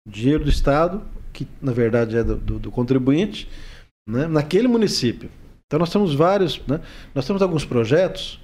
dinheiro 0.08 0.44
do 0.44 0.50
Estado, 0.50 1.04
que 1.32 1.48
na 1.62 1.72
verdade 1.72 2.18
é 2.18 2.24
do, 2.24 2.36
do, 2.36 2.60
do 2.60 2.72
contribuinte, 2.72 3.50
né? 4.08 4.28
naquele 4.28 4.68
município. 4.68 5.30
Então, 5.66 5.80
nós 5.80 5.92
temos 5.92 6.14
vários, 6.14 6.62
né? 6.68 6.82
nós 7.14 7.26
temos 7.26 7.42
alguns 7.42 7.64
projetos, 7.64 8.40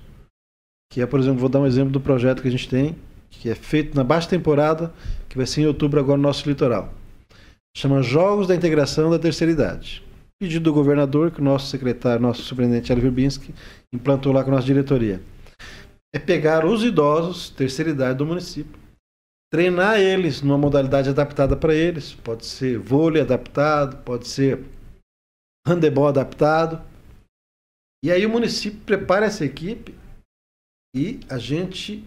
que 0.91 1.01
é, 1.01 1.05
por 1.05 1.19
exemplo, 1.19 1.39
vou 1.39 1.49
dar 1.49 1.59
um 1.59 1.65
exemplo 1.65 1.91
do 1.91 1.99
projeto 1.99 2.41
que 2.41 2.47
a 2.47 2.51
gente 2.51 2.69
tem, 2.69 2.95
que 3.29 3.49
é 3.49 3.55
feito 3.55 3.95
na 3.95 4.03
baixa 4.03 4.29
temporada, 4.29 4.93
que 5.27 5.37
vai 5.37 5.45
ser 5.45 5.61
em 5.61 5.65
outubro 5.65 5.99
agora 5.99 6.17
no 6.17 6.23
nosso 6.23 6.47
litoral. 6.47 6.93
Chama 7.75 8.01
Jogos 8.01 8.47
da 8.47 8.55
Integração 8.55 9.09
da 9.09 9.19
Terceira 9.19 9.51
Idade. 9.51 10.03
Pedido 10.39 10.63
do 10.63 10.73
governador, 10.73 11.31
que 11.31 11.41
o 11.41 11.43
nosso 11.43 11.67
secretário, 11.67 12.21
nosso 12.21 12.43
superintendente 12.43 12.91
Hélio 12.91 13.03
Verbinski, 13.03 13.53
implantou 13.93 14.31
lá 14.31 14.43
com 14.43 14.51
a 14.51 14.55
nossa 14.55 14.65
diretoria 14.65 15.21
é 16.17 16.19
pegar 16.19 16.65
os 16.65 16.83
idosos, 16.83 17.51
terceira 17.51 17.91
idade 17.91 18.17
do 18.17 18.25
município, 18.25 18.79
treinar 19.51 19.99
eles 19.99 20.41
numa 20.41 20.57
modalidade 20.57 21.09
adaptada 21.09 21.55
para 21.55 21.73
eles. 21.73 22.13
Pode 22.13 22.45
ser 22.45 22.79
vôlei 22.79 23.21
adaptado, 23.21 24.03
pode 24.03 24.27
ser 24.27 24.65
handebol 25.65 26.07
adaptado. 26.07 26.81
E 28.03 28.11
aí 28.11 28.25
o 28.25 28.29
município 28.29 28.79
prepara 28.81 29.27
essa 29.27 29.45
equipe 29.45 29.95
e 30.95 31.19
a 31.29 31.37
gente 31.37 32.03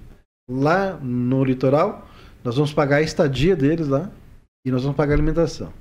lá 0.48 0.96
no 0.96 1.44
litoral 1.44 2.08
nós 2.42 2.56
vamos 2.56 2.72
pagar 2.72 2.96
a 2.96 3.02
estadia 3.02 3.54
deles 3.54 3.86
lá 3.86 4.10
e 4.66 4.70
nós 4.70 4.82
vamos 4.82 4.96
pagar 4.96 5.12
a 5.12 5.16
alimentação. 5.16 5.72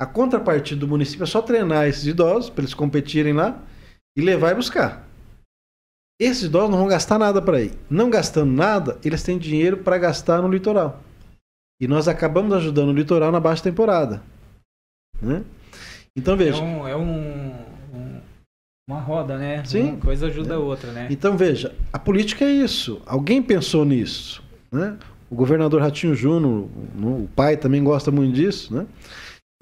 A 0.00 0.06
contrapartida 0.06 0.80
do 0.80 0.88
município 0.88 1.24
é 1.24 1.26
só 1.26 1.42
treinar 1.42 1.88
esses 1.88 2.06
idosos 2.06 2.50
para 2.50 2.62
eles 2.62 2.74
competirem 2.74 3.32
lá 3.32 3.60
e 4.16 4.20
levar 4.20 4.52
e 4.52 4.54
buscar. 4.54 5.05
Esses 6.18 6.44
idosos 6.44 6.70
não 6.70 6.78
vão 6.78 6.88
gastar 6.88 7.18
nada 7.18 7.42
para 7.42 7.60
ir. 7.60 7.72
Não 7.90 8.08
gastando 8.08 8.50
nada, 8.50 8.98
eles 9.04 9.22
têm 9.22 9.38
dinheiro 9.38 9.78
para 9.78 9.98
gastar 9.98 10.40
no 10.40 10.48
litoral. 10.48 11.00
E 11.80 11.86
nós 11.86 12.08
acabamos 12.08 12.54
ajudando 12.54 12.88
o 12.88 12.94
litoral 12.94 13.30
na 13.30 13.38
baixa 13.38 13.62
temporada. 13.62 14.22
Né? 15.20 15.44
Então 16.16 16.36
veja. 16.36 16.56
É, 16.56 16.62
um, 16.62 16.88
é 16.88 16.96
um, 16.96 17.52
um, 17.94 18.20
uma 18.88 19.00
roda, 19.00 19.36
né? 19.36 19.62
Sim. 19.64 19.90
Uma 19.90 20.00
coisa 20.00 20.26
ajuda 20.28 20.54
é. 20.54 20.56
a 20.56 20.58
outra, 20.58 20.90
né? 20.90 21.08
Então 21.10 21.36
veja, 21.36 21.74
a 21.92 21.98
política 21.98 22.46
é 22.46 22.50
isso. 22.50 23.02
Alguém 23.04 23.42
pensou 23.42 23.84
nisso. 23.84 24.42
Né? 24.72 24.96
O 25.30 25.34
governador 25.34 25.82
Ratinho 25.82 26.14
Júnior, 26.14 26.68
o 27.02 27.28
pai 27.36 27.58
também 27.58 27.84
gosta 27.84 28.10
muito 28.10 28.34
disso, 28.34 28.74
né? 28.74 28.86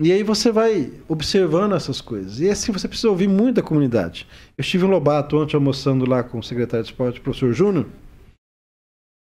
E 0.01 0.11
aí 0.11 0.25
você 0.25 0.51
vai 0.51 0.93
observando 1.09 1.75
essas 1.75 2.01
coisas. 2.01 2.41
E 2.41 2.49
assim 2.49 2.73
você 2.73 2.89
precisa 2.89 3.11
ouvir 3.11 3.29
muito 3.29 3.57
da 3.57 3.62
comunidade. 3.62 4.27
Eu 4.59 4.62
estive 4.62 4.85
em 4.85 4.91
Lobato 4.91 5.37
ontem 5.37 5.55
almoçando 5.55 6.09
lá 6.09 6.25
com 6.25 6.39
o 6.39 6.43
secretário 6.43 6.85
de 6.85 6.91
esporte, 6.91 7.21
o 7.21 7.23
professor 7.23 7.53
Júnior. 7.53 7.87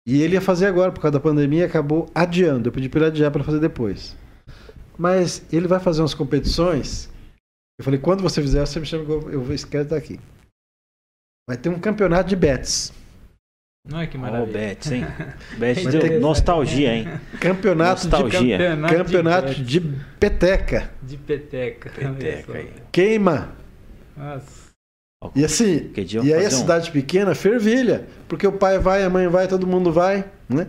E 0.07 0.23
ele 0.23 0.35
ia 0.35 0.41
fazer 0.41 0.67
agora, 0.67 0.91
por 0.91 1.01
causa 1.01 1.19
da 1.19 1.23
pandemia, 1.23 1.67
acabou 1.67 2.11
adiando. 2.15 2.69
Eu 2.69 2.73
pedi 2.73 2.89
para 2.89 3.01
ele 3.01 3.09
adiar 3.11 3.31
para 3.31 3.45
fazer 3.45 3.61
depois. 3.61 4.17
Mas 4.99 5.45
ele 5.53 5.69
vai 5.69 5.79
fazer 5.79 6.01
umas 6.01 6.15
competições. 6.15 7.09
Eu 7.79 7.85
falei, 7.85 8.01
quando 8.01 8.23
você 8.23 8.43
fizer, 8.43 8.67
você 8.67 8.81
me 8.81 8.87
chama 8.87 9.05
eu 9.05 9.43
vou 9.43 9.55
esquecer 9.55 9.85
estar 9.85 9.97
aqui. 9.97 10.19
Vai 11.49 11.57
ter 11.57 11.69
um 11.69 11.79
campeonato 11.79 12.29
de 12.29 12.35
bets. 12.35 12.93
Não 13.89 14.01
é 14.01 14.07
que 14.07 14.19
maravilha. 14.19 14.47
Oh, 14.49 14.53
Betis, 14.53 14.93
hein? 14.93 15.07
Betis 15.59 15.89
de 15.89 16.19
nostalgia, 16.19 16.95
hein? 16.95 17.09
Campeonato 17.41 18.05
nostalgia. 18.05 18.59
de 18.59 18.65
campeonato, 18.65 18.95
campeonato 18.95 19.55
de, 19.55 19.65
de, 19.65 19.81
peteca. 20.21 20.91
De 21.03 21.17
peteca. 21.17 21.91
Peteca 21.91 22.53
aí. 22.53 22.71
Queima. 22.93 23.49
Nossa. 24.15 24.69
E 25.35 25.45
assim, 25.45 25.91
e 26.23 26.33
aí 26.33 26.47
a 26.47 26.51
cidade 26.51 26.93
pequena 26.93 27.35
fervilha, 27.35 28.07
porque 28.29 28.47
o 28.47 28.53
pai 28.53 28.79
vai, 28.79 29.03
a 29.03 29.11
mãe 29.11 29.27
vai, 29.27 29.49
todo 29.49 29.67
mundo 29.67 29.91
vai, 29.91 30.25
né? 30.49 30.69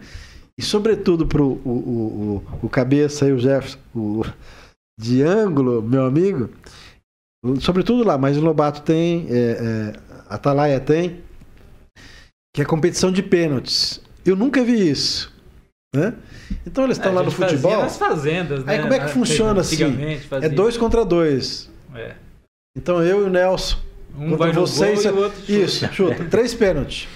E 0.58 0.62
sobretudo 0.64 1.28
pro 1.28 1.46
o, 1.46 1.70
o, 1.70 2.44
o, 2.62 2.66
o 2.66 2.70
cabeça 2.70 3.26
aí, 3.26 3.32
o 3.32 3.38
Jefferson, 3.38 3.78
o 3.94 4.24
de 5.00 5.22
ângulo, 5.22 5.84
meu 5.84 6.04
amigo, 6.04 6.50
sobretudo 7.60 8.04
lá, 8.04 8.18
mas 8.18 8.38
o 8.38 8.42
Lobato 8.42 8.82
tem, 8.82 9.28
é, 9.30 9.36
é, 9.36 10.00
a 10.28 10.36
Atalaia 10.36 10.80
tem, 10.80 11.22
que 12.54 12.62
é 12.62 12.66
competição 12.66 13.12
de 13.12 13.22
pênaltis. 13.22 14.02
Eu 14.26 14.36
nunca 14.36 14.64
vi 14.64 14.90
isso. 14.90 15.34
Né? 15.96 16.14
Então 16.66 16.84
eles 16.84 16.98
estão 16.98 17.12
é, 17.12 17.16
lá 17.16 17.24
no 17.24 17.32
futebol. 17.32 17.82
nas 17.82 17.98
fazendas, 17.98 18.64
né? 18.64 18.74
Aí 18.74 18.82
como 18.82 18.94
é 18.94 19.00
que 19.00 19.08
funciona 19.08 19.62
assim? 19.62 19.78
É 20.42 20.50
dois 20.50 20.78
contra 20.78 21.04
dois. 21.04 21.70
É. 21.96 22.14
Então 22.78 23.04
eu 23.04 23.22
e 23.22 23.24
o 23.24 23.30
Nelson. 23.30 23.78
Um 24.18 24.36
vai 24.36 24.52
vocês, 24.52 25.06
no 25.06 25.12
gol 25.12 25.20
e 25.20 25.22
o 25.22 25.24
outro 25.26 25.40
chuta. 25.40 25.52
Isso, 25.52 25.94
chuta. 25.94 26.26
três 26.26 26.54
pênaltis. 26.54 27.08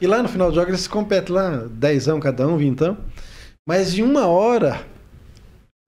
E 0.00 0.06
lá 0.06 0.22
no 0.22 0.28
final 0.28 0.50
do 0.50 0.54
jogo 0.54 0.70
eles 0.70 0.86
competem 0.86 1.34
lá, 1.34 1.66
dezão 1.70 2.20
cada 2.20 2.46
um, 2.46 2.56
vintão. 2.56 2.96
Mas 3.66 3.96
em 3.96 4.02
uma 4.02 4.26
hora, 4.26 4.80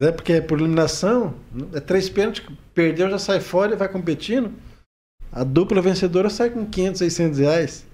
né, 0.00 0.12
porque 0.12 0.34
é 0.34 0.40
por 0.40 0.58
eliminação, 0.58 1.34
é 1.72 1.80
três 1.80 2.08
pênaltis, 2.08 2.44
perdeu, 2.74 3.10
já 3.10 3.18
sai 3.18 3.40
fora 3.40 3.72
e 3.72 3.76
vai 3.76 3.88
competindo. 3.88 4.52
A 5.30 5.44
dupla 5.44 5.80
vencedora 5.80 6.28
sai 6.28 6.50
com 6.50 6.66
500, 6.66 6.98
600 6.98 7.38
reais. 7.38 7.86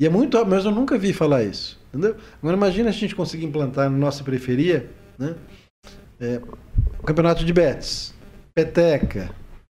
E 0.00 0.06
é 0.06 0.08
muito 0.08 0.44
mas 0.46 0.64
eu 0.64 0.70
nunca 0.70 0.98
vi 0.98 1.12
falar 1.12 1.44
isso. 1.44 1.80
Entendeu? 1.88 2.16
Agora 2.42 2.56
imagina 2.56 2.88
a 2.88 2.92
gente 2.92 3.14
conseguir 3.14 3.44
implantar 3.44 3.88
na 3.88 3.96
nossa 3.96 4.24
periferia 4.24 4.90
né, 5.16 5.36
é, 6.20 6.40
o 6.98 7.02
campeonato 7.04 7.44
de 7.44 7.52
bets, 7.52 8.12
peteca. 8.52 9.34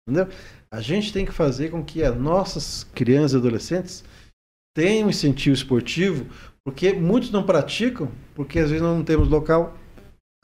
Entendeu? 0.09 0.29
A 0.71 0.81
gente 0.81 1.13
tem 1.13 1.25
que 1.25 1.33
fazer 1.33 1.71
com 1.71 1.85
que 1.85 2.03
as 2.03 2.17
nossas 2.17 2.85
crianças 2.95 3.35
e 3.35 3.37
adolescentes 3.37 4.05
tenham 4.77 5.07
um 5.07 5.11
incentivo 5.11 5.55
esportivo, 5.55 6.27
porque 6.65 6.93
muitos 6.93 7.31
não 7.31 7.45
praticam, 7.45 8.11
porque 8.35 8.59
às 8.59 8.71
vezes 8.71 8.83
não 8.83 9.03
temos 9.03 9.29
local 9.29 9.77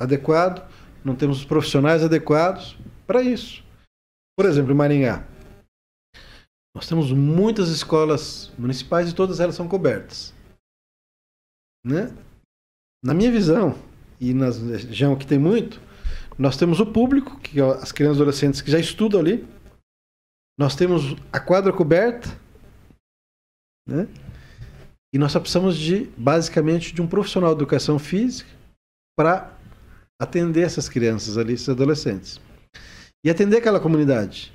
adequado, 0.01 0.66
não 1.05 1.14
temos 1.14 1.38
os 1.38 1.44
profissionais 1.44 2.02
adequados 2.02 2.76
para 3.06 3.22
isso. 3.22 3.62
Por 4.36 4.46
exemplo, 4.46 4.72
em 4.72 4.76
Maringá, 4.76 5.24
nós 6.74 6.88
temos 6.88 7.12
muitas 7.12 7.68
escolas 7.68 8.51
municipais 8.59 9.10
e 9.10 9.14
todas 9.14 9.40
elas 9.40 9.55
são 9.55 9.68
cobertas. 9.68 10.34
Né? 11.84 12.16
Na 13.02 13.14
minha 13.14 13.30
visão, 13.30 13.78
e 14.20 14.32
na 14.32 14.46
região 14.46 15.16
que 15.16 15.26
tem 15.26 15.38
muito, 15.38 15.80
nós 16.38 16.56
temos 16.56 16.80
o 16.80 16.86
público, 16.86 17.38
que 17.40 17.60
é 17.60 17.62
as 17.62 17.92
crianças 17.92 18.18
e 18.18 18.22
adolescentes 18.22 18.60
que 18.60 18.70
já 18.70 18.78
estudam 18.78 19.20
ali. 19.20 19.46
Nós 20.59 20.74
temos 20.74 21.16
a 21.32 21.38
quadra 21.38 21.72
coberta, 21.72 22.28
né? 23.86 24.09
E 25.12 25.18
nós 25.18 25.30
só 25.30 25.38
precisamos 25.38 25.76
de, 25.76 26.06
basicamente, 26.16 26.92
de 26.92 27.01
um 27.01 27.06
profissional 27.06 27.55
de 27.55 27.60
educação 27.60 27.98
física 27.98 28.51
para 29.16 29.56
atender 30.20 30.62
essas 30.62 30.88
crianças 30.88 31.38
ali, 31.38 31.52
esses 31.52 31.68
adolescentes. 31.68 32.40
E 33.24 33.30
atender 33.30 33.59
aquela 33.59 33.78
comunidade. 33.78 34.52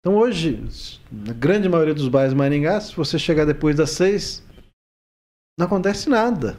Então 0.00 0.16
hoje, 0.16 0.64
na 1.10 1.32
grande 1.32 1.68
maioria 1.68 1.94
dos 1.94 2.08
bairros 2.08 2.32
de 2.32 2.38
Maringá, 2.38 2.80
se 2.80 2.94
você 2.94 3.18
chegar 3.18 3.44
depois 3.44 3.76
das 3.76 3.90
seis, 3.90 4.44
não 5.58 5.66
acontece 5.66 6.08
nada. 6.08 6.56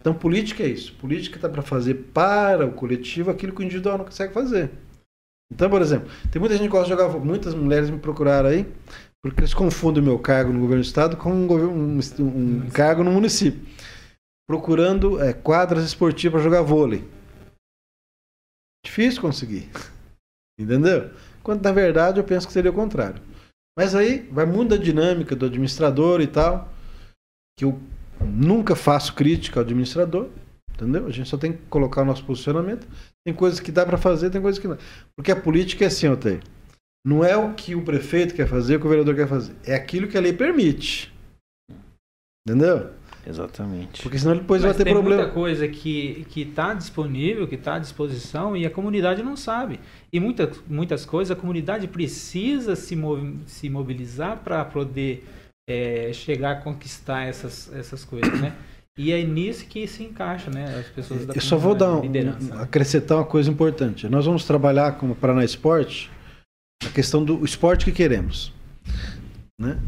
Então 0.00 0.14
política 0.14 0.62
é 0.62 0.68
isso. 0.68 0.94
Política 0.96 1.36
está 1.36 1.48
para 1.48 1.62
fazer 1.62 1.94
para 2.12 2.66
o 2.66 2.72
coletivo 2.72 3.30
aquilo 3.30 3.54
que 3.54 3.60
o 3.60 3.64
individual 3.64 3.98
não 3.98 4.04
consegue 4.04 4.32
fazer. 4.32 4.70
Então, 5.52 5.68
por 5.68 5.82
exemplo, 5.82 6.10
tem 6.30 6.40
muita 6.40 6.56
gente 6.56 6.64
que 6.64 6.72
gosta 6.72 6.94
de 6.94 7.00
jogar, 7.00 7.18
muitas 7.18 7.54
mulheres 7.54 7.90
me 7.90 7.98
procuraram 7.98 8.48
aí, 8.48 8.66
porque 9.22 9.40
eles 9.40 9.52
confundem 9.52 10.02
o 10.02 10.06
meu 10.06 10.18
cargo 10.18 10.52
no 10.52 10.60
governo 10.60 10.82
do 10.82 10.86
estado 10.86 11.16
com 11.16 11.30
um, 11.30 11.46
um, 11.46 11.98
um 12.20 12.70
cargo 12.70 13.04
no 13.04 13.12
município. 13.12 13.60
Procurando 14.48 15.22
é, 15.22 15.32
quadras 15.32 15.84
esportivas 15.84 16.40
para 16.40 16.42
jogar 16.42 16.62
vôlei. 16.62 17.06
Difícil 18.84 19.20
conseguir. 19.20 19.70
Entendeu? 20.58 21.10
Quando 21.42 21.62
na 21.62 21.72
verdade 21.72 22.18
eu 22.18 22.24
penso 22.24 22.46
que 22.46 22.52
seria 22.52 22.70
o 22.70 22.74
contrário. 22.74 23.20
Mas 23.76 23.94
aí 23.94 24.28
vai 24.30 24.46
muito 24.46 24.70
da 24.70 24.76
dinâmica 24.76 25.34
do 25.34 25.46
administrador 25.46 26.20
e 26.20 26.26
tal, 26.26 26.72
que 27.58 27.64
eu 27.64 27.80
nunca 28.20 28.76
faço 28.76 29.14
crítica 29.14 29.58
ao 29.58 29.64
administrador, 29.64 30.28
entendeu? 30.74 31.06
A 31.06 31.10
gente 31.10 31.28
só 31.28 31.36
tem 31.36 31.52
que 31.52 31.62
colocar 31.70 32.02
o 32.02 32.04
nosso 32.04 32.24
posicionamento. 32.24 32.86
Tem 33.24 33.34
coisas 33.34 33.60
que 33.60 33.72
dá 33.72 33.86
para 33.86 33.96
fazer, 33.96 34.30
tem 34.30 34.42
coisas 34.42 34.60
que 34.60 34.68
não. 34.68 34.78
Porque 35.16 35.32
a 35.32 35.36
política 35.36 35.84
é 35.84 35.86
assim, 35.88 36.08
Otei. 36.08 36.40
Não 37.04 37.24
é 37.24 37.36
o 37.36 37.54
que 37.54 37.74
o 37.74 37.84
prefeito 37.84 38.34
quer 38.34 38.46
fazer, 38.46 38.76
o 38.76 38.80
que 38.80 38.86
o 38.86 38.90
vereador 38.90 39.14
quer 39.14 39.28
fazer. 39.28 39.54
É 39.64 39.74
aquilo 39.74 40.06
que 40.06 40.16
a 40.16 40.20
lei 40.20 40.32
permite. 40.32 41.12
Entendeu? 42.46 42.90
Exatamente. 43.26 44.02
Porque 44.02 44.18
senão 44.18 44.36
depois 44.36 44.62
Mas 44.62 44.70
vai 44.70 44.78
ter 44.78 44.84
tem 44.84 44.92
problema. 44.92 45.22
muita 45.22 45.34
coisa 45.34 45.68
que 45.68 46.26
está 46.36 46.74
disponível, 46.74 47.46
que 47.46 47.54
está 47.54 47.76
à 47.76 47.78
disposição 47.78 48.56
e 48.56 48.66
a 48.66 48.70
comunidade 48.70 49.22
não 49.22 49.36
sabe. 49.36 49.78
E 50.12 50.18
muita, 50.18 50.50
muitas 50.68 51.06
coisas 51.06 51.36
a 51.36 51.40
comunidade 51.40 51.86
precisa 51.86 52.74
se, 52.74 52.96
mov, 52.96 53.36
se 53.46 53.70
mobilizar 53.70 54.38
para 54.38 54.64
poder 54.64 55.24
é, 55.68 56.12
chegar 56.12 56.52
a 56.52 56.56
conquistar 56.56 57.22
essas, 57.22 57.72
essas 57.72 58.04
coisas, 58.04 58.40
né? 58.40 58.54
E 58.98 59.10
é 59.10 59.22
nisso 59.24 59.64
que 59.66 59.86
se 59.86 60.02
encaixa, 60.02 60.50
né? 60.50 60.64
As 60.78 60.86
pessoas 60.88 61.24
da 61.24 61.32
Eu 61.34 61.40
só 61.40 61.56
vou 61.56 61.74
dar 61.74 61.96
um, 61.96 62.10
né? 62.10 62.36
acrescentar 62.60 63.18
uma 63.18 63.24
coisa 63.24 63.50
importante. 63.50 64.06
Nós 64.06 64.26
vamos 64.26 64.44
trabalhar 64.44 64.98
como 64.98 65.14
Paraná 65.14 65.42
Esporte 65.44 66.10
a 66.84 66.90
questão 66.90 67.24
do 67.24 67.42
esporte 67.44 67.84
que 67.86 67.92
queremos, 67.92 68.52
né? 69.58 69.78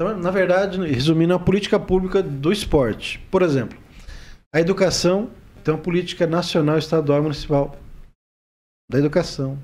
Então, 0.00 0.16
na 0.16 0.30
verdade, 0.30 0.80
resumindo, 0.80 1.34
a 1.34 1.38
política 1.38 1.78
pública 1.78 2.22
do 2.22 2.50
esporte. 2.50 3.18
Por 3.30 3.42
exemplo, 3.42 3.78
a 4.50 4.58
educação 4.58 5.30
tem 5.62 5.74
uma 5.74 5.82
política 5.82 6.26
nacional, 6.26 6.78
estadual 6.78 7.18
e 7.18 7.22
municipal 7.24 7.76
da 8.90 8.98
educação, 8.98 9.58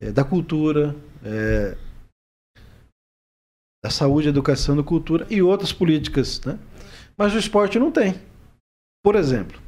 é, 0.00 0.10
da 0.10 0.24
cultura, 0.24 0.96
é, 1.22 1.76
da 3.84 3.90
saúde, 3.90 4.30
educação, 4.30 4.74
da 4.74 4.82
cultura 4.82 5.26
e 5.28 5.42
outras 5.42 5.74
políticas, 5.74 6.40
né? 6.46 6.58
Mas 7.14 7.34
o 7.34 7.38
esporte 7.38 7.78
não 7.78 7.92
tem. 7.92 8.14
Por 9.04 9.14
exemplo, 9.14 9.60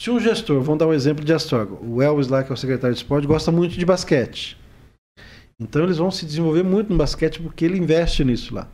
se 0.00 0.10
um 0.10 0.18
gestor, 0.18 0.60
vamos 0.62 0.80
dar 0.80 0.88
um 0.88 0.92
exemplo 0.92 1.24
de 1.24 1.32
Astorga, 1.32 1.74
o 1.74 2.02
Elvis 2.02 2.26
lá, 2.26 2.42
que 2.42 2.50
é 2.50 2.54
o 2.54 2.58
secretário 2.58 2.96
de 2.96 3.02
esporte, 3.02 3.24
gosta 3.24 3.52
muito 3.52 3.78
de 3.78 3.86
basquete. 3.86 4.58
Então 5.60 5.84
eles 5.84 5.98
vão 5.98 6.10
se 6.10 6.26
desenvolver 6.26 6.64
muito 6.64 6.90
no 6.90 6.98
basquete 6.98 7.40
porque 7.40 7.64
ele 7.64 7.78
investe 7.78 8.24
nisso 8.24 8.52
lá. 8.52 8.68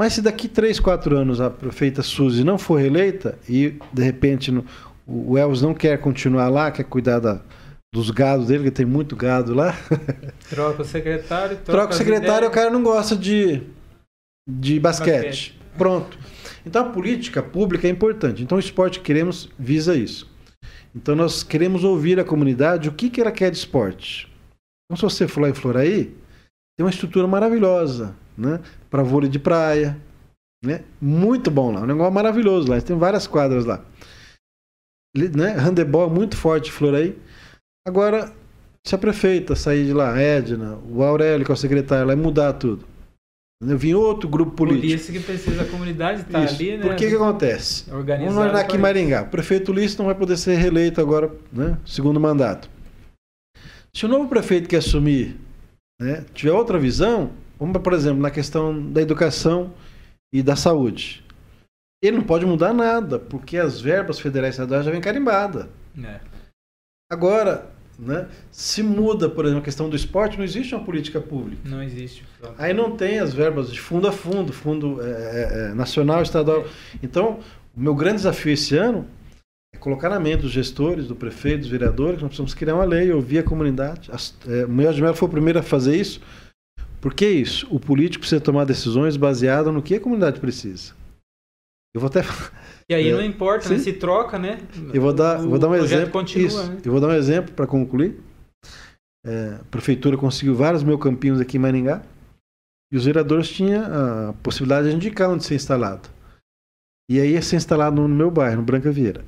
Mas 0.00 0.14
se 0.14 0.22
daqui 0.22 0.48
3, 0.48 0.80
4 0.80 1.14
anos 1.14 1.42
a 1.42 1.50
prefeita 1.50 2.02
Suzy 2.02 2.42
não 2.42 2.56
for 2.56 2.80
reeleita 2.80 3.38
e 3.46 3.78
de 3.92 4.02
repente 4.02 4.50
no, 4.50 4.64
o 5.06 5.36
Elvis 5.36 5.60
não 5.60 5.74
quer 5.74 6.00
continuar 6.00 6.48
lá, 6.48 6.70
quer 6.70 6.84
cuidar 6.84 7.18
da, 7.18 7.42
dos 7.94 8.10
gados 8.10 8.46
dele, 8.46 8.64
que 8.64 8.70
tem 8.70 8.86
muito 8.86 9.14
gado 9.14 9.52
lá. 9.52 9.76
Troca 10.48 10.80
o 10.80 10.84
secretário. 10.86 11.58
Troca, 11.58 11.72
troca 11.72 11.92
o 11.92 11.96
secretário, 11.98 12.48
o 12.48 12.50
cara 12.50 12.70
não 12.70 12.82
gosta 12.82 13.14
de, 13.14 13.60
de 14.50 14.80
basquete. 14.80 15.26
basquete. 15.26 15.60
Pronto. 15.76 16.18
Então 16.64 16.86
a 16.86 16.88
política 16.88 17.42
pública 17.42 17.86
é 17.86 17.90
importante. 17.90 18.42
Então 18.42 18.56
o 18.56 18.58
esporte 18.58 19.00
que 19.00 19.04
queremos 19.04 19.50
visa 19.58 19.94
isso. 19.94 20.30
Então 20.96 21.14
nós 21.14 21.42
queremos 21.42 21.84
ouvir 21.84 22.18
a 22.18 22.24
comunidade 22.24 22.88
o 22.88 22.92
que, 22.92 23.10
que 23.10 23.20
ela 23.20 23.30
quer 23.30 23.50
de 23.50 23.58
esporte. 23.58 24.32
Então 24.86 24.96
se 24.96 25.02
você 25.02 25.28
for 25.28 25.42
lá 25.42 25.50
em 25.50 25.54
Floraí, 25.54 26.04
tem 26.78 26.86
uma 26.86 26.88
estrutura 26.90 27.26
maravilhosa 27.26 28.16
né? 28.40 28.60
Para 28.88 29.02
vôlei 29.02 29.28
de 29.28 29.38
praia, 29.38 29.96
né? 30.64 30.82
Muito 31.00 31.50
bom 31.50 31.72
lá, 31.72 31.82
um 31.82 31.86
negócio 31.86 32.12
maravilhoso 32.12 32.68
lá. 32.68 32.80
Tem 32.80 32.96
várias 32.96 33.26
quadras 33.26 33.64
lá. 33.64 33.84
Né? 35.16 35.54
Handebol 35.58 36.08
é 36.08 36.10
muito 36.10 36.36
forte 36.36 36.70
flor 36.70 36.94
aí. 36.94 37.18
Agora, 37.86 38.32
se 38.86 38.94
a 38.94 38.98
prefeita 38.98 39.54
sair 39.54 39.86
de 39.86 39.92
lá, 39.92 40.14
a 40.14 40.20
Edna, 40.20 40.78
o 40.88 41.02
Aurélio, 41.02 41.44
que 41.44 41.50
é 41.50 41.54
o 41.54 41.56
secretário, 41.56 42.06
lá, 42.06 42.16
mudar 42.16 42.52
tudo. 42.54 42.84
Eu 43.62 43.76
vim 43.76 43.92
outro 43.92 44.26
grupo 44.26 44.52
político. 44.52 44.86
Por 44.86 44.94
isso 44.94 45.12
que 45.12 45.20
precisa 45.20 45.62
a 45.62 45.66
comunidade 45.66 46.22
estar 46.22 46.46
tá 46.46 46.48
ali, 46.48 46.78
né? 46.78 46.86
Por 46.86 46.96
que 46.96 47.08
que 47.08 47.14
acontece? 47.14 47.84
Vamos 47.90 48.36
olhar 48.36 48.56
aqui 48.56 48.76
em 48.76 48.80
Maringá. 48.80 49.22
O 49.22 49.28
prefeito 49.28 49.70
Ulisses 49.70 49.98
não 49.98 50.06
vai 50.06 50.14
poder 50.14 50.38
ser 50.38 50.54
reeleito 50.54 50.98
agora, 50.98 51.30
né? 51.52 51.76
Segundo 51.84 52.18
mandato. 52.18 52.70
Se 53.92 54.06
o 54.06 54.08
novo 54.08 54.28
prefeito 54.28 54.66
que 54.66 54.76
assumir 54.76 55.36
né, 56.00 56.24
tiver 56.32 56.52
outra 56.52 56.78
visão, 56.78 57.32
Vamos, 57.60 57.82
por 57.82 57.92
exemplo, 57.92 58.22
na 58.22 58.30
questão 58.30 58.90
da 58.90 59.02
educação 59.02 59.74
e 60.32 60.42
da 60.42 60.56
saúde. 60.56 61.22
Ele 62.02 62.16
não 62.16 62.24
pode 62.24 62.46
mudar 62.46 62.72
nada, 62.72 63.18
porque 63.18 63.58
as 63.58 63.78
verbas 63.78 64.18
federais 64.18 64.54
estaduais 64.54 64.86
já 64.86 64.90
vêm 64.90 65.00
carimbadas. 65.02 65.66
É. 66.02 66.20
Agora, 67.12 67.70
né, 67.98 68.28
se 68.50 68.82
muda, 68.82 69.28
por 69.28 69.44
exemplo, 69.44 69.60
a 69.60 69.64
questão 69.64 69.90
do 69.90 69.96
esporte, 69.96 70.38
não 70.38 70.44
existe 70.44 70.74
uma 70.74 70.82
política 70.82 71.20
pública. 71.20 71.68
Não 71.68 71.82
existe. 71.82 72.24
Aí 72.56 72.72
não 72.72 72.96
tem 72.96 73.18
as 73.18 73.34
verbas 73.34 73.70
de 73.70 73.78
fundo 73.78 74.08
a 74.08 74.12
fundo, 74.12 74.52
fundo 74.52 75.02
é, 75.02 75.10
é, 75.10 75.70
é 75.70 75.74
nacional, 75.74 76.22
estadual. 76.22 76.64
Então, 77.02 77.40
o 77.76 77.80
meu 77.80 77.94
grande 77.94 78.16
desafio 78.16 78.54
esse 78.54 78.74
ano 78.74 79.06
é 79.74 79.78
colocar 79.78 80.08
na 80.08 80.18
mente 80.18 80.40
dos 80.40 80.50
gestores, 80.50 81.06
do 81.06 81.14
prefeito, 81.14 81.60
dos 81.60 81.68
vereadores, 81.68 82.22
nós 82.22 82.28
precisamos 82.28 82.54
criar 82.54 82.76
uma 82.76 82.84
lei, 82.84 83.12
ouvir 83.12 83.40
a 83.40 83.42
comunidade. 83.42 84.10
As, 84.10 84.34
é, 84.48 84.64
o 84.64 84.68
Miguel 84.70 84.94
de 84.94 85.02
Mello 85.02 85.14
foi 85.14 85.28
o 85.28 85.30
primeiro 85.30 85.58
a 85.58 85.62
fazer 85.62 85.96
isso, 85.96 86.20
por 87.00 87.14
que 87.14 87.26
isso? 87.28 87.66
O 87.70 87.80
político 87.80 88.20
precisa 88.20 88.40
tomar 88.40 88.64
decisões 88.64 89.16
baseadas 89.16 89.72
no 89.72 89.82
que 89.82 89.94
a 89.94 90.00
comunidade 90.00 90.40
precisa. 90.40 90.94
Eu 91.94 92.00
vou 92.00 92.08
até. 92.08 92.22
E 92.88 92.94
aí 92.94 93.08
é, 93.08 93.12
não 93.12 93.24
importa, 93.24 93.68
né? 93.68 93.78
Se 93.78 93.92
troca, 93.92 94.38
né? 94.38 94.58
Eu 94.92 95.00
vou 95.00 95.12
dar, 95.12 95.40
o, 95.40 95.50
vou 95.50 95.58
dar 95.58 95.68
um 95.68 95.74
exemplo. 95.74 96.10
Continua, 96.10 96.46
isso. 96.46 96.70
Né? 96.70 96.80
Eu 96.84 96.92
vou 96.92 97.00
dar 97.00 97.08
um 97.08 97.14
exemplo 97.14 97.52
para 97.54 97.66
concluir. 97.66 98.20
É, 99.24 99.58
a 99.60 99.64
prefeitura 99.70 100.16
conseguiu 100.16 100.54
vários 100.54 100.82
mil 100.82 100.98
campinhos 100.98 101.40
aqui 101.40 101.56
em 101.56 101.60
Maringá. 101.60 102.02
E 102.92 102.96
os 102.96 103.04
vereadores 103.04 103.48
tinham 103.48 103.84
a 103.84 104.32
possibilidade 104.42 104.90
de 104.90 104.96
indicar 104.96 105.30
onde 105.30 105.44
ser 105.44 105.54
instalado. 105.54 106.08
E 107.08 107.20
aí 107.20 107.32
ia 107.32 107.42
ser 107.42 107.56
instalado 107.56 108.00
no 108.00 108.08
meu 108.08 108.30
bairro, 108.30 108.56
no 108.56 108.62
Branca 108.62 108.90
Vieira. 108.90 109.24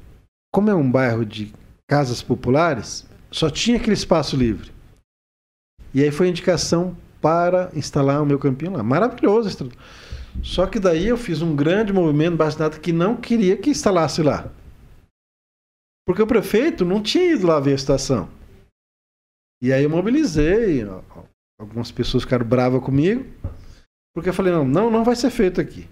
como 0.52 0.68
é 0.68 0.74
um 0.74 0.90
bairro 0.90 1.24
de 1.24 1.52
casas 1.88 2.22
populares, 2.22 3.06
só 3.30 3.48
tinha 3.48 3.76
aquele 3.76 3.94
espaço 3.94 4.36
livre. 4.36 4.70
E 5.94 6.02
aí 6.02 6.10
foi 6.10 6.26
a 6.26 6.30
indicação 6.30 6.96
para 7.22 7.70
instalar 7.72 8.20
o 8.20 8.26
meu 8.26 8.38
campinho 8.38 8.72
lá. 8.72 8.82
Maravilhoso. 8.82 9.70
Só 10.42 10.66
que 10.66 10.78
daí 10.78 11.06
eu 11.06 11.16
fiz 11.16 11.40
um 11.40 11.54
grande 11.54 11.92
movimento 11.92 12.36
bastinado 12.36 12.80
que 12.80 12.92
não 12.92 13.16
queria 13.16 13.56
que 13.56 13.70
instalasse 13.70 14.22
lá. 14.22 14.50
Porque 16.06 16.20
o 16.20 16.26
prefeito 16.26 16.84
não 16.84 17.00
tinha 17.00 17.32
ido 17.32 17.46
lá 17.46 17.60
ver 17.60 17.74
a 17.74 17.78
situação. 17.78 18.28
E 19.62 19.72
aí 19.72 19.84
eu 19.84 19.90
mobilizei, 19.90 20.84
algumas 21.60 21.92
pessoas 21.92 22.24
ficaram 22.24 22.44
bravas 22.44 22.82
comigo, 22.82 23.24
porque 24.12 24.28
eu 24.28 24.34
falei, 24.34 24.52
não, 24.52 24.64
não, 24.64 24.90
não 24.90 25.04
vai 25.04 25.14
ser 25.14 25.30
feito 25.30 25.60
aqui. 25.60 25.88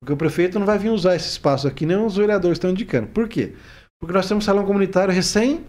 Porque 0.00 0.14
o 0.14 0.16
prefeito 0.16 0.58
não 0.58 0.64
vai 0.64 0.78
vir 0.78 0.90
usar 0.90 1.14
esse 1.14 1.28
espaço 1.28 1.68
aqui, 1.68 1.84
nem 1.84 1.98
os 1.98 2.16
vereadores 2.16 2.56
estão 2.56 2.70
indicando. 2.70 3.08
Por 3.08 3.28
quê? 3.28 3.54
Porque 4.00 4.14
nós 4.14 4.26
temos 4.26 4.44
um 4.44 4.46
salão 4.46 4.64
comunitário 4.64 5.12
recém 5.12 5.66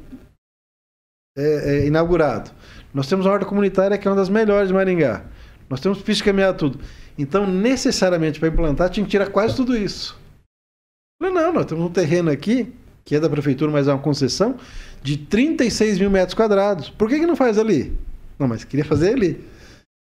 é, 1.37 1.41
é, 1.41 1.87
inaugurado. 1.87 2.51
Nós 2.93 3.07
temos 3.07 3.25
a 3.25 3.31
horta 3.31 3.45
comunitária 3.45 3.97
que 3.97 4.07
é 4.07 4.11
uma 4.11 4.17
das 4.17 4.29
melhores 4.29 4.69
de 4.69 4.73
Maringá. 4.73 5.23
Nós 5.69 5.79
temos 5.79 6.01
pista 6.01 6.25
caminhada 6.25 6.57
tudo. 6.57 6.79
Então, 7.17 7.45
necessariamente, 7.45 8.39
para 8.39 8.49
implantar, 8.49 8.89
tinha 8.89 9.03
que 9.03 9.11
tirar 9.11 9.27
quase 9.29 9.55
tudo 9.55 9.77
isso. 9.77 10.17
Falei, 11.21 11.35
não, 11.35 11.53
nós 11.53 11.65
temos 11.65 11.83
um 11.83 11.91
terreno 11.91 12.31
aqui, 12.31 12.73
que 13.03 13.15
é 13.15 13.19
da 13.19 13.29
prefeitura, 13.29 13.71
mas 13.71 13.87
é 13.87 13.93
uma 13.93 14.01
concessão, 14.01 14.57
de 15.03 15.17
36 15.17 15.99
mil 15.99 16.09
metros 16.09 16.33
quadrados. 16.33 16.89
Por 16.89 17.09
que, 17.09 17.19
que 17.19 17.27
não 17.27 17.35
faz 17.35 17.57
ali? 17.57 17.95
Não, 18.39 18.47
mas 18.47 18.63
queria 18.63 18.85
fazer 18.85 19.13
ali. 19.13 19.43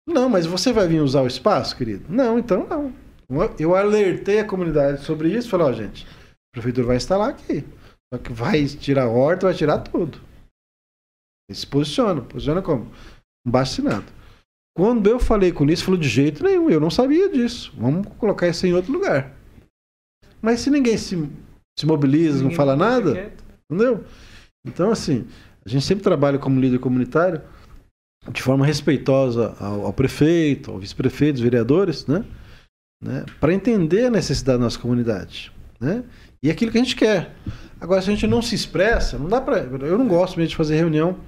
Não, 0.09 0.29
mas 0.29 0.47
você 0.47 0.73
vai 0.73 0.89
vir 0.89 1.01
usar 1.01 1.23
o 1.23 1.27
espaço, 1.27 1.77
querido? 1.77 2.05
Não, 2.09 2.39
então 2.39 2.67
não. 2.69 2.93
Eu 3.59 3.77
alertei 3.77 4.41
a 4.41 4.45
comunidade 4.45 5.05
sobre 5.05 5.29
isso, 5.29 5.49
falei, 5.49 5.67
ó, 5.67 5.71
oh, 5.71 5.73
gente, 5.73 6.07
a 6.07 6.53
prefeitura 6.55 6.87
vai 6.87 6.97
instalar 6.97 7.31
aqui. 7.31 7.65
Só 8.13 8.19
que 8.19 8.33
vai 8.33 8.65
tirar 8.65 9.09
horta, 9.09 9.47
vai 9.47 9.55
tirar 9.55 9.79
tudo. 9.79 10.19
Se 11.53 11.67
posiciona. 11.67 12.21
Posiciona 12.23 12.63
como? 12.63 12.91
Um. 13.47 13.51
Quando 14.77 15.09
eu 15.09 15.19
falei 15.19 15.53
com 15.53 15.65
isso, 15.67 15.85
falou 15.85 15.99
de 15.99 16.09
jeito 16.09 16.45
nenhum, 16.45 16.71
eu 16.71 16.81
não 16.81 16.91
sabia 16.91 17.29
disso. 17.29 17.73
Vamos 17.77 18.07
colocar 18.19 18.49
isso 18.49 18.67
em 18.67 18.73
outro 18.73 18.93
lugar. 18.93 19.35
Mas 20.41 20.61
se 20.61 20.71
ninguém 20.71 20.97
se, 20.97 21.29
se 21.79 21.87
mobiliza, 21.87 22.37
ninguém 22.37 22.49
não 22.51 22.57
fala 22.57 22.77
nada, 22.77 23.13
quieto. 23.13 23.45
entendeu? 23.71 24.05
Então, 24.67 24.91
assim, 24.91 25.27
a 25.65 25.69
gente 25.69 25.85
sempre 25.85 26.05
trabalha 26.05 26.39
como 26.39 26.61
líder 26.61 26.79
comunitário 26.79 27.43
de 28.31 28.43
forma 28.43 28.65
respeitosa 28.65 29.55
ao, 29.59 29.87
ao 29.87 29.93
prefeito, 29.93 30.71
ao 30.71 30.79
vice-prefeito, 30.79 31.37
aos 31.37 31.41
vereadores, 31.41 32.07
né? 32.07 32.25
né? 33.03 33.25
Para 33.41 33.53
entender 33.53 34.07
a 34.07 34.11
necessidade 34.11 34.59
da 34.59 34.65
nossa 34.65 34.79
comunidade, 34.79 35.53
né? 35.81 36.05
E 36.43 36.51
aquilo 36.51 36.71
que 36.71 36.79
a 36.79 36.83
gente 36.83 36.97
quer. 36.97 37.35
Agora, 37.81 38.01
se 38.01 38.11
a 38.11 38.15
gente 38.15 38.27
não 38.27 38.41
se 38.41 38.55
expressa, 38.55 39.19
não 39.19 39.29
dá 39.29 39.41
para. 39.41 39.59
Eu 39.59 39.99
não 39.99 40.09
gosto 40.09 40.37
mesmo 40.39 40.51
de 40.51 40.57
fazer 40.57 40.77
reunião 40.77 41.19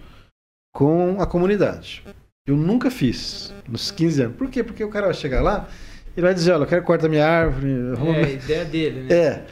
com 0.73 1.20
a 1.20 1.27
comunidade. 1.27 2.03
Eu 2.47 2.57
nunca 2.57 2.90
fiz 2.90 3.55
nos 3.69 3.90
15 3.90 4.23
anos. 4.23 4.36
Por 4.36 4.49
quê? 4.51 4.65
Porque 4.65 4.82
o 4.82 4.89
cara 4.89 5.07
vai 5.07 5.15
chegar 5.15 5.43
lá, 5.43 5.69
ele 6.16 6.27
vai 6.27 6.35
dizer, 6.35 6.53
olha, 6.53 6.62
eu 6.62 6.66
quero 6.66 6.82
cortar 6.82 7.09
minha 7.09 7.27
árvore. 7.27 7.69
É, 8.16 8.24
a 8.24 8.31
ideia 8.31 8.65
dele, 8.65 9.03
né? 9.03 9.15
É. 9.15 9.44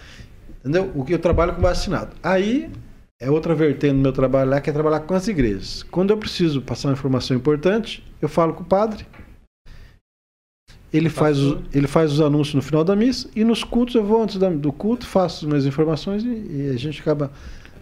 Entendeu? 0.61 0.91
O 0.95 1.05
que 1.05 1.15
eu 1.15 1.19
trabalho 1.19 1.55
com 1.55 1.63
vacinado. 1.63 2.17
Aí 2.23 2.71
é 3.21 3.31
outra 3.31 3.55
vertente 3.55 3.95
do 3.95 4.01
meu 4.01 4.13
trabalho 4.13 4.51
lá, 4.51 4.61
que 4.61 4.71
é 4.71 4.73
trabalhar 4.73 5.01
com 5.01 5.15
as 5.15 5.29
igrejas. 5.29 5.83
Quando 5.85 6.11
eu 6.11 6.17
preciso 6.17 6.61
passar 6.63 6.89
uma 6.89 6.95
informação 6.95 7.37
importante, 7.37 8.05
eu 8.21 8.29
falo 8.29 8.55
com 8.55 8.63
o 8.63 8.67
padre. 8.67 9.07
Ele 10.93 11.09
faz, 11.09 11.39
os, 11.39 11.63
ele 11.73 11.87
faz 11.87 12.13
os 12.13 12.21
anúncios 12.21 12.55
no 12.55 12.63
final 12.63 12.83
da 12.83 12.97
missa 12.97 13.31
e 13.37 13.45
nos 13.45 13.63
cultos 13.63 13.95
eu 13.95 14.05
vou 14.05 14.21
antes 14.21 14.37
do 14.37 14.73
culto, 14.73 15.07
faço 15.07 15.45
as 15.45 15.49
minhas 15.49 15.65
informações 15.65 16.25
e, 16.25 16.29
e 16.29 16.71
a 16.75 16.77
gente 16.77 17.01
acaba 17.01 17.31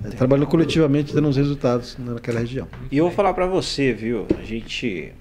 é, 0.04 0.08
trabalhando 0.10 0.46
coletivamente 0.46 1.14
dando 1.14 1.28
os 1.28 1.36
resultados 1.36 1.96
naquela 1.98 2.40
região. 2.40 2.68
E 2.90 2.98
eu 2.98 3.04
vou 3.04 3.12
falar 3.12 3.34
para 3.34 3.46
você, 3.46 3.92
viu? 3.92 4.26
A 4.38 4.44
gente 4.44 5.12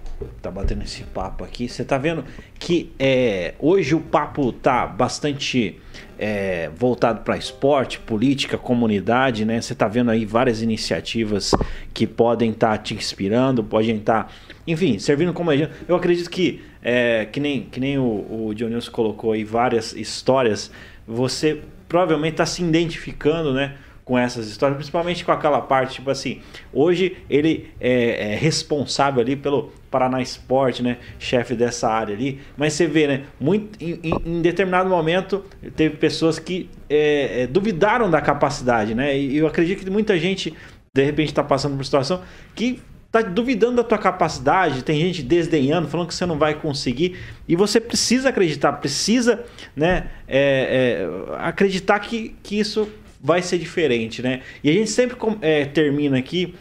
tá 0.42 0.50
batendo 0.50 0.84
esse 0.84 1.04
papo 1.04 1.44
aqui. 1.44 1.68
Você 1.68 1.84
tá 1.84 1.98
vendo 1.98 2.24
que 2.58 2.92
é, 2.98 3.54
hoje 3.60 3.94
o 3.94 4.00
papo 4.00 4.52
tá 4.52 4.86
bastante 4.86 5.80
é, 6.18 6.70
voltado 6.76 7.22
para 7.22 7.38
esporte, 7.38 8.00
política, 8.00 8.58
comunidade, 8.58 9.46
né? 9.46 9.62
Você 9.62 9.76
tá 9.76 9.88
vendo 9.88 10.10
aí 10.10 10.26
várias 10.26 10.62
iniciativas 10.62 11.54
que 11.94 12.08
podem 12.08 12.52
estar 12.52 12.72
tá 12.72 12.78
te 12.78 12.94
inspirando, 12.94 13.64
podem 13.64 13.98
estar, 13.98 14.26
tá, 14.26 14.30
enfim, 14.66 14.98
servindo 15.00 15.34
como 15.34 15.52
exemplo. 15.52 15.76
Eu 15.88 15.96
acredito 15.96 16.30
que 16.30 16.62
é, 16.82 17.26
que 17.26 17.40
nem, 17.40 17.64
que 17.64 17.80
nem 17.80 17.98
o, 17.98 18.48
o 18.48 18.54
Dionísio 18.54 18.92
colocou 18.92 19.34
aí 19.34 19.44
várias 19.44 19.94
histórias, 19.94 20.72
você 21.06 21.62
provavelmente 21.88 22.34
está 22.34 22.46
se 22.46 22.64
identificando, 22.64 23.54
né? 23.54 23.76
Com 24.08 24.18
essas 24.18 24.48
histórias, 24.48 24.78
principalmente 24.78 25.26
com 25.26 25.34
aquela 25.34 25.60
parte, 25.60 25.96
tipo 25.96 26.10
assim, 26.10 26.40
hoje 26.72 27.18
ele 27.30 27.70
é, 27.78 28.32
é 28.32 28.36
responsável 28.36 29.22
ali 29.22 29.36
pelo 29.36 29.70
Paraná 29.92 30.22
Esporte, 30.22 30.82
né, 30.82 30.98
chefe 31.20 31.56
dessa 31.56 31.90
área 31.90 32.16
ali, 32.16 32.40
mas 32.56 32.72
você 32.72 32.88
vê, 32.88 33.06
né, 33.06 33.24
muito, 33.38 33.78
em, 33.84 34.00
em 34.26 34.42
determinado 34.42 34.90
momento 34.90 35.44
teve 35.76 35.98
pessoas 35.98 36.40
que 36.40 36.70
é, 36.90 37.42
é, 37.42 37.48
duvidaram 37.48 38.10
da 38.10 38.22
capacidade, 38.22 38.96
né, 38.96 39.18
e 39.18 39.38
eu 39.38 39.46
acredito 39.46 39.84
que 39.84 39.90
muita 39.90 40.18
gente 40.18 40.54
de 40.94 41.04
repente 41.04 41.28
está 41.28 41.44
passando 41.44 41.72
por 41.72 41.80
uma 41.80 41.84
situação 41.84 42.22
que 42.56 42.82
tá 43.12 43.22
duvidando 43.22 43.76
da 43.76 43.84
tua 43.84 43.98
capacidade, 43.98 44.86
tem 44.86 45.02
gente 45.02 45.22
desdenhando, 45.22 45.90
falando 45.90 46.08
que 46.08 46.16
você 46.16 46.26
não 46.26 46.40
vai 46.40 46.54
conseguir, 46.54 47.18
e 47.46 47.58
você 47.58 47.82
precisa 47.82 48.30
acreditar, 48.30 48.72
precisa 48.74 49.44
né, 49.76 50.08
é, 50.26 51.02
é, 51.04 51.40
acreditar 51.40 52.00
que, 52.00 52.34
que 52.42 52.58
isso 52.58 52.88
vai 53.22 53.42
ser 53.42 53.58
diferente, 53.58 54.22
né? 54.22 54.42
E 54.64 54.70
a 54.70 54.74
gente 54.74 54.90
sempre 54.90 55.18
é, 55.42 55.66
termina 55.66 56.18
aqui, 56.18 56.56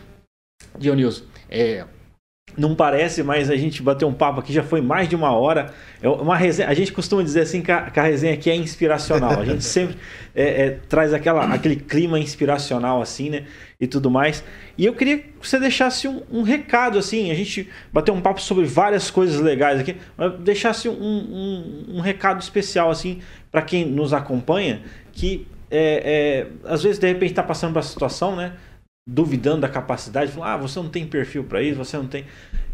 Dionilson, 0.79 1.25
é, 1.49 1.85
não 2.57 2.75
parece, 2.75 3.23
mas 3.23 3.51
a 3.51 3.57
gente 3.57 3.83
bateu 3.83 4.09
um 4.09 4.15
papo 4.15 4.41
aqui, 4.41 4.53
já 4.53 4.63
foi 4.63 4.81
mais 4.81 5.09
de 5.09 5.15
uma 5.15 5.31
hora. 5.31 5.75
É 6.01 6.09
uma 6.09 6.37
resenha, 6.37 6.69
a 6.69 6.75
gente 6.75 6.93
costuma 6.93 7.23
dizer 7.23 7.41
assim 7.41 7.61
que 7.61 7.71
a, 7.71 7.91
que 7.91 8.01
a 8.01 8.03
resenha 8.03 8.33
aqui 8.33 8.51
é 8.51 8.55
inspiracional. 8.55 9.39
A 9.41 9.45
gente 9.45 9.63
sempre 9.65 9.97
é, 10.35 10.67
é, 10.67 10.71
traz 10.89 11.13
aquela, 11.13 11.45
aquele 11.53 11.77
clima 11.77 12.19
inspiracional, 12.19 13.03
assim, 13.03 13.29
né? 13.29 13.45
E 13.79 13.87
tudo 13.87 14.11
mais. 14.11 14.43
E 14.79 14.87
eu 14.87 14.95
queria 14.95 15.19
que 15.19 15.33
você 15.41 15.59
deixasse 15.59 16.09
um, 16.09 16.23
um 16.31 16.43
recado, 16.43 16.99
assim. 16.99 17.31
A 17.31 17.35
gente 17.35 17.69
bateu 17.93 18.15
um 18.15 18.23
papo 18.23 18.41
sobre 18.41 18.65
várias 18.65 19.11
coisas 19.11 19.39
legais 19.39 19.81
aqui, 19.81 19.97
mas 20.17 20.33
deixasse 20.41 20.89
um, 20.89 20.95
um, 20.95 21.85
um 21.97 22.01
recado 22.01 22.41
especial, 22.41 22.91
assim, 22.91 23.21
para 23.51 23.61
quem 23.61 23.85
nos 23.85 24.15
acompanha, 24.15 24.81
que 25.13 25.47
é, 25.71 26.47
é, 26.65 26.71
às 26.71 26.83
vezes 26.83 26.99
de 26.99 27.07
repente 27.07 27.31
está 27.31 27.43
passando 27.43 27.73
por 27.73 27.79
uma 27.79 27.85
situação, 27.85 28.37
né? 28.37 28.57
Duvidando 29.09 29.61
da 29.61 29.69
capacidade, 29.69 30.33
falando, 30.33 30.51
ah, 30.51 30.57
você 30.57 30.79
não 30.81 30.89
tem 30.89 31.07
perfil 31.07 31.45
para 31.45 31.63
isso, 31.63 31.77
você 31.79 31.97
não 31.97 32.07
tem. 32.07 32.25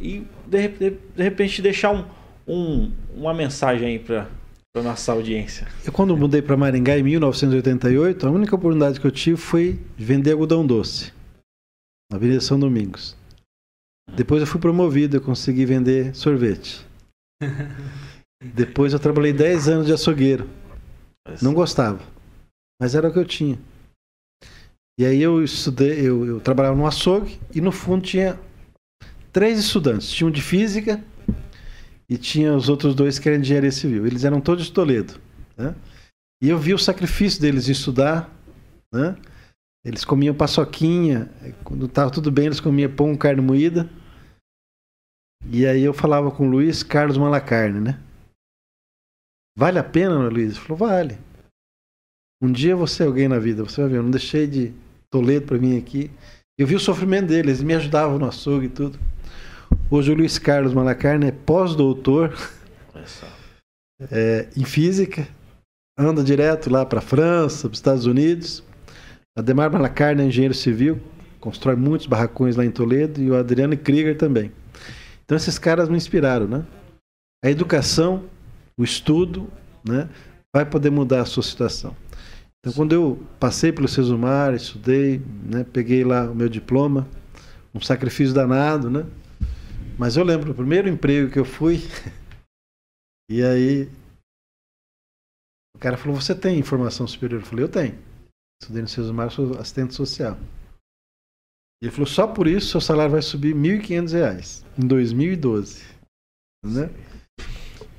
E 0.01 0.27
de, 0.47 0.69
de, 0.69 0.91
de 0.91 1.23
repente 1.23 1.61
deixar 1.61 1.93
um, 1.93 2.05
um, 2.47 2.91
uma 3.15 3.35
mensagem 3.35 3.89
aí 3.89 3.99
para 3.99 4.29
para 4.75 4.83
nossa 4.83 5.13
audiência. 5.13 5.69
Eu 5.85 5.93
quando 5.93 6.17
mudei 6.17 6.41
para 6.41 6.57
Maringá 6.57 6.99
em 6.99 7.03
1988, 7.03 8.27
a 8.27 8.31
única 8.31 8.55
oportunidade 8.55 8.99
que 8.99 9.07
eu 9.07 9.11
tive 9.11 9.37
foi 9.37 9.79
vender 9.99 10.33
algodão 10.33 10.67
doce 10.67 11.13
na 12.11 12.17
Avenida 12.17 12.41
São 12.41 12.59
Domingos. 12.59 13.15
Depois 14.17 14.41
eu 14.41 14.47
fui 14.47 14.59
promovido, 14.59 15.17
eu 15.17 15.21
consegui 15.21 15.67
vender 15.67 16.15
sorvete. 16.15 16.87
Depois 18.43 18.93
eu 18.93 18.99
trabalhei 18.99 19.33
10 19.33 19.69
anos 19.69 19.87
de 19.87 19.93
açougueiro. 19.93 20.49
Não 21.41 21.55
gostava. 21.55 22.01
Mas 22.81 22.95
era 22.95 23.09
o 23.09 23.13
que 23.13 23.19
eu 23.19 23.25
tinha. 23.25 23.59
E 24.99 25.07
aí 25.07 25.23
eu 25.23 25.43
estudei, 25.43 26.07
eu, 26.07 26.25
eu 26.27 26.41
trabalhava 26.41 26.77
no 26.77 26.87
açougue 26.87 27.41
e 27.55 27.61
no 27.61 27.73
fundo 27.73 28.05
tinha 28.05 28.39
três 29.33 29.59
estudantes. 29.59 30.11
Tinha 30.11 30.29
um 30.29 30.31
de 30.31 30.43
física 30.43 31.03
e 32.09 32.19
tinha 32.19 32.55
os 32.55 32.69
outros 32.69 32.95
dois 32.95 33.19
que 33.19 33.29
eram 33.29 33.39
de 33.39 33.47
engenharia 33.47 33.73
civil. 33.73 34.07
Eles 34.07 34.25
eram 34.25 34.41
todos 34.41 34.67
de 34.67 34.73
Toledo. 34.73 35.19
Né? 35.57 35.75
E 36.43 36.49
eu 36.49 36.59
vi 36.59 36.75
o 36.75 36.79
sacrifício 36.79 37.41
deles 37.41 37.69
em 37.69 37.73
estudar. 37.73 38.31
Né? 38.93 39.17
Eles 39.85 40.05
comiam 40.05 40.35
paçoquinha. 40.35 41.31
Quando 41.65 41.87
estava 41.87 42.11
tudo 42.11 42.31
bem, 42.31 42.47
eles 42.47 42.61
comiam 42.61 42.95
pão 42.95 43.17
carne 43.17 43.41
moída. 43.41 43.89
E 45.51 45.67
aí 45.67 45.83
eu 45.83 45.93
falava 45.93 46.31
com 46.31 46.47
o 46.47 46.51
Luiz 46.51 46.83
Carlos 46.83 47.17
Malacarne, 47.17 47.81
né? 47.81 48.01
Vale 49.59 49.79
a 49.79 49.85
pena, 49.85 50.29
Luiz? 50.29 50.53
Ele 50.53 50.61
falou, 50.61 50.77
vale. 50.77 51.19
Um 52.43 52.51
dia 52.51 52.75
você 52.75 53.05
é 53.05 53.07
alguém 53.07 53.29
na 53.29 53.39
vida, 53.39 53.63
você 53.63 53.81
vai 53.81 53.91
ver. 53.91 53.97
Eu 53.99 54.03
não 54.03 54.11
deixei 54.11 54.49
de 54.49 54.73
Toledo 55.09 55.47
para 55.47 55.59
mim 55.59 55.79
aqui. 55.79 56.11
Eu 56.59 56.67
vi 56.67 56.75
o 56.75 56.81
sofrimento 56.81 57.29
deles, 57.29 57.59
eles 57.59 57.63
me 57.63 57.73
ajudavam 57.73 58.19
no 58.19 58.27
açougue 58.27 58.67
e 58.67 58.69
tudo. 58.69 58.99
Hoje 59.89 60.11
o 60.11 60.15
Luiz 60.17 60.41
Carlos 60.41 60.75
Malacarne 60.75 61.29
é 61.29 61.31
pós-doutor 61.31 62.37
é, 64.11 64.49
em 64.57 64.65
física, 64.65 65.29
anda 65.97 66.25
direto 66.25 66.69
lá 66.69 66.85
para 66.85 66.99
a 66.99 67.03
França, 67.03 67.69
para 67.69 67.75
os 67.75 67.79
Estados 67.79 68.07
Unidos. 68.07 68.65
Ademar 69.39 69.71
Malacarne 69.71 70.23
é 70.23 70.27
engenheiro 70.27 70.53
civil, 70.53 71.01
constrói 71.39 71.77
muitos 71.77 72.09
barracões 72.09 72.57
lá 72.57 72.65
em 72.65 72.73
Toledo 72.73 73.23
e 73.23 73.31
o 73.31 73.37
Adriano 73.37 73.77
Krieger 73.77 74.19
também. 74.19 74.51
Então 75.25 75.37
esses 75.37 75.61
caras 75.61 75.89
me 75.89 75.97
inspiraram, 75.97 76.49
né? 76.49 76.67
A 77.45 77.49
educação, 77.49 78.25
o 78.77 78.83
estudo, 78.83 79.49
né, 79.85 80.09
vai 80.53 80.65
poder 80.65 80.91
mudar 80.91 81.21
a 81.21 81.25
sua 81.25 81.43
situação. 81.43 82.02
Então, 82.65 82.73
quando 82.77 82.93
eu 82.93 83.21
passei 83.41 83.73
pelo 83.73 83.89
Sesumar, 83.89 84.55
estudei, 84.55 85.19
né, 85.19 85.65
peguei 85.65 86.05
lá 86.05 86.31
o 86.31 86.35
meu 86.35 86.49
diploma, 86.49 87.09
um 87.75 87.81
sacrifício 87.81 88.33
danado, 88.33 88.89
né? 88.89 89.05
Mas 89.99 90.17
eu 90.17 90.23
lembro, 90.23 90.53
o 90.53 90.55
primeiro 90.55 90.89
emprego 90.89 91.29
que 91.29 91.41
eu 91.41 91.45
fui, 91.45 91.81
e 93.29 93.43
aí 93.43 93.91
o 95.75 95.79
cara 95.81 95.97
falou, 95.97 96.21
você 96.21 96.37
tem 96.37 96.57
informação 96.57 97.05
superior? 97.05 97.41
Eu 97.41 97.47
falei, 97.47 97.65
eu 97.65 97.69
tenho. 97.69 97.99
Estudei 98.63 98.83
no 98.83 98.89
Sesumar, 98.89 99.33
sou 99.33 99.59
assistente 99.59 99.95
social. 99.95 100.39
Ele 101.83 101.91
falou, 101.91 102.07
só 102.07 102.29
por 102.29 102.47
isso 102.47 102.69
seu 102.69 102.81
salário 102.81 103.11
vai 103.11 103.23
subir 103.23 103.57
R$ 103.57 103.81
1.500 103.81 104.65
em 104.79 104.87
2012. 104.87 105.83
Né? 106.65 106.89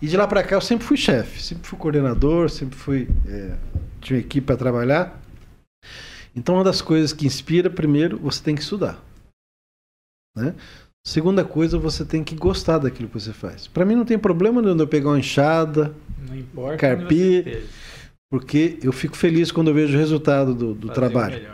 E 0.02 0.07
de 0.07 0.15
lá 0.15 0.26
para 0.26 0.41
cá 0.41 0.56
eu 0.56 0.61
sempre 0.61 0.85
fui 0.85 0.95
chefe, 0.95 1.44
sempre 1.44 1.68
fui 1.68 1.77
coordenador, 1.77 2.49
sempre 2.49 2.77
fui. 2.77 3.10
É, 3.27 3.57
tinha 4.04 4.18
uma 4.18 4.26
equipe 4.26 4.46
para 4.46 4.58
trabalhar. 4.58 5.22
Então, 6.36 6.56
uma 6.56 6.64
das 6.64 6.82
coisas 6.82 7.14
que 7.14 7.26
inspira, 7.26 7.70
primeiro, 7.70 8.18
você 8.20 8.44
tem 8.44 8.56
que 8.56 8.62
estudar. 8.62 9.04
Né? 10.36 10.56
Segunda 11.06 11.44
coisa, 11.44 11.78
você 11.78 12.06
tem 12.06 12.24
que 12.24 12.36
gostar 12.36 12.80
daquilo 12.80 13.10
que 13.10 13.20
você 13.20 13.34
faz. 13.34 13.68
Para 13.68 13.86
mim 13.86 13.96
não 13.96 14.06
tem 14.06 14.18
problema 14.18 14.62
nenhum 14.62 14.78
eu 14.78 14.88
pegar 14.88 15.10
uma 15.10 15.20
enxada, 15.20 15.94
não 16.54 16.78
carpir, 16.78 17.66
porque 18.32 18.80
eu 18.82 18.92
fico 18.92 19.18
feliz 19.18 19.52
quando 19.52 19.68
eu 19.68 19.74
vejo 19.74 19.96
o 19.96 20.00
resultado 20.00 20.56
do, 20.56 20.74
do 20.74 20.90
trabalho. 20.90 21.46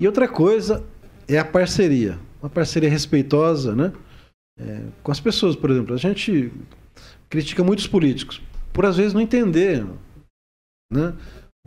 E 0.00 0.06
outra 0.06 0.28
coisa 0.28 0.84
é 1.28 1.38
a 1.38 1.44
parceria. 1.44 2.18
Uma 2.40 2.48
parceria 2.48 2.88
respeitosa 2.88 3.74
né? 3.74 3.92
É, 4.58 4.84
com 5.02 5.12
as 5.12 5.20
pessoas, 5.20 5.56
por 5.56 5.70
exemplo. 5.70 5.94
A 5.94 5.98
gente 5.98 6.52
critica 7.28 7.62
muitos 7.62 7.86
políticos 7.86 8.40
por 8.72 8.86
às 8.86 8.96
vezes 8.96 9.12
não 9.12 9.20
entender. 9.20 9.84
Né? 10.92 11.14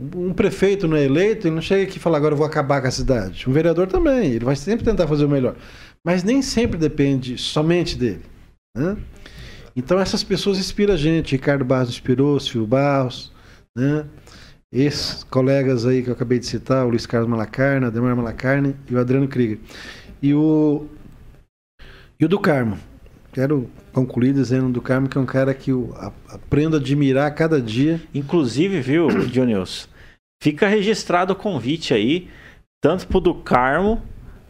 Um 0.00 0.32
prefeito 0.32 0.88
não 0.88 0.96
é 0.96 1.04
eleito, 1.04 1.46
ele 1.46 1.54
não 1.54 1.62
chega 1.62 1.84
aqui 1.84 1.98
e 1.98 2.00
fala 2.00 2.16
agora 2.16 2.34
eu 2.34 2.38
vou 2.38 2.46
acabar 2.46 2.80
com 2.80 2.88
a 2.88 2.90
cidade. 2.90 3.48
Um 3.48 3.52
vereador 3.52 3.86
também, 3.86 4.32
ele 4.32 4.44
vai 4.44 4.56
sempre 4.56 4.84
tentar 4.84 5.06
fazer 5.06 5.24
o 5.24 5.28
melhor. 5.28 5.56
Mas 6.04 6.24
nem 6.24 6.42
sempre 6.42 6.76
depende 6.76 7.38
somente 7.38 7.96
dele. 7.96 8.22
Né? 8.76 8.96
Então 9.76 9.98
essas 9.98 10.24
pessoas 10.24 10.58
inspiram 10.58 10.94
a 10.94 10.96
gente. 10.96 11.32
Ricardo 11.32 11.64
Barros 11.64 11.90
inspirou, 11.90 12.40
Silvio 12.40 12.66
Barros, 12.66 13.32
né? 13.76 14.04
esses 14.72 15.22
colegas 15.22 15.86
aí 15.86 16.02
que 16.02 16.10
eu 16.10 16.14
acabei 16.14 16.40
de 16.40 16.46
citar, 16.46 16.84
o 16.84 16.88
Luiz 16.88 17.06
Carlos 17.06 17.30
Malacarne, 17.30 17.86
Ademar 17.86 18.16
Malacarne 18.16 18.74
e 18.90 18.94
o 18.96 18.98
Adriano 18.98 19.28
Krieger. 19.28 19.60
E 20.20 20.34
o, 20.34 20.86
e 22.18 22.24
o 22.24 22.28
do 22.28 22.40
Carmo. 22.40 22.76
Quero 23.34 23.68
concluir 23.92 24.32
dizendo 24.32 24.70
do 24.70 24.80
Carmo 24.80 25.08
que 25.08 25.18
é 25.18 25.20
um 25.20 25.26
cara 25.26 25.52
que 25.52 25.72
eu 25.72 25.92
aprendo 26.28 26.76
a 26.76 26.78
admirar 26.78 27.26
a 27.26 27.30
cada 27.32 27.60
dia. 27.60 28.00
Inclusive, 28.14 28.80
viu, 28.80 29.08
Dionils? 29.26 29.88
Fica 30.40 30.68
registrado 30.68 31.32
o 31.32 31.36
convite 31.36 31.92
aí, 31.92 32.28
tanto 32.80 33.08
pro 33.08 33.18
do 33.18 33.34
Carmo, 33.34 34.00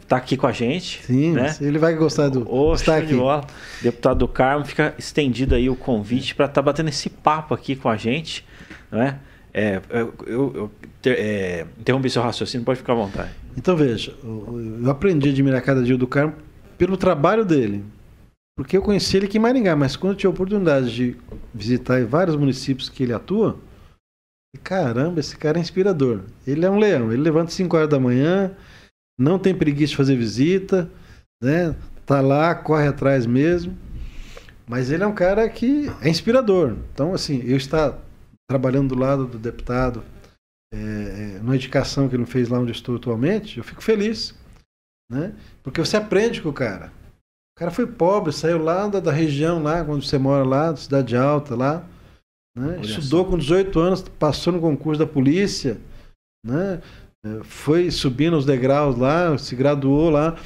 tá 0.07 0.19
aqui 0.19 0.37
com 0.37 0.47
a 0.47 0.53
gente. 0.53 1.03
Sim, 1.03 1.33
né? 1.33 1.57
ele 1.63 1.79
vai 1.79 1.95
gostar 1.95 2.29
do 2.29 2.47
o, 2.47 2.75
estar 2.75 2.99
aqui. 2.99 3.15
De 3.15 3.85
Deputado 3.85 4.19
do 4.19 4.29
Carmo, 4.29 4.67
fica 4.67 4.95
estendido 4.99 5.55
aí 5.55 5.71
o 5.71 5.77
convite 5.77 6.35
para 6.35 6.45
estar 6.45 6.61
tá 6.61 6.63
batendo 6.63 6.91
esse 6.91 7.09
papo 7.09 7.55
aqui 7.55 7.75
com 7.75 7.89
a 7.89 7.97
gente, 7.97 8.45
né? 8.93 9.19
É, 9.55 9.81
eu, 9.89 10.15
eu, 10.27 10.53
eu 10.55 10.71
é, 11.07 11.65
interrompi 11.81 12.11
seu 12.11 12.21
raciocínio, 12.21 12.67
pode 12.67 12.81
ficar 12.81 12.93
à 12.93 12.97
vontade. 12.97 13.31
Então 13.57 13.75
veja, 13.75 14.15
eu 14.23 14.91
aprendi 14.91 15.31
a 15.31 15.33
admirar 15.33 15.63
cada 15.63 15.83
dia 15.83 15.97
do 15.97 16.07
Carmo 16.07 16.35
pelo 16.77 16.99
trabalho 16.99 17.47
dele, 17.47 17.83
porque 18.57 18.77
eu 18.77 18.83
conheci 18.83 19.17
ele 19.17 19.27
aqui 19.27 19.39
em 19.39 19.41
Maringá, 19.41 19.75
mas 19.75 19.97
quando 19.97 20.13
eu 20.13 20.17
tive 20.17 20.29
a 20.29 20.31
oportunidade 20.31 20.95
de 20.95 21.17
visitar 21.53 22.05
vários 22.05 22.37
municípios 22.37 22.89
que 22.89 23.03
ele 23.03 23.13
atua, 23.13 23.59
caramba, 24.63 25.21
esse 25.21 25.37
cara 25.37 25.59
é 25.59 25.61
inspirador. 25.61 26.23
Ele 26.47 26.65
é 26.65 26.71
um 26.71 26.79
leão, 26.79 27.13
ele 27.13 27.23
levanta 27.23 27.51
5 27.51 27.77
horas 27.77 27.89
da 27.89 27.99
manhã, 27.99 28.57
não 29.19 29.39
tem 29.39 29.55
preguiça 29.55 29.91
de 29.91 29.97
fazer 29.97 30.17
visita, 30.17 30.91
né? 31.43 31.75
Tá 32.07 32.21
lá, 32.21 32.55
corre 32.55 32.87
atrás 32.87 33.27
mesmo. 33.27 33.77
Mas 34.67 34.91
ele 34.91 35.03
é 35.03 35.07
um 35.07 35.15
cara 35.15 35.49
que 35.49 35.91
é 36.01 36.09
inspirador. 36.09 36.77
Então, 36.93 37.13
assim, 37.13 37.43
eu 37.45 37.57
estar 37.57 37.99
trabalhando 38.49 38.95
do 38.95 39.01
lado 39.01 39.27
do 39.27 39.39
deputado, 39.39 40.03
é, 40.73 40.77
é, 40.77 41.41
na 41.43 41.55
indicação 41.55 42.09
que 42.09 42.17
ele 42.17 42.25
fez 42.25 42.49
lá 42.49 42.59
onde 42.59 42.73
estou 42.73 42.97
atualmente, 42.97 43.59
eu 43.59 43.65
fico 43.65 43.83
feliz. 43.83 44.35
Né? 45.11 45.35
Porque 45.63 45.81
você 45.81 45.97
aprende 45.97 46.41
com 46.41 46.49
o 46.49 46.53
cara. 46.53 46.93
O 47.57 47.61
cara 47.61 47.71
foi 47.71 47.87
pobre, 47.87 48.33
saiu 48.33 48.59
lá 48.59 48.89
da, 48.89 48.99
da 48.99 49.13
região 49.13 49.63
lá, 49.63 49.81
onde 49.89 50.09
você 50.09 50.19
mora 50.19 50.45
lá, 50.45 50.75
cidade 50.75 51.17
alta 51.17 51.55
lá. 51.55 51.87
Né? 52.57 52.81
Estudou 52.83 53.25
com 53.25 53.39
18 53.39 53.79
anos, 53.79 54.03
passou 54.03 54.53
no 54.53 54.61
concurso 54.61 54.99
da 54.99 55.07
polícia, 55.07 55.81
né? 56.45 56.83
É, 57.25 57.43
foi 57.45 57.91
subindo 57.91 58.37
os 58.37 58.45
degraus 58.45 58.99
lá, 58.99 59.37
se 59.39 59.55
graduou 59.55 60.11
lá. 60.11 60.37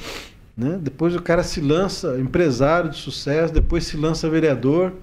Né? 0.55 0.77
Depois 0.77 1.15
o 1.15 1.21
cara 1.21 1.43
se 1.43 1.59
lança 1.59 2.19
empresário 2.19 2.89
de 2.89 2.97
sucesso, 2.97 3.53
depois 3.53 3.85
se 3.85 3.97
lança 3.97 4.29
vereador. 4.29 4.93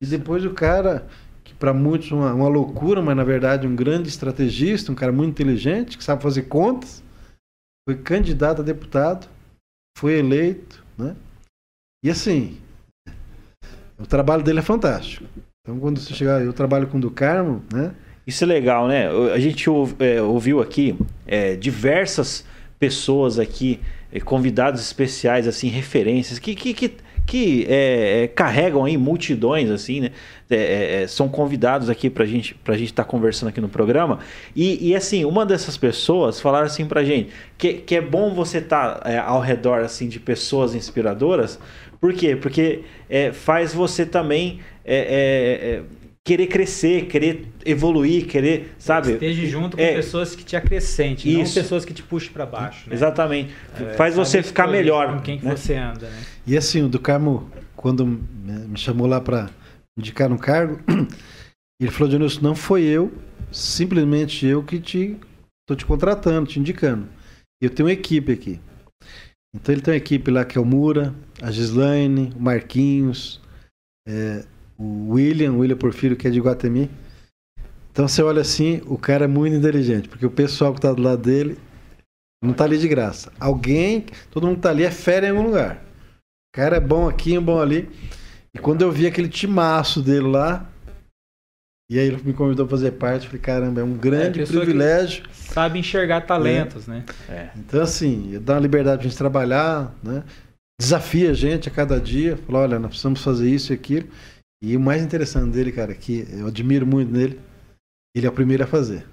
E 0.00 0.06
depois 0.06 0.44
o 0.44 0.54
cara, 0.54 1.08
que 1.42 1.52
para 1.52 1.74
muitos 1.74 2.12
uma, 2.12 2.32
uma 2.32 2.48
loucura, 2.48 3.02
mas 3.02 3.16
na 3.16 3.24
verdade 3.24 3.66
um 3.66 3.74
grande 3.74 4.08
estrategista, 4.08 4.92
um 4.92 4.94
cara 4.94 5.10
muito 5.10 5.30
inteligente, 5.30 5.98
que 5.98 6.04
sabe 6.04 6.22
fazer 6.22 6.42
contas, 6.42 7.02
foi 7.88 7.96
candidato 7.96 8.62
a 8.62 8.64
deputado, 8.64 9.28
foi 9.98 10.18
eleito, 10.18 10.84
né? 10.98 11.14
E 12.04 12.10
assim, 12.10 12.58
o 13.98 14.06
trabalho 14.06 14.42
dele 14.42 14.58
é 14.58 14.62
fantástico. 14.62 15.24
Então, 15.62 15.78
quando 15.78 16.00
você 16.00 16.14
chegar, 16.14 16.42
eu 16.42 16.52
trabalho 16.52 16.86
com 16.86 16.98
o 16.98 17.00
do 17.00 17.10
Carmo, 17.10 17.62
né? 17.72 17.94
Isso 18.26 18.44
é 18.44 18.46
legal, 18.46 18.86
né? 18.88 19.08
A 19.32 19.38
gente 19.38 19.68
é, 20.00 20.20
ouviu 20.20 20.60
aqui 20.60 20.98
é, 21.26 21.56
diversas 21.56 22.44
pessoas 22.78 23.38
aqui, 23.38 23.80
é, 24.12 24.20
convidados 24.20 24.80
especiais, 24.80 25.48
assim, 25.48 25.68
referências, 25.68 26.38
que, 26.38 26.54
que, 26.54 26.74
que, 26.74 26.96
que 27.28 27.66
é, 27.68 28.22
é, 28.22 28.26
carregam 28.26 28.86
aí 28.86 28.96
multidões, 28.96 29.70
assim, 29.70 30.00
né? 30.00 30.10
É, 30.48 31.04
são 31.06 31.28
convidados 31.28 31.90
aqui 31.90 32.08
pra 32.08 32.24
gente 32.24 32.54
pra 32.54 32.74
gente 32.74 32.86
estar 32.86 33.04
tá 33.04 33.08
conversando 33.08 33.50
aqui 33.50 33.60
no 33.60 33.68
programa. 33.68 34.20
E, 34.56 34.88
e, 34.88 34.96
assim, 34.96 35.26
uma 35.26 35.44
dessas 35.44 35.76
pessoas 35.76 36.40
falaram 36.40 36.64
assim 36.64 36.86
pra 36.86 37.04
gente 37.04 37.28
que, 37.58 37.74
que 37.74 37.96
é 37.96 38.00
bom 38.00 38.32
você 38.32 38.58
estar 38.58 39.00
tá, 39.00 39.22
ao 39.24 39.42
redor, 39.42 39.80
assim, 39.80 40.08
de 40.08 40.18
pessoas 40.18 40.74
inspiradoras. 40.74 41.60
Por 42.00 42.14
quê? 42.14 42.34
Porque 42.34 42.84
faz 43.34 43.74
você 43.74 44.06
também 44.06 44.60
querer 46.28 46.46
crescer, 46.46 47.06
querer 47.06 47.46
evoluir, 47.64 48.26
querer, 48.26 48.74
sabe? 48.78 49.12
Esteja 49.12 49.46
junto 49.46 49.78
com 49.78 49.82
é, 49.82 49.94
pessoas 49.94 50.36
que 50.36 50.44
te 50.44 50.56
acrescentem, 50.56 51.38
não 51.38 51.40
pessoas 51.40 51.86
que 51.86 51.94
te 51.94 52.02
puxem 52.02 52.30
para 52.30 52.44
baixo. 52.44 52.86
Né? 52.86 52.94
Exatamente. 52.94 53.54
É, 53.80 53.94
Faz 53.94 54.14
você 54.14 54.42
ficar 54.42 54.66
melhor. 54.66 55.14
Com 55.14 55.22
quem 55.22 55.38
que 55.38 55.46
né? 55.46 55.56
você 55.56 55.74
anda, 55.74 56.06
né? 56.06 56.22
E 56.46 56.54
assim, 56.54 56.82
o 56.82 56.88
do 56.88 56.98
Carmo, 56.98 57.50
quando 57.74 58.04
me 58.04 58.76
chamou 58.76 59.06
lá 59.06 59.22
para 59.22 59.48
indicar 59.98 60.30
um 60.30 60.36
cargo, 60.36 60.78
ele 61.80 61.90
falou, 61.90 62.10
Dionilson, 62.10 62.42
não 62.42 62.54
foi 62.54 62.82
eu, 62.82 63.10
simplesmente 63.50 64.46
eu 64.46 64.62
que 64.62 64.78
te 64.78 65.16
tô 65.66 65.74
te 65.74 65.86
contratando, 65.86 66.46
te 66.46 66.60
indicando. 66.60 67.08
Eu 67.58 67.70
tenho 67.70 67.86
uma 67.86 67.92
equipe 67.92 68.32
aqui. 68.32 68.60
Então 69.56 69.74
ele 69.74 69.80
tem 69.80 69.94
uma 69.94 69.98
equipe 69.98 70.30
lá 70.30 70.44
que 70.44 70.58
é 70.58 70.60
o 70.60 70.64
Mura, 70.64 71.14
a 71.40 71.50
Gislaine, 71.50 72.34
o 72.36 72.40
Marquinhos, 72.40 73.40
é, 74.06 74.44
o 74.78 75.12
William, 75.14 75.54
William 75.54 75.76
Porfírio, 75.76 76.16
que 76.16 76.28
é 76.28 76.30
de 76.30 76.40
Guatemi. 76.40 76.88
Então 77.90 78.06
você 78.06 78.22
olha 78.22 78.40
assim, 78.40 78.80
o 78.86 78.96
cara 78.96 79.24
é 79.24 79.28
muito 79.28 79.56
inteligente, 79.56 80.08
porque 80.08 80.24
o 80.24 80.30
pessoal 80.30 80.72
que 80.72 80.78
está 80.78 80.92
do 80.92 81.02
lado 81.02 81.20
dele 81.20 81.58
não 82.42 82.52
está 82.52 82.64
ali 82.64 82.78
de 82.78 82.86
graça. 82.86 83.32
Alguém, 83.40 84.06
todo 84.30 84.46
mundo 84.46 84.54
que 84.54 84.60
está 84.60 84.70
ali 84.70 84.84
é 84.84 84.90
férias 84.90 85.32
em 85.32 85.36
algum 85.36 85.48
lugar. 85.48 85.82
O 86.54 86.56
cara 86.56 86.76
é 86.76 86.80
bom 86.80 87.08
aqui, 87.08 87.36
é 87.36 87.40
bom 87.40 87.60
ali. 87.60 87.88
E 88.54 88.58
quando 88.58 88.82
eu 88.82 88.92
vi 88.92 89.06
aquele 89.06 89.28
timaço 89.28 90.00
dele 90.00 90.28
lá, 90.28 90.70
e 91.90 91.98
aí 91.98 92.06
ele 92.06 92.22
me 92.22 92.32
convidou 92.32 92.66
a 92.66 92.68
fazer 92.68 92.92
parte, 92.92 93.24
eu 93.24 93.30
falei, 93.30 93.40
caramba, 93.40 93.80
é 93.80 93.84
um 93.84 93.96
grande 93.96 94.42
é, 94.42 94.46
privilégio. 94.46 95.24
Sabe 95.32 95.78
enxergar 95.78 96.20
talentos, 96.20 96.86
né? 96.86 97.04
né? 97.28 97.50
É. 97.54 97.58
Então, 97.58 97.80
assim, 97.80 98.38
dá 98.42 98.54
uma 98.54 98.60
liberdade 98.60 98.98
pra 98.98 99.08
gente 99.08 99.18
trabalhar, 99.18 99.94
né? 100.02 100.22
Desafia 100.80 101.30
a 101.30 101.34
gente 101.34 101.68
a 101.68 101.72
cada 101.72 101.98
dia, 101.98 102.36
fala, 102.36 102.60
olha, 102.60 102.78
nós 102.78 102.90
precisamos 102.90 103.22
fazer 103.22 103.50
isso 103.50 103.72
e 103.72 103.74
aquilo. 103.74 104.06
E 104.62 104.76
o 104.76 104.80
mais 104.80 105.02
interessante 105.02 105.52
dele, 105.52 105.70
cara, 105.70 105.94
que 105.94 106.26
eu 106.32 106.48
admiro 106.48 106.86
muito 106.86 107.12
nele, 107.12 107.38
ele 108.14 108.26
é 108.26 108.28
o 108.28 108.32
primeiro 108.32 108.64
a 108.64 108.66
fazer. 108.66 109.04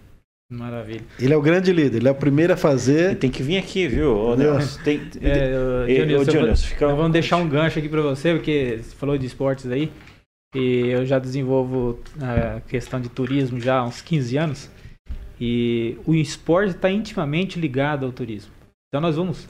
Maravilha. 0.51 1.03
Ele 1.19 1.33
é 1.33 1.37
o 1.37 1.41
grande 1.41 1.73
líder, 1.73 1.97
ele 1.97 2.07
é 2.07 2.11
o 2.11 2.15
primeiro 2.15 2.53
a 2.53 2.57
fazer. 2.57 3.13
E 3.13 3.15
tem 3.15 3.31
que 3.31 3.41
vir 3.41 3.57
aqui, 3.57 3.87
viu? 3.87 4.15
Ô, 4.15 4.35
Nelson, 4.35 4.83
tem, 4.83 5.01
é, 5.21 5.85
Dionísio, 6.23 6.69
fica... 6.69 6.87
vamos 6.87 7.11
deixar 7.11 7.37
um 7.37 7.49
gancho 7.49 7.79
aqui 7.79 7.89
para 7.89 8.01
você, 8.01 8.33
porque 8.33 8.79
você 8.81 8.95
falou 8.95 9.17
de 9.17 9.25
esportes 9.25 9.65
aí. 9.71 9.91
E 10.55 10.87
eu 10.87 11.05
já 11.05 11.19
desenvolvo 11.19 11.99
a 12.21 12.61
questão 12.61 13.01
de 13.01 13.09
turismo 13.09 13.59
já 13.59 13.79
há 13.79 13.83
uns 13.85 14.01
15 14.01 14.37
anos. 14.37 14.69
E 15.41 15.97
o 16.05 16.13
esporte 16.13 16.75
está 16.75 16.89
intimamente 16.89 17.59
ligado 17.59 18.05
ao 18.05 18.11
turismo. 18.11 18.51
Então 18.87 19.01
nós 19.01 19.15
vamos 19.15 19.47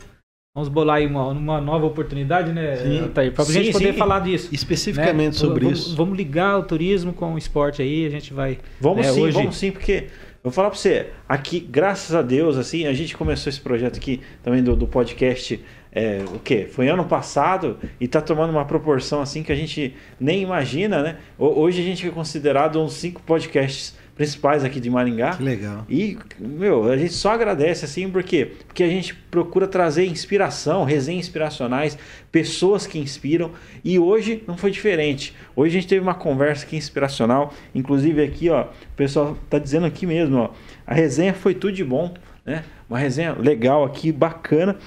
Vamos 0.56 0.69
bolar 0.69 0.95
aí 0.95 1.06
uma, 1.06 1.27
uma 1.27 1.60
nova 1.60 1.86
oportunidade, 1.86 2.53
né, 2.53 2.77
Para 3.14 3.44
a 3.44 3.52
gente 3.52 3.73
poder 3.73 3.91
sim. 3.91 3.99
falar 3.99 4.22
disso. 4.22 4.48
Especificamente 4.53 5.34
né? 5.34 5.40
sobre 5.40 5.65
vamos, 5.65 5.80
isso. 5.80 5.95
Vamos 5.98 6.18
ligar 6.18 6.57
o 6.57 6.64
turismo 6.64 7.11
com 7.11 7.34
o 7.34 7.38
esporte 7.38 7.82
aí, 7.82 8.06
a 8.06 8.10
gente 8.10 8.34
vai. 8.34 8.60
Vamos 8.80 9.06
né, 9.06 9.11
sim, 9.11 9.22
hoje... 9.22 9.34
vamos 9.34 9.57
sim, 9.57 9.69
porque 9.69 10.06
vou 10.41 10.53
falar 10.53 10.69
para 10.69 10.80
você, 10.80 11.07
aqui, 11.27 11.60
graças 11.60 12.15
a 12.15 12.22
Deus, 12.22 12.57
assim, 12.57 12.88
a 12.88 12.94
gente 12.94 13.18
começou 13.18 13.49
esse 13.49 13.60
projeto 13.60 13.98
aqui 13.98 14.22
também 14.41 14.64
do, 14.64 14.77
do 14.77 14.88
podcast 14.88 15.61
é, 15.91 16.23
o 16.34 16.40
que? 16.40 16.65
Foi 16.65 16.90
ano 16.90 17.06
passado 17.06 17.77
e 17.99 18.03
está 18.06 18.22
tomando 18.22 18.49
uma 18.49 18.65
proporção 18.65 19.22
assim 19.22 19.44
que 19.44 19.52
a 19.52 19.56
gente 19.56 19.94
nem 20.19 20.41
imagina, 20.41 21.02
né? 21.02 21.18
Hoje 21.38 21.82
a 21.82 21.84
gente 21.84 22.06
é 22.06 22.11
considerado 22.11 22.82
uns 22.82 22.94
cinco 22.94 23.22
podcasts 23.22 23.95
principais 24.15 24.63
aqui 24.63 24.79
de 24.79 24.89
Maringá. 24.89 25.35
Que 25.35 25.43
legal. 25.43 25.85
E, 25.89 26.17
meu, 26.39 26.89
a 26.89 26.97
gente 26.97 27.13
só 27.13 27.31
agradece 27.31 27.85
assim, 27.85 28.09
porque 28.09 28.45
Porque 28.65 28.83
a 28.83 28.87
gente 28.87 29.13
procura 29.13 29.67
trazer 29.67 30.05
inspiração, 30.05 30.83
resenhas 30.83 31.25
inspiracionais, 31.25 31.97
pessoas 32.31 32.87
que 32.87 32.97
inspiram. 32.97 33.51
E 33.83 33.99
hoje 33.99 34.43
não 34.47 34.57
foi 34.57 34.71
diferente. 34.71 35.35
Hoje 35.55 35.77
a 35.77 35.81
gente 35.81 35.89
teve 35.89 36.01
uma 36.01 36.15
conversa 36.15 36.65
aqui 36.65 36.75
inspiracional. 36.75 37.53
Inclusive 37.73 38.23
aqui, 38.23 38.49
ó, 38.49 38.63
o 38.63 38.95
pessoal 38.95 39.37
tá 39.49 39.59
dizendo 39.59 39.85
aqui 39.85 40.05
mesmo, 40.05 40.37
ó. 40.37 40.49
A 40.87 40.93
resenha 40.93 41.33
foi 41.33 41.53
tudo 41.53 41.73
de 41.73 41.83
bom, 41.83 42.13
né? 42.45 42.63
Uma 42.89 42.99
resenha 42.99 43.33
legal 43.33 43.83
aqui, 43.83 44.11
bacana. 44.11 44.77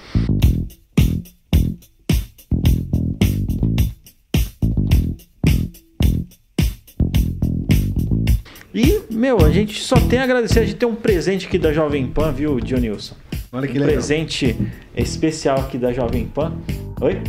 E, 8.74 9.02
meu, 9.18 9.44
a 9.44 9.50
gente 9.50 9.82
só 9.82 9.96
tem 9.96 10.20
a 10.20 10.24
agradecer. 10.24 10.60
A 10.60 10.64
gente 10.64 10.76
tem 10.76 10.88
um 10.88 10.94
presente 10.94 11.46
aqui 11.46 11.58
da 11.58 11.72
Jovem 11.72 12.06
Pan, 12.06 12.32
viu, 12.32 12.60
Dionilson? 12.60 13.16
Olha 13.50 13.66
que 13.66 13.72
um 13.76 13.80
legal. 13.80 13.94
presente 13.94 14.56
especial 14.96 15.58
aqui 15.58 15.76
da 15.76 15.92
Jovem 15.92 16.26
Pan. 16.26 16.52
Oi? 17.00 17.20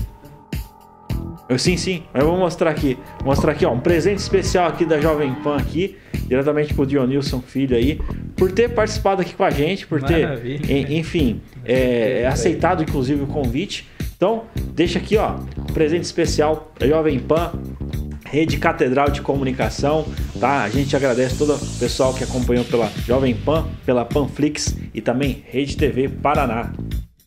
Eu, 1.49 1.57
sim, 1.57 1.77
sim. 1.77 2.03
Eu 2.13 2.27
vou 2.27 2.37
mostrar 2.37 2.69
aqui. 2.69 2.95
Vou 3.17 3.27
mostrar 3.27 3.53
aqui, 3.53 3.65
ó. 3.65 3.73
Um 3.73 3.79
presente 3.79 4.19
especial 4.19 4.67
aqui 4.67 4.85
da 4.85 5.01
Jovem 5.01 5.33
Pan 5.35 5.57
aqui. 5.57 5.97
Diretamente 6.27 6.75
pro 6.75 6.85
Dionilson 6.85 7.41
Filho 7.41 7.75
aí. 7.75 7.99
Por 8.37 8.51
ter 8.51 8.69
participado 8.69 9.23
aqui 9.23 9.33
com 9.33 9.43
a 9.43 9.49
gente. 9.49 9.87
Por 9.87 9.99
Maravilha. 9.99 10.59
ter, 10.59 10.91
enfim, 10.91 11.41
é, 11.65 12.27
aceitado 12.27 12.83
inclusive 12.83 13.23
o 13.23 13.27
convite. 13.27 13.87
Então, 14.15 14.43
deixa 14.75 14.99
aqui, 14.99 15.17
ó. 15.17 15.37
Um 15.57 15.73
presente 15.73 16.03
especial 16.03 16.71
da 16.77 16.87
Jovem 16.87 17.17
Pan. 17.17 17.53
Rede 18.31 18.57
Catedral 18.57 19.09
de 19.09 19.21
Comunicação, 19.21 20.05
tá? 20.39 20.63
A 20.63 20.69
gente 20.69 20.95
agradece 20.95 21.35
todo 21.35 21.55
o 21.55 21.79
pessoal 21.79 22.13
que 22.13 22.23
acompanhou 22.23 22.63
pela 22.63 22.87
Jovem 23.05 23.35
Pan, 23.35 23.67
pela 23.85 24.05
Panflix 24.05 24.77
e 24.93 25.01
também 25.01 25.43
Rede 25.47 25.75
TV 25.75 26.07
Paraná. 26.07 26.71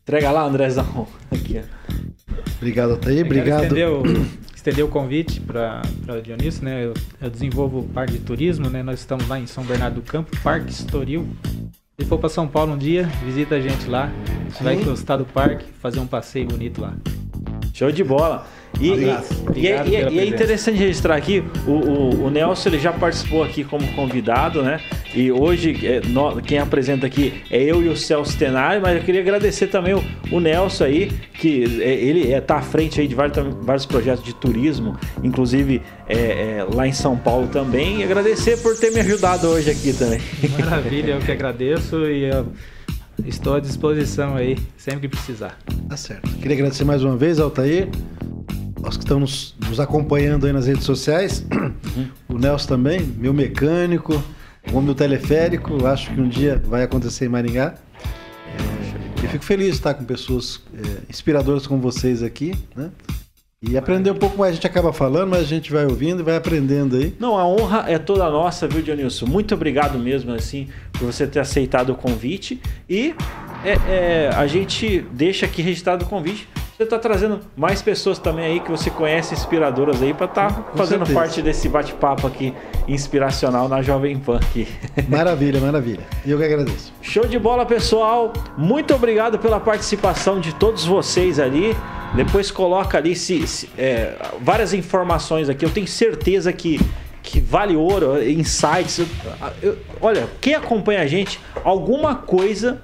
Entrega 0.02 0.30
lá, 0.30 0.44
Andrezão. 0.44 1.08
Aqui, 1.30 1.58
ó. 1.58 2.32
Obrigado, 2.56 2.96
Thaí. 2.98 3.22
Obrigado. 3.22 3.64
Estendeu, 3.64 4.02
estendeu 4.54 4.86
o 4.86 4.88
convite 4.88 5.40
para 5.40 5.82
o 6.08 6.22
Dionísio, 6.22 6.64
né? 6.64 6.84
Eu, 6.84 6.94
eu 7.20 7.30
desenvolvo 7.30 7.80
o 7.80 7.88
parque 7.88 8.12
de 8.12 8.20
turismo, 8.20 8.70
né? 8.70 8.82
Nós 8.84 9.00
estamos 9.00 9.26
lá 9.26 9.40
em 9.40 9.46
São 9.46 9.64
Bernardo 9.64 9.96
do 9.96 10.02
Campo, 10.02 10.30
Parque 10.40 10.70
Estoril. 10.70 11.26
Se 11.98 12.06
for 12.06 12.18
para 12.18 12.28
São 12.28 12.46
Paulo 12.46 12.74
um 12.74 12.78
dia, 12.78 13.06
visita 13.24 13.56
a 13.56 13.60
gente 13.60 13.88
lá. 13.88 14.12
Você 14.48 14.62
vai 14.62 14.76
gostar 14.76 15.16
do 15.16 15.24
parque, 15.24 15.64
fazer 15.80 15.98
um 15.98 16.06
passeio 16.06 16.46
bonito 16.46 16.80
lá. 16.80 16.94
Show 17.74 17.90
de 17.90 18.04
bola. 18.04 18.46
E, 18.80 18.90
um 18.90 18.94
e, 18.94 19.60
e, 19.60 19.68
é, 19.68 19.86
e, 19.86 19.96
é, 19.96 20.18
é 20.18 20.26
interessante 20.26 20.76
registrar 20.78 21.16
aqui, 21.16 21.44
o, 21.66 21.70
o, 21.70 22.24
o, 22.24 22.30
Nelson 22.30 22.70
ele 22.70 22.78
já 22.78 22.92
participou 22.92 23.42
aqui 23.42 23.64
como 23.64 23.86
convidado, 23.92 24.62
né? 24.62 24.80
E 25.14 25.30
hoje 25.30 25.86
é, 25.86 26.00
no, 26.06 26.40
quem 26.40 26.58
apresenta 26.58 27.06
aqui 27.06 27.42
é 27.50 27.62
eu 27.62 27.82
e 27.82 27.88
o 27.88 27.96
Celso 27.96 28.36
Tenari, 28.36 28.80
mas 28.80 28.96
eu 28.96 29.02
queria 29.02 29.20
agradecer 29.20 29.66
também 29.66 29.94
o, 29.94 30.02
o 30.30 30.40
Nelson 30.40 30.84
aí, 30.84 31.12
que 31.34 31.80
é, 31.82 31.92
ele 31.94 32.32
está 32.32 32.56
à 32.56 32.62
frente 32.62 33.00
aí 33.00 33.06
de 33.06 33.14
vários, 33.14 33.36
vários 33.60 33.86
projetos 33.86 34.24
de 34.24 34.34
turismo, 34.34 34.98
inclusive 35.22 35.82
é, 36.08 36.66
lá 36.72 36.86
em 36.86 36.92
São 36.92 37.16
Paulo 37.16 37.48
também. 37.48 38.00
E 38.00 38.04
agradecer 38.04 38.56
por 38.58 38.76
ter 38.76 38.90
me 38.90 39.00
ajudado 39.00 39.48
hoje 39.48 39.70
aqui 39.70 39.92
também. 39.92 40.20
Maravilha, 40.58 41.12
eu 41.12 41.20
que 41.20 41.30
agradeço 41.30 42.06
e 42.06 42.24
eu 42.24 42.46
estou 43.26 43.56
à 43.56 43.60
disposição 43.60 44.34
aí, 44.34 44.58
sempre 44.76 45.02
que 45.02 45.08
precisar. 45.08 45.58
Tá 45.88 45.96
certo. 45.96 46.28
Queria 46.38 46.56
agradecer 46.56 46.84
mais 46.84 47.04
uma 47.04 47.16
vez, 47.16 47.38
Altair 47.38 47.88
nós 48.82 48.96
que 48.96 49.04
estamos 49.04 49.54
nos 49.68 49.78
acompanhando 49.78 50.44
aí 50.44 50.52
nas 50.52 50.66
redes 50.66 50.84
sociais, 50.84 51.46
uhum. 51.96 52.08
o 52.28 52.38
Nelson 52.38 52.66
também, 52.68 53.00
meu 53.00 53.32
mecânico, 53.32 54.12
o 54.72 54.76
homem 54.76 54.86
do 54.86 54.94
teleférico, 54.94 55.86
acho 55.86 56.12
que 56.12 56.20
um 56.20 56.28
dia 56.28 56.60
vai 56.66 56.82
acontecer 56.82 57.26
em 57.26 57.28
Maringá. 57.28 57.76
É, 58.02 59.24
eu 59.24 59.28
fico 59.28 59.44
feliz 59.44 59.68
de 59.68 59.74
estar 59.74 59.94
com 59.94 60.04
pessoas 60.04 60.60
é, 60.74 61.02
inspiradoras 61.08 61.64
como 61.64 61.80
vocês 61.80 62.24
aqui, 62.24 62.54
né? 62.74 62.90
E 63.64 63.78
aprender 63.78 64.10
um 64.10 64.16
pouco 64.16 64.36
mais, 64.36 64.50
a 64.50 64.54
gente 64.54 64.66
acaba 64.66 64.92
falando, 64.92 65.30
mas 65.30 65.42
a 65.42 65.44
gente 65.44 65.70
vai 65.70 65.84
ouvindo 65.84 66.18
e 66.18 66.22
vai 66.24 66.34
aprendendo 66.34 66.96
aí. 66.96 67.14
Não, 67.20 67.38
a 67.38 67.46
honra 67.46 67.84
é 67.86 67.96
toda 67.96 68.28
nossa, 68.28 68.66
viu, 68.66 68.82
Dionilson? 68.82 69.26
Muito 69.26 69.54
obrigado 69.54 69.96
mesmo, 70.00 70.32
assim, 70.32 70.66
por 70.94 71.06
você 71.06 71.28
ter 71.28 71.38
aceitado 71.38 71.90
o 71.90 71.94
convite. 71.94 72.60
E 72.90 73.14
é, 73.64 73.74
é, 73.88 74.30
a 74.34 74.48
gente 74.48 75.06
deixa 75.12 75.46
aqui 75.46 75.62
registrado 75.62 76.04
o 76.04 76.08
convite 76.08 76.48
você 76.82 76.84
está 76.84 76.98
trazendo 76.98 77.40
mais 77.56 77.80
pessoas 77.80 78.18
também 78.18 78.44
aí 78.44 78.60
que 78.60 78.70
você 78.70 78.90
conhece, 78.90 79.34
inspiradoras 79.34 80.02
aí, 80.02 80.12
para 80.12 80.26
estar 80.26 80.52
tá 80.52 80.62
fazendo 80.74 81.06
certeza. 81.06 81.20
parte 81.20 81.42
desse 81.42 81.68
bate-papo 81.68 82.26
aqui 82.26 82.52
inspiracional 82.88 83.68
na 83.68 83.82
Jovem 83.82 84.18
Pan 84.18 84.36
aqui. 84.36 84.66
Maravilha, 85.08 85.60
maravilha. 85.60 86.00
E 86.24 86.30
eu 86.30 86.38
que 86.38 86.44
agradeço. 86.44 86.92
Show 87.00 87.26
de 87.26 87.38
bola, 87.38 87.64
pessoal. 87.64 88.32
Muito 88.56 88.94
obrigado 88.94 89.38
pela 89.38 89.60
participação 89.60 90.40
de 90.40 90.54
todos 90.54 90.84
vocês 90.84 91.38
ali. 91.38 91.76
Depois 92.14 92.50
coloca 92.50 92.98
ali 92.98 93.14
se, 93.14 93.46
se 93.46 93.70
é, 93.78 94.16
várias 94.40 94.74
informações 94.74 95.48
aqui. 95.48 95.64
Eu 95.64 95.70
tenho 95.70 95.86
certeza 95.86 96.52
que 96.52 96.80
que 97.22 97.38
vale 97.38 97.76
ouro, 97.76 98.20
insights. 98.20 98.98
Eu, 98.98 99.06
eu, 99.62 99.78
olha, 100.00 100.28
quem 100.40 100.56
acompanha 100.56 101.02
a 101.02 101.06
gente, 101.06 101.38
alguma 101.62 102.16
coisa 102.16 102.82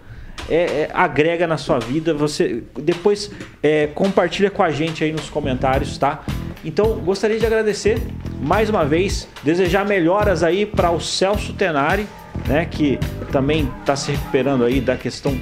é, 0.48 0.54
é, 0.54 0.90
agrega 0.92 1.46
na 1.46 1.56
sua 1.56 1.78
vida. 1.78 2.14
Você 2.14 2.62
depois 2.74 3.30
é, 3.62 3.88
compartilha 3.88 4.50
com 4.50 4.62
a 4.62 4.70
gente 4.70 5.04
aí 5.04 5.12
nos 5.12 5.28
comentários, 5.28 5.96
tá? 5.98 6.24
Então 6.64 6.98
gostaria 6.98 7.38
de 7.38 7.46
agradecer 7.46 8.00
mais 8.40 8.68
uma 8.68 8.84
vez, 8.84 9.28
desejar 9.42 9.84
melhoras 9.86 10.42
aí 10.42 10.66
para 10.66 10.90
o 10.90 11.00
Celso 11.00 11.52
Tenari, 11.52 12.06
né? 12.46 12.64
Que 12.64 12.98
também 13.30 13.70
está 13.80 13.94
se 13.94 14.12
recuperando 14.12 14.64
aí 14.64 14.80
da 14.80 14.96
questão 14.96 15.38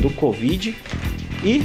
do 0.00 0.10
Covid 0.10 0.76
e 1.42 1.62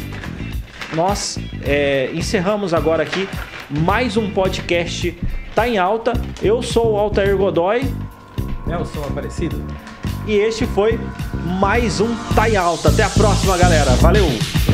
nós 0.94 1.40
é, 1.64 2.10
encerramos 2.14 2.74
agora 2.74 3.04
aqui 3.04 3.28
mais 3.70 4.16
um 4.18 4.30
podcast 4.30 5.18
Tá 5.56 5.68
em 5.68 5.78
Alta. 5.78 6.14
Eu 6.42 6.64
sou 6.64 6.94
o 6.94 6.98
Altair 6.98 7.38
Godoy. 7.38 7.82
Nelson 8.66 9.04
Aparecido. 9.04 9.64
E 10.26 10.34
este 10.34 10.66
foi 10.66 11.00
mais 11.46 12.00
um 12.00 12.16
Tá 12.36 12.50
em 12.50 12.56
Alta. 12.56 12.90
Até 12.90 13.04
a 13.04 13.10
próxima, 13.10 13.58
galera. 13.58 13.92
Valeu! 13.96 14.73